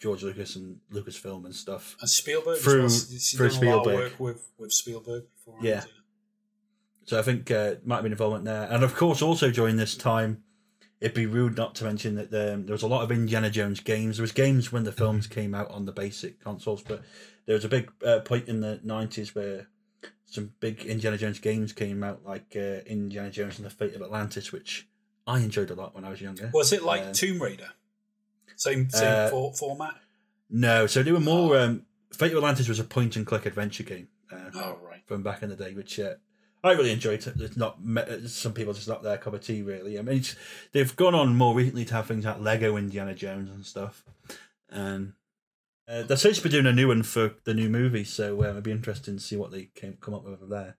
George 0.00 0.22
Lucas 0.22 0.56
and 0.56 0.78
Lucasfilm 0.92 1.44
and 1.44 1.54
stuff. 1.54 1.96
And 2.00 2.10
Spielberg 2.10 2.58
Through- 2.58 2.82
well. 2.82 2.88
Through 2.88 3.48
done 3.50 3.64
a 3.64 3.76
lot 3.76 3.78
of 3.78 3.84
Spielberg. 3.84 3.98
work 3.98 4.20
with 4.20 4.50
with 4.58 4.72
Spielberg 4.72 5.24
before. 5.34 5.58
Yeah. 5.62 5.84
So 7.04 7.18
I 7.18 7.22
think 7.22 7.50
uh, 7.50 7.76
might 7.84 7.96
have 7.96 8.02
been 8.02 8.12
involvement 8.12 8.44
there, 8.44 8.68
and 8.70 8.82
of 8.82 8.94
course, 8.96 9.22
also 9.22 9.50
during 9.52 9.76
this 9.76 9.96
time, 9.96 10.42
it'd 11.00 11.14
be 11.14 11.26
rude 11.26 11.56
not 11.56 11.76
to 11.76 11.84
mention 11.84 12.16
that 12.16 12.32
um, 12.34 12.66
there 12.66 12.74
was 12.74 12.82
a 12.82 12.88
lot 12.88 13.02
of 13.04 13.12
Indiana 13.12 13.48
Jones 13.48 13.78
games. 13.78 14.16
There 14.16 14.24
was 14.24 14.32
games 14.32 14.72
when 14.72 14.82
the 14.82 14.90
films 14.92 15.28
came 15.28 15.54
out 15.54 15.70
on 15.70 15.84
the 15.84 15.92
basic 15.92 16.40
consoles, 16.40 16.82
but 16.82 17.02
there 17.46 17.54
was 17.54 17.64
a 17.64 17.68
big 17.68 17.92
uh, 18.04 18.20
point 18.20 18.48
in 18.48 18.60
the 18.60 18.80
nineties 18.82 19.36
where 19.36 19.68
some 20.24 20.52
big 20.60 20.84
Indiana 20.84 21.16
Jones 21.18 21.38
games 21.38 21.72
came 21.72 22.02
out, 22.02 22.24
like 22.24 22.54
uh, 22.56 22.80
Indiana 22.86 23.30
Jones 23.30 23.58
and 23.58 23.66
the 23.66 23.70
Fate 23.70 23.94
of 23.94 24.02
Atlantis, 24.02 24.52
which 24.52 24.88
I 25.26 25.38
enjoyed 25.40 25.70
a 25.70 25.74
lot 25.74 25.94
when 25.94 26.04
I 26.04 26.10
was 26.10 26.20
younger. 26.20 26.50
Was 26.52 26.72
it 26.72 26.82
like 26.82 27.02
Uh, 27.02 27.12
Tomb 27.12 27.40
Raider? 27.42 27.68
Same 28.56 28.88
same 28.90 29.08
uh, 29.12 29.28
for, 29.28 29.52
format. 29.54 29.94
No, 30.48 30.86
so 30.86 31.02
they 31.02 31.12
were 31.12 31.20
more. 31.20 31.58
Um, 31.58 31.84
Fate 32.12 32.32
of 32.32 32.38
Atlantis 32.38 32.68
was 32.68 32.78
a 32.78 32.84
point 32.84 33.16
and 33.16 33.26
click 33.26 33.44
adventure 33.46 33.82
game. 33.82 34.08
Uh, 34.32 34.50
Oh 34.54 34.78
right. 34.82 35.02
from 35.06 35.22
back 35.22 35.42
in 35.42 35.50
the 35.50 35.56
day, 35.56 35.74
which 35.74 36.00
uh, 36.00 36.14
I 36.64 36.72
really 36.72 36.90
enjoyed. 36.92 37.24
It's 37.26 37.56
not 37.56 37.78
some 38.26 38.52
people 38.52 38.72
just 38.72 38.88
not 38.88 39.02
their 39.02 39.18
cup 39.18 39.34
of 39.34 39.40
tea, 39.44 39.62
really. 39.62 39.98
I 39.98 40.02
mean, 40.02 40.18
it's, 40.18 40.34
they've 40.72 40.96
gone 40.96 41.14
on 41.14 41.36
more 41.36 41.54
recently 41.54 41.84
to 41.84 41.94
have 41.94 42.06
things 42.06 42.24
like 42.24 42.40
Lego 42.40 42.76
Indiana 42.76 43.14
Jones 43.14 43.50
and 43.50 43.64
stuff, 43.66 44.04
and 44.70 45.12
uh, 45.88 46.02
they're 46.02 46.16
supposed 46.16 46.38
to 46.42 46.48
be 46.48 46.50
doing 46.50 46.66
a 46.66 46.72
new 46.72 46.88
one 46.88 47.02
for 47.02 47.34
the 47.44 47.54
new 47.54 47.68
movie, 47.68 48.04
so 48.04 48.42
uh, 48.42 48.50
it'd 48.50 48.62
be 48.64 48.70
interesting 48.72 49.16
to 49.16 49.22
see 49.22 49.36
what 49.36 49.50
they 49.52 49.70
came 49.74 49.96
come 50.00 50.14
up 50.14 50.24
with 50.24 50.34
over 50.34 50.46
there. 50.46 50.76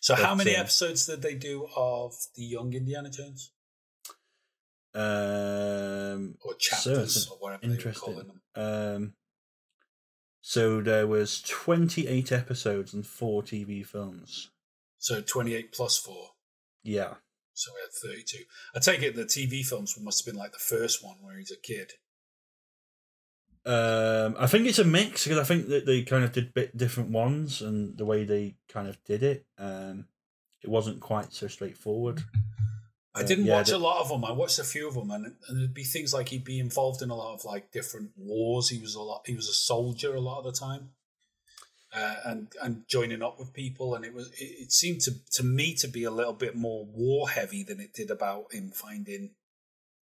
So 0.00 0.14
how 0.14 0.34
many 0.34 0.54
uh, 0.56 0.60
episodes 0.60 1.06
did 1.06 1.22
they 1.22 1.34
do 1.34 1.66
of 1.76 2.14
the 2.34 2.44
Young 2.44 2.72
Indiana 2.72 3.08
Jones 3.10 3.52
Um, 4.94 6.36
or 6.42 6.52
so 6.52 6.56
chapters 6.58 7.16
it's 7.16 7.26
or 7.30 7.36
whatever 7.38 7.60
they 7.62 7.68
were 7.68 7.74
interesting. 7.74 8.12
calling 8.14 8.26
them? 8.28 8.40
Um, 8.54 9.14
so 10.40 10.80
there 10.80 11.06
was 11.06 11.42
twenty 11.42 12.06
eight 12.06 12.30
episodes 12.32 12.94
and 12.94 13.06
four 13.06 13.42
TV 13.42 13.84
films. 13.84 14.50
So 14.98 15.20
twenty 15.20 15.54
eight 15.54 15.72
plus 15.72 15.98
four. 15.98 16.30
Yeah. 16.82 17.14
So 17.52 17.72
we 17.74 17.80
had 17.80 17.92
thirty 17.92 18.22
two. 18.24 18.44
I 18.74 18.80
take 18.80 19.02
it 19.02 19.16
the 19.16 19.24
TV 19.24 19.64
films 19.64 19.96
must 20.00 20.24
have 20.24 20.32
been 20.32 20.38
like 20.40 20.52
the 20.52 20.58
first 20.58 21.04
one 21.04 21.16
where 21.20 21.36
he's 21.38 21.50
a 21.50 21.56
kid. 21.56 21.92
Um, 23.66 24.36
I 24.38 24.46
think 24.46 24.66
it's 24.66 24.78
a 24.78 24.84
mix 24.84 25.24
because 25.24 25.38
I 25.38 25.44
think 25.44 25.68
that 25.68 25.86
they 25.86 26.02
kind 26.02 26.22
of 26.22 26.30
did 26.32 26.54
bit 26.54 26.76
different 26.76 27.10
ones 27.10 27.60
and 27.60 27.98
the 27.98 28.04
way 28.04 28.22
they 28.24 28.54
kind 28.68 28.86
of 28.86 29.02
did 29.04 29.22
it. 29.24 29.44
Um, 29.58 30.06
it 30.62 30.70
wasn't 30.70 31.00
quite 31.00 31.32
so 31.32 31.48
straightforward. 31.48 32.22
I 33.14 33.20
Uh, 33.20 33.26
didn't 33.26 33.46
yeah, 33.46 33.56
watch 33.56 33.70
a 33.70 33.78
lot 33.78 34.00
of 34.00 34.08
them. 34.08 34.24
I 34.24 34.30
watched 34.32 34.58
a 34.58 34.64
few 34.64 34.86
of 34.86 34.94
them, 34.94 35.10
and, 35.10 35.34
and 35.48 35.58
there'd 35.58 35.74
be 35.74 35.84
things 35.84 36.12
like 36.14 36.28
he'd 36.28 36.44
be 36.44 36.60
involved 36.60 37.02
in 37.02 37.10
a 37.10 37.14
lot 37.16 37.34
of 37.34 37.44
like 37.44 37.72
different 37.72 38.10
wars. 38.16 38.68
He 38.68 38.78
was 38.78 38.94
a 38.94 39.00
lot. 39.02 39.22
He 39.26 39.34
was 39.34 39.48
a 39.48 39.54
soldier 39.54 40.14
a 40.14 40.20
lot 40.20 40.38
of 40.38 40.44
the 40.44 40.52
time, 40.52 40.90
uh, 41.94 42.16
and 42.24 42.52
and 42.62 42.84
joining 42.88 43.22
up 43.22 43.38
with 43.38 43.52
people. 43.52 43.94
And 43.94 44.04
it 44.04 44.14
was 44.14 44.28
it, 44.32 44.44
it 44.64 44.72
seemed 44.72 45.00
to 45.02 45.12
to 45.32 45.42
me 45.42 45.74
to 45.76 45.88
be 45.88 46.04
a 46.04 46.10
little 46.10 46.34
bit 46.34 46.54
more 46.54 46.84
war 46.84 47.28
heavy 47.30 47.64
than 47.64 47.80
it 47.80 47.94
did 47.94 48.10
about 48.10 48.52
him 48.52 48.70
finding 48.70 49.30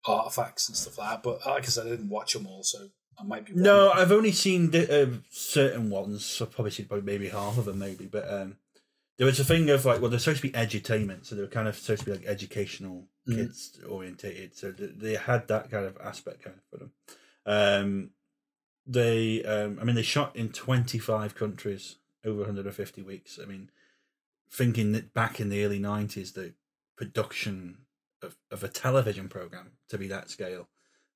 artifacts 0.05 0.67
and 0.67 0.75
stuff 0.75 0.97
like 0.97 1.09
that. 1.11 1.23
But 1.23 1.45
like 1.45 1.63
I 1.63 1.67
said, 1.67 1.87
I 1.87 1.91
didn't 1.91 2.09
watch 2.09 2.33
them 2.33 2.47
all, 2.47 2.63
so 2.63 2.89
I 3.19 3.23
might 3.23 3.45
be 3.45 3.53
wrong. 3.53 3.63
No, 3.63 3.91
I've 3.91 4.11
only 4.11 4.31
seen 4.31 4.71
the, 4.71 5.03
uh, 5.03 5.09
certain 5.29 5.89
ones. 5.89 6.39
I've 6.41 6.51
probably 6.51 6.71
seen 6.71 6.87
probably 6.87 7.05
maybe 7.05 7.29
half 7.29 7.57
of 7.57 7.65
them, 7.65 7.79
maybe. 7.79 8.05
But 8.05 8.31
um, 8.31 8.57
there 9.17 9.25
was 9.27 9.39
a 9.39 9.43
thing 9.45 9.69
of 9.69 9.85
like, 9.85 10.01
well, 10.01 10.09
they're 10.09 10.19
supposed 10.19 10.41
to 10.41 10.47
be 10.47 10.53
edutainment, 10.57 11.25
so 11.25 11.35
they 11.35 11.41
were 11.41 11.47
kind 11.47 11.67
of 11.67 11.77
supposed 11.77 12.01
to 12.01 12.05
be 12.11 12.17
like 12.17 12.25
educational, 12.25 13.07
Mhm. 13.27 13.35
kids 13.35 13.79
orientated. 13.87 14.55
So 14.55 14.71
th- 14.71 14.91
they 14.97 15.15
had 15.15 15.47
that 15.47 15.69
kind 15.71 15.85
of 15.85 15.97
aspect 16.03 16.43
kind 16.43 16.57
of 16.57 16.63
for 16.69 16.77
them. 16.77 16.91
Um, 17.45 18.09
they, 18.85 19.43
um, 19.43 19.77
I 19.79 19.83
mean, 19.85 19.95
they 19.95 20.01
shot 20.01 20.35
in 20.35 20.49
twenty 20.49 20.97
five 20.99 21.35
countries 21.35 21.95
over 22.25 22.39
150 22.39 23.01
weeks. 23.01 23.39
I 23.41 23.45
mean, 23.45 23.69
thinking 24.49 24.91
that 24.93 25.13
back 25.13 25.39
in 25.39 25.49
the 25.49 25.63
early 25.63 25.79
90s, 25.79 26.33
the 26.33 26.53
production 26.95 27.79
of, 28.21 28.37
of 28.51 28.63
a 28.63 28.67
television 28.69 29.27
program 29.29 29.71
to 29.89 29.97
be 29.97 30.07
that 30.07 30.29
scale. 30.29 30.67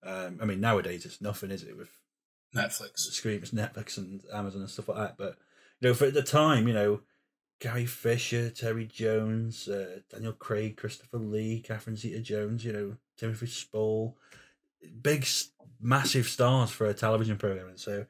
Um, 0.04 0.40
I 0.42 0.46
mean, 0.46 0.60
nowadays 0.60 1.06
it's 1.06 1.22
nothing, 1.22 1.52
is 1.52 1.64
it? 1.64 1.78
With 1.78 1.90
Netflix. 2.56 3.00
screams 3.00 3.52
Netflix 3.52 3.98
and 3.98 4.22
Amazon 4.34 4.62
and 4.62 4.70
stuff 4.70 4.90
like 4.90 4.98
that. 4.98 5.18
But 5.18 5.38
you 5.80 5.90
know, 5.90 5.94
for 5.94 6.06
at 6.06 6.14
the 6.14 6.24
time, 6.24 6.68
you 6.68 6.74
know, 6.74 7.02
Carrie 7.60 7.86
Fisher, 7.86 8.50
Terry 8.50 8.86
Jones, 8.86 9.68
uh, 9.68 10.00
Daniel 10.12 10.34
Craig, 10.34 10.78
Christopher 10.78 11.18
Lee, 11.18 11.60
Catherine 11.60 11.96
Zeta-Jones, 11.96 12.64
you 12.64 12.74
know, 12.74 12.98
Timothy 13.18 13.48
Spall, 13.48 14.18
big, 15.02 15.28
massive 15.82 16.28
stars 16.28 16.70
for 16.70 16.86
a 16.86 16.94
television 16.94 17.38
program, 17.38 17.68
and 17.68 17.80
so 17.80 18.06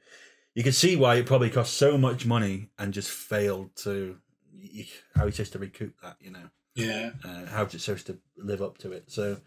you 0.53 0.63
can 0.63 0.73
see 0.73 0.95
why 0.95 1.15
it 1.15 1.25
probably 1.25 1.49
cost 1.49 1.75
so 1.75 1.97
much 1.97 2.25
money 2.25 2.69
and 2.77 2.93
just 2.93 3.09
failed 3.09 3.75
to 3.77 4.17
how 5.15 5.27
it's 5.27 5.38
supposed 5.38 5.53
to 5.53 5.59
recoup 5.59 5.93
that. 6.01 6.17
You 6.19 6.31
know, 6.31 6.49
Yeah, 6.75 7.11
uh, 7.23 7.45
how 7.45 7.63
it's 7.63 7.83
supposed 7.83 8.07
to 8.07 8.17
live 8.38 8.61
up 8.61 8.77
to 8.79 8.91
it. 8.91 9.11
So. 9.11 9.38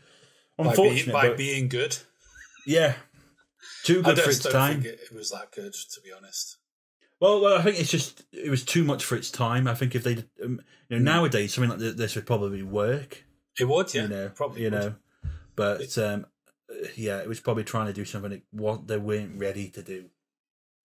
by, 0.58 0.74
being, 0.74 1.10
by 1.10 1.32
being 1.32 1.68
good. 1.68 1.96
Yeah, 2.66 2.94
too 3.84 4.02
good 4.02 4.18
for 4.18 4.30
its 4.30 4.38
time. 4.40 4.82
think 4.82 4.94
it, 4.94 5.00
it 5.10 5.14
was 5.14 5.30
that 5.30 5.52
good, 5.52 5.72
to 5.72 6.00
be 6.00 6.10
honest. 6.12 6.58
Well, 7.20 7.40
well, 7.42 7.58
I 7.58 7.62
think 7.62 7.78
it's 7.78 7.90
just 7.90 8.24
it 8.32 8.48
was 8.48 8.64
too 8.64 8.82
much 8.82 9.04
for 9.04 9.14
its 9.14 9.30
time. 9.30 9.68
I 9.68 9.74
think 9.74 9.94
if 9.94 10.02
they, 10.02 10.24
um, 10.42 10.60
you 10.88 10.98
know, 10.98 10.98
nowadays 10.98 11.52
something 11.52 11.70
like 11.70 11.96
this 11.96 12.14
would 12.14 12.26
probably 12.26 12.62
work. 12.62 13.24
It 13.58 13.68
would, 13.68 13.92
yeah, 13.94 14.02
you 14.02 14.08
know, 14.08 14.28
probably. 14.30 14.62
you 14.62 14.70
would. 14.70 14.80
know, 14.80 14.94
but 15.54 15.98
um, 15.98 16.26
uh, 16.70 16.88
yeah, 16.96 17.18
it 17.18 17.28
was 17.28 17.40
probably 17.40 17.64
trying 17.64 17.88
to 17.88 17.92
do 17.92 18.06
something 18.06 18.30
that 18.30 18.42
what 18.50 18.86
they 18.86 18.96
weren't 18.96 19.38
ready 19.38 19.68
to 19.70 19.82
do. 19.82 20.06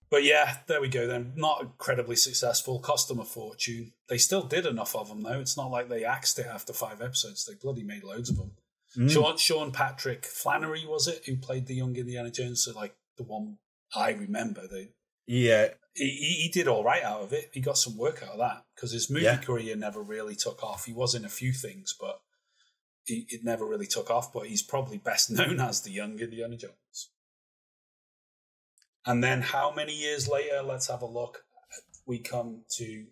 But 0.09 0.23
yeah, 0.23 0.57
there 0.67 0.81
we 0.81 0.89
go 0.89 1.07
then. 1.07 1.33
Not 1.35 1.61
incredibly 1.61 2.15
successful, 2.15 2.79
cost 2.79 3.07
them 3.07 3.19
a 3.19 3.25
fortune. 3.25 3.93
They 4.07 4.17
still 4.17 4.43
did 4.43 4.65
enough 4.65 4.95
of 4.95 5.07
them 5.07 5.23
though. 5.23 5.39
It's 5.39 5.57
not 5.57 5.71
like 5.71 5.89
they 5.89 6.03
axed 6.03 6.37
it 6.37 6.47
after 6.47 6.73
five 6.73 7.01
episodes. 7.01 7.45
They 7.45 7.55
bloody 7.55 7.83
made 7.83 8.03
loads 8.03 8.29
of 8.29 8.37
them. 8.37 8.51
Mm. 8.95 9.11
Sean, 9.11 9.37
Sean 9.37 9.71
Patrick 9.71 10.25
Flanery 10.25 10.85
was 10.85 11.07
it 11.07 11.23
who 11.25 11.35
played 11.37 11.67
the 11.67 11.75
young 11.75 11.95
Indiana 11.95 12.31
Jones? 12.31 12.63
So 12.65 12.71
like 12.73 12.95
the 13.17 13.23
one 13.23 13.57
I 13.95 14.11
remember. 14.11 14.67
They 14.67 14.89
Yeah, 15.27 15.69
he, 15.93 16.05
he 16.09 16.33
he 16.43 16.49
did 16.49 16.67
all 16.67 16.83
right 16.83 17.03
out 17.03 17.21
of 17.21 17.33
it. 17.33 17.49
He 17.53 17.59
got 17.61 17.77
some 17.77 17.97
work 17.97 18.21
out 18.23 18.33
of 18.33 18.39
that 18.39 18.65
because 18.75 18.91
his 18.91 19.09
movie 19.09 19.25
Yeah. 19.25 19.37
career 19.37 19.75
never 19.75 20.01
really 20.01 20.35
took 20.35 20.63
off. 20.63 20.85
He 20.85 20.93
was 20.93 21.15
in 21.15 21.25
a 21.25 21.29
few 21.29 21.51
things, 21.51 21.95
but 21.99 22.19
he, 23.05 23.25
it 23.29 23.41
never 23.43 23.65
really 23.65 23.87
took 23.87 24.09
off. 24.09 24.31
But 24.33 24.47
he's 24.47 24.63
probably 24.63 24.97
best 24.97 25.29
known 25.37 25.59
as 25.59 25.81
the 25.81 25.91
young 25.91 26.19
Indiana 26.19 26.57
Jones. 26.57 27.09
And 29.05 29.23
then, 29.23 29.41
how 29.41 29.71
many 29.71 29.93
years 29.95 30.27
later? 30.27 30.63
Let's 30.63 30.87
have 30.87 31.01
a 31.03 31.05
look. 31.05 31.43
We 32.07 32.19
come 32.19 32.63
to 32.77 33.05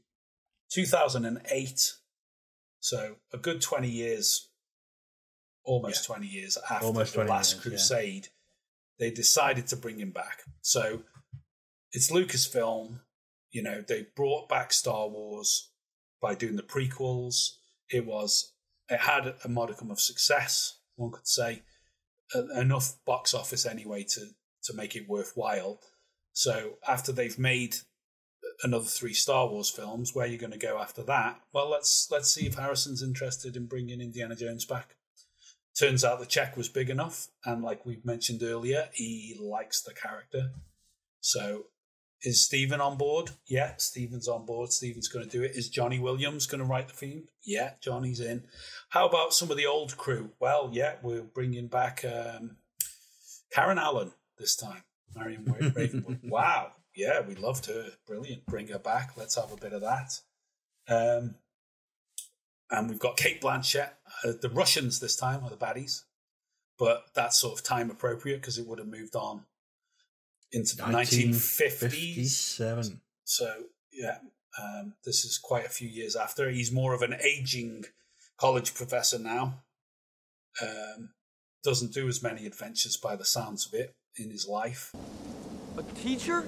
2008. 0.71 1.93
So 2.79 3.15
a 3.31 3.37
good 3.37 3.61
20 3.61 3.89
years, 3.89 4.49
almost 5.63 6.05
20 6.05 6.27
years 6.27 6.57
after 6.69 6.85
Almost 6.85 7.13
the 7.13 7.23
Last 7.23 7.53
years, 7.53 7.65
yeah. 7.65 7.71
Crusade, 7.71 8.27
they 8.99 9.11
decided 9.11 9.67
to 9.67 9.75
bring 9.75 9.99
him 9.99 10.11
back. 10.11 10.43
So 10.61 11.03
it's 11.91 12.11
Lucasfilm. 12.11 12.99
You 13.51 13.63
know, 13.63 13.81
they 13.81 14.07
brought 14.15 14.49
back 14.49 14.73
Star 14.73 15.07
Wars 15.07 15.71
by 16.21 16.35
doing 16.35 16.55
the 16.55 16.63
prequels. 16.63 17.57
It 17.89 18.05
was 18.05 18.53
it 18.89 18.99
had 18.99 19.35
a 19.43 19.49
modicum 19.49 19.91
of 19.91 19.99
success, 19.99 20.79
one 20.95 21.11
could 21.11 21.27
say, 21.27 21.63
enough 22.55 22.97
box 23.05 23.33
office 23.33 23.65
anyway 23.65 24.03
to 24.03 24.27
to 24.63 24.73
make 24.73 24.95
it 24.95 25.09
worthwhile. 25.09 25.79
So 26.31 26.73
after 26.87 27.11
they've 27.11 27.37
made 27.37 27.75
another 28.63 28.85
three 28.85 29.13
Star 29.13 29.47
Wars 29.47 29.69
films, 29.69 30.15
where 30.15 30.25
are 30.25 30.29
you 30.29 30.37
going 30.37 30.51
to 30.51 30.57
go 30.57 30.79
after 30.79 31.03
that? 31.03 31.39
Well, 31.53 31.69
let's 31.69 32.07
let's 32.11 32.31
see 32.31 32.47
if 32.47 32.55
Harrison's 32.55 33.03
interested 33.03 33.55
in 33.55 33.67
bringing 33.67 34.01
Indiana 34.01 34.35
Jones 34.35 34.65
back. 34.65 34.95
Turns 35.77 36.03
out 36.03 36.19
the 36.19 36.25
check 36.25 36.55
was 36.55 36.69
big 36.69 36.89
enough, 36.89 37.27
and 37.45 37.63
like 37.63 37.85
we 37.85 37.99
mentioned 38.03 38.43
earlier, 38.43 38.89
he 38.93 39.35
likes 39.41 39.81
the 39.81 39.93
character. 39.93 40.51
So, 41.19 41.65
is 42.21 42.45
Stephen 42.45 42.79
on 42.79 42.97
board? 42.97 43.31
Yeah, 43.47 43.73
Stephen's 43.77 44.27
on 44.27 44.45
board. 44.45 44.71
Stephen's 44.71 45.07
going 45.07 45.25
to 45.25 45.31
do 45.31 45.43
it. 45.43 45.55
Is 45.55 45.69
Johnny 45.69 45.97
Williams 45.99 46.45
going 46.45 46.59
to 46.59 46.67
write 46.67 46.89
the 46.89 46.93
theme? 46.93 47.23
Yeah, 47.43 47.71
Johnny's 47.81 48.19
in. 48.19 48.43
How 48.89 49.07
about 49.07 49.33
some 49.33 49.49
of 49.49 49.57
the 49.57 49.65
old 49.65 49.97
crew? 49.97 50.29
Well, 50.39 50.69
yeah, 50.71 50.95
we're 51.01 51.23
bringing 51.23 51.67
back 51.67 52.05
um, 52.05 52.57
Karen 53.51 53.79
Allen 53.79 54.11
this 54.37 54.55
time. 54.55 54.83
Marion 55.15 55.45
Ravenwood. 55.75 56.19
wow. 56.23 56.71
Yeah, 56.95 57.21
we 57.21 57.35
loved 57.35 57.65
her. 57.65 57.87
Brilliant. 58.05 58.45
Bring 58.45 58.67
her 58.67 58.79
back. 58.79 59.17
Let's 59.17 59.35
have 59.35 59.51
a 59.51 59.57
bit 59.57 59.73
of 59.73 59.81
that. 59.81 60.19
Um, 60.87 61.35
and 62.73 62.89
we've 62.89 62.99
got 62.99 63.17
Cate 63.17 63.41
Blanchett. 63.41 63.89
Uh, 64.23 64.33
the 64.41 64.49
Russians 64.49 64.99
this 64.99 65.15
time 65.15 65.43
are 65.43 65.49
the 65.49 65.57
baddies, 65.57 66.03
but 66.77 67.05
that's 67.13 67.37
sort 67.37 67.57
of 67.57 67.63
time 67.63 67.89
appropriate 67.89 68.41
because 68.41 68.57
it 68.57 68.67
would 68.67 68.79
have 68.79 68.87
moved 68.87 69.15
on 69.15 69.45
into 70.51 70.75
the 70.75 70.83
1950s. 70.83 70.93
1957. 70.93 73.01
So 73.23 73.53
yeah, 73.91 74.17
um, 74.61 74.93
this 75.05 75.23
is 75.23 75.37
quite 75.37 75.65
a 75.65 75.69
few 75.69 75.87
years 75.87 76.15
after. 76.15 76.49
He's 76.49 76.71
more 76.71 76.93
of 76.93 77.01
an 77.01 77.15
aging 77.23 77.85
college 78.37 78.73
professor 78.73 79.19
now. 79.19 79.61
Um, 80.61 81.09
doesn't 81.63 81.93
do 81.93 82.07
as 82.07 82.21
many 82.21 82.45
adventures 82.45 82.97
by 82.97 83.15
the 83.15 83.25
sounds 83.25 83.65
of 83.65 83.73
it 83.73 83.95
in 84.17 84.29
his 84.29 84.47
life. 84.47 84.93
A 85.77 85.83
teacher? 86.01 86.45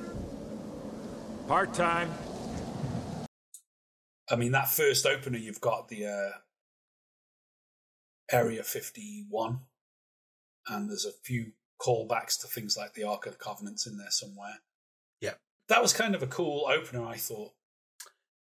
Part 1.47 1.73
time. 1.73 2.11
I 4.30 4.36
mean, 4.36 4.51
that 4.53 4.69
first 4.69 5.05
opener, 5.05 5.38
you've 5.38 5.61
got 5.61 5.88
the 5.88 6.05
uh, 6.07 6.38
Area 8.32 8.63
51, 8.63 9.59
and 10.67 10.89
there's 10.89 11.05
a 11.05 11.11
few 11.23 11.51
callbacks 11.80 12.39
to 12.41 12.47
things 12.47 12.76
like 12.78 12.93
the 12.93 13.03
Ark 13.03 13.26
of 13.26 13.34
the 13.34 13.43
Covenants 13.43 13.86
in 13.86 13.97
there 13.97 14.09
somewhere. 14.09 14.61
Yeah. 15.21 15.34
That 15.69 15.82
was 15.82 15.93
kind 15.93 16.15
of 16.15 16.23
a 16.23 16.28
cool 16.28 16.67
opener, 16.67 17.05
I 17.05 17.17
thought. 17.17 17.51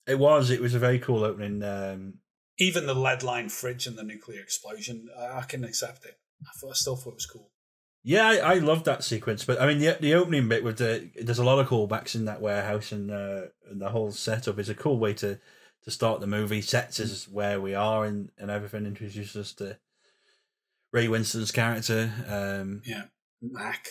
It 0.07 0.18
was. 0.18 0.51
It 0.51 0.61
was 0.61 0.75
a 0.75 0.79
very 0.79 0.99
cool 0.99 1.23
opening. 1.23 1.62
Um, 1.62 2.14
Even 2.59 2.87
the 2.87 2.95
lead 2.95 3.23
line 3.23 3.49
fridge 3.49 3.87
and 3.87 3.97
the 3.97 4.03
nuclear 4.03 4.41
explosion, 4.41 5.09
I, 5.16 5.43
can 5.43 5.64
accept 5.64 6.05
it. 6.05 6.18
I, 6.43 6.51
thought, 6.59 6.71
I 6.71 6.75
still 6.75 6.97
thought 6.97 7.11
it 7.11 7.14
was 7.16 7.27
cool. 7.27 7.51
yeah, 8.03 8.27
I, 8.27 8.37
I 8.37 8.55
loved 8.55 8.87
that 8.87 9.05
sequence. 9.05 9.45
But 9.45 9.61
I 9.61 9.66
mean, 9.66 9.79
the 9.79 9.97
the 10.01 10.14
opening 10.14 10.49
bit 10.49 10.64
with 10.64 10.79
the 10.79 11.11
there's 11.21 11.39
a 11.39 11.45
lot 11.45 11.61
of 11.61 11.68
callbacks 11.68 12.16
in 12.16 12.25
that 12.25 12.41
warehouse, 12.41 12.91
and, 12.91 13.11
uh, 13.11 13.43
and 13.71 13.81
the 13.81 13.91
whole 13.91 14.11
setup 14.11 14.59
is 14.59 14.68
a 14.68 14.75
cool 14.75 14.99
way 14.99 15.14
to 15.14 15.39
to 15.85 15.91
start 15.91 16.20
the 16.20 16.26
movie. 16.26 16.61
Sets 16.61 17.01
us 17.01 17.28
where 17.28 17.61
we 17.61 17.74
are 17.74 18.05
and 18.05 18.31
and 18.39 18.51
everything. 18.51 18.87
Introduces 18.87 19.37
us 19.37 19.53
to 19.55 19.78
Ray 20.93 21.09
Winstone's 21.09 21.53
character, 21.53 22.12
um, 22.28 22.83
Yeah. 22.85 23.05
Mac. 23.43 23.87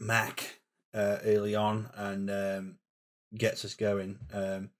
Mac, 0.00 0.60
uh, 0.92 1.18
early 1.24 1.54
on, 1.54 1.88
and 1.94 2.30
um, 2.30 2.78
gets 3.36 3.64
us 3.64 3.74
going. 3.74 4.18
Um, 4.32 4.70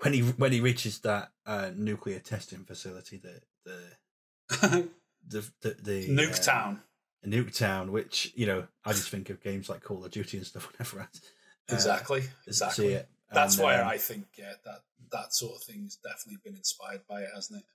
when 0.00 0.12
he 0.12 0.20
when 0.22 0.52
he 0.52 0.60
reaches 0.60 0.98
that 1.00 1.30
uh, 1.46 1.70
nuclear 1.74 2.18
testing 2.18 2.64
facility, 2.64 3.18
the 3.18 3.40
the 3.64 4.88
the 5.28 5.44
the, 5.62 5.76
the 5.80 6.08
Nuketown. 6.08 6.66
um, 6.66 6.82
Nuketown, 7.24 7.90
which 7.90 8.32
you 8.34 8.46
know, 8.46 8.66
I 8.84 8.92
just 8.92 9.08
think 9.08 9.30
of 9.30 9.42
games 9.42 9.68
like 9.68 9.82
Call 9.82 10.04
of 10.04 10.10
Duty 10.10 10.36
and 10.38 10.46
stuff 10.46 10.70
whenever 10.72 11.00
I 11.00 11.04
uh, 11.04 11.74
Exactly. 11.74 12.24
Exactly. 12.46 13.00
It. 13.30 13.34
That's 13.34 13.56
And, 13.56 13.64
why 13.64 13.76
um, 13.80 13.88
I 13.88 13.98
think, 13.98 14.26
yeah, 14.36 14.52
that, 14.64 14.80
that 15.12 15.32
sort 15.34 15.56
of 15.56 15.62
thing's 15.62 15.96
definitely 15.96 16.38
been 16.44 16.56
inspired 16.56 17.02
by 17.08 17.20
it, 17.22 17.28
hasn't 17.34 17.60
it? 17.60 17.66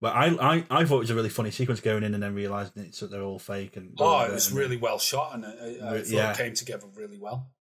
But 0.00 0.16
I, 0.16 0.26
I 0.56 0.64
I 0.68 0.84
thought 0.84 0.96
it 0.96 1.00
was 1.00 1.10
a 1.10 1.14
really 1.14 1.28
funny 1.28 1.52
sequence 1.52 1.80
going 1.80 2.02
in 2.02 2.12
and 2.12 2.20
then 2.20 2.34
realizing 2.34 2.82
it's 2.82 2.98
that 3.00 3.12
they're 3.12 3.22
all 3.22 3.38
fake 3.38 3.76
and 3.76 3.94
Oh, 4.00 4.24
it 4.24 4.32
was 4.32 4.48
and- 4.48 4.58
really 4.58 4.76
well 4.76 4.98
shot 4.98 5.32
and 5.34 5.46
I, 5.46 5.50
I 5.50 5.98
thought 5.98 6.06
yeah. 6.08 6.30
it 6.32 6.36
came 6.36 6.54
together 6.54 6.88
really 6.96 7.18
well. 7.18 7.52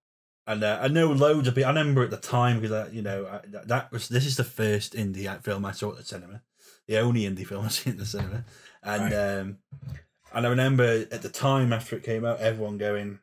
And 0.47 0.65
uh, 0.65 0.79
I 0.81 0.89
know 0.89 1.13
loads 1.13 1.47
of 1.49 1.55
people. 1.55 1.67
I 1.71 1.75
remember 1.75 2.03
at 2.03 2.11
the 2.11 2.17
time 2.17 2.61
because 2.61 2.73
uh, 2.73 2.89
you 2.91 3.03
know 3.03 3.27
I, 3.27 3.41
that, 3.49 3.69
that 3.69 3.93
was 3.93 4.09
this 4.09 4.25
is 4.25 4.37
the 4.39 4.45
first 4.45 4.95
indie 4.95 5.29
film 5.45 5.67
I 5.67 5.73
saw 5.73 5.91
at 5.91 5.99
the 5.99 6.05
cinema, 6.05 6.41
the 6.89 6.97
only 6.99 7.23
indie 7.23 7.47
film 7.47 7.65
I 7.67 7.69
seen 7.69 7.93
at 7.93 7.99
the 7.99 8.07
cinema, 8.07 8.45
and 8.83 9.13
um, 9.15 9.59
and 10.33 10.47
I 10.47 10.49
remember 10.49 11.05
at 11.13 11.21
the 11.21 11.29
time 11.29 11.75
after 11.75 11.95
it 11.95 12.03
came 12.05 12.25
out, 12.25 12.41
everyone 12.41 12.79
going, 12.79 13.19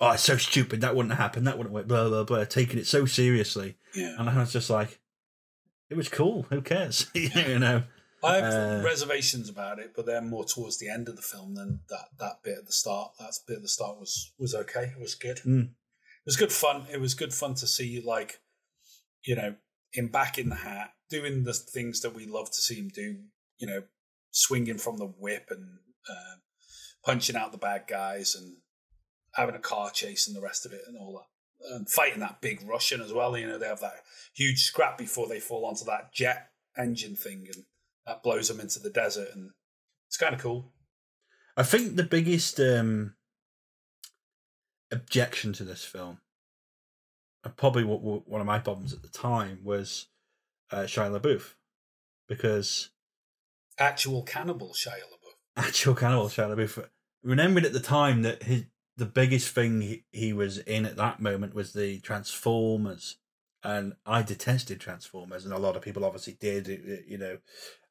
"Oh, 0.00 0.10
it's 0.12 0.22
so 0.24 0.36
stupid! 0.36 0.80
That 0.80 0.94
wouldn't 0.96 1.14
happen. 1.16 1.44
That 1.44 1.56
wouldn't 1.58 1.74
work." 1.74 1.86
Blah 1.88 2.08
blah 2.08 2.24
blah, 2.24 2.44
taking 2.44 2.78
it 2.78 2.86
so 2.86 3.04
seriously, 3.06 3.76
Yeah. 3.94 4.14
and 4.18 4.28
I 4.30 4.38
was 4.38 4.52
just 4.52 4.70
like, 4.70 5.00
"It 5.90 5.96
was 5.96 6.08
cool. 6.08 6.42
Who 6.50 6.60
cares?" 6.62 7.06
you 7.14 7.58
know. 7.58 7.84
I 8.22 8.36
have 8.36 8.44
Uh, 8.80 8.82
reservations 8.84 9.48
about 9.48 9.78
it, 9.78 9.92
but 9.94 10.04
they're 10.04 10.20
more 10.20 10.44
towards 10.44 10.78
the 10.78 10.88
end 10.88 11.08
of 11.08 11.14
the 11.14 11.22
film 11.22 11.54
than 11.54 11.80
that, 11.88 12.08
that 12.18 12.42
bit 12.42 12.58
at 12.58 12.66
the 12.66 12.72
start. 12.72 13.12
That 13.20 13.32
bit 13.46 13.58
at 13.58 13.62
the 13.62 13.68
start 13.68 13.98
was 14.00 14.32
was 14.38 14.54
okay. 14.54 14.92
It 14.96 14.98
was 15.00 15.14
good. 15.14 15.38
Mm. 15.46 15.66
It 15.68 16.26
was 16.26 16.36
good 16.36 16.52
fun. 16.52 16.86
It 16.90 17.00
was 17.00 17.14
good 17.14 17.32
fun 17.32 17.54
to 17.54 17.66
see, 17.66 18.00
like, 18.04 18.40
you 19.22 19.36
know, 19.36 19.54
him 19.92 20.08
back 20.08 20.36
in 20.36 20.48
the 20.48 20.56
hat, 20.56 20.94
doing 21.08 21.44
the 21.44 21.54
things 21.54 22.00
that 22.00 22.12
we 22.14 22.26
love 22.26 22.50
to 22.50 22.60
see 22.60 22.74
him 22.74 22.88
do. 22.88 23.22
You 23.58 23.66
know, 23.68 23.82
swinging 24.32 24.78
from 24.78 24.98
the 24.98 25.06
whip 25.06 25.46
and 25.50 25.78
uh, 26.10 26.36
punching 27.04 27.36
out 27.36 27.52
the 27.52 27.58
bad 27.58 27.84
guys 27.86 28.34
and 28.34 28.56
having 29.38 29.54
a 29.54 29.60
car 29.60 29.90
chase 29.90 30.26
and 30.26 30.36
the 30.36 30.42
rest 30.42 30.66
of 30.66 30.72
it 30.72 30.82
and 30.86 30.96
all 30.96 31.12
that. 31.12 31.74
And 31.74 31.88
fighting 31.88 32.20
that 32.20 32.40
big 32.40 32.62
Russian 32.68 33.00
as 33.00 33.12
well. 33.12 33.36
You 33.36 33.48
know, 33.48 33.58
they 33.58 33.66
have 33.66 33.80
that 33.80 34.02
huge 34.34 34.62
scrap 34.62 34.98
before 34.98 35.28
they 35.28 35.40
fall 35.40 35.64
onto 35.64 35.84
that 35.86 36.12
jet 36.12 36.50
engine 36.76 37.16
thing 37.16 37.46
and 37.52 37.64
that 38.06 38.22
blows 38.22 38.48
them 38.48 38.60
into 38.60 38.78
the 38.78 38.90
desert. 38.90 39.28
And 39.34 39.50
it's 40.06 40.16
kind 40.16 40.34
of 40.34 40.40
cool. 40.40 40.72
I 41.56 41.62
think 41.62 41.96
the 41.96 42.04
biggest 42.04 42.60
um, 42.60 43.14
objection 44.92 45.52
to 45.54 45.64
this 45.64 45.84
film, 45.84 46.18
and 47.44 47.56
probably 47.56 47.84
what, 47.84 48.00
what 48.00 48.28
one 48.28 48.40
of 48.40 48.46
my 48.46 48.60
problems 48.60 48.92
at 48.92 49.02
the 49.02 49.08
time 49.08 49.60
was 49.64 50.06
uh, 50.70 50.82
Shia 50.82 51.18
LaBeouf, 51.18 51.54
because 52.28 52.90
Actual 53.78 54.22
cannibal 54.22 54.72
Shia 54.72 54.90
LaBeouf. 54.90 55.34
actual 55.56 55.94
cannibal 55.94 56.28
Shia 56.28 56.54
LaBeouf. 56.54 56.88
Remembered 57.24 57.64
at 57.64 57.72
the 57.72 57.80
time 57.80 58.22
that 58.22 58.44
his 58.44 58.64
the 58.98 59.06
biggest 59.06 59.54
thing 59.54 59.80
he, 59.80 60.04
he 60.12 60.32
was 60.32 60.58
in 60.58 60.84
at 60.84 60.96
that 60.96 61.20
moment 61.20 61.54
was 61.54 61.72
the 61.72 61.98
Transformers, 62.00 63.16
and 63.64 63.94
I 64.06 64.22
detested 64.22 64.80
Transformers, 64.80 65.44
and 65.44 65.54
a 65.54 65.58
lot 65.58 65.76
of 65.76 65.82
people 65.82 66.04
obviously 66.04 66.36
did. 66.40 66.68
It, 66.68 66.80
it- 66.84 67.04
you 67.08 67.18
know, 67.18 67.38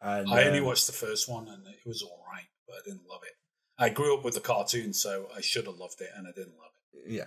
and 0.02 0.30
I 0.30 0.44
only 0.46 0.60
um, 0.60 0.66
watched 0.66 0.88
the 0.88 0.94
first 0.94 1.28
one 1.28 1.48
and 1.48 1.66
it 1.68 1.80
was 1.86 2.04
all 2.04 2.22
right, 2.32 2.46
but 2.68 2.76
I 2.76 2.80
didn't 2.86 3.08
love 3.10 3.22
it. 3.24 3.34
I 3.80 3.90
grew 3.90 4.16
up 4.18 4.24
with 4.24 4.36
the 4.36 4.40
cartoon, 4.40 4.94
so 4.94 5.28
I 5.36 5.42
should 5.42 5.66
have 5.66 5.78
loved 5.78 6.02
it, 6.02 6.10
and 6.16 6.28
I 6.28 6.32
didn't 6.32 6.58
love 6.58 6.72
it. 6.94 7.12
yeah. 7.12 7.26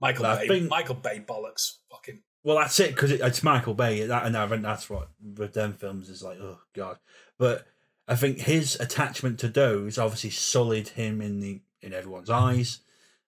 Michael 0.00 0.24
Well, 0.24 0.38
Bay, 0.38 0.48
think- 0.48 0.68
Michael 0.70 0.94
Bay 0.94 1.24
bollocks, 1.26 1.72
fucking. 1.90 2.22
Well, 2.44 2.58
that's 2.58 2.78
it 2.80 2.90
because 2.94 3.10
it, 3.10 3.20
it's 3.22 3.42
Michael 3.42 3.74
Bay, 3.74 4.06
that, 4.06 4.24
and 4.24 4.36
I 4.36 4.46
think 4.46 4.62
that's 4.62 4.88
what 4.88 5.08
with 5.36 5.52
them 5.54 5.72
films 5.72 6.08
is 6.08 6.22
like. 6.22 6.38
Oh 6.40 6.58
god! 6.76 6.98
But 7.38 7.66
I 8.06 8.14
think 8.14 8.38
his 8.40 8.78
attachment 8.78 9.40
to 9.40 9.48
those 9.48 9.98
obviously 9.98 10.30
sullied 10.30 10.88
him 10.90 11.20
in 11.20 11.40
the 11.40 11.60
in 11.82 11.92
everyone's 11.92 12.30
eyes, 12.30 12.80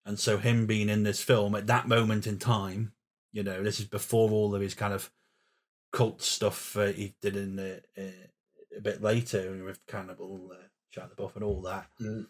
and 0.09 0.19
so 0.19 0.39
him 0.39 0.65
being 0.65 0.89
in 0.89 1.03
this 1.03 1.23
film 1.23 1.55
at 1.55 1.67
that 1.67 1.87
moment 1.87 2.27
in 2.27 2.39
time, 2.39 2.93
you 3.31 3.43
know, 3.43 3.63
this 3.63 3.79
is 3.79 3.85
before 3.85 4.31
all 4.31 4.55
of 4.55 4.63
his 4.63 4.73
kind 4.73 4.95
of 4.95 5.11
cult 5.93 6.23
stuff 6.23 6.75
uh, 6.79 6.87
he 6.87 7.15
did 7.21 7.37
in 7.37 7.57
the, 7.57 7.83
uh, 7.97 8.27
a 8.75 8.81
bit 8.81 9.03
later 9.03 9.63
with 9.63 9.85
Cannibal, 9.87 10.51
uh, 10.51 10.65
Shia 10.91 11.15
LaBeouf, 11.15 11.35
and 11.35 11.45
all 11.45 11.61
that. 11.61 11.89
Mm. 12.01 12.27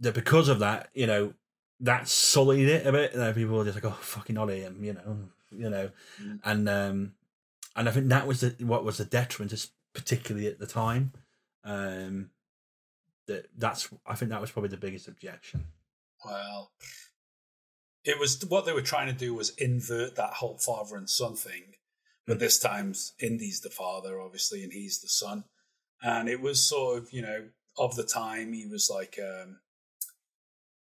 That 0.00 0.12
because 0.12 0.50
of 0.50 0.58
that, 0.58 0.90
you 0.92 1.06
know, 1.06 1.32
that 1.80 2.06
sullied 2.06 2.68
it 2.68 2.86
a 2.86 2.92
bit. 2.92 3.16
Uh, 3.16 3.32
people 3.32 3.56
were 3.56 3.64
just 3.64 3.82
like, 3.82 3.90
"Oh, 3.90 3.98
fucking 3.98 4.36
Ollie," 4.36 4.64
and 4.64 4.84
you 4.84 4.92
know, 4.92 5.28
you 5.50 5.70
know, 5.70 5.90
and 6.44 6.68
um, 6.68 7.12
and 7.76 7.88
I 7.88 7.92
think 7.92 8.08
that 8.08 8.26
was 8.26 8.42
the, 8.42 8.54
what 8.62 8.84
was 8.84 8.98
the 8.98 9.06
detriment, 9.06 9.68
particularly 9.94 10.48
at 10.48 10.58
the 10.58 10.66
time. 10.66 11.12
Um, 11.64 12.28
that 13.26 13.46
that's 13.56 13.88
I 14.06 14.16
think 14.16 14.30
that 14.32 14.40
was 14.42 14.50
probably 14.50 14.68
the 14.68 14.76
biggest 14.76 15.08
objection. 15.08 15.64
Well, 16.24 16.72
it 18.04 18.18
was 18.18 18.42
what 18.48 18.64
they 18.66 18.72
were 18.72 18.82
trying 18.82 19.06
to 19.08 19.12
do 19.18 19.34
was 19.34 19.50
invert 19.56 20.16
that 20.16 20.34
whole 20.34 20.58
father 20.58 20.96
and 20.96 21.08
son 21.08 21.34
thing, 21.36 21.74
but 22.26 22.38
this 22.38 22.58
time's 22.58 23.12
Indy's 23.20 23.60
the 23.60 23.70
father, 23.70 24.20
obviously, 24.20 24.62
and 24.62 24.72
he's 24.72 25.00
the 25.00 25.08
son, 25.08 25.44
and 26.02 26.28
it 26.28 26.40
was 26.40 26.64
sort 26.64 26.98
of 26.98 27.12
you 27.12 27.22
know 27.22 27.48
of 27.78 27.96
the 27.96 28.04
time 28.04 28.52
he 28.52 28.66
was 28.66 28.90
like 28.92 29.18
um, 29.22 29.60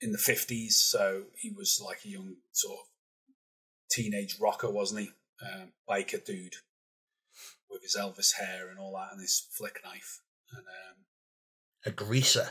in 0.01 0.13
the 0.13 0.19
fifties, 0.19 0.77
so 0.81 1.25
he 1.37 1.51
was 1.51 1.81
like 1.85 2.01
a 2.05 2.09
young 2.09 2.37
sort 2.53 2.79
of 2.79 2.87
teenage 3.91 4.37
rocker, 4.41 4.71
wasn't 4.71 5.01
he? 5.01 5.11
Um, 5.41 5.73
biker 5.89 6.25
dude 6.25 6.57
with 7.71 7.83
his 7.83 7.97
Elvis 7.99 8.35
hair 8.35 8.69
and 8.71 8.79
all 8.79 8.93
that, 8.95 9.13
and 9.13 9.21
his 9.21 9.47
flick 9.53 9.81
knife, 9.85 10.21
and 10.53 10.67
um, 10.67 11.05
A 11.87 11.91
greaser. 11.91 12.51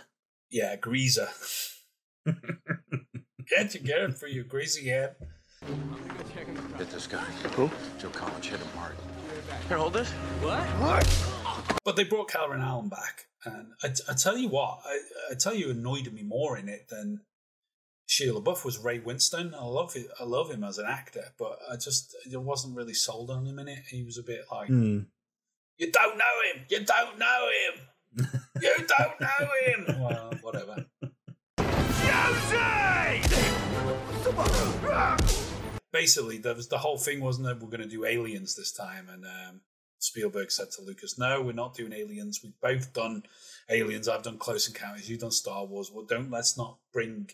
yeah, 0.49 0.73
a 0.73 0.77
greaser. 0.77 1.29
Can't 3.53 3.73
you 3.73 3.79
get 3.79 3.99
it 3.99 4.13
for 4.17 4.27
your 4.27 4.43
greasy 4.43 4.89
head? 4.89 5.15
Get 6.77 6.89
this 6.91 7.07
guy. 7.07 7.23
Who? 7.55 7.69
Joe 7.97 8.09
Collins 8.09 8.45
hit 8.45 8.59
him 8.59 8.67
hard. 8.75 8.95
Here, 9.67 9.77
hold 9.77 9.93
this. 9.93 10.11
What? 10.41 10.63
What? 10.79 11.79
But 11.83 11.95
they 11.95 12.03
brought 12.03 12.29
Karen 12.29 12.61
Allen 12.61 12.89
back, 12.89 13.25
and 13.45 13.67
I, 13.81 13.89
I 14.09 14.13
tell 14.13 14.37
you 14.37 14.49
what, 14.49 14.79
I, 14.85 14.99
I 15.31 15.35
tell 15.35 15.53
you, 15.55 15.69
annoyed 15.71 16.11
me 16.11 16.21
more 16.23 16.57
in 16.57 16.67
it 16.67 16.87
than 16.89 17.21
Shia 18.09 18.31
LaBeouf 18.33 18.65
was 18.65 18.77
Ray 18.77 18.99
Winstone. 18.99 19.53
I 19.53 19.63
love 19.65 19.95
it. 19.95 20.07
I 20.19 20.23
love 20.25 20.51
him 20.51 20.63
as 20.63 20.77
an 20.77 20.85
actor, 20.87 21.23
but 21.39 21.59
I 21.71 21.75
just 21.77 22.15
I 22.31 22.37
wasn't 22.37 22.75
really 22.75 22.93
sold 22.93 23.29
on 23.29 23.45
him 23.45 23.59
in 23.59 23.67
it. 23.67 23.79
He 23.89 24.03
was 24.03 24.17
a 24.17 24.23
bit 24.23 24.41
like, 24.51 24.67
Hmm. 24.67 24.99
you 25.77 25.91
don't 25.91 26.17
know 26.17 26.25
him, 26.53 26.65
you 26.69 26.83
don't 26.83 27.17
know 27.17 27.47
him, 27.67 28.27
you 28.61 28.87
don't 28.97 29.21
know 29.21 29.47
him. 29.65 30.01
well, 30.01 30.33
whatever. 30.41 30.85
Basically, 35.91 36.37
the 36.37 36.77
whole 36.79 36.97
thing, 36.97 37.21
wasn't 37.21 37.47
that 37.47 37.59
We're 37.59 37.69
going 37.69 37.81
to 37.81 37.87
do 37.87 38.05
aliens 38.05 38.55
this 38.55 38.71
time, 38.71 39.09
and 39.09 39.25
um, 39.25 39.61
Spielberg 39.99 40.51
said 40.51 40.71
to 40.71 40.81
Lucas, 40.81 41.17
"No, 41.17 41.41
we're 41.41 41.53
not 41.53 41.73
doing 41.73 41.93
aliens. 41.93 42.41
We've 42.43 42.59
both 42.61 42.93
done 42.93 43.23
aliens. 43.69 44.07
I've 44.07 44.23
done 44.23 44.37
Close 44.37 44.67
Encounters. 44.67 45.09
You've 45.09 45.21
done 45.21 45.31
Star 45.31 45.65
Wars. 45.65 45.91
Well, 45.91 46.05
don't 46.05 46.29
let's 46.29 46.57
not 46.57 46.77
bring 46.93 47.31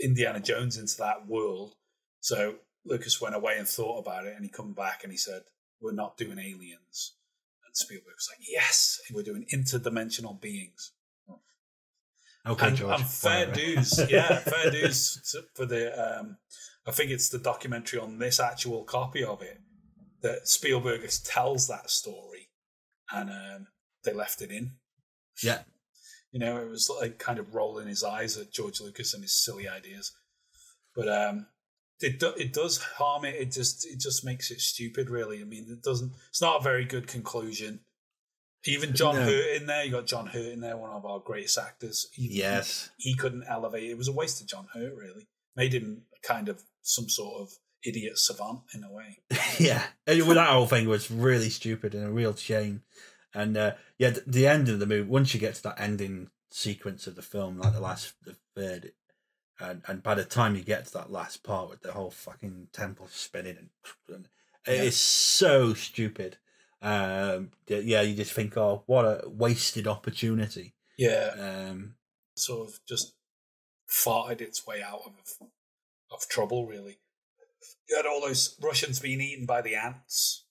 Indiana 0.00 0.40
Jones 0.40 0.76
into 0.76 0.96
that 0.98 1.26
world." 1.26 1.74
So 2.20 2.56
Lucas 2.84 3.20
went 3.20 3.34
away 3.34 3.56
and 3.58 3.66
thought 3.66 4.00
about 4.00 4.26
it, 4.26 4.34
and 4.34 4.44
he 4.44 4.50
come 4.50 4.74
back 4.74 5.04
and 5.04 5.12
he 5.12 5.18
said, 5.18 5.42
"We're 5.80 5.92
not 5.92 6.18
doing 6.18 6.38
aliens." 6.38 7.14
And 7.64 7.74
Spielberg 7.74 8.14
was 8.14 8.28
like, 8.30 8.46
"Yes, 8.46 9.00
we're 9.10 9.22
doing 9.22 9.46
interdimensional 9.52 10.38
beings." 10.38 10.92
Okay, 12.46 12.68
and, 12.68 12.76
George. 12.76 13.00
and 13.00 13.08
fair 13.08 13.48
whatever. 13.48 13.54
dues, 13.54 14.10
yeah, 14.10 14.38
fair 14.38 14.70
dues 14.70 15.36
for 15.54 15.66
the. 15.66 16.18
Um, 16.18 16.38
I 16.86 16.90
think 16.90 17.10
it's 17.10 17.28
the 17.28 17.38
documentary 17.38 18.00
on 18.00 18.18
this 18.18 18.40
actual 18.40 18.82
copy 18.82 19.22
of 19.22 19.42
it 19.42 19.60
that 20.22 20.48
Spielberg 20.48 21.08
tells 21.24 21.68
that 21.68 21.90
story, 21.90 22.48
and 23.12 23.30
um, 23.30 23.66
they 24.04 24.12
left 24.12 24.42
it 24.42 24.50
in. 24.50 24.72
Yeah. 25.42 25.60
You 26.32 26.40
know, 26.40 26.56
it 26.56 26.68
was 26.68 26.90
like 27.00 27.18
kind 27.18 27.38
of 27.38 27.54
rolling 27.54 27.88
his 27.88 28.02
eyes 28.02 28.36
at 28.38 28.52
George 28.52 28.80
Lucas 28.80 29.14
and 29.14 29.22
his 29.22 29.44
silly 29.44 29.68
ideas, 29.68 30.12
but 30.96 31.08
um, 31.08 31.46
it 32.00 32.18
do, 32.18 32.32
it 32.36 32.52
does 32.52 32.78
harm 32.78 33.24
it. 33.24 33.34
It 33.34 33.52
just 33.52 33.86
it 33.86 34.00
just 34.00 34.24
makes 34.24 34.50
it 34.50 34.60
stupid. 34.60 35.10
Really, 35.10 35.40
I 35.40 35.44
mean, 35.44 35.66
it 35.70 35.82
doesn't. 35.82 36.12
It's 36.30 36.42
not 36.42 36.60
a 36.60 36.64
very 36.64 36.84
good 36.84 37.06
conclusion. 37.06 37.80
Even 38.64 38.94
John 38.94 39.16
No. 39.16 39.22
Hurt 39.24 39.56
in 39.56 39.66
there. 39.66 39.84
You 39.84 39.90
got 39.90 40.06
John 40.06 40.26
Hurt 40.26 40.52
in 40.52 40.60
there, 40.60 40.76
one 40.76 40.90
of 40.90 41.04
our 41.04 41.18
greatest 41.18 41.58
actors. 41.58 42.06
Even 42.16 42.36
Yes. 42.36 42.90
he 42.96 43.14
couldn't 43.16 43.44
elevate. 43.48 43.90
It 43.90 43.98
was 43.98 44.08
a 44.08 44.12
waste 44.12 44.40
of 44.40 44.46
John 44.46 44.68
Hurt, 44.72 44.94
really. 44.94 45.26
Made 45.56 45.72
him 45.74 46.02
kind 46.22 46.48
of 46.48 46.62
some 46.82 47.08
sort 47.08 47.40
of 47.40 47.50
idiot 47.84 48.16
savant 48.18 48.60
in 48.74 48.84
a 48.84 48.92
way. 48.92 49.18
yeah, 49.58 49.84
well, 50.06 50.34
that 50.34 50.50
whole 50.50 50.66
thing 50.66 50.88
was 50.88 51.10
really 51.10 51.50
stupid 51.50 51.94
and 51.94 52.06
a 52.06 52.10
real 52.10 52.34
shame. 52.36 52.82
And 53.34 53.56
uh, 53.56 53.72
yeah, 53.98 54.10
th- 54.10 54.24
the 54.26 54.46
end 54.46 54.68
of 54.68 54.78
the 54.78 54.86
movie. 54.86 55.08
Once 55.08 55.34
you 55.34 55.40
get 55.40 55.54
to 55.56 55.62
that 55.64 55.80
ending 55.80 56.28
sequence 56.50 57.06
of 57.06 57.16
the 57.16 57.22
film, 57.22 57.58
like 57.58 57.72
the 57.72 57.80
last, 57.80 58.12
the 58.24 58.36
third, 58.54 58.92
and 59.58 59.82
and 59.88 60.02
by 60.02 60.14
the 60.14 60.24
time 60.24 60.54
you 60.54 60.62
get 60.62 60.86
to 60.86 60.92
that 60.92 61.10
last 61.10 61.42
part 61.42 61.68
with 61.70 61.80
the 61.82 61.92
whole 61.92 62.10
fucking 62.10 62.68
temple 62.72 63.08
spinning 63.10 63.56
and, 63.58 63.68
and 64.08 64.28
Yeah. 64.66 64.74
it's 64.82 64.96
so 64.96 65.74
stupid. 65.74 66.36
Um, 66.82 67.52
yeah, 67.68 68.00
you 68.02 68.14
just 68.16 68.32
think, 68.32 68.56
oh, 68.56 68.82
what 68.86 69.04
a 69.04 69.22
wasted 69.28 69.86
opportunity. 69.86 70.74
Yeah, 70.98 71.34
Um, 71.70 71.94
sort 72.36 72.68
of 72.68 72.80
just 72.88 73.14
farted 73.88 74.40
its 74.40 74.66
way 74.66 74.82
out 74.82 75.02
of 75.06 75.48
of 76.10 76.28
trouble. 76.28 76.66
Really, 76.66 76.98
you 77.88 77.96
had 77.96 78.06
all 78.06 78.20
those 78.20 78.56
Russians 78.60 79.00
being 79.00 79.20
eaten 79.20 79.46
by 79.46 79.62
the 79.62 79.74
ants, 79.76 80.44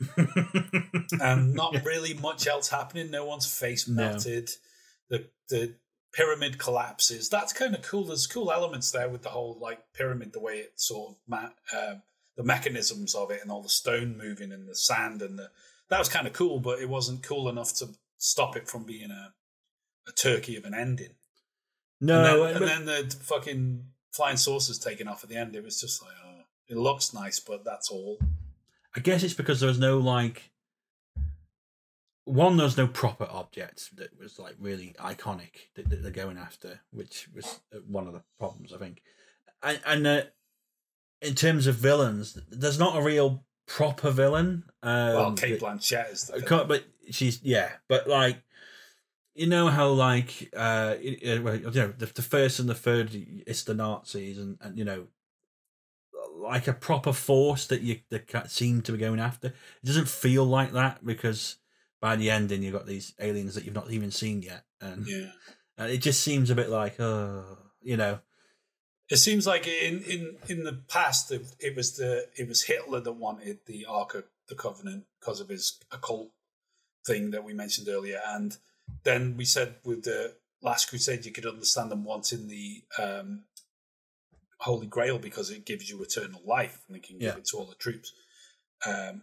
and 1.20 1.54
not 1.54 1.84
really 1.84 2.14
much 2.14 2.46
else 2.46 2.68
happening. 2.68 3.10
No 3.10 3.24
one's 3.24 3.46
face 3.52 3.88
No. 3.88 3.94
melted. 4.10 4.50
The 5.08 5.28
the 5.48 5.74
pyramid 6.14 6.58
collapses. 6.58 7.28
That's 7.28 7.52
kind 7.52 7.74
of 7.74 7.82
cool. 7.82 8.04
There's 8.04 8.26
cool 8.26 8.52
elements 8.52 8.90
there 8.90 9.08
with 9.08 9.22
the 9.22 9.30
whole 9.30 9.58
like 9.60 9.80
pyramid, 9.94 10.32
the 10.32 10.40
way 10.40 10.58
it 10.58 10.72
sort 10.80 11.10
of 11.12 11.16
ma- 11.26 11.50
uh, 11.74 11.94
the 12.36 12.42
mechanisms 12.42 13.14
of 13.14 13.30
it, 13.30 13.40
and 13.42 13.50
all 13.50 13.62
the 13.62 13.68
stone 13.68 14.16
moving 14.16 14.52
and 14.52 14.68
the 14.68 14.74
sand 14.74 15.22
and 15.22 15.38
the 15.38 15.50
that 15.88 15.98
was 15.98 16.08
kind 16.08 16.26
of 16.26 16.32
cool. 16.32 16.60
But 16.60 16.80
it 16.80 16.88
wasn't 16.88 17.22
cool 17.22 17.48
enough 17.48 17.74
to 17.74 17.90
stop 18.18 18.56
it 18.56 18.68
from 18.68 18.84
being 18.84 19.10
a 19.10 19.32
a 20.08 20.12
turkey 20.12 20.56
of 20.56 20.64
an 20.64 20.74
ending. 20.74 21.14
no, 22.22 22.44
and 22.44 22.56
then, 22.56 22.62
and 22.62 22.88
then 22.88 23.08
the 23.08 23.16
fucking 23.16 23.84
flying 24.12 24.36
saucers 24.36 24.78
taken 24.78 25.08
off 25.08 25.22
at 25.22 25.30
the 25.30 25.36
end. 25.36 25.54
It 25.54 25.64
was 25.64 25.80
just 25.80 26.02
like, 26.02 26.12
oh, 26.24 26.42
it 26.68 26.76
looks 26.76 27.14
nice, 27.14 27.40
but 27.40 27.64
that's 27.64 27.90
all. 27.90 28.18
I 28.94 29.00
guess 29.00 29.22
it's 29.22 29.34
because 29.34 29.60
there 29.60 29.68
was 29.68 29.78
no 29.78 29.98
like 29.98 30.50
one. 32.24 32.56
there's 32.56 32.76
no 32.76 32.86
proper 32.86 33.26
object 33.30 33.96
that 33.96 34.18
was 34.18 34.38
like 34.38 34.54
really 34.58 34.94
iconic 35.00 35.70
that, 35.76 35.88
that 35.88 36.02
they're 36.02 36.12
going 36.12 36.38
after, 36.38 36.80
which 36.90 37.28
was 37.34 37.60
uh, 37.74 37.78
one 37.86 38.06
of 38.06 38.12
the 38.12 38.22
problems 38.38 38.72
I 38.72 38.78
think. 38.78 39.02
And, 39.62 39.80
and 39.86 40.06
uh, 40.06 40.22
in 41.22 41.34
terms 41.34 41.66
of 41.66 41.76
villains, 41.76 42.38
there's 42.50 42.78
not 42.78 42.96
a 42.96 43.02
real 43.02 43.44
proper 43.66 44.10
villain. 44.10 44.64
Um, 44.82 45.14
well, 45.14 45.32
Cate 45.32 45.60
Blanchett 45.60 46.12
is 46.12 46.24
the 46.24 46.40
villain. 46.40 46.68
but 46.68 46.84
she's 47.10 47.42
yeah, 47.42 47.70
but 47.88 48.08
like 48.08 48.42
you 49.34 49.46
know 49.46 49.68
how 49.68 49.88
like 49.88 50.52
uh, 50.56 50.96
you 51.00 51.38
know 51.40 51.92
the, 51.96 52.06
the 52.06 52.22
first 52.22 52.58
and 52.58 52.68
the 52.68 52.74
third 52.74 53.10
it's 53.46 53.62
the 53.64 53.74
Nazis 53.74 54.38
and, 54.38 54.58
and 54.60 54.76
you 54.76 54.84
know 54.84 55.06
like 56.36 56.66
a 56.66 56.72
proper 56.72 57.12
force 57.12 57.66
that 57.68 57.82
you 57.82 58.00
that 58.10 58.50
seem 58.50 58.82
to 58.82 58.92
be 58.92 58.98
going 58.98 59.20
after. 59.20 59.48
It 59.48 59.86
doesn't 59.86 60.08
feel 60.08 60.44
like 60.44 60.72
that 60.72 61.04
because 61.04 61.56
by 62.00 62.16
the 62.16 62.30
ending 62.30 62.62
you've 62.62 62.74
got 62.74 62.86
these 62.86 63.14
aliens 63.20 63.54
that 63.54 63.64
you've 63.64 63.74
not 63.74 63.90
even 63.90 64.10
seen 64.10 64.42
yet, 64.42 64.64
and, 64.80 65.06
yeah. 65.06 65.30
and 65.78 65.90
it 65.90 65.98
just 65.98 66.20
seems 66.22 66.50
a 66.50 66.54
bit 66.56 66.68
like 66.68 66.98
oh 66.98 67.44
you 67.80 67.96
know 67.96 68.18
It 69.12 69.18
seems 69.18 69.46
like 69.46 69.66
in, 69.66 70.02
in, 70.04 70.36
in 70.48 70.64
the 70.64 70.72
past 70.88 71.30
it, 71.30 71.42
it 71.60 71.76
was 71.76 71.96
the 71.96 72.28
it 72.34 72.48
was 72.48 72.62
Hitler 72.62 73.00
that 73.00 73.12
wanted 73.12 73.58
the 73.66 73.84
Ark 73.86 74.14
of 74.14 74.24
the 74.48 74.54
Covenant 74.54 75.04
because 75.20 75.38
of 75.40 75.48
his 75.50 75.78
occult 75.90 76.30
thing 77.06 77.30
that 77.32 77.44
we 77.44 77.52
mentioned 77.52 77.88
earlier, 77.88 78.20
and 78.26 78.56
then 79.04 79.36
we 79.36 79.44
said 79.44 79.74
with 79.84 80.04
the 80.04 80.34
Last 80.62 80.88
Crusade 80.88 81.26
you 81.26 81.32
could 81.32 81.44
understand 81.46 81.90
them 81.90 82.04
wanting 82.04 82.48
the 82.48 82.84
um, 82.98 83.44
Holy 84.60 84.86
Grail 84.86 85.18
because 85.18 85.50
it 85.50 85.66
gives 85.66 85.90
you 85.90 86.00
eternal 86.02 86.40
life 86.46 86.80
and 86.86 86.96
they 86.96 87.00
can 87.00 87.18
give 87.18 87.34
Yeah. 87.34 87.38
it 87.38 87.44
to 87.46 87.58
all 87.58 87.66
the 87.66 87.74
troops. 87.74 88.12
Um, 88.86 89.22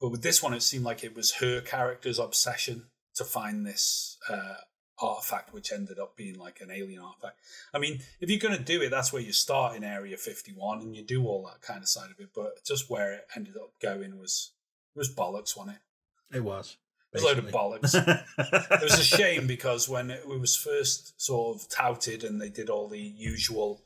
but 0.00 0.10
with 0.10 0.22
this 0.22 0.42
one, 0.42 0.54
it 0.54 0.62
seemed 0.62 0.84
like 0.84 1.02
it 1.02 1.16
was 1.16 1.36
her 1.40 1.60
character's 1.60 2.18
obsession 2.20 2.84
to 3.16 3.24
find 3.24 3.66
this 3.66 4.16
uh, 4.28 4.58
artifact, 5.00 5.52
which 5.52 5.72
ended 5.72 5.98
up 5.98 6.16
being 6.16 6.38
like 6.38 6.60
an 6.60 6.70
alien 6.70 7.02
artifact. 7.02 7.38
I 7.72 7.78
mean, 7.78 8.00
if 8.20 8.30
you're 8.30 8.38
going 8.38 8.56
to 8.56 8.62
do 8.62 8.82
it, 8.82 8.90
that's 8.90 9.12
where 9.12 9.22
you 9.22 9.32
start 9.32 9.76
in 9.76 9.84
Area 9.84 10.16
51 10.16 10.80
and 10.80 10.96
you 10.96 11.02
do 11.02 11.26
all 11.26 11.44
that 11.46 11.62
kind 11.62 11.82
of 11.82 11.88
side 11.88 12.10
of 12.10 12.20
it. 12.20 12.30
But 12.34 12.64
just 12.64 12.90
where 12.90 13.14
it 13.14 13.26
ended 13.36 13.56
up 13.56 13.72
going 13.80 14.18
was 14.18 14.52
was 14.94 15.14
bollocks, 15.14 15.56
wasn't 15.56 15.76
it? 15.76 16.36
it 16.38 16.44
was 16.44 16.76
It 17.12 17.22
was 17.22 17.22
a 17.22 17.26
load 17.26 17.38
of 17.38 17.44
bollocks. 17.46 17.94
it 18.38 18.82
was 18.82 18.98
a 18.98 19.04
shame 19.04 19.46
because 19.46 19.88
when 19.88 20.10
it 20.10 20.26
was 20.26 20.56
first 20.56 21.20
sort 21.20 21.56
of 21.56 21.68
touted 21.68 22.24
and 22.24 22.40
they 22.40 22.50
did 22.50 22.68
all 22.68 22.88
the 22.88 22.98
usual 22.98 23.84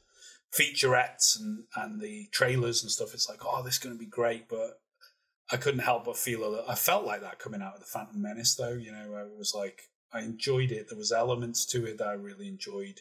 featurettes 0.59 1.39
and, 1.39 1.65
and 1.77 2.01
the 2.01 2.29
trailers 2.33 2.83
and 2.83 2.91
stuff, 2.91 3.15
it's 3.15 3.29
like, 3.29 3.41
oh, 3.45 3.63
this 3.63 3.75
is 3.75 3.79
going 3.79 3.95
to 3.95 3.99
be 3.99 4.07
great. 4.07 4.49
But 4.49 4.81
I 5.51 5.57
couldn't 5.57 5.81
help 5.81 6.07
but 6.07 6.17
feel 6.17 6.51
that 6.53 6.65
I 6.69 6.75
felt 6.75 7.05
like 7.05 7.21
that 7.21 7.39
coming 7.39 7.63
out 7.63 7.75
of 7.75 7.81
the 7.81 7.87
Phantom 7.87 8.21
Menace, 8.21 8.55
though. 8.55 8.73
You 8.73 8.93
know, 8.93 9.17
it 9.17 9.39
was 9.39 9.55
like 9.55 9.83
I 10.13 10.21
enjoyed 10.21 10.71
it. 10.73 10.89
There 10.89 10.99
was 10.99 11.13
elements 11.13 11.65
to 11.67 11.87
it 11.87 11.99
that 11.99 12.07
I 12.09 12.13
really 12.15 12.49
enjoyed, 12.49 13.01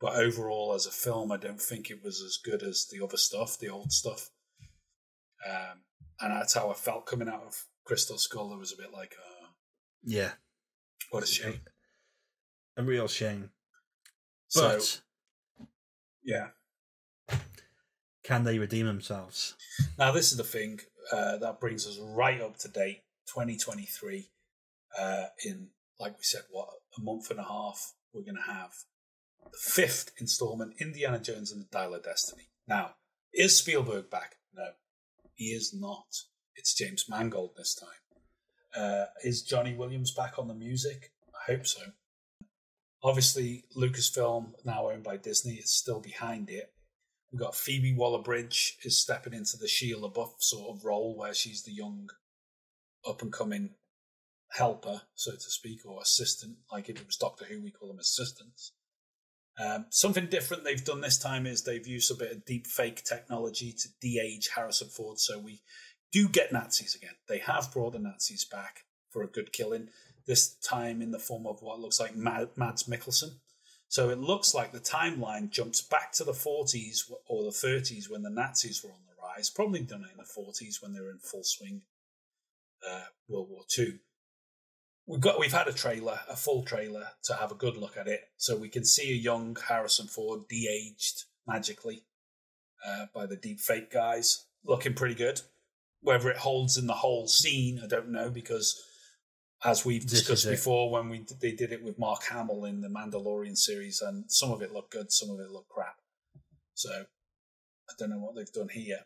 But 0.00 0.16
overall, 0.16 0.74
as 0.74 0.86
a 0.86 0.90
film, 0.90 1.30
I 1.32 1.36
don't 1.36 1.60
think 1.60 1.90
it 1.90 2.02
was 2.02 2.20
as 2.22 2.36
good 2.36 2.62
as 2.62 2.86
the 2.90 3.02
other 3.04 3.16
stuff, 3.16 3.58
the 3.58 3.68
old 3.68 3.92
stuff. 3.92 4.30
Um, 5.48 5.82
and 6.20 6.32
that's 6.32 6.54
how 6.54 6.70
I 6.70 6.74
felt 6.74 7.06
coming 7.06 7.28
out 7.28 7.42
of 7.44 7.66
Crystal 7.84 8.18
Skull. 8.18 8.52
It 8.52 8.58
was 8.58 8.72
a 8.72 8.76
bit 8.76 8.92
like, 8.92 9.14
uh, 9.18 9.46
Yeah, 10.04 10.32
what 11.10 11.22
a 11.22 11.26
shame. 11.26 11.60
a 12.76 12.82
real 12.82 13.08
shame. 13.08 13.50
So, 14.48 14.68
But 14.68 15.00
yeah. 16.24 16.48
can 18.22 18.44
they 18.44 18.58
redeem 18.58 18.86
themselves? 18.86 19.56
Now, 19.98 20.12
this 20.12 20.30
is 20.30 20.36
the 20.36 20.44
thing 20.44 20.80
uh, 21.12 21.38
that 21.38 21.60
brings 21.60 21.86
us 21.86 21.98
right 21.98 22.40
up 22.40 22.56
to 22.58 22.68
date 22.68 23.02
2023. 23.26 24.30
Uh, 24.98 25.26
in, 25.44 25.68
like 26.02 26.18
we 26.18 26.24
said, 26.24 26.42
what, 26.50 26.68
a 26.98 27.00
month 27.00 27.30
and 27.30 27.38
a 27.38 27.44
half, 27.44 27.94
we're 28.12 28.22
going 28.22 28.34
to 28.34 28.52
have 28.52 28.72
the 29.44 29.58
fifth 29.58 30.10
installment 30.20 30.74
Indiana 30.80 31.20
Jones 31.20 31.52
and 31.52 31.62
the 31.62 31.68
Dial 31.70 31.94
of 31.94 32.02
Destiny. 32.02 32.48
Now, 32.66 32.96
is 33.32 33.56
Spielberg 33.56 34.10
back? 34.10 34.36
No, 34.52 34.70
he 35.34 35.46
is 35.46 35.72
not. 35.72 36.06
It's 36.56 36.74
James 36.74 37.06
Mangold 37.08 37.52
this 37.56 37.74
time. 37.74 37.88
Uh, 38.76 39.04
is 39.22 39.42
Johnny 39.42 39.74
Williams 39.74 40.12
back 40.12 40.38
on 40.38 40.48
the 40.48 40.54
music? 40.54 41.12
I 41.28 41.52
hope 41.52 41.66
so. 41.66 41.80
Obviously, 43.04 43.64
Lucasfilm, 43.76 44.52
now 44.64 44.90
owned 44.90 45.04
by 45.04 45.16
Disney, 45.16 45.54
is 45.54 45.72
still 45.72 46.00
behind 46.00 46.50
it. 46.50 46.72
We've 47.30 47.40
got 47.40 47.54
Phoebe 47.54 47.94
Waller 47.94 48.22
Bridge 48.22 48.76
is 48.82 49.00
stepping 49.00 49.34
into 49.34 49.56
the 49.56 49.66
Shia 49.66 49.94
LaBeouf 49.94 50.34
sort 50.40 50.76
of 50.76 50.84
role 50.84 51.16
where 51.16 51.32
she's 51.32 51.62
the 51.62 51.72
young, 51.72 52.10
up 53.08 53.22
and 53.22 53.32
coming 53.32 53.70
helper, 54.52 55.02
so 55.14 55.32
to 55.32 55.50
speak, 55.50 55.80
or 55.86 56.00
assistant. 56.00 56.56
Like 56.70 56.88
if 56.88 57.00
it 57.00 57.06
was 57.06 57.16
Doctor 57.16 57.44
Who, 57.44 57.62
we 57.62 57.70
call 57.70 57.88
them 57.88 57.98
assistants. 57.98 58.72
Um, 59.62 59.86
something 59.90 60.26
different 60.26 60.64
they've 60.64 60.84
done 60.84 61.02
this 61.02 61.18
time 61.18 61.46
is 61.46 61.62
they've 61.62 61.86
used 61.86 62.10
a 62.10 62.14
bit 62.14 62.32
of 62.32 62.44
deep 62.44 62.66
fake 62.66 63.04
technology 63.04 63.72
to 63.72 63.88
de-age 64.00 64.50
Harrison 64.54 64.88
Ford, 64.88 65.18
so 65.18 65.38
we 65.38 65.60
do 66.10 66.28
get 66.28 66.52
Nazis 66.52 66.94
again. 66.94 67.14
They 67.28 67.38
have 67.38 67.72
brought 67.72 67.92
the 67.92 67.98
Nazis 67.98 68.44
back 68.44 68.80
for 69.10 69.22
a 69.22 69.28
good 69.28 69.52
killing. 69.52 69.88
This 70.26 70.54
time 70.56 71.02
in 71.02 71.10
the 71.10 71.18
form 71.18 71.46
of 71.46 71.60
what 71.60 71.80
looks 71.80 72.00
like 72.00 72.16
Mad- 72.16 72.56
Mads 72.56 72.84
Mikkelsen. 72.84 73.40
So 73.88 74.08
it 74.08 74.18
looks 74.18 74.54
like 74.54 74.72
the 74.72 74.80
timeline 74.80 75.50
jumps 75.50 75.82
back 75.82 76.12
to 76.12 76.24
the 76.24 76.32
40s 76.32 77.10
or 77.26 77.42
the 77.42 77.50
30s 77.50 78.08
when 78.08 78.22
the 78.22 78.30
Nazis 78.30 78.82
were 78.82 78.90
on 78.90 79.04
the 79.06 79.22
rise. 79.22 79.50
Probably 79.50 79.80
done 79.80 80.04
it 80.04 80.12
in 80.12 80.16
the 80.16 80.24
40s 80.24 80.80
when 80.80 80.94
they 80.94 81.00
were 81.00 81.10
in 81.10 81.18
full 81.18 81.44
swing. 81.44 81.82
Uh, 82.88 83.04
World 83.28 83.48
War 83.50 83.64
Two. 83.68 83.98
We've 85.06 85.20
got 85.20 85.38
we've 85.38 85.52
had 85.52 85.68
a 85.68 85.72
trailer, 85.72 86.20
a 86.28 86.36
full 86.36 86.62
trailer, 86.62 87.08
to 87.24 87.34
have 87.34 87.50
a 87.50 87.56
good 87.56 87.76
look 87.76 87.96
at 87.96 88.08
it, 88.08 88.20
so 88.36 88.56
we 88.56 88.68
can 88.68 88.84
see 88.84 89.10
a 89.12 89.16
young 89.16 89.56
Harrison 89.68 90.06
Ford 90.06 90.46
de-aged 90.48 91.24
magically 91.46 92.04
uh, 92.86 93.06
by 93.12 93.26
the 93.26 93.36
deep 93.36 93.60
fake 93.60 93.90
guys, 93.90 94.46
looking 94.64 94.94
pretty 94.94 95.14
good. 95.14 95.40
Whether 96.02 96.30
it 96.30 96.36
holds 96.36 96.78
in 96.78 96.86
the 96.86 96.94
whole 96.94 97.26
scene, 97.26 97.80
I 97.82 97.86
don't 97.86 98.10
know 98.10 98.30
because 98.30 98.80
as 99.64 99.84
we've 99.84 100.06
discussed 100.06 100.48
before 100.48 100.90
when 100.90 101.08
we 101.08 101.24
they 101.40 101.52
did 101.52 101.72
it 101.72 101.82
with 101.82 101.98
Mark 101.98 102.24
Hamill 102.24 102.64
in 102.64 102.80
the 102.80 102.88
Mandalorian 102.88 103.56
series, 103.56 104.00
and 104.00 104.30
some 104.30 104.50
of 104.50 104.62
it 104.62 104.72
looked 104.72 104.92
good, 104.92 105.12
some 105.12 105.30
of 105.30 105.40
it 105.40 105.50
looked 105.50 105.68
crap. 105.68 105.96
So 106.74 106.90
I 106.90 107.92
don't 107.98 108.10
know 108.10 108.18
what 108.18 108.34
they've 108.34 108.52
done 108.52 108.68
here, 108.68 109.00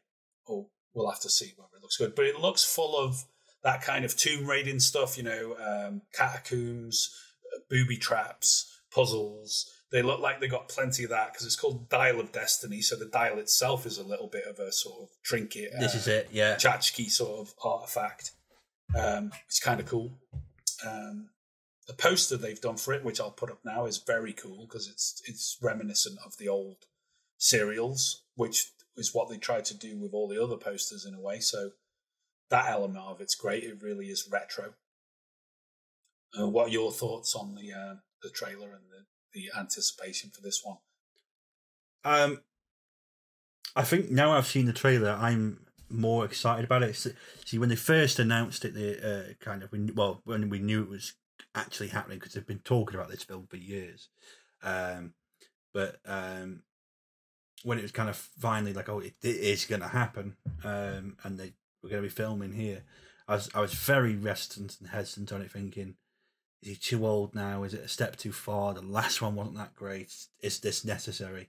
or 0.47 0.67
we'll 0.95 1.11
have 1.11 1.21
to 1.21 1.31
see 1.31 1.53
whether 1.57 1.77
it 1.77 1.83
looks 1.83 1.97
good. 1.97 2.15
But 2.15 2.27
it 2.27 2.41
looks 2.41 2.65
full 2.65 2.97
of 2.99 3.25
that 3.63 3.83
kind 3.83 4.05
of 4.05 4.17
tomb 4.17 4.47
raiding 4.47 4.81
stuff, 4.81 5.17
you 5.17 5.25
know, 5.25 5.57
um, 5.59 6.03
catacombs, 6.13 7.11
uh, 7.55 7.59
booby 7.69 7.97
traps, 7.97 8.81
puzzles. 8.93 9.71
They 9.93 10.03
look 10.03 10.21
like 10.21 10.41
they 10.41 10.49
got 10.49 10.69
plenty 10.69 11.05
of 11.05 11.11
that 11.11 11.33
because 11.33 11.47
it's 11.47 11.57
called 11.57 11.89
Dial 11.89 12.21
of 12.21 12.33
Destiny. 12.33 12.81
So 12.81 12.97
the 12.97 13.07
dial 13.07 13.39
itself 13.39 13.87
is 13.87 13.99
a 13.99 14.05
little 14.05 14.29
bit 14.29 14.45
of 14.45 14.59
a 14.59 14.73
sort 14.73 15.03
of 15.03 15.09
trinket. 15.23 15.73
This 15.79 15.95
uh, 15.95 15.99
is 15.99 16.09
it. 16.09 16.29
Yeah. 16.33 16.57
tchotchke 16.57 17.11
sort 17.11 17.41
of 17.41 17.55
artifact. 17.63 18.33
Um, 18.99 19.33
it's 19.47 19.61
kind 19.61 19.81
of 19.81 19.87
cool. 19.87 20.19
Um, 20.87 21.31
the 21.87 21.95
poster 21.95 22.37
they've 22.37 22.61
done 22.61 22.77
for 22.77 22.93
it, 22.95 23.05
which 23.05 23.21
I'll 23.21 23.31
put 23.31 23.51
up 23.51 23.61
now, 23.65 23.87
is 23.87 23.99
very 23.99 24.33
cool 24.33 24.67
because 24.67 24.89
it's 24.89 25.23
it's 25.25 25.57
reminiscent 25.63 26.19
of 26.25 26.37
the 26.39 26.49
old 26.49 26.77
serials, 27.39 28.23
which 28.35 28.73
is 28.97 29.15
what 29.15 29.29
they 29.29 29.37
tried 29.37 29.65
to 29.67 29.77
do 29.77 29.99
with 29.99 30.13
all 30.13 30.29
the 30.29 30.43
other 30.43 30.57
posters 30.57 31.05
in 31.05 31.15
a 31.15 31.21
way. 31.21 31.39
So 31.39 31.71
that 32.51 32.71
element 32.71 33.05
of 33.05 33.21
it's 33.21 33.35
great. 33.35 33.65
It 33.65 33.83
really 33.83 34.07
is 34.07 34.29
retro. 34.31 34.75
Uh, 36.39 36.49
what 36.49 36.69
are 36.69 36.73
your 36.73 36.93
thoughts 36.93 37.35
on 37.35 37.55
the 37.55 37.73
uh, 37.73 37.95
the 38.23 38.31
trailer 38.31 38.69
and 38.69 38.85
the, 38.91 39.05
the 39.33 39.59
anticipation 39.59 40.31
for 40.31 40.43
this 40.43 40.63
one? 40.65 40.79
Um, 42.05 42.41
I 43.75 43.83
think 43.83 44.11
now 44.11 44.33
I've 44.33 44.47
seen 44.47 44.67
the 44.67 44.73
trailer, 44.73 45.11
I'm 45.11 45.67
more 45.89 46.25
excited 46.25 46.65
about 46.65 46.83
it. 46.83 46.95
See, 47.45 47.59
when 47.59 47.69
they 47.69 47.77
first 47.77 48.19
announced 48.19 48.65
it, 48.65 48.75
they 48.75 48.99
uh, 48.99 49.35
kind 49.41 49.63
of 49.63 49.73
we, 49.73 49.91
well 49.95 50.21
when 50.25 50.49
we 50.49 50.59
knew 50.59 50.83
it 50.83 50.89
was 50.89 51.15
actually 51.55 51.89
happening 51.89 52.19
because 52.19 52.35
they've 52.35 52.47
been 52.47 52.59
talking 52.61 52.97
about 52.97 53.11
this 53.11 53.23
film 53.23 53.47
for 53.49 53.57
years. 53.57 54.09
Um, 54.63 55.15
but 55.73 55.97
um, 56.07 56.63
when 57.63 57.79
it 57.79 57.83
was 57.83 57.93
kind 57.93 58.09
of 58.09 58.17
finally 58.17 58.73
like, 58.73 58.89
oh, 58.89 59.01
it, 59.01 59.15
it 59.23 59.37
is 59.37 59.65
going 59.65 59.83
to 59.83 59.89
happen, 59.89 60.37
um, 60.65 61.17
and 61.23 61.39
they 61.39 61.53
were 61.87 61.91
going 61.91 62.03
to 62.03 62.09
be 62.09 62.15
filming 62.15 62.53
here, 62.53 62.83
I 63.29 63.35
was 63.35 63.49
I 63.55 63.61
was 63.61 63.73
very 63.75 64.15
reticent 64.17 64.77
and 64.81 64.91
hesitant 64.91 65.33
on 65.33 65.43
it, 65.43 65.51
thinking. 65.51 65.97
Is 66.63 66.69
he 66.71 66.77
too 66.77 67.07
old 67.07 67.35
now? 67.35 67.63
Is 67.65 67.75
it 67.75 67.85
a 67.85 67.89
step 67.89 68.17
too 68.17 68.33
far? 68.33 68.73
The 68.75 68.81
last 68.83 69.21
one 69.23 69.35
wasn't 69.35 69.57
that 69.59 69.75
great. 69.75 70.13
Is 70.41 70.59
this 70.61 70.85
necessary? 70.85 71.49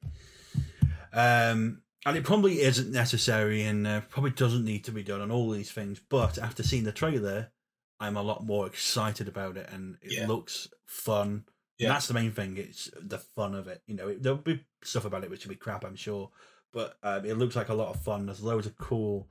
Um, 1.14 1.82
and 2.06 2.18
it 2.18 2.24
probably 2.24 2.62
isn't 2.62 2.92
necessary 2.92 3.64
and 3.64 3.88
uh, 3.88 4.02
probably 4.10 4.32
doesn't 4.32 4.64
need 4.66 4.84
to 4.86 4.92
be 4.92 5.04
done 5.04 5.22
on 5.22 5.32
all 5.32 5.50
these 5.50 5.72
things. 5.72 6.00
But 6.08 6.38
after 6.38 6.62
seeing 6.64 6.84
the 6.84 6.92
trailer, 6.92 7.52
I'm 8.00 8.18
a 8.18 8.22
lot 8.22 8.46
more 8.46 8.68
excited 8.68 9.28
about 9.28 9.58
it 9.58 9.70
and 9.72 9.98
it 10.02 10.12
Yeah. 10.14 10.28
looks 10.28 10.68
fun. 10.86 11.28
And 11.30 11.44
Yeah. 11.80 11.90
that's 11.90 12.08
the 12.08 12.14
main 12.14 12.32
thing. 12.32 12.58
It's 12.58 12.90
the 13.02 13.18
fun 13.20 13.56
of 13.56 13.68
it. 13.68 13.82
You 13.88 13.96
know, 13.96 14.10
it, 14.10 14.22
there'll 14.22 14.38
be 14.38 14.64
stuff 14.84 15.06
about 15.06 15.24
it 15.24 15.30
which 15.30 15.46
will 15.46 15.54
be 15.54 15.56
crap, 15.60 15.84
I'm 15.84 15.96
sure. 15.96 16.32
But 16.74 16.98
um, 17.02 17.26
it 17.26 17.38
looks 17.38 17.56
like 17.56 17.70
a 17.70 17.74
lot 17.74 17.90
of 17.96 18.02
fun. 18.04 18.26
There's 18.26 18.44
loads 18.44 18.68
of 18.68 18.78
cool 18.78 19.30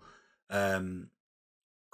um, 0.50 1.10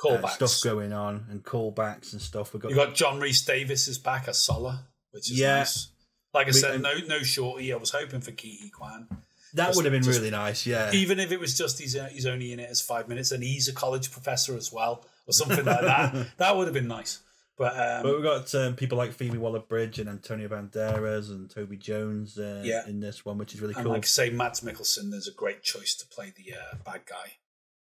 uh, 0.05 0.27
stuff 0.29 0.61
going 0.63 0.93
on 0.93 1.27
and 1.31 1.45
callbacks 1.45 2.13
and 2.13 2.21
stuff. 2.21 2.53
We've 2.53 2.63
got, 2.63 2.71
You 2.71 2.75
got 2.77 2.95
John 2.95 3.21
Rhys-Davies 3.21 3.87
is 3.89 3.99
back 3.99 4.27
as 4.29 4.43
Sallah, 4.43 4.87
which 5.13 5.31
is 5.31 5.39
Yeah. 5.39 5.59
nice. 5.59 5.89
Like 6.35 6.47
I 6.47 6.51
We- 6.51 6.53
said, 6.55 6.81
no 6.83 6.95
no 7.07 7.21
shorty. 7.23 7.73
I 7.73 7.77
was 7.77 7.91
hoping 7.91 8.21
for 8.21 8.33
Ke 8.33 8.71
Quan. 8.73 9.07
that 9.55 9.67
just- 9.67 9.77
would 9.77 9.85
have 9.85 9.93
been 9.93 10.03
just- 10.03 10.19
really 10.19 10.31
nice. 10.31 10.67
Yeah. 10.67 10.91
Even 10.93 11.21
if 11.21 11.31
it 11.31 11.39
was 11.39 11.57
just 11.57 11.79
he's, 11.79 11.95
uh, 11.95 12.09
he's 12.11 12.25
only 12.27 12.53
in 12.53 12.59
it 12.61 12.71
as 12.71 12.81
five 12.81 13.07
minutes 13.09 13.31
and 13.33 13.45
he's 13.45 13.69
a 13.69 13.73
college 13.73 14.11
professor 14.11 14.57
as 14.57 14.73
well, 14.73 15.07
or 15.27 15.33
something 15.35 15.65
like 15.65 15.83
that, 15.83 16.27
that 16.39 16.57
would 16.57 16.67
have 16.67 16.75
been 16.75 16.89
nice. 16.89 17.19
But, 17.59 17.75
um, 17.79 18.03
But 18.03 18.15
we've 18.15 18.23
got 18.25 18.55
um, 18.55 18.75
people 18.77 18.97
like 18.97 19.13
Phoebe 19.13 19.37
Waller-Bridge 19.37 19.99
and 19.99 20.09
Antonio 20.09 20.49
Banderas 20.49 21.29
and 21.29 21.51
Toby 21.51 21.77
Jones 21.77 22.39
uh, 22.39 22.63
Yeah. 22.65 22.87
in 22.89 22.99
this 23.01 23.27
one, 23.27 23.37
which 23.37 23.55
is 23.55 23.61
really 23.61 23.75
and 23.75 23.85
cool. 23.85 23.93
like 23.93 24.05
I 24.05 24.09
say, 24.09 24.31
Mads 24.31 24.63
Mikkelsen 24.63 25.13
is 25.13 25.29
a 25.29 25.33
great 25.33 25.63
choice 25.63 25.95
to 25.97 26.07
play 26.07 26.33
the 26.35 26.55
uh, 26.55 26.77
bad 26.83 27.03
guy. 27.05 27.35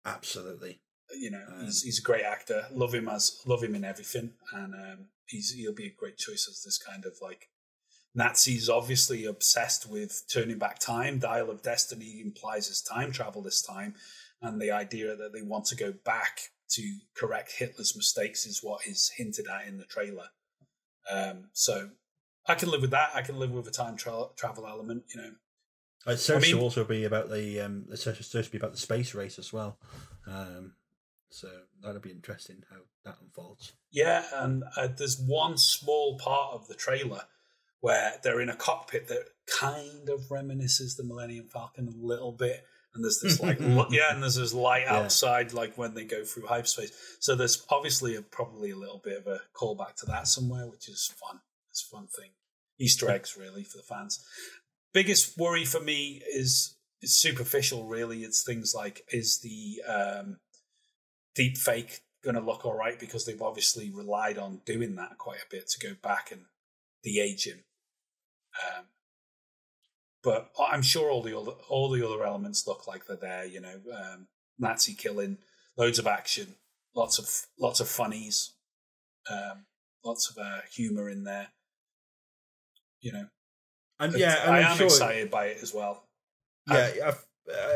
Absolutely. 0.04 0.80
You 1.18 1.30
know, 1.30 1.44
Um, 1.48 1.64
he's, 1.64 1.82
he's 1.82 1.98
a 1.98 2.02
great 2.02 2.24
actor. 2.24 2.66
Love 2.72 2.94
him 2.94 3.08
as 3.08 3.40
love 3.46 3.62
him 3.62 3.74
in 3.74 3.84
everything, 3.84 4.34
and 4.52 4.74
um, 4.74 5.08
he's 5.26 5.52
he'll 5.52 5.74
be 5.74 5.86
a 5.86 5.90
great 5.90 6.16
choice 6.16 6.48
as 6.48 6.62
this 6.62 6.78
kind 6.78 7.04
of 7.04 7.16
like 7.22 7.48
Nazis. 8.14 8.68
Obviously 8.68 9.24
obsessed 9.24 9.88
with 9.88 10.22
turning 10.32 10.58
back 10.58 10.78
time. 10.78 11.18
Dial 11.18 11.50
of 11.50 11.62
Destiny 11.62 12.20
implies 12.20 12.68
it's 12.68 12.82
time 12.82 13.12
travel 13.12 13.42
this 13.42 13.62
time, 13.62 13.94
and 14.42 14.60
the 14.60 14.70
idea 14.70 15.14
that 15.14 15.32
they 15.32 15.42
want 15.42 15.66
to 15.66 15.76
go 15.76 15.92
back 15.92 16.40
to 16.70 16.82
correct 17.14 17.52
Hitler's 17.58 17.94
mistakes 17.94 18.46
is 18.46 18.60
what 18.62 18.86
is 18.86 19.12
hinted 19.16 19.46
at 19.46 19.68
in 19.68 19.78
the 19.78 19.84
trailer. 19.84 20.28
Um, 21.10 21.50
so 21.52 21.90
I 22.46 22.54
can 22.54 22.70
live 22.70 22.80
with 22.80 22.90
that. 22.92 23.10
I 23.14 23.22
can 23.22 23.38
live 23.38 23.52
with 23.52 23.68
a 23.68 23.70
time 23.70 23.96
tra- 23.96 24.28
travel 24.36 24.66
element. 24.66 25.04
You 25.14 25.20
know, 25.20 25.30
It's 26.06 26.22
supposed 26.22 26.44
I 26.44 26.48
mean- 26.48 26.56
to 26.56 26.62
also 26.62 26.84
be 26.84 27.04
about 27.04 27.30
the 27.30 27.60
um, 27.60 27.86
it's 27.90 28.02
supposed 28.04 28.32
to 28.32 28.50
be 28.50 28.58
about 28.58 28.72
the 28.72 28.78
space 28.78 29.14
race 29.14 29.38
as 29.38 29.52
well. 29.52 29.78
Um, 30.26 30.74
so 31.30 31.48
that'll 31.82 32.00
be 32.00 32.10
interesting 32.10 32.62
how 32.70 32.76
that 33.04 33.16
unfolds. 33.20 33.72
Yeah, 33.90 34.24
and 34.34 34.62
uh, 34.76 34.88
there's 34.96 35.18
one 35.20 35.56
small 35.58 36.18
part 36.18 36.54
of 36.54 36.68
the 36.68 36.74
trailer 36.74 37.22
where 37.80 38.14
they're 38.22 38.40
in 38.40 38.48
a 38.48 38.56
cockpit 38.56 39.08
that 39.08 39.24
kind 39.46 40.08
of 40.08 40.20
reminisces 40.30 40.96
the 40.96 41.04
Millennium 41.04 41.48
Falcon 41.52 41.88
a 41.88 42.06
little 42.06 42.32
bit. 42.32 42.64
And 42.94 43.02
there's 43.04 43.18
this 43.20 43.40
like 43.40 43.58
li- 43.60 43.86
yeah, 43.90 44.12
and 44.12 44.22
there's 44.22 44.36
this 44.36 44.54
light 44.54 44.84
Yeah. 44.86 44.98
outside, 44.98 45.52
like 45.52 45.76
when 45.76 45.94
they 45.94 46.04
go 46.04 46.24
through 46.24 46.46
hyperspace. 46.46 46.92
So 47.20 47.34
there's 47.34 47.66
obviously 47.68 48.14
a, 48.14 48.22
probably 48.22 48.70
a 48.70 48.76
little 48.76 49.00
bit 49.04 49.18
of 49.18 49.26
a 49.26 49.40
callback 49.54 49.96
to 49.96 50.06
that 50.06 50.28
somewhere, 50.28 50.66
which 50.68 50.88
is 50.88 51.12
fun. 51.20 51.40
It's 51.70 51.82
a 51.84 51.96
fun 51.96 52.06
thing. 52.06 52.30
Easter 52.78 53.10
eggs 53.10 53.36
really 53.36 53.64
for 53.64 53.76
the 53.78 53.82
fans. 53.82 54.24
Biggest 54.94 55.36
worry 55.36 55.64
for 55.66 55.80
me 55.80 56.22
is 56.32 56.76
is 57.02 57.20
superficial. 57.20 57.86
Really, 57.86 58.22
it's 58.22 58.42
things 58.42 58.72
like 58.74 59.02
is 59.10 59.40
the 59.40 59.82
um, 59.86 60.38
deep 61.34 61.58
fake 61.58 62.00
going 62.24 62.36
to 62.36 62.40
look 62.40 62.64
all 62.64 62.76
right 62.76 62.98
because 62.98 63.26
they've 63.26 63.42
obviously 63.42 63.90
relied 63.90 64.38
on 64.38 64.62
doing 64.64 64.96
that 64.96 65.18
quite 65.18 65.40
a 65.40 65.50
bit 65.50 65.68
to 65.68 65.86
go 65.86 65.94
back 66.02 66.32
and 66.32 66.46
de-age 67.02 67.46
him. 67.46 67.64
Um, 68.64 68.86
but 70.22 70.50
I'm 70.58 70.80
sure 70.80 71.10
all 71.10 71.22
the 71.22 71.36
other 71.38 71.52
all 71.68 71.90
the 71.90 72.06
other 72.06 72.24
elements 72.24 72.66
look 72.66 72.86
like 72.86 73.06
they're 73.06 73.16
there. 73.16 73.44
You 73.44 73.60
know, 73.60 73.80
um, 73.94 74.28
Nazi 74.58 74.94
killing, 74.94 75.38
loads 75.76 75.98
of 75.98 76.06
action, 76.06 76.54
lots 76.96 77.18
of 77.18 77.28
lots 77.60 77.80
of 77.80 77.88
funnies, 77.88 78.54
um, 79.30 79.66
lots 80.04 80.30
of 80.30 80.42
uh, 80.42 80.60
humor 80.72 81.10
in 81.10 81.24
there. 81.24 81.48
You 83.00 83.12
know, 83.12 83.26
And 83.98 84.12
yeah, 84.14 84.42
and 84.44 84.54
I 84.54 84.58
I'm 84.60 84.72
am 84.72 84.76
sure, 84.76 84.86
excited 84.86 85.30
by 85.30 85.46
it 85.46 85.58
as 85.62 85.72
well. 85.72 86.04
Yeah, 86.68 86.90
I've, 87.06 87.24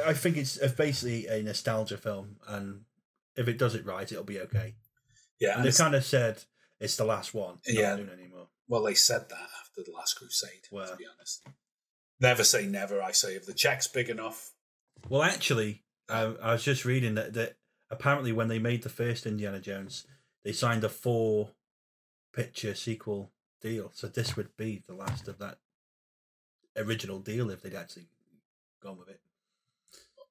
I 0.07 0.13
think 0.15 0.37
it's 0.37 0.57
it's 0.57 0.75
basically 0.75 1.27
a 1.27 1.43
nostalgia 1.43 1.97
film, 1.97 2.37
and 2.49 2.83
if 3.37 3.49
it 3.49 3.59
does 3.59 3.75
it 3.75 3.85
right, 3.87 4.11
it'll 4.11 4.25
be 4.25 4.41
okay. 4.41 4.75
Yeah, 5.41 5.51
and 5.51 5.59
and 5.59 5.67
they've 5.67 5.77
kind 5.77 5.95
of 5.95 6.05
said 6.05 6.43
it's 6.81 6.97
the 6.97 7.05
last 7.05 7.35
one. 7.35 7.59
Yeah. 7.67 7.95
anymore. 7.95 8.49
Well, 8.69 8.83
they 8.83 8.95
said 8.95 9.29
that 9.31 9.49
after 9.61 9.83
the 9.83 9.97
Last 9.97 10.15
Crusade. 10.15 10.67
Well, 10.71 10.89
To 10.89 10.97
be 10.97 11.07
honest, 11.07 11.47
never 12.21 12.45
say 12.45 12.67
never. 12.67 13.03
I 13.03 13.13
say 13.13 13.35
if 13.35 13.47
the 13.47 13.55
check's 13.55 13.87
big 13.87 14.11
enough. 14.11 14.53
Well, 15.09 15.23
actually, 15.23 15.85
I, 16.09 16.35
I 16.43 16.53
was 16.53 16.65
just 16.65 16.85
reading 16.85 17.15
that, 17.15 17.33
that 17.35 17.57
apparently 17.91 18.33
when 18.33 18.49
they 18.49 18.59
made 18.59 18.83
the 18.83 18.89
first 18.89 19.27
Indiana 19.27 19.61
Jones, 19.61 20.07
they 20.45 20.53
signed 20.53 20.85
a 20.85 20.89
four 20.89 21.51
picture 22.33 22.75
sequel 22.75 23.33
deal. 23.63 23.91
So 23.95 24.07
this 24.07 24.37
would 24.37 24.57
be 24.57 24.83
the 24.87 24.95
last 24.95 25.29
of 25.29 25.39
that 25.39 25.59
original 26.79 27.19
deal 27.21 27.51
if 27.51 27.63
they'd 27.63 27.75
actually 27.75 28.07
gone 28.83 28.99
with 28.99 29.09
it. 29.09 29.21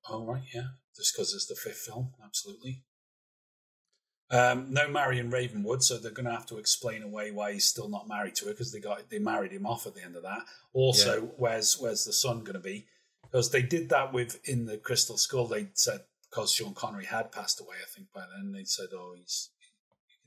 Oh 0.09 0.25
right, 0.25 0.43
yeah, 0.53 0.67
just 0.95 1.13
because 1.13 1.33
it's 1.33 1.47
the 1.47 1.55
fifth 1.55 1.79
film, 1.79 2.13
absolutely. 2.23 2.83
Um, 4.29 4.73
no 4.73 4.89
Marion 4.89 5.29
Ravenwood, 5.29 5.83
so 5.83 5.97
they're 5.97 6.11
going 6.11 6.25
to 6.25 6.31
have 6.31 6.45
to 6.47 6.57
explain 6.57 7.01
away 7.01 7.31
why 7.31 7.53
he's 7.53 7.63
still 7.65 7.87
not 7.87 8.09
married 8.09 8.35
to 8.35 8.45
her 8.45 8.51
because 8.51 8.73
they 8.73 8.79
got 8.79 9.09
they 9.09 9.19
married 9.19 9.51
him 9.53 9.65
off 9.65 9.87
at 9.87 9.95
the 9.95 10.03
end 10.03 10.15
of 10.17 10.23
that. 10.23 10.41
Also, 10.73 11.21
Yeah. 11.21 11.27
where's 11.37 11.77
where's 11.79 12.03
the 12.03 12.11
son 12.13 12.39
going 12.41 12.53
to 12.55 12.59
be? 12.59 12.87
Because 13.23 13.51
they 13.51 13.61
did 13.61 13.89
that 13.89 14.11
with 14.13 14.39
in 14.47 14.65
the 14.65 14.77
Crystal 14.77 15.17
Skull. 15.17 15.47
They 15.47 15.69
said 15.73 16.01
because 16.29 16.51
Sean 16.53 16.73
Connery 16.73 17.05
had 17.05 17.31
passed 17.31 17.61
away, 17.61 17.77
I 17.81 17.85
think 17.89 18.07
by 18.13 18.25
then 18.35 18.51
they 18.51 18.65
said, 18.65 18.89
"Oh, 18.93 19.13
he's 19.17 19.49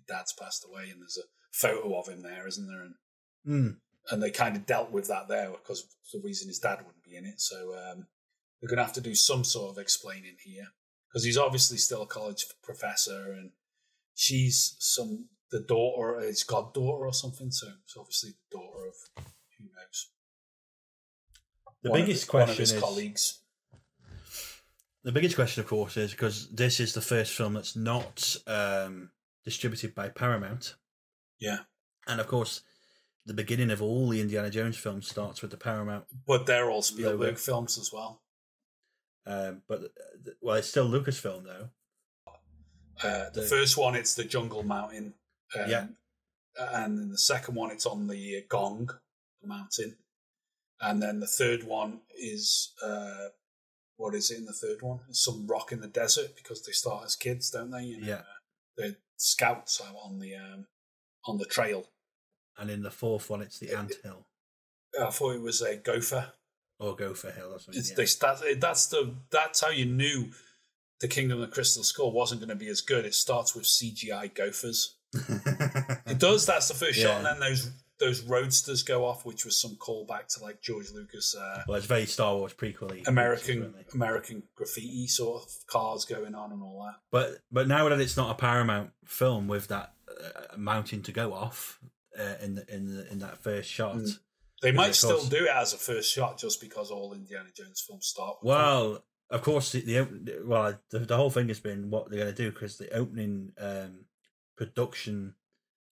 dad's 0.08 0.32
passed 0.32 0.64
away," 0.66 0.88
and 0.90 1.02
there's 1.02 1.18
a 1.18 1.28
photo 1.52 1.98
of 1.98 2.08
him 2.08 2.22
there, 2.22 2.46
isn't 2.46 2.66
there? 2.68 2.82
And 2.82 2.94
Mm. 3.46 3.80
And 4.10 4.22
they 4.22 4.30
kind 4.30 4.56
of 4.56 4.66
dealt 4.66 4.90
with 4.90 5.08
that 5.08 5.28
there 5.28 5.50
because 5.50 5.86
the 6.12 6.20
reason 6.20 6.48
his 6.48 6.58
dad 6.58 6.78
wouldn't 6.84 7.04
be 7.04 7.16
in 7.16 7.24
it. 7.26 7.40
So 7.40 7.74
um, 7.74 8.06
they're 8.60 8.68
going 8.68 8.78
to 8.78 8.84
have 8.84 8.94
to 8.94 9.00
do 9.00 9.14
some 9.14 9.44
sort 9.44 9.70
of 9.70 9.78
explaining 9.78 10.36
here 10.44 10.68
because 11.08 11.24
he's 11.24 11.38
obviously 11.38 11.76
still 11.76 12.02
a 12.02 12.06
college 12.06 12.46
professor 12.62 13.32
and 13.32 13.50
she's 14.14 14.76
some 14.78 15.28
the 15.50 15.60
daughter, 15.60 16.20
his 16.20 16.44
goddaughter 16.44 17.06
or 17.06 17.12
something. 17.12 17.50
So 17.50 17.66
it's 17.82 17.96
obviously 17.96 18.30
the 18.50 18.58
daughter 18.58 18.86
of 18.86 18.94
who 19.58 19.64
knows. 19.64 20.10
The 21.82 21.90
One 21.90 22.00
of 22.00 22.06
biggest 22.06 22.32
one 22.32 22.42
of 22.42 22.46
question 22.48 22.62
his 22.62 22.72
is 22.72 22.80
colleagues. 22.80 23.40
the 25.02 25.12
biggest 25.12 25.34
question, 25.34 25.62
of 25.62 25.66
course, 25.68 25.96
is 25.96 26.10
because 26.12 26.50
this 26.50 26.78
is 26.80 26.92
the 26.92 27.00
first 27.00 27.34
film 27.34 27.54
that's 27.54 27.74
not 27.74 28.36
um, 28.46 29.10
distributed 29.44 29.94
by 29.94 30.08
Paramount, 30.08 30.74
Yeah, 31.38 31.60
and 32.06 32.20
of 32.20 32.26
course, 32.26 32.62
the 33.30 33.34
beginning 33.42 33.70
of 33.70 33.80
all 33.80 34.08
the 34.08 34.20
Indiana 34.20 34.50
Jones 34.50 34.76
films 34.76 35.06
starts 35.08 35.40
with 35.40 35.52
the 35.52 35.56
Paramount. 35.56 36.04
but 36.26 36.46
they're 36.46 36.68
all 36.68 36.82
Spielberg 36.82 37.20
Logo. 37.20 37.34
films 37.36 37.78
as 37.78 37.92
well. 37.92 38.22
Um, 39.24 39.62
but 39.68 39.80
uh, 39.84 40.30
well, 40.40 40.56
it's 40.56 40.66
still 40.68 40.88
Lucasfilm 40.90 41.44
though. 41.44 41.68
Uh, 43.02 43.30
the 43.30 43.42
The- 43.42 43.46
first 43.46 43.76
one, 43.76 43.94
it's 43.94 44.14
the 44.14 44.24
Jungle 44.24 44.64
Mountain. 44.64 45.14
Um, 45.56 45.70
Yeah. 45.70 45.86
And 46.58 46.98
then 46.98 47.10
the 47.10 47.18
second 47.18 47.54
one, 47.54 47.70
it's 47.70 47.86
on 47.86 48.08
the 48.08 48.44
Gong 48.48 48.90
Mountain. 49.44 49.96
And 50.80 51.00
then 51.00 51.20
the 51.20 51.26
third 51.28 51.62
one 51.62 52.00
is, 52.18 52.74
uh, 52.82 53.28
what 53.96 54.14
is 54.16 54.30
it 54.32 54.38
in 54.38 54.46
the 54.46 54.52
third 54.52 54.82
one? 54.82 55.00
It's 55.08 55.22
some 55.24 55.46
rock 55.46 55.70
in 55.72 55.80
the 55.80 55.86
desert 55.88 56.34
because 56.34 56.62
they 56.64 56.72
start 56.72 57.04
as 57.04 57.14
kids, 57.16 57.50
don't 57.50 57.70
they? 57.70 57.84
You 57.84 58.00
know, 58.00 58.06
Yeah. 58.08 58.14
uh, 58.20 58.24
they're 58.76 58.96
scouts 59.16 59.80
out 59.80 59.94
on 60.02 60.18
the 60.18 60.34
um, 60.34 60.66
on 61.26 61.38
the 61.38 61.44
trail. 61.44 61.86
And 62.60 62.70
in 62.70 62.82
the 62.82 62.90
fourth 62.90 63.30
one, 63.30 63.40
it's 63.40 63.58
the 63.58 63.74
Ant 63.74 63.94
Hill 64.04 64.26
I 64.98 65.10
thought 65.10 65.34
it 65.34 65.42
was 65.42 65.62
a 65.62 65.76
gopher. 65.76 66.32
or 66.78 66.96
Gopher 66.96 67.30
Hill 67.30 67.52
or 67.52 67.58
something. 67.58 67.78
It's, 67.78 67.90
yeah. 67.90 67.96
they, 67.96 68.50
that, 68.50 68.60
that's 68.60 68.86
the 68.86 69.14
that's 69.30 69.60
how 69.60 69.70
you 69.70 69.84
knew 69.86 70.30
the 71.00 71.08
Kingdom 71.08 71.40
of 71.40 71.48
the 71.48 71.54
Crystal 71.54 71.82
Skull 71.82 72.12
wasn't 72.12 72.40
going 72.40 72.50
to 72.50 72.54
be 72.54 72.68
as 72.68 72.80
good. 72.80 73.04
It 73.04 73.14
starts 73.14 73.54
with 73.54 73.64
CGI 73.64 74.34
gophers. 74.34 74.96
It 76.06 76.18
does. 76.18 76.46
That's 76.46 76.68
the 76.68 76.74
first 76.74 76.98
shot, 76.98 77.18
and 77.18 77.26
then 77.26 77.40
those 77.40 77.70
those 77.98 78.22
roadsters 78.22 78.82
go 78.82 79.04
off, 79.04 79.26
which 79.26 79.44
was 79.44 79.60
some 79.60 79.76
callback 79.76 80.28
to 80.28 80.42
like 80.42 80.62
George 80.62 80.90
Lucas 80.90 81.34
uh, 81.34 81.62
Well, 81.68 81.76
it's 81.76 81.86
very 81.86 82.06
Star 82.06 82.34
Wars 82.36 82.54
prequely. 82.54 83.02
American? 83.06 83.74
American 83.92 84.42
graffiti 84.54 85.06
sort 85.06 85.42
of 85.42 85.50
cars 85.66 86.04
going 86.06 86.34
on 86.34 86.52
and 86.52 86.62
all 86.62 86.86
that. 86.86 87.00
But 87.10 87.42
but 87.52 87.68
now 87.68 87.88
that 87.88 88.00
it's 88.00 88.16
not 88.16 88.30
a 88.30 88.34
Paramount 88.34 88.90
film 89.04 89.48
with 89.48 89.68
that 89.68 89.92
uh, 90.08 90.56
mountain 90.56 91.02
to 91.02 91.12
go 91.12 91.34
off 91.34 91.78
uh, 92.18 92.34
in 92.42 92.54
the, 92.54 92.74
in 92.74 92.86
the, 92.86 93.10
in 93.12 93.18
that 93.20 93.38
first 93.38 93.70
shot. 93.70 93.96
Mm. 93.96 94.18
They 94.62 94.72
might 94.72 94.90
of 94.90 94.96
still 94.96 95.24
do 95.24 95.44
it 95.44 95.50
as 95.50 95.72
a 95.72 95.78
first 95.78 96.12
shot, 96.12 96.38
just 96.38 96.60
because 96.60 96.90
all 96.90 97.14
Indiana 97.14 97.48
Jones 97.56 97.82
films 97.86 98.06
start. 98.06 98.36
With 98.42 98.50
that. 98.50 98.58
Well, 98.58 99.04
of 99.30 99.42
course, 99.42 99.72
the, 99.72 99.80
the 99.80 100.42
well 100.44 100.78
the, 100.90 100.98
the 101.00 101.16
whole 101.16 101.30
thing 101.30 101.48
has 101.48 101.60
been 101.60 101.90
what 101.90 102.10
they're 102.10 102.20
going 102.20 102.34
to 102.34 102.42
do 102.42 102.50
because 102.50 102.76
the 102.76 102.92
opening 102.92 103.52
um, 103.58 104.04
production 104.56 105.34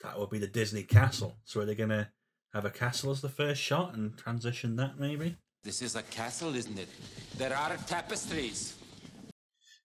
that 0.02 0.18
will 0.18 0.26
be 0.26 0.38
the 0.38 0.46
Disney 0.46 0.82
castle. 0.82 1.36
So 1.44 1.60
are 1.60 1.64
they 1.64 1.74
going 1.74 1.88
to 1.90 2.08
have 2.52 2.64
a 2.64 2.70
castle 2.70 3.10
as 3.10 3.20
the 3.20 3.28
first 3.28 3.60
shot 3.60 3.94
and 3.94 4.16
transition 4.16 4.76
that 4.76 4.98
maybe? 4.98 5.36
This 5.64 5.82
is 5.82 5.96
a 5.96 6.02
castle, 6.02 6.54
isn't 6.54 6.78
it? 6.78 6.88
There 7.36 7.56
are 7.56 7.76
tapestries. 7.86 8.76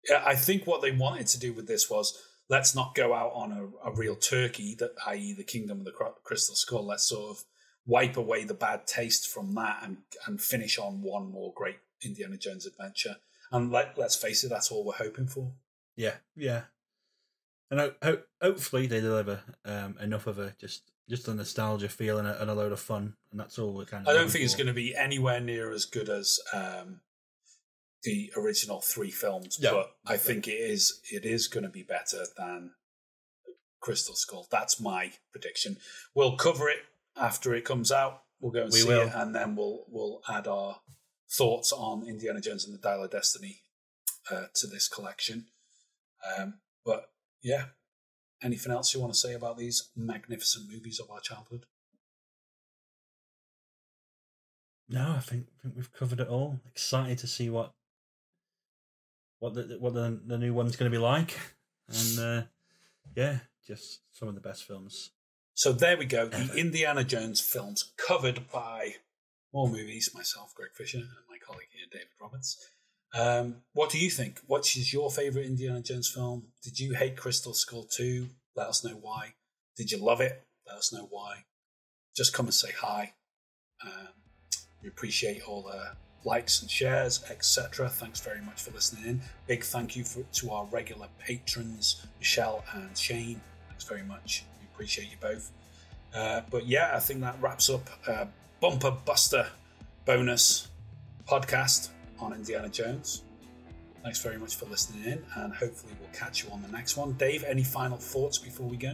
Yeah, 0.09 0.23
I 0.25 0.35
think 0.35 0.67
what 0.67 0.81
they 0.81 0.91
wanted 0.91 1.27
to 1.27 1.39
do 1.39 1.53
with 1.53 1.67
this 1.67 1.89
was 1.89 2.17
let's 2.49 2.75
not 2.75 2.95
go 2.95 3.13
out 3.13 3.31
on 3.33 3.51
a, 3.51 3.89
a 3.89 3.93
real 3.93 4.15
turkey, 4.15 4.75
that 4.79 4.91
i.e. 5.07 5.33
the 5.33 5.43
Kingdom 5.43 5.79
of 5.79 5.85
the 5.85 6.11
Crystal 6.23 6.55
Skull. 6.55 6.85
Let's 6.85 7.07
sort 7.07 7.31
of 7.31 7.43
wipe 7.85 8.17
away 8.17 8.45
the 8.45 8.53
bad 8.53 8.87
taste 8.87 9.27
from 9.27 9.55
that 9.55 9.79
and 9.83 9.97
and 10.27 10.41
finish 10.41 10.77
on 10.77 11.01
one 11.01 11.31
more 11.31 11.53
great 11.55 11.79
Indiana 12.03 12.37
Jones 12.37 12.65
adventure. 12.65 13.17
And 13.51 13.71
let, 13.71 13.97
let's 13.97 14.15
face 14.15 14.43
it, 14.43 14.49
that's 14.49 14.71
all 14.71 14.83
we're 14.83 14.93
hoping 14.93 15.27
for. 15.27 15.51
Yeah, 15.95 16.15
yeah. 16.35 16.63
And 17.69 17.79
ho- 17.79 17.93
ho- 18.01 18.21
hopefully 18.41 18.87
they 18.87 18.99
deliver 18.99 19.41
um, 19.63 19.95
enough 20.01 20.27
of 20.27 20.39
a 20.39 20.55
just 20.59 20.91
just 21.09 21.27
a 21.27 21.33
nostalgia 21.33 21.89
feel 21.89 22.17
and 22.17 22.27
a, 22.27 22.41
and 22.41 22.49
a 22.49 22.53
load 22.53 22.71
of 22.71 22.79
fun, 22.79 23.15
and 23.31 23.39
that's 23.39 23.59
all 23.59 23.73
we're 23.73 23.85
kind 23.85 24.07
of. 24.07 24.13
I 24.13 24.17
don't 24.17 24.29
think 24.29 24.43
it's 24.43 24.55
going 24.55 24.67
to 24.67 24.73
be 24.73 24.95
anywhere 24.95 25.39
near 25.39 25.71
as 25.71 25.85
good 25.85 26.09
as 26.09 26.39
um, 26.53 27.01
the 28.03 28.31
original 28.35 28.81
three 28.81 29.11
films, 29.11 29.57
Yeah. 29.59 29.71
but 29.71 29.95
I 30.05 30.17
think 30.17 30.47
it 30.47 30.59
is 30.59 30.99
it 31.11 31.25
is 31.25 31.47
going 31.47 31.63
to 31.63 31.69
be 31.69 31.83
better 31.83 32.25
than 32.37 32.71
Crystal 33.79 34.15
Skull. 34.15 34.47
That's 34.51 34.79
my 34.79 35.13
prediction. 35.31 35.77
We'll 36.13 36.35
cover 36.37 36.69
it 36.69 36.79
after 37.15 37.53
it 37.53 37.63
comes 37.65 37.91
out. 37.91 38.23
We'll 38.39 38.51
go 38.51 38.63
and 38.63 38.73
We 38.73 38.79
see 38.79 38.87
will. 38.87 39.07
it, 39.07 39.13
and 39.15 39.33
then 39.33 39.55
we'll 39.55 39.85
we'll 39.87 40.21
add 40.29 40.47
our 40.47 40.81
thoughts 41.31 41.71
on 41.71 42.05
Indiana 42.07 42.41
Jones 42.41 42.65
and 42.65 42.73
the 42.73 42.77
Dial 42.81 43.03
of 43.03 43.11
Destiny 43.11 43.61
uh, 44.29 44.45
to 44.55 44.67
this 44.67 44.87
collection. 44.87 45.47
Um, 46.37 46.59
but 46.85 47.05
yeah, 47.41 47.65
anything 48.41 48.71
else 48.71 48.93
you 48.93 48.99
want 48.99 49.13
to 49.13 49.19
say 49.19 49.33
about 49.33 49.57
these 49.57 49.89
magnificent 49.95 50.69
movies 50.69 50.99
of 50.99 51.09
our 51.09 51.21
childhood? 51.21 51.65
No, 54.89 55.13
I 55.17 55.19
think, 55.21 55.47
I 55.59 55.63
think 55.63 55.75
we've 55.75 55.93
covered 55.93 56.19
it 56.19 56.27
all. 56.27 56.59
Excited 56.67 57.17
to 57.19 57.27
see 57.27 57.49
what 57.49 57.73
what 59.43 59.55
the 59.55 59.75
what 59.77 59.93
the, 59.93 60.21
the 60.25 60.37
new 60.37 60.53
one's 60.53 60.77
going 60.77 60.89
to 60.89 60.97
be 60.97 61.01
like, 61.01 61.37
and 61.89 62.19
uh, 62.19 62.41
yeah, 63.13 63.39
just 63.67 63.99
some 64.13 64.29
of 64.29 64.35
the 64.35 64.41
best 64.41 64.63
films. 64.63 65.09
So 65.53 65.73
there 65.73 65.97
we 65.97 66.05
go. 66.05 66.27
The 66.27 66.55
Indiana 66.55 67.03
Jones 67.03 67.41
films 67.41 67.91
covered 67.97 68.49
by 68.53 68.95
more 69.53 69.67
movies. 69.67 70.11
Myself, 70.15 70.55
Greg 70.55 70.69
Fisher, 70.73 70.99
and 70.99 71.27
my 71.29 71.35
colleague 71.45 71.67
here, 71.73 71.87
David 71.91 72.07
Roberts. 72.21 72.69
Um, 73.13 73.57
what 73.73 73.89
do 73.89 73.99
you 73.99 74.09
think? 74.09 74.39
What 74.47 74.61
is 74.77 74.93
your 74.93 75.11
favorite 75.11 75.45
Indiana 75.45 75.81
Jones 75.81 76.09
film? 76.09 76.47
Did 76.63 76.79
you 76.79 76.93
hate 76.93 77.17
Crystal 77.17 77.53
Skull 77.53 77.83
2? 77.83 78.29
Let 78.55 78.67
us 78.67 78.85
know 78.85 78.97
why. 79.01 79.33
Did 79.75 79.91
you 79.91 79.97
love 79.97 80.21
it? 80.21 80.41
Let 80.65 80.77
us 80.77 80.93
know 80.93 81.07
why. 81.11 81.43
Just 82.15 82.33
come 82.33 82.45
and 82.45 82.55
say 82.55 82.71
hi. 82.79 83.11
Um, 83.85 84.07
we 84.81 84.87
appreciate 84.87 85.45
all 85.45 85.63
the 85.63 85.97
likes 86.25 86.61
and 86.61 86.69
shares, 86.69 87.23
etc. 87.29 87.89
Thanks 87.89 88.19
very 88.21 88.41
much 88.41 88.61
for 88.61 88.71
listening 88.71 89.05
in. 89.05 89.21
Big 89.47 89.63
thank 89.63 89.95
you 89.95 90.03
for, 90.03 90.23
to 90.23 90.51
our 90.51 90.65
regular 90.65 91.07
patrons, 91.19 92.05
Michelle 92.19 92.63
and 92.73 92.97
Shane. 92.97 93.41
Thanks 93.69 93.83
very 93.83 94.03
much. 94.03 94.45
We 94.59 94.67
appreciate 94.73 95.09
you 95.09 95.17
both. 95.21 95.51
Uh, 96.13 96.41
but 96.49 96.65
yeah, 96.67 96.91
I 96.93 96.99
think 96.99 97.21
that 97.21 97.41
wraps 97.41 97.69
up 97.69 97.89
uh, 98.07 98.25
Bumper 98.59 98.91
Buster 98.91 99.47
bonus 100.05 100.67
podcast 101.27 101.89
on 102.19 102.33
Indiana 102.33 102.69
Jones. 102.69 103.23
Thanks 104.03 104.21
very 104.21 104.37
much 104.37 104.55
for 104.55 104.65
listening 104.65 105.05
in, 105.05 105.25
and 105.37 105.53
hopefully 105.53 105.93
we'll 105.99 106.09
catch 106.11 106.43
you 106.43 106.51
on 106.51 106.61
the 106.61 106.67
next 106.67 106.97
one. 106.97 107.13
Dave, 107.13 107.45
any 107.45 107.63
final 107.63 107.97
thoughts 107.97 108.37
before 108.37 108.67
we 108.67 108.75
go? 108.75 108.93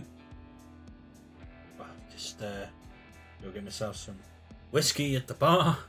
Well, 1.80 1.88
just 2.12 2.42
uh, 2.42 2.68
go 3.44 3.50
get 3.50 3.64
myself 3.64 3.96
some 3.96 4.20
whiskey 4.70 5.16
at 5.16 5.28
the 5.28 5.34
bar, 5.34 5.80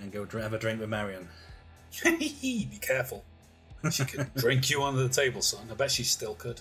and 0.00 0.12
go 0.12 0.26
have 0.38 0.52
a 0.52 0.58
drink 0.58 0.80
with 0.80 0.88
Marion. 0.88 1.28
Be 2.04 2.78
careful. 2.80 3.24
She 3.90 4.04
could 4.04 4.32
drink 4.36 4.70
you 4.70 4.82
under 4.82 5.02
the 5.02 5.08
table, 5.08 5.42
son. 5.42 5.68
I 5.70 5.74
bet 5.74 5.90
she 5.90 6.02
still 6.02 6.34
could. 6.34 6.60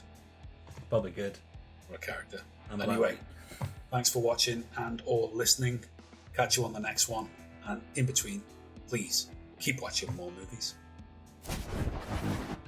Probably 0.89 1.11
good. 1.11 1.37
What 1.87 2.01
a 2.01 2.05
character. 2.05 2.41
I'm 2.71 2.81
anyway, 2.81 3.17
thanks 3.91 4.09
for 4.09 4.21
watching 4.21 4.63
and 4.77 5.01
or 5.05 5.29
listening. 5.33 5.83
Catch 6.35 6.57
you 6.57 6.65
on 6.65 6.73
the 6.73 6.79
next 6.79 7.09
one. 7.09 7.29
And 7.65 7.81
in 7.95 8.05
between, 8.05 8.41
please 8.87 9.27
keep 9.59 9.81
watching 9.81 10.13
more 10.15 10.31
movies. 10.31 10.75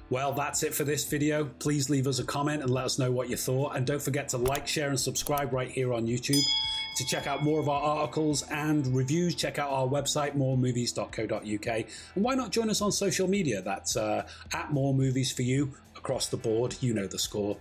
Well, 0.10 0.34
that's 0.34 0.64
it 0.64 0.74
for 0.74 0.84
this 0.84 1.06
video. 1.06 1.46
Please 1.60 1.88
leave 1.88 2.08
us 2.08 2.18
a 2.18 2.24
comment 2.24 2.64
and 2.64 2.72
let 2.72 2.86
us 2.86 2.98
know 2.98 3.12
what 3.12 3.30
you 3.30 3.38
thought. 3.38 3.76
And 3.76 3.86
don't 3.86 4.02
forget 4.02 4.30
to 4.30 4.38
like, 4.38 4.68
share, 4.68 4.90
and 4.90 5.00
subscribe 5.00 5.54
right 5.54 5.70
here 5.70 5.94
on 5.94 6.08
YouTube. 6.08 6.42
To 6.96 7.06
check 7.06 7.28
out 7.28 7.44
more 7.44 7.60
of 7.60 7.70
our 7.70 7.82
articles 7.82 8.42
and 8.50 8.88
reviews, 8.88 9.36
check 9.36 9.60
out 9.60 9.70
our 9.70 9.88
website, 9.88 10.36
moremovies.co.uk. 10.36 11.86
And 12.16 12.24
why 12.24 12.34
not 12.34 12.52
join 12.52 12.72
us 12.72 12.82
on 12.82 12.92
social 12.92 13.28
media? 13.28 13.62
That's 13.62 13.96
uh, 13.96 14.28
at 14.52 14.74
More 14.74 14.96
Movies 14.96 15.32
for 15.32 15.44
You 15.44 15.74
across 15.96 16.28
the 16.28 16.38
board. 16.38 16.76
You 16.82 16.96
know 16.96 17.06
the 17.06 17.20
score. 17.20 17.58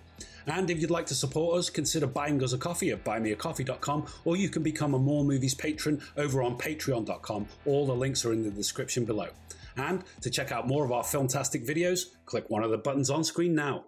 And 0.47 0.70
if 0.70 0.81
you'd 0.81 0.91
like 0.91 1.07
to 1.07 1.15
support 1.15 1.59
us, 1.59 1.69
consider 1.69 2.07
buying 2.07 2.43
us 2.43 2.55
a 2.55 2.59
coffee 2.59 2.91
at 2.91 3.05
buymeacoffee.com 3.05 4.07
or 4.25 4.37
you 4.37 4.49
can 4.49 4.62
become 4.62 4.95
a 4.95 4.99
More 4.99 5.23
Movies 5.23 5.55
patron 5.55 6.01
over 6.16 6.43
on 6.43 6.57
patreon.com. 6.57 7.47
All 7.66 7.87
the 7.87 7.95
links 7.95 8.25
are 8.25 8.33
in 8.33 8.43
the 8.43 8.51
description 8.51 9.05
below. 9.05 9.29
And 9.78 10.05
to 10.22 10.30
check 10.30 10.52
out 10.52 10.66
more 10.66 10.84
of 10.84 10.92
our 10.92 11.02
filmtastic 11.02 11.66
videos, 11.66 12.06
click 12.26 12.50
one 12.50 12.62
of 12.62 12.70
the 12.70 12.78
buttons 12.78 13.10
on 13.10 13.24
screen 13.24 13.55
now. 13.55 13.84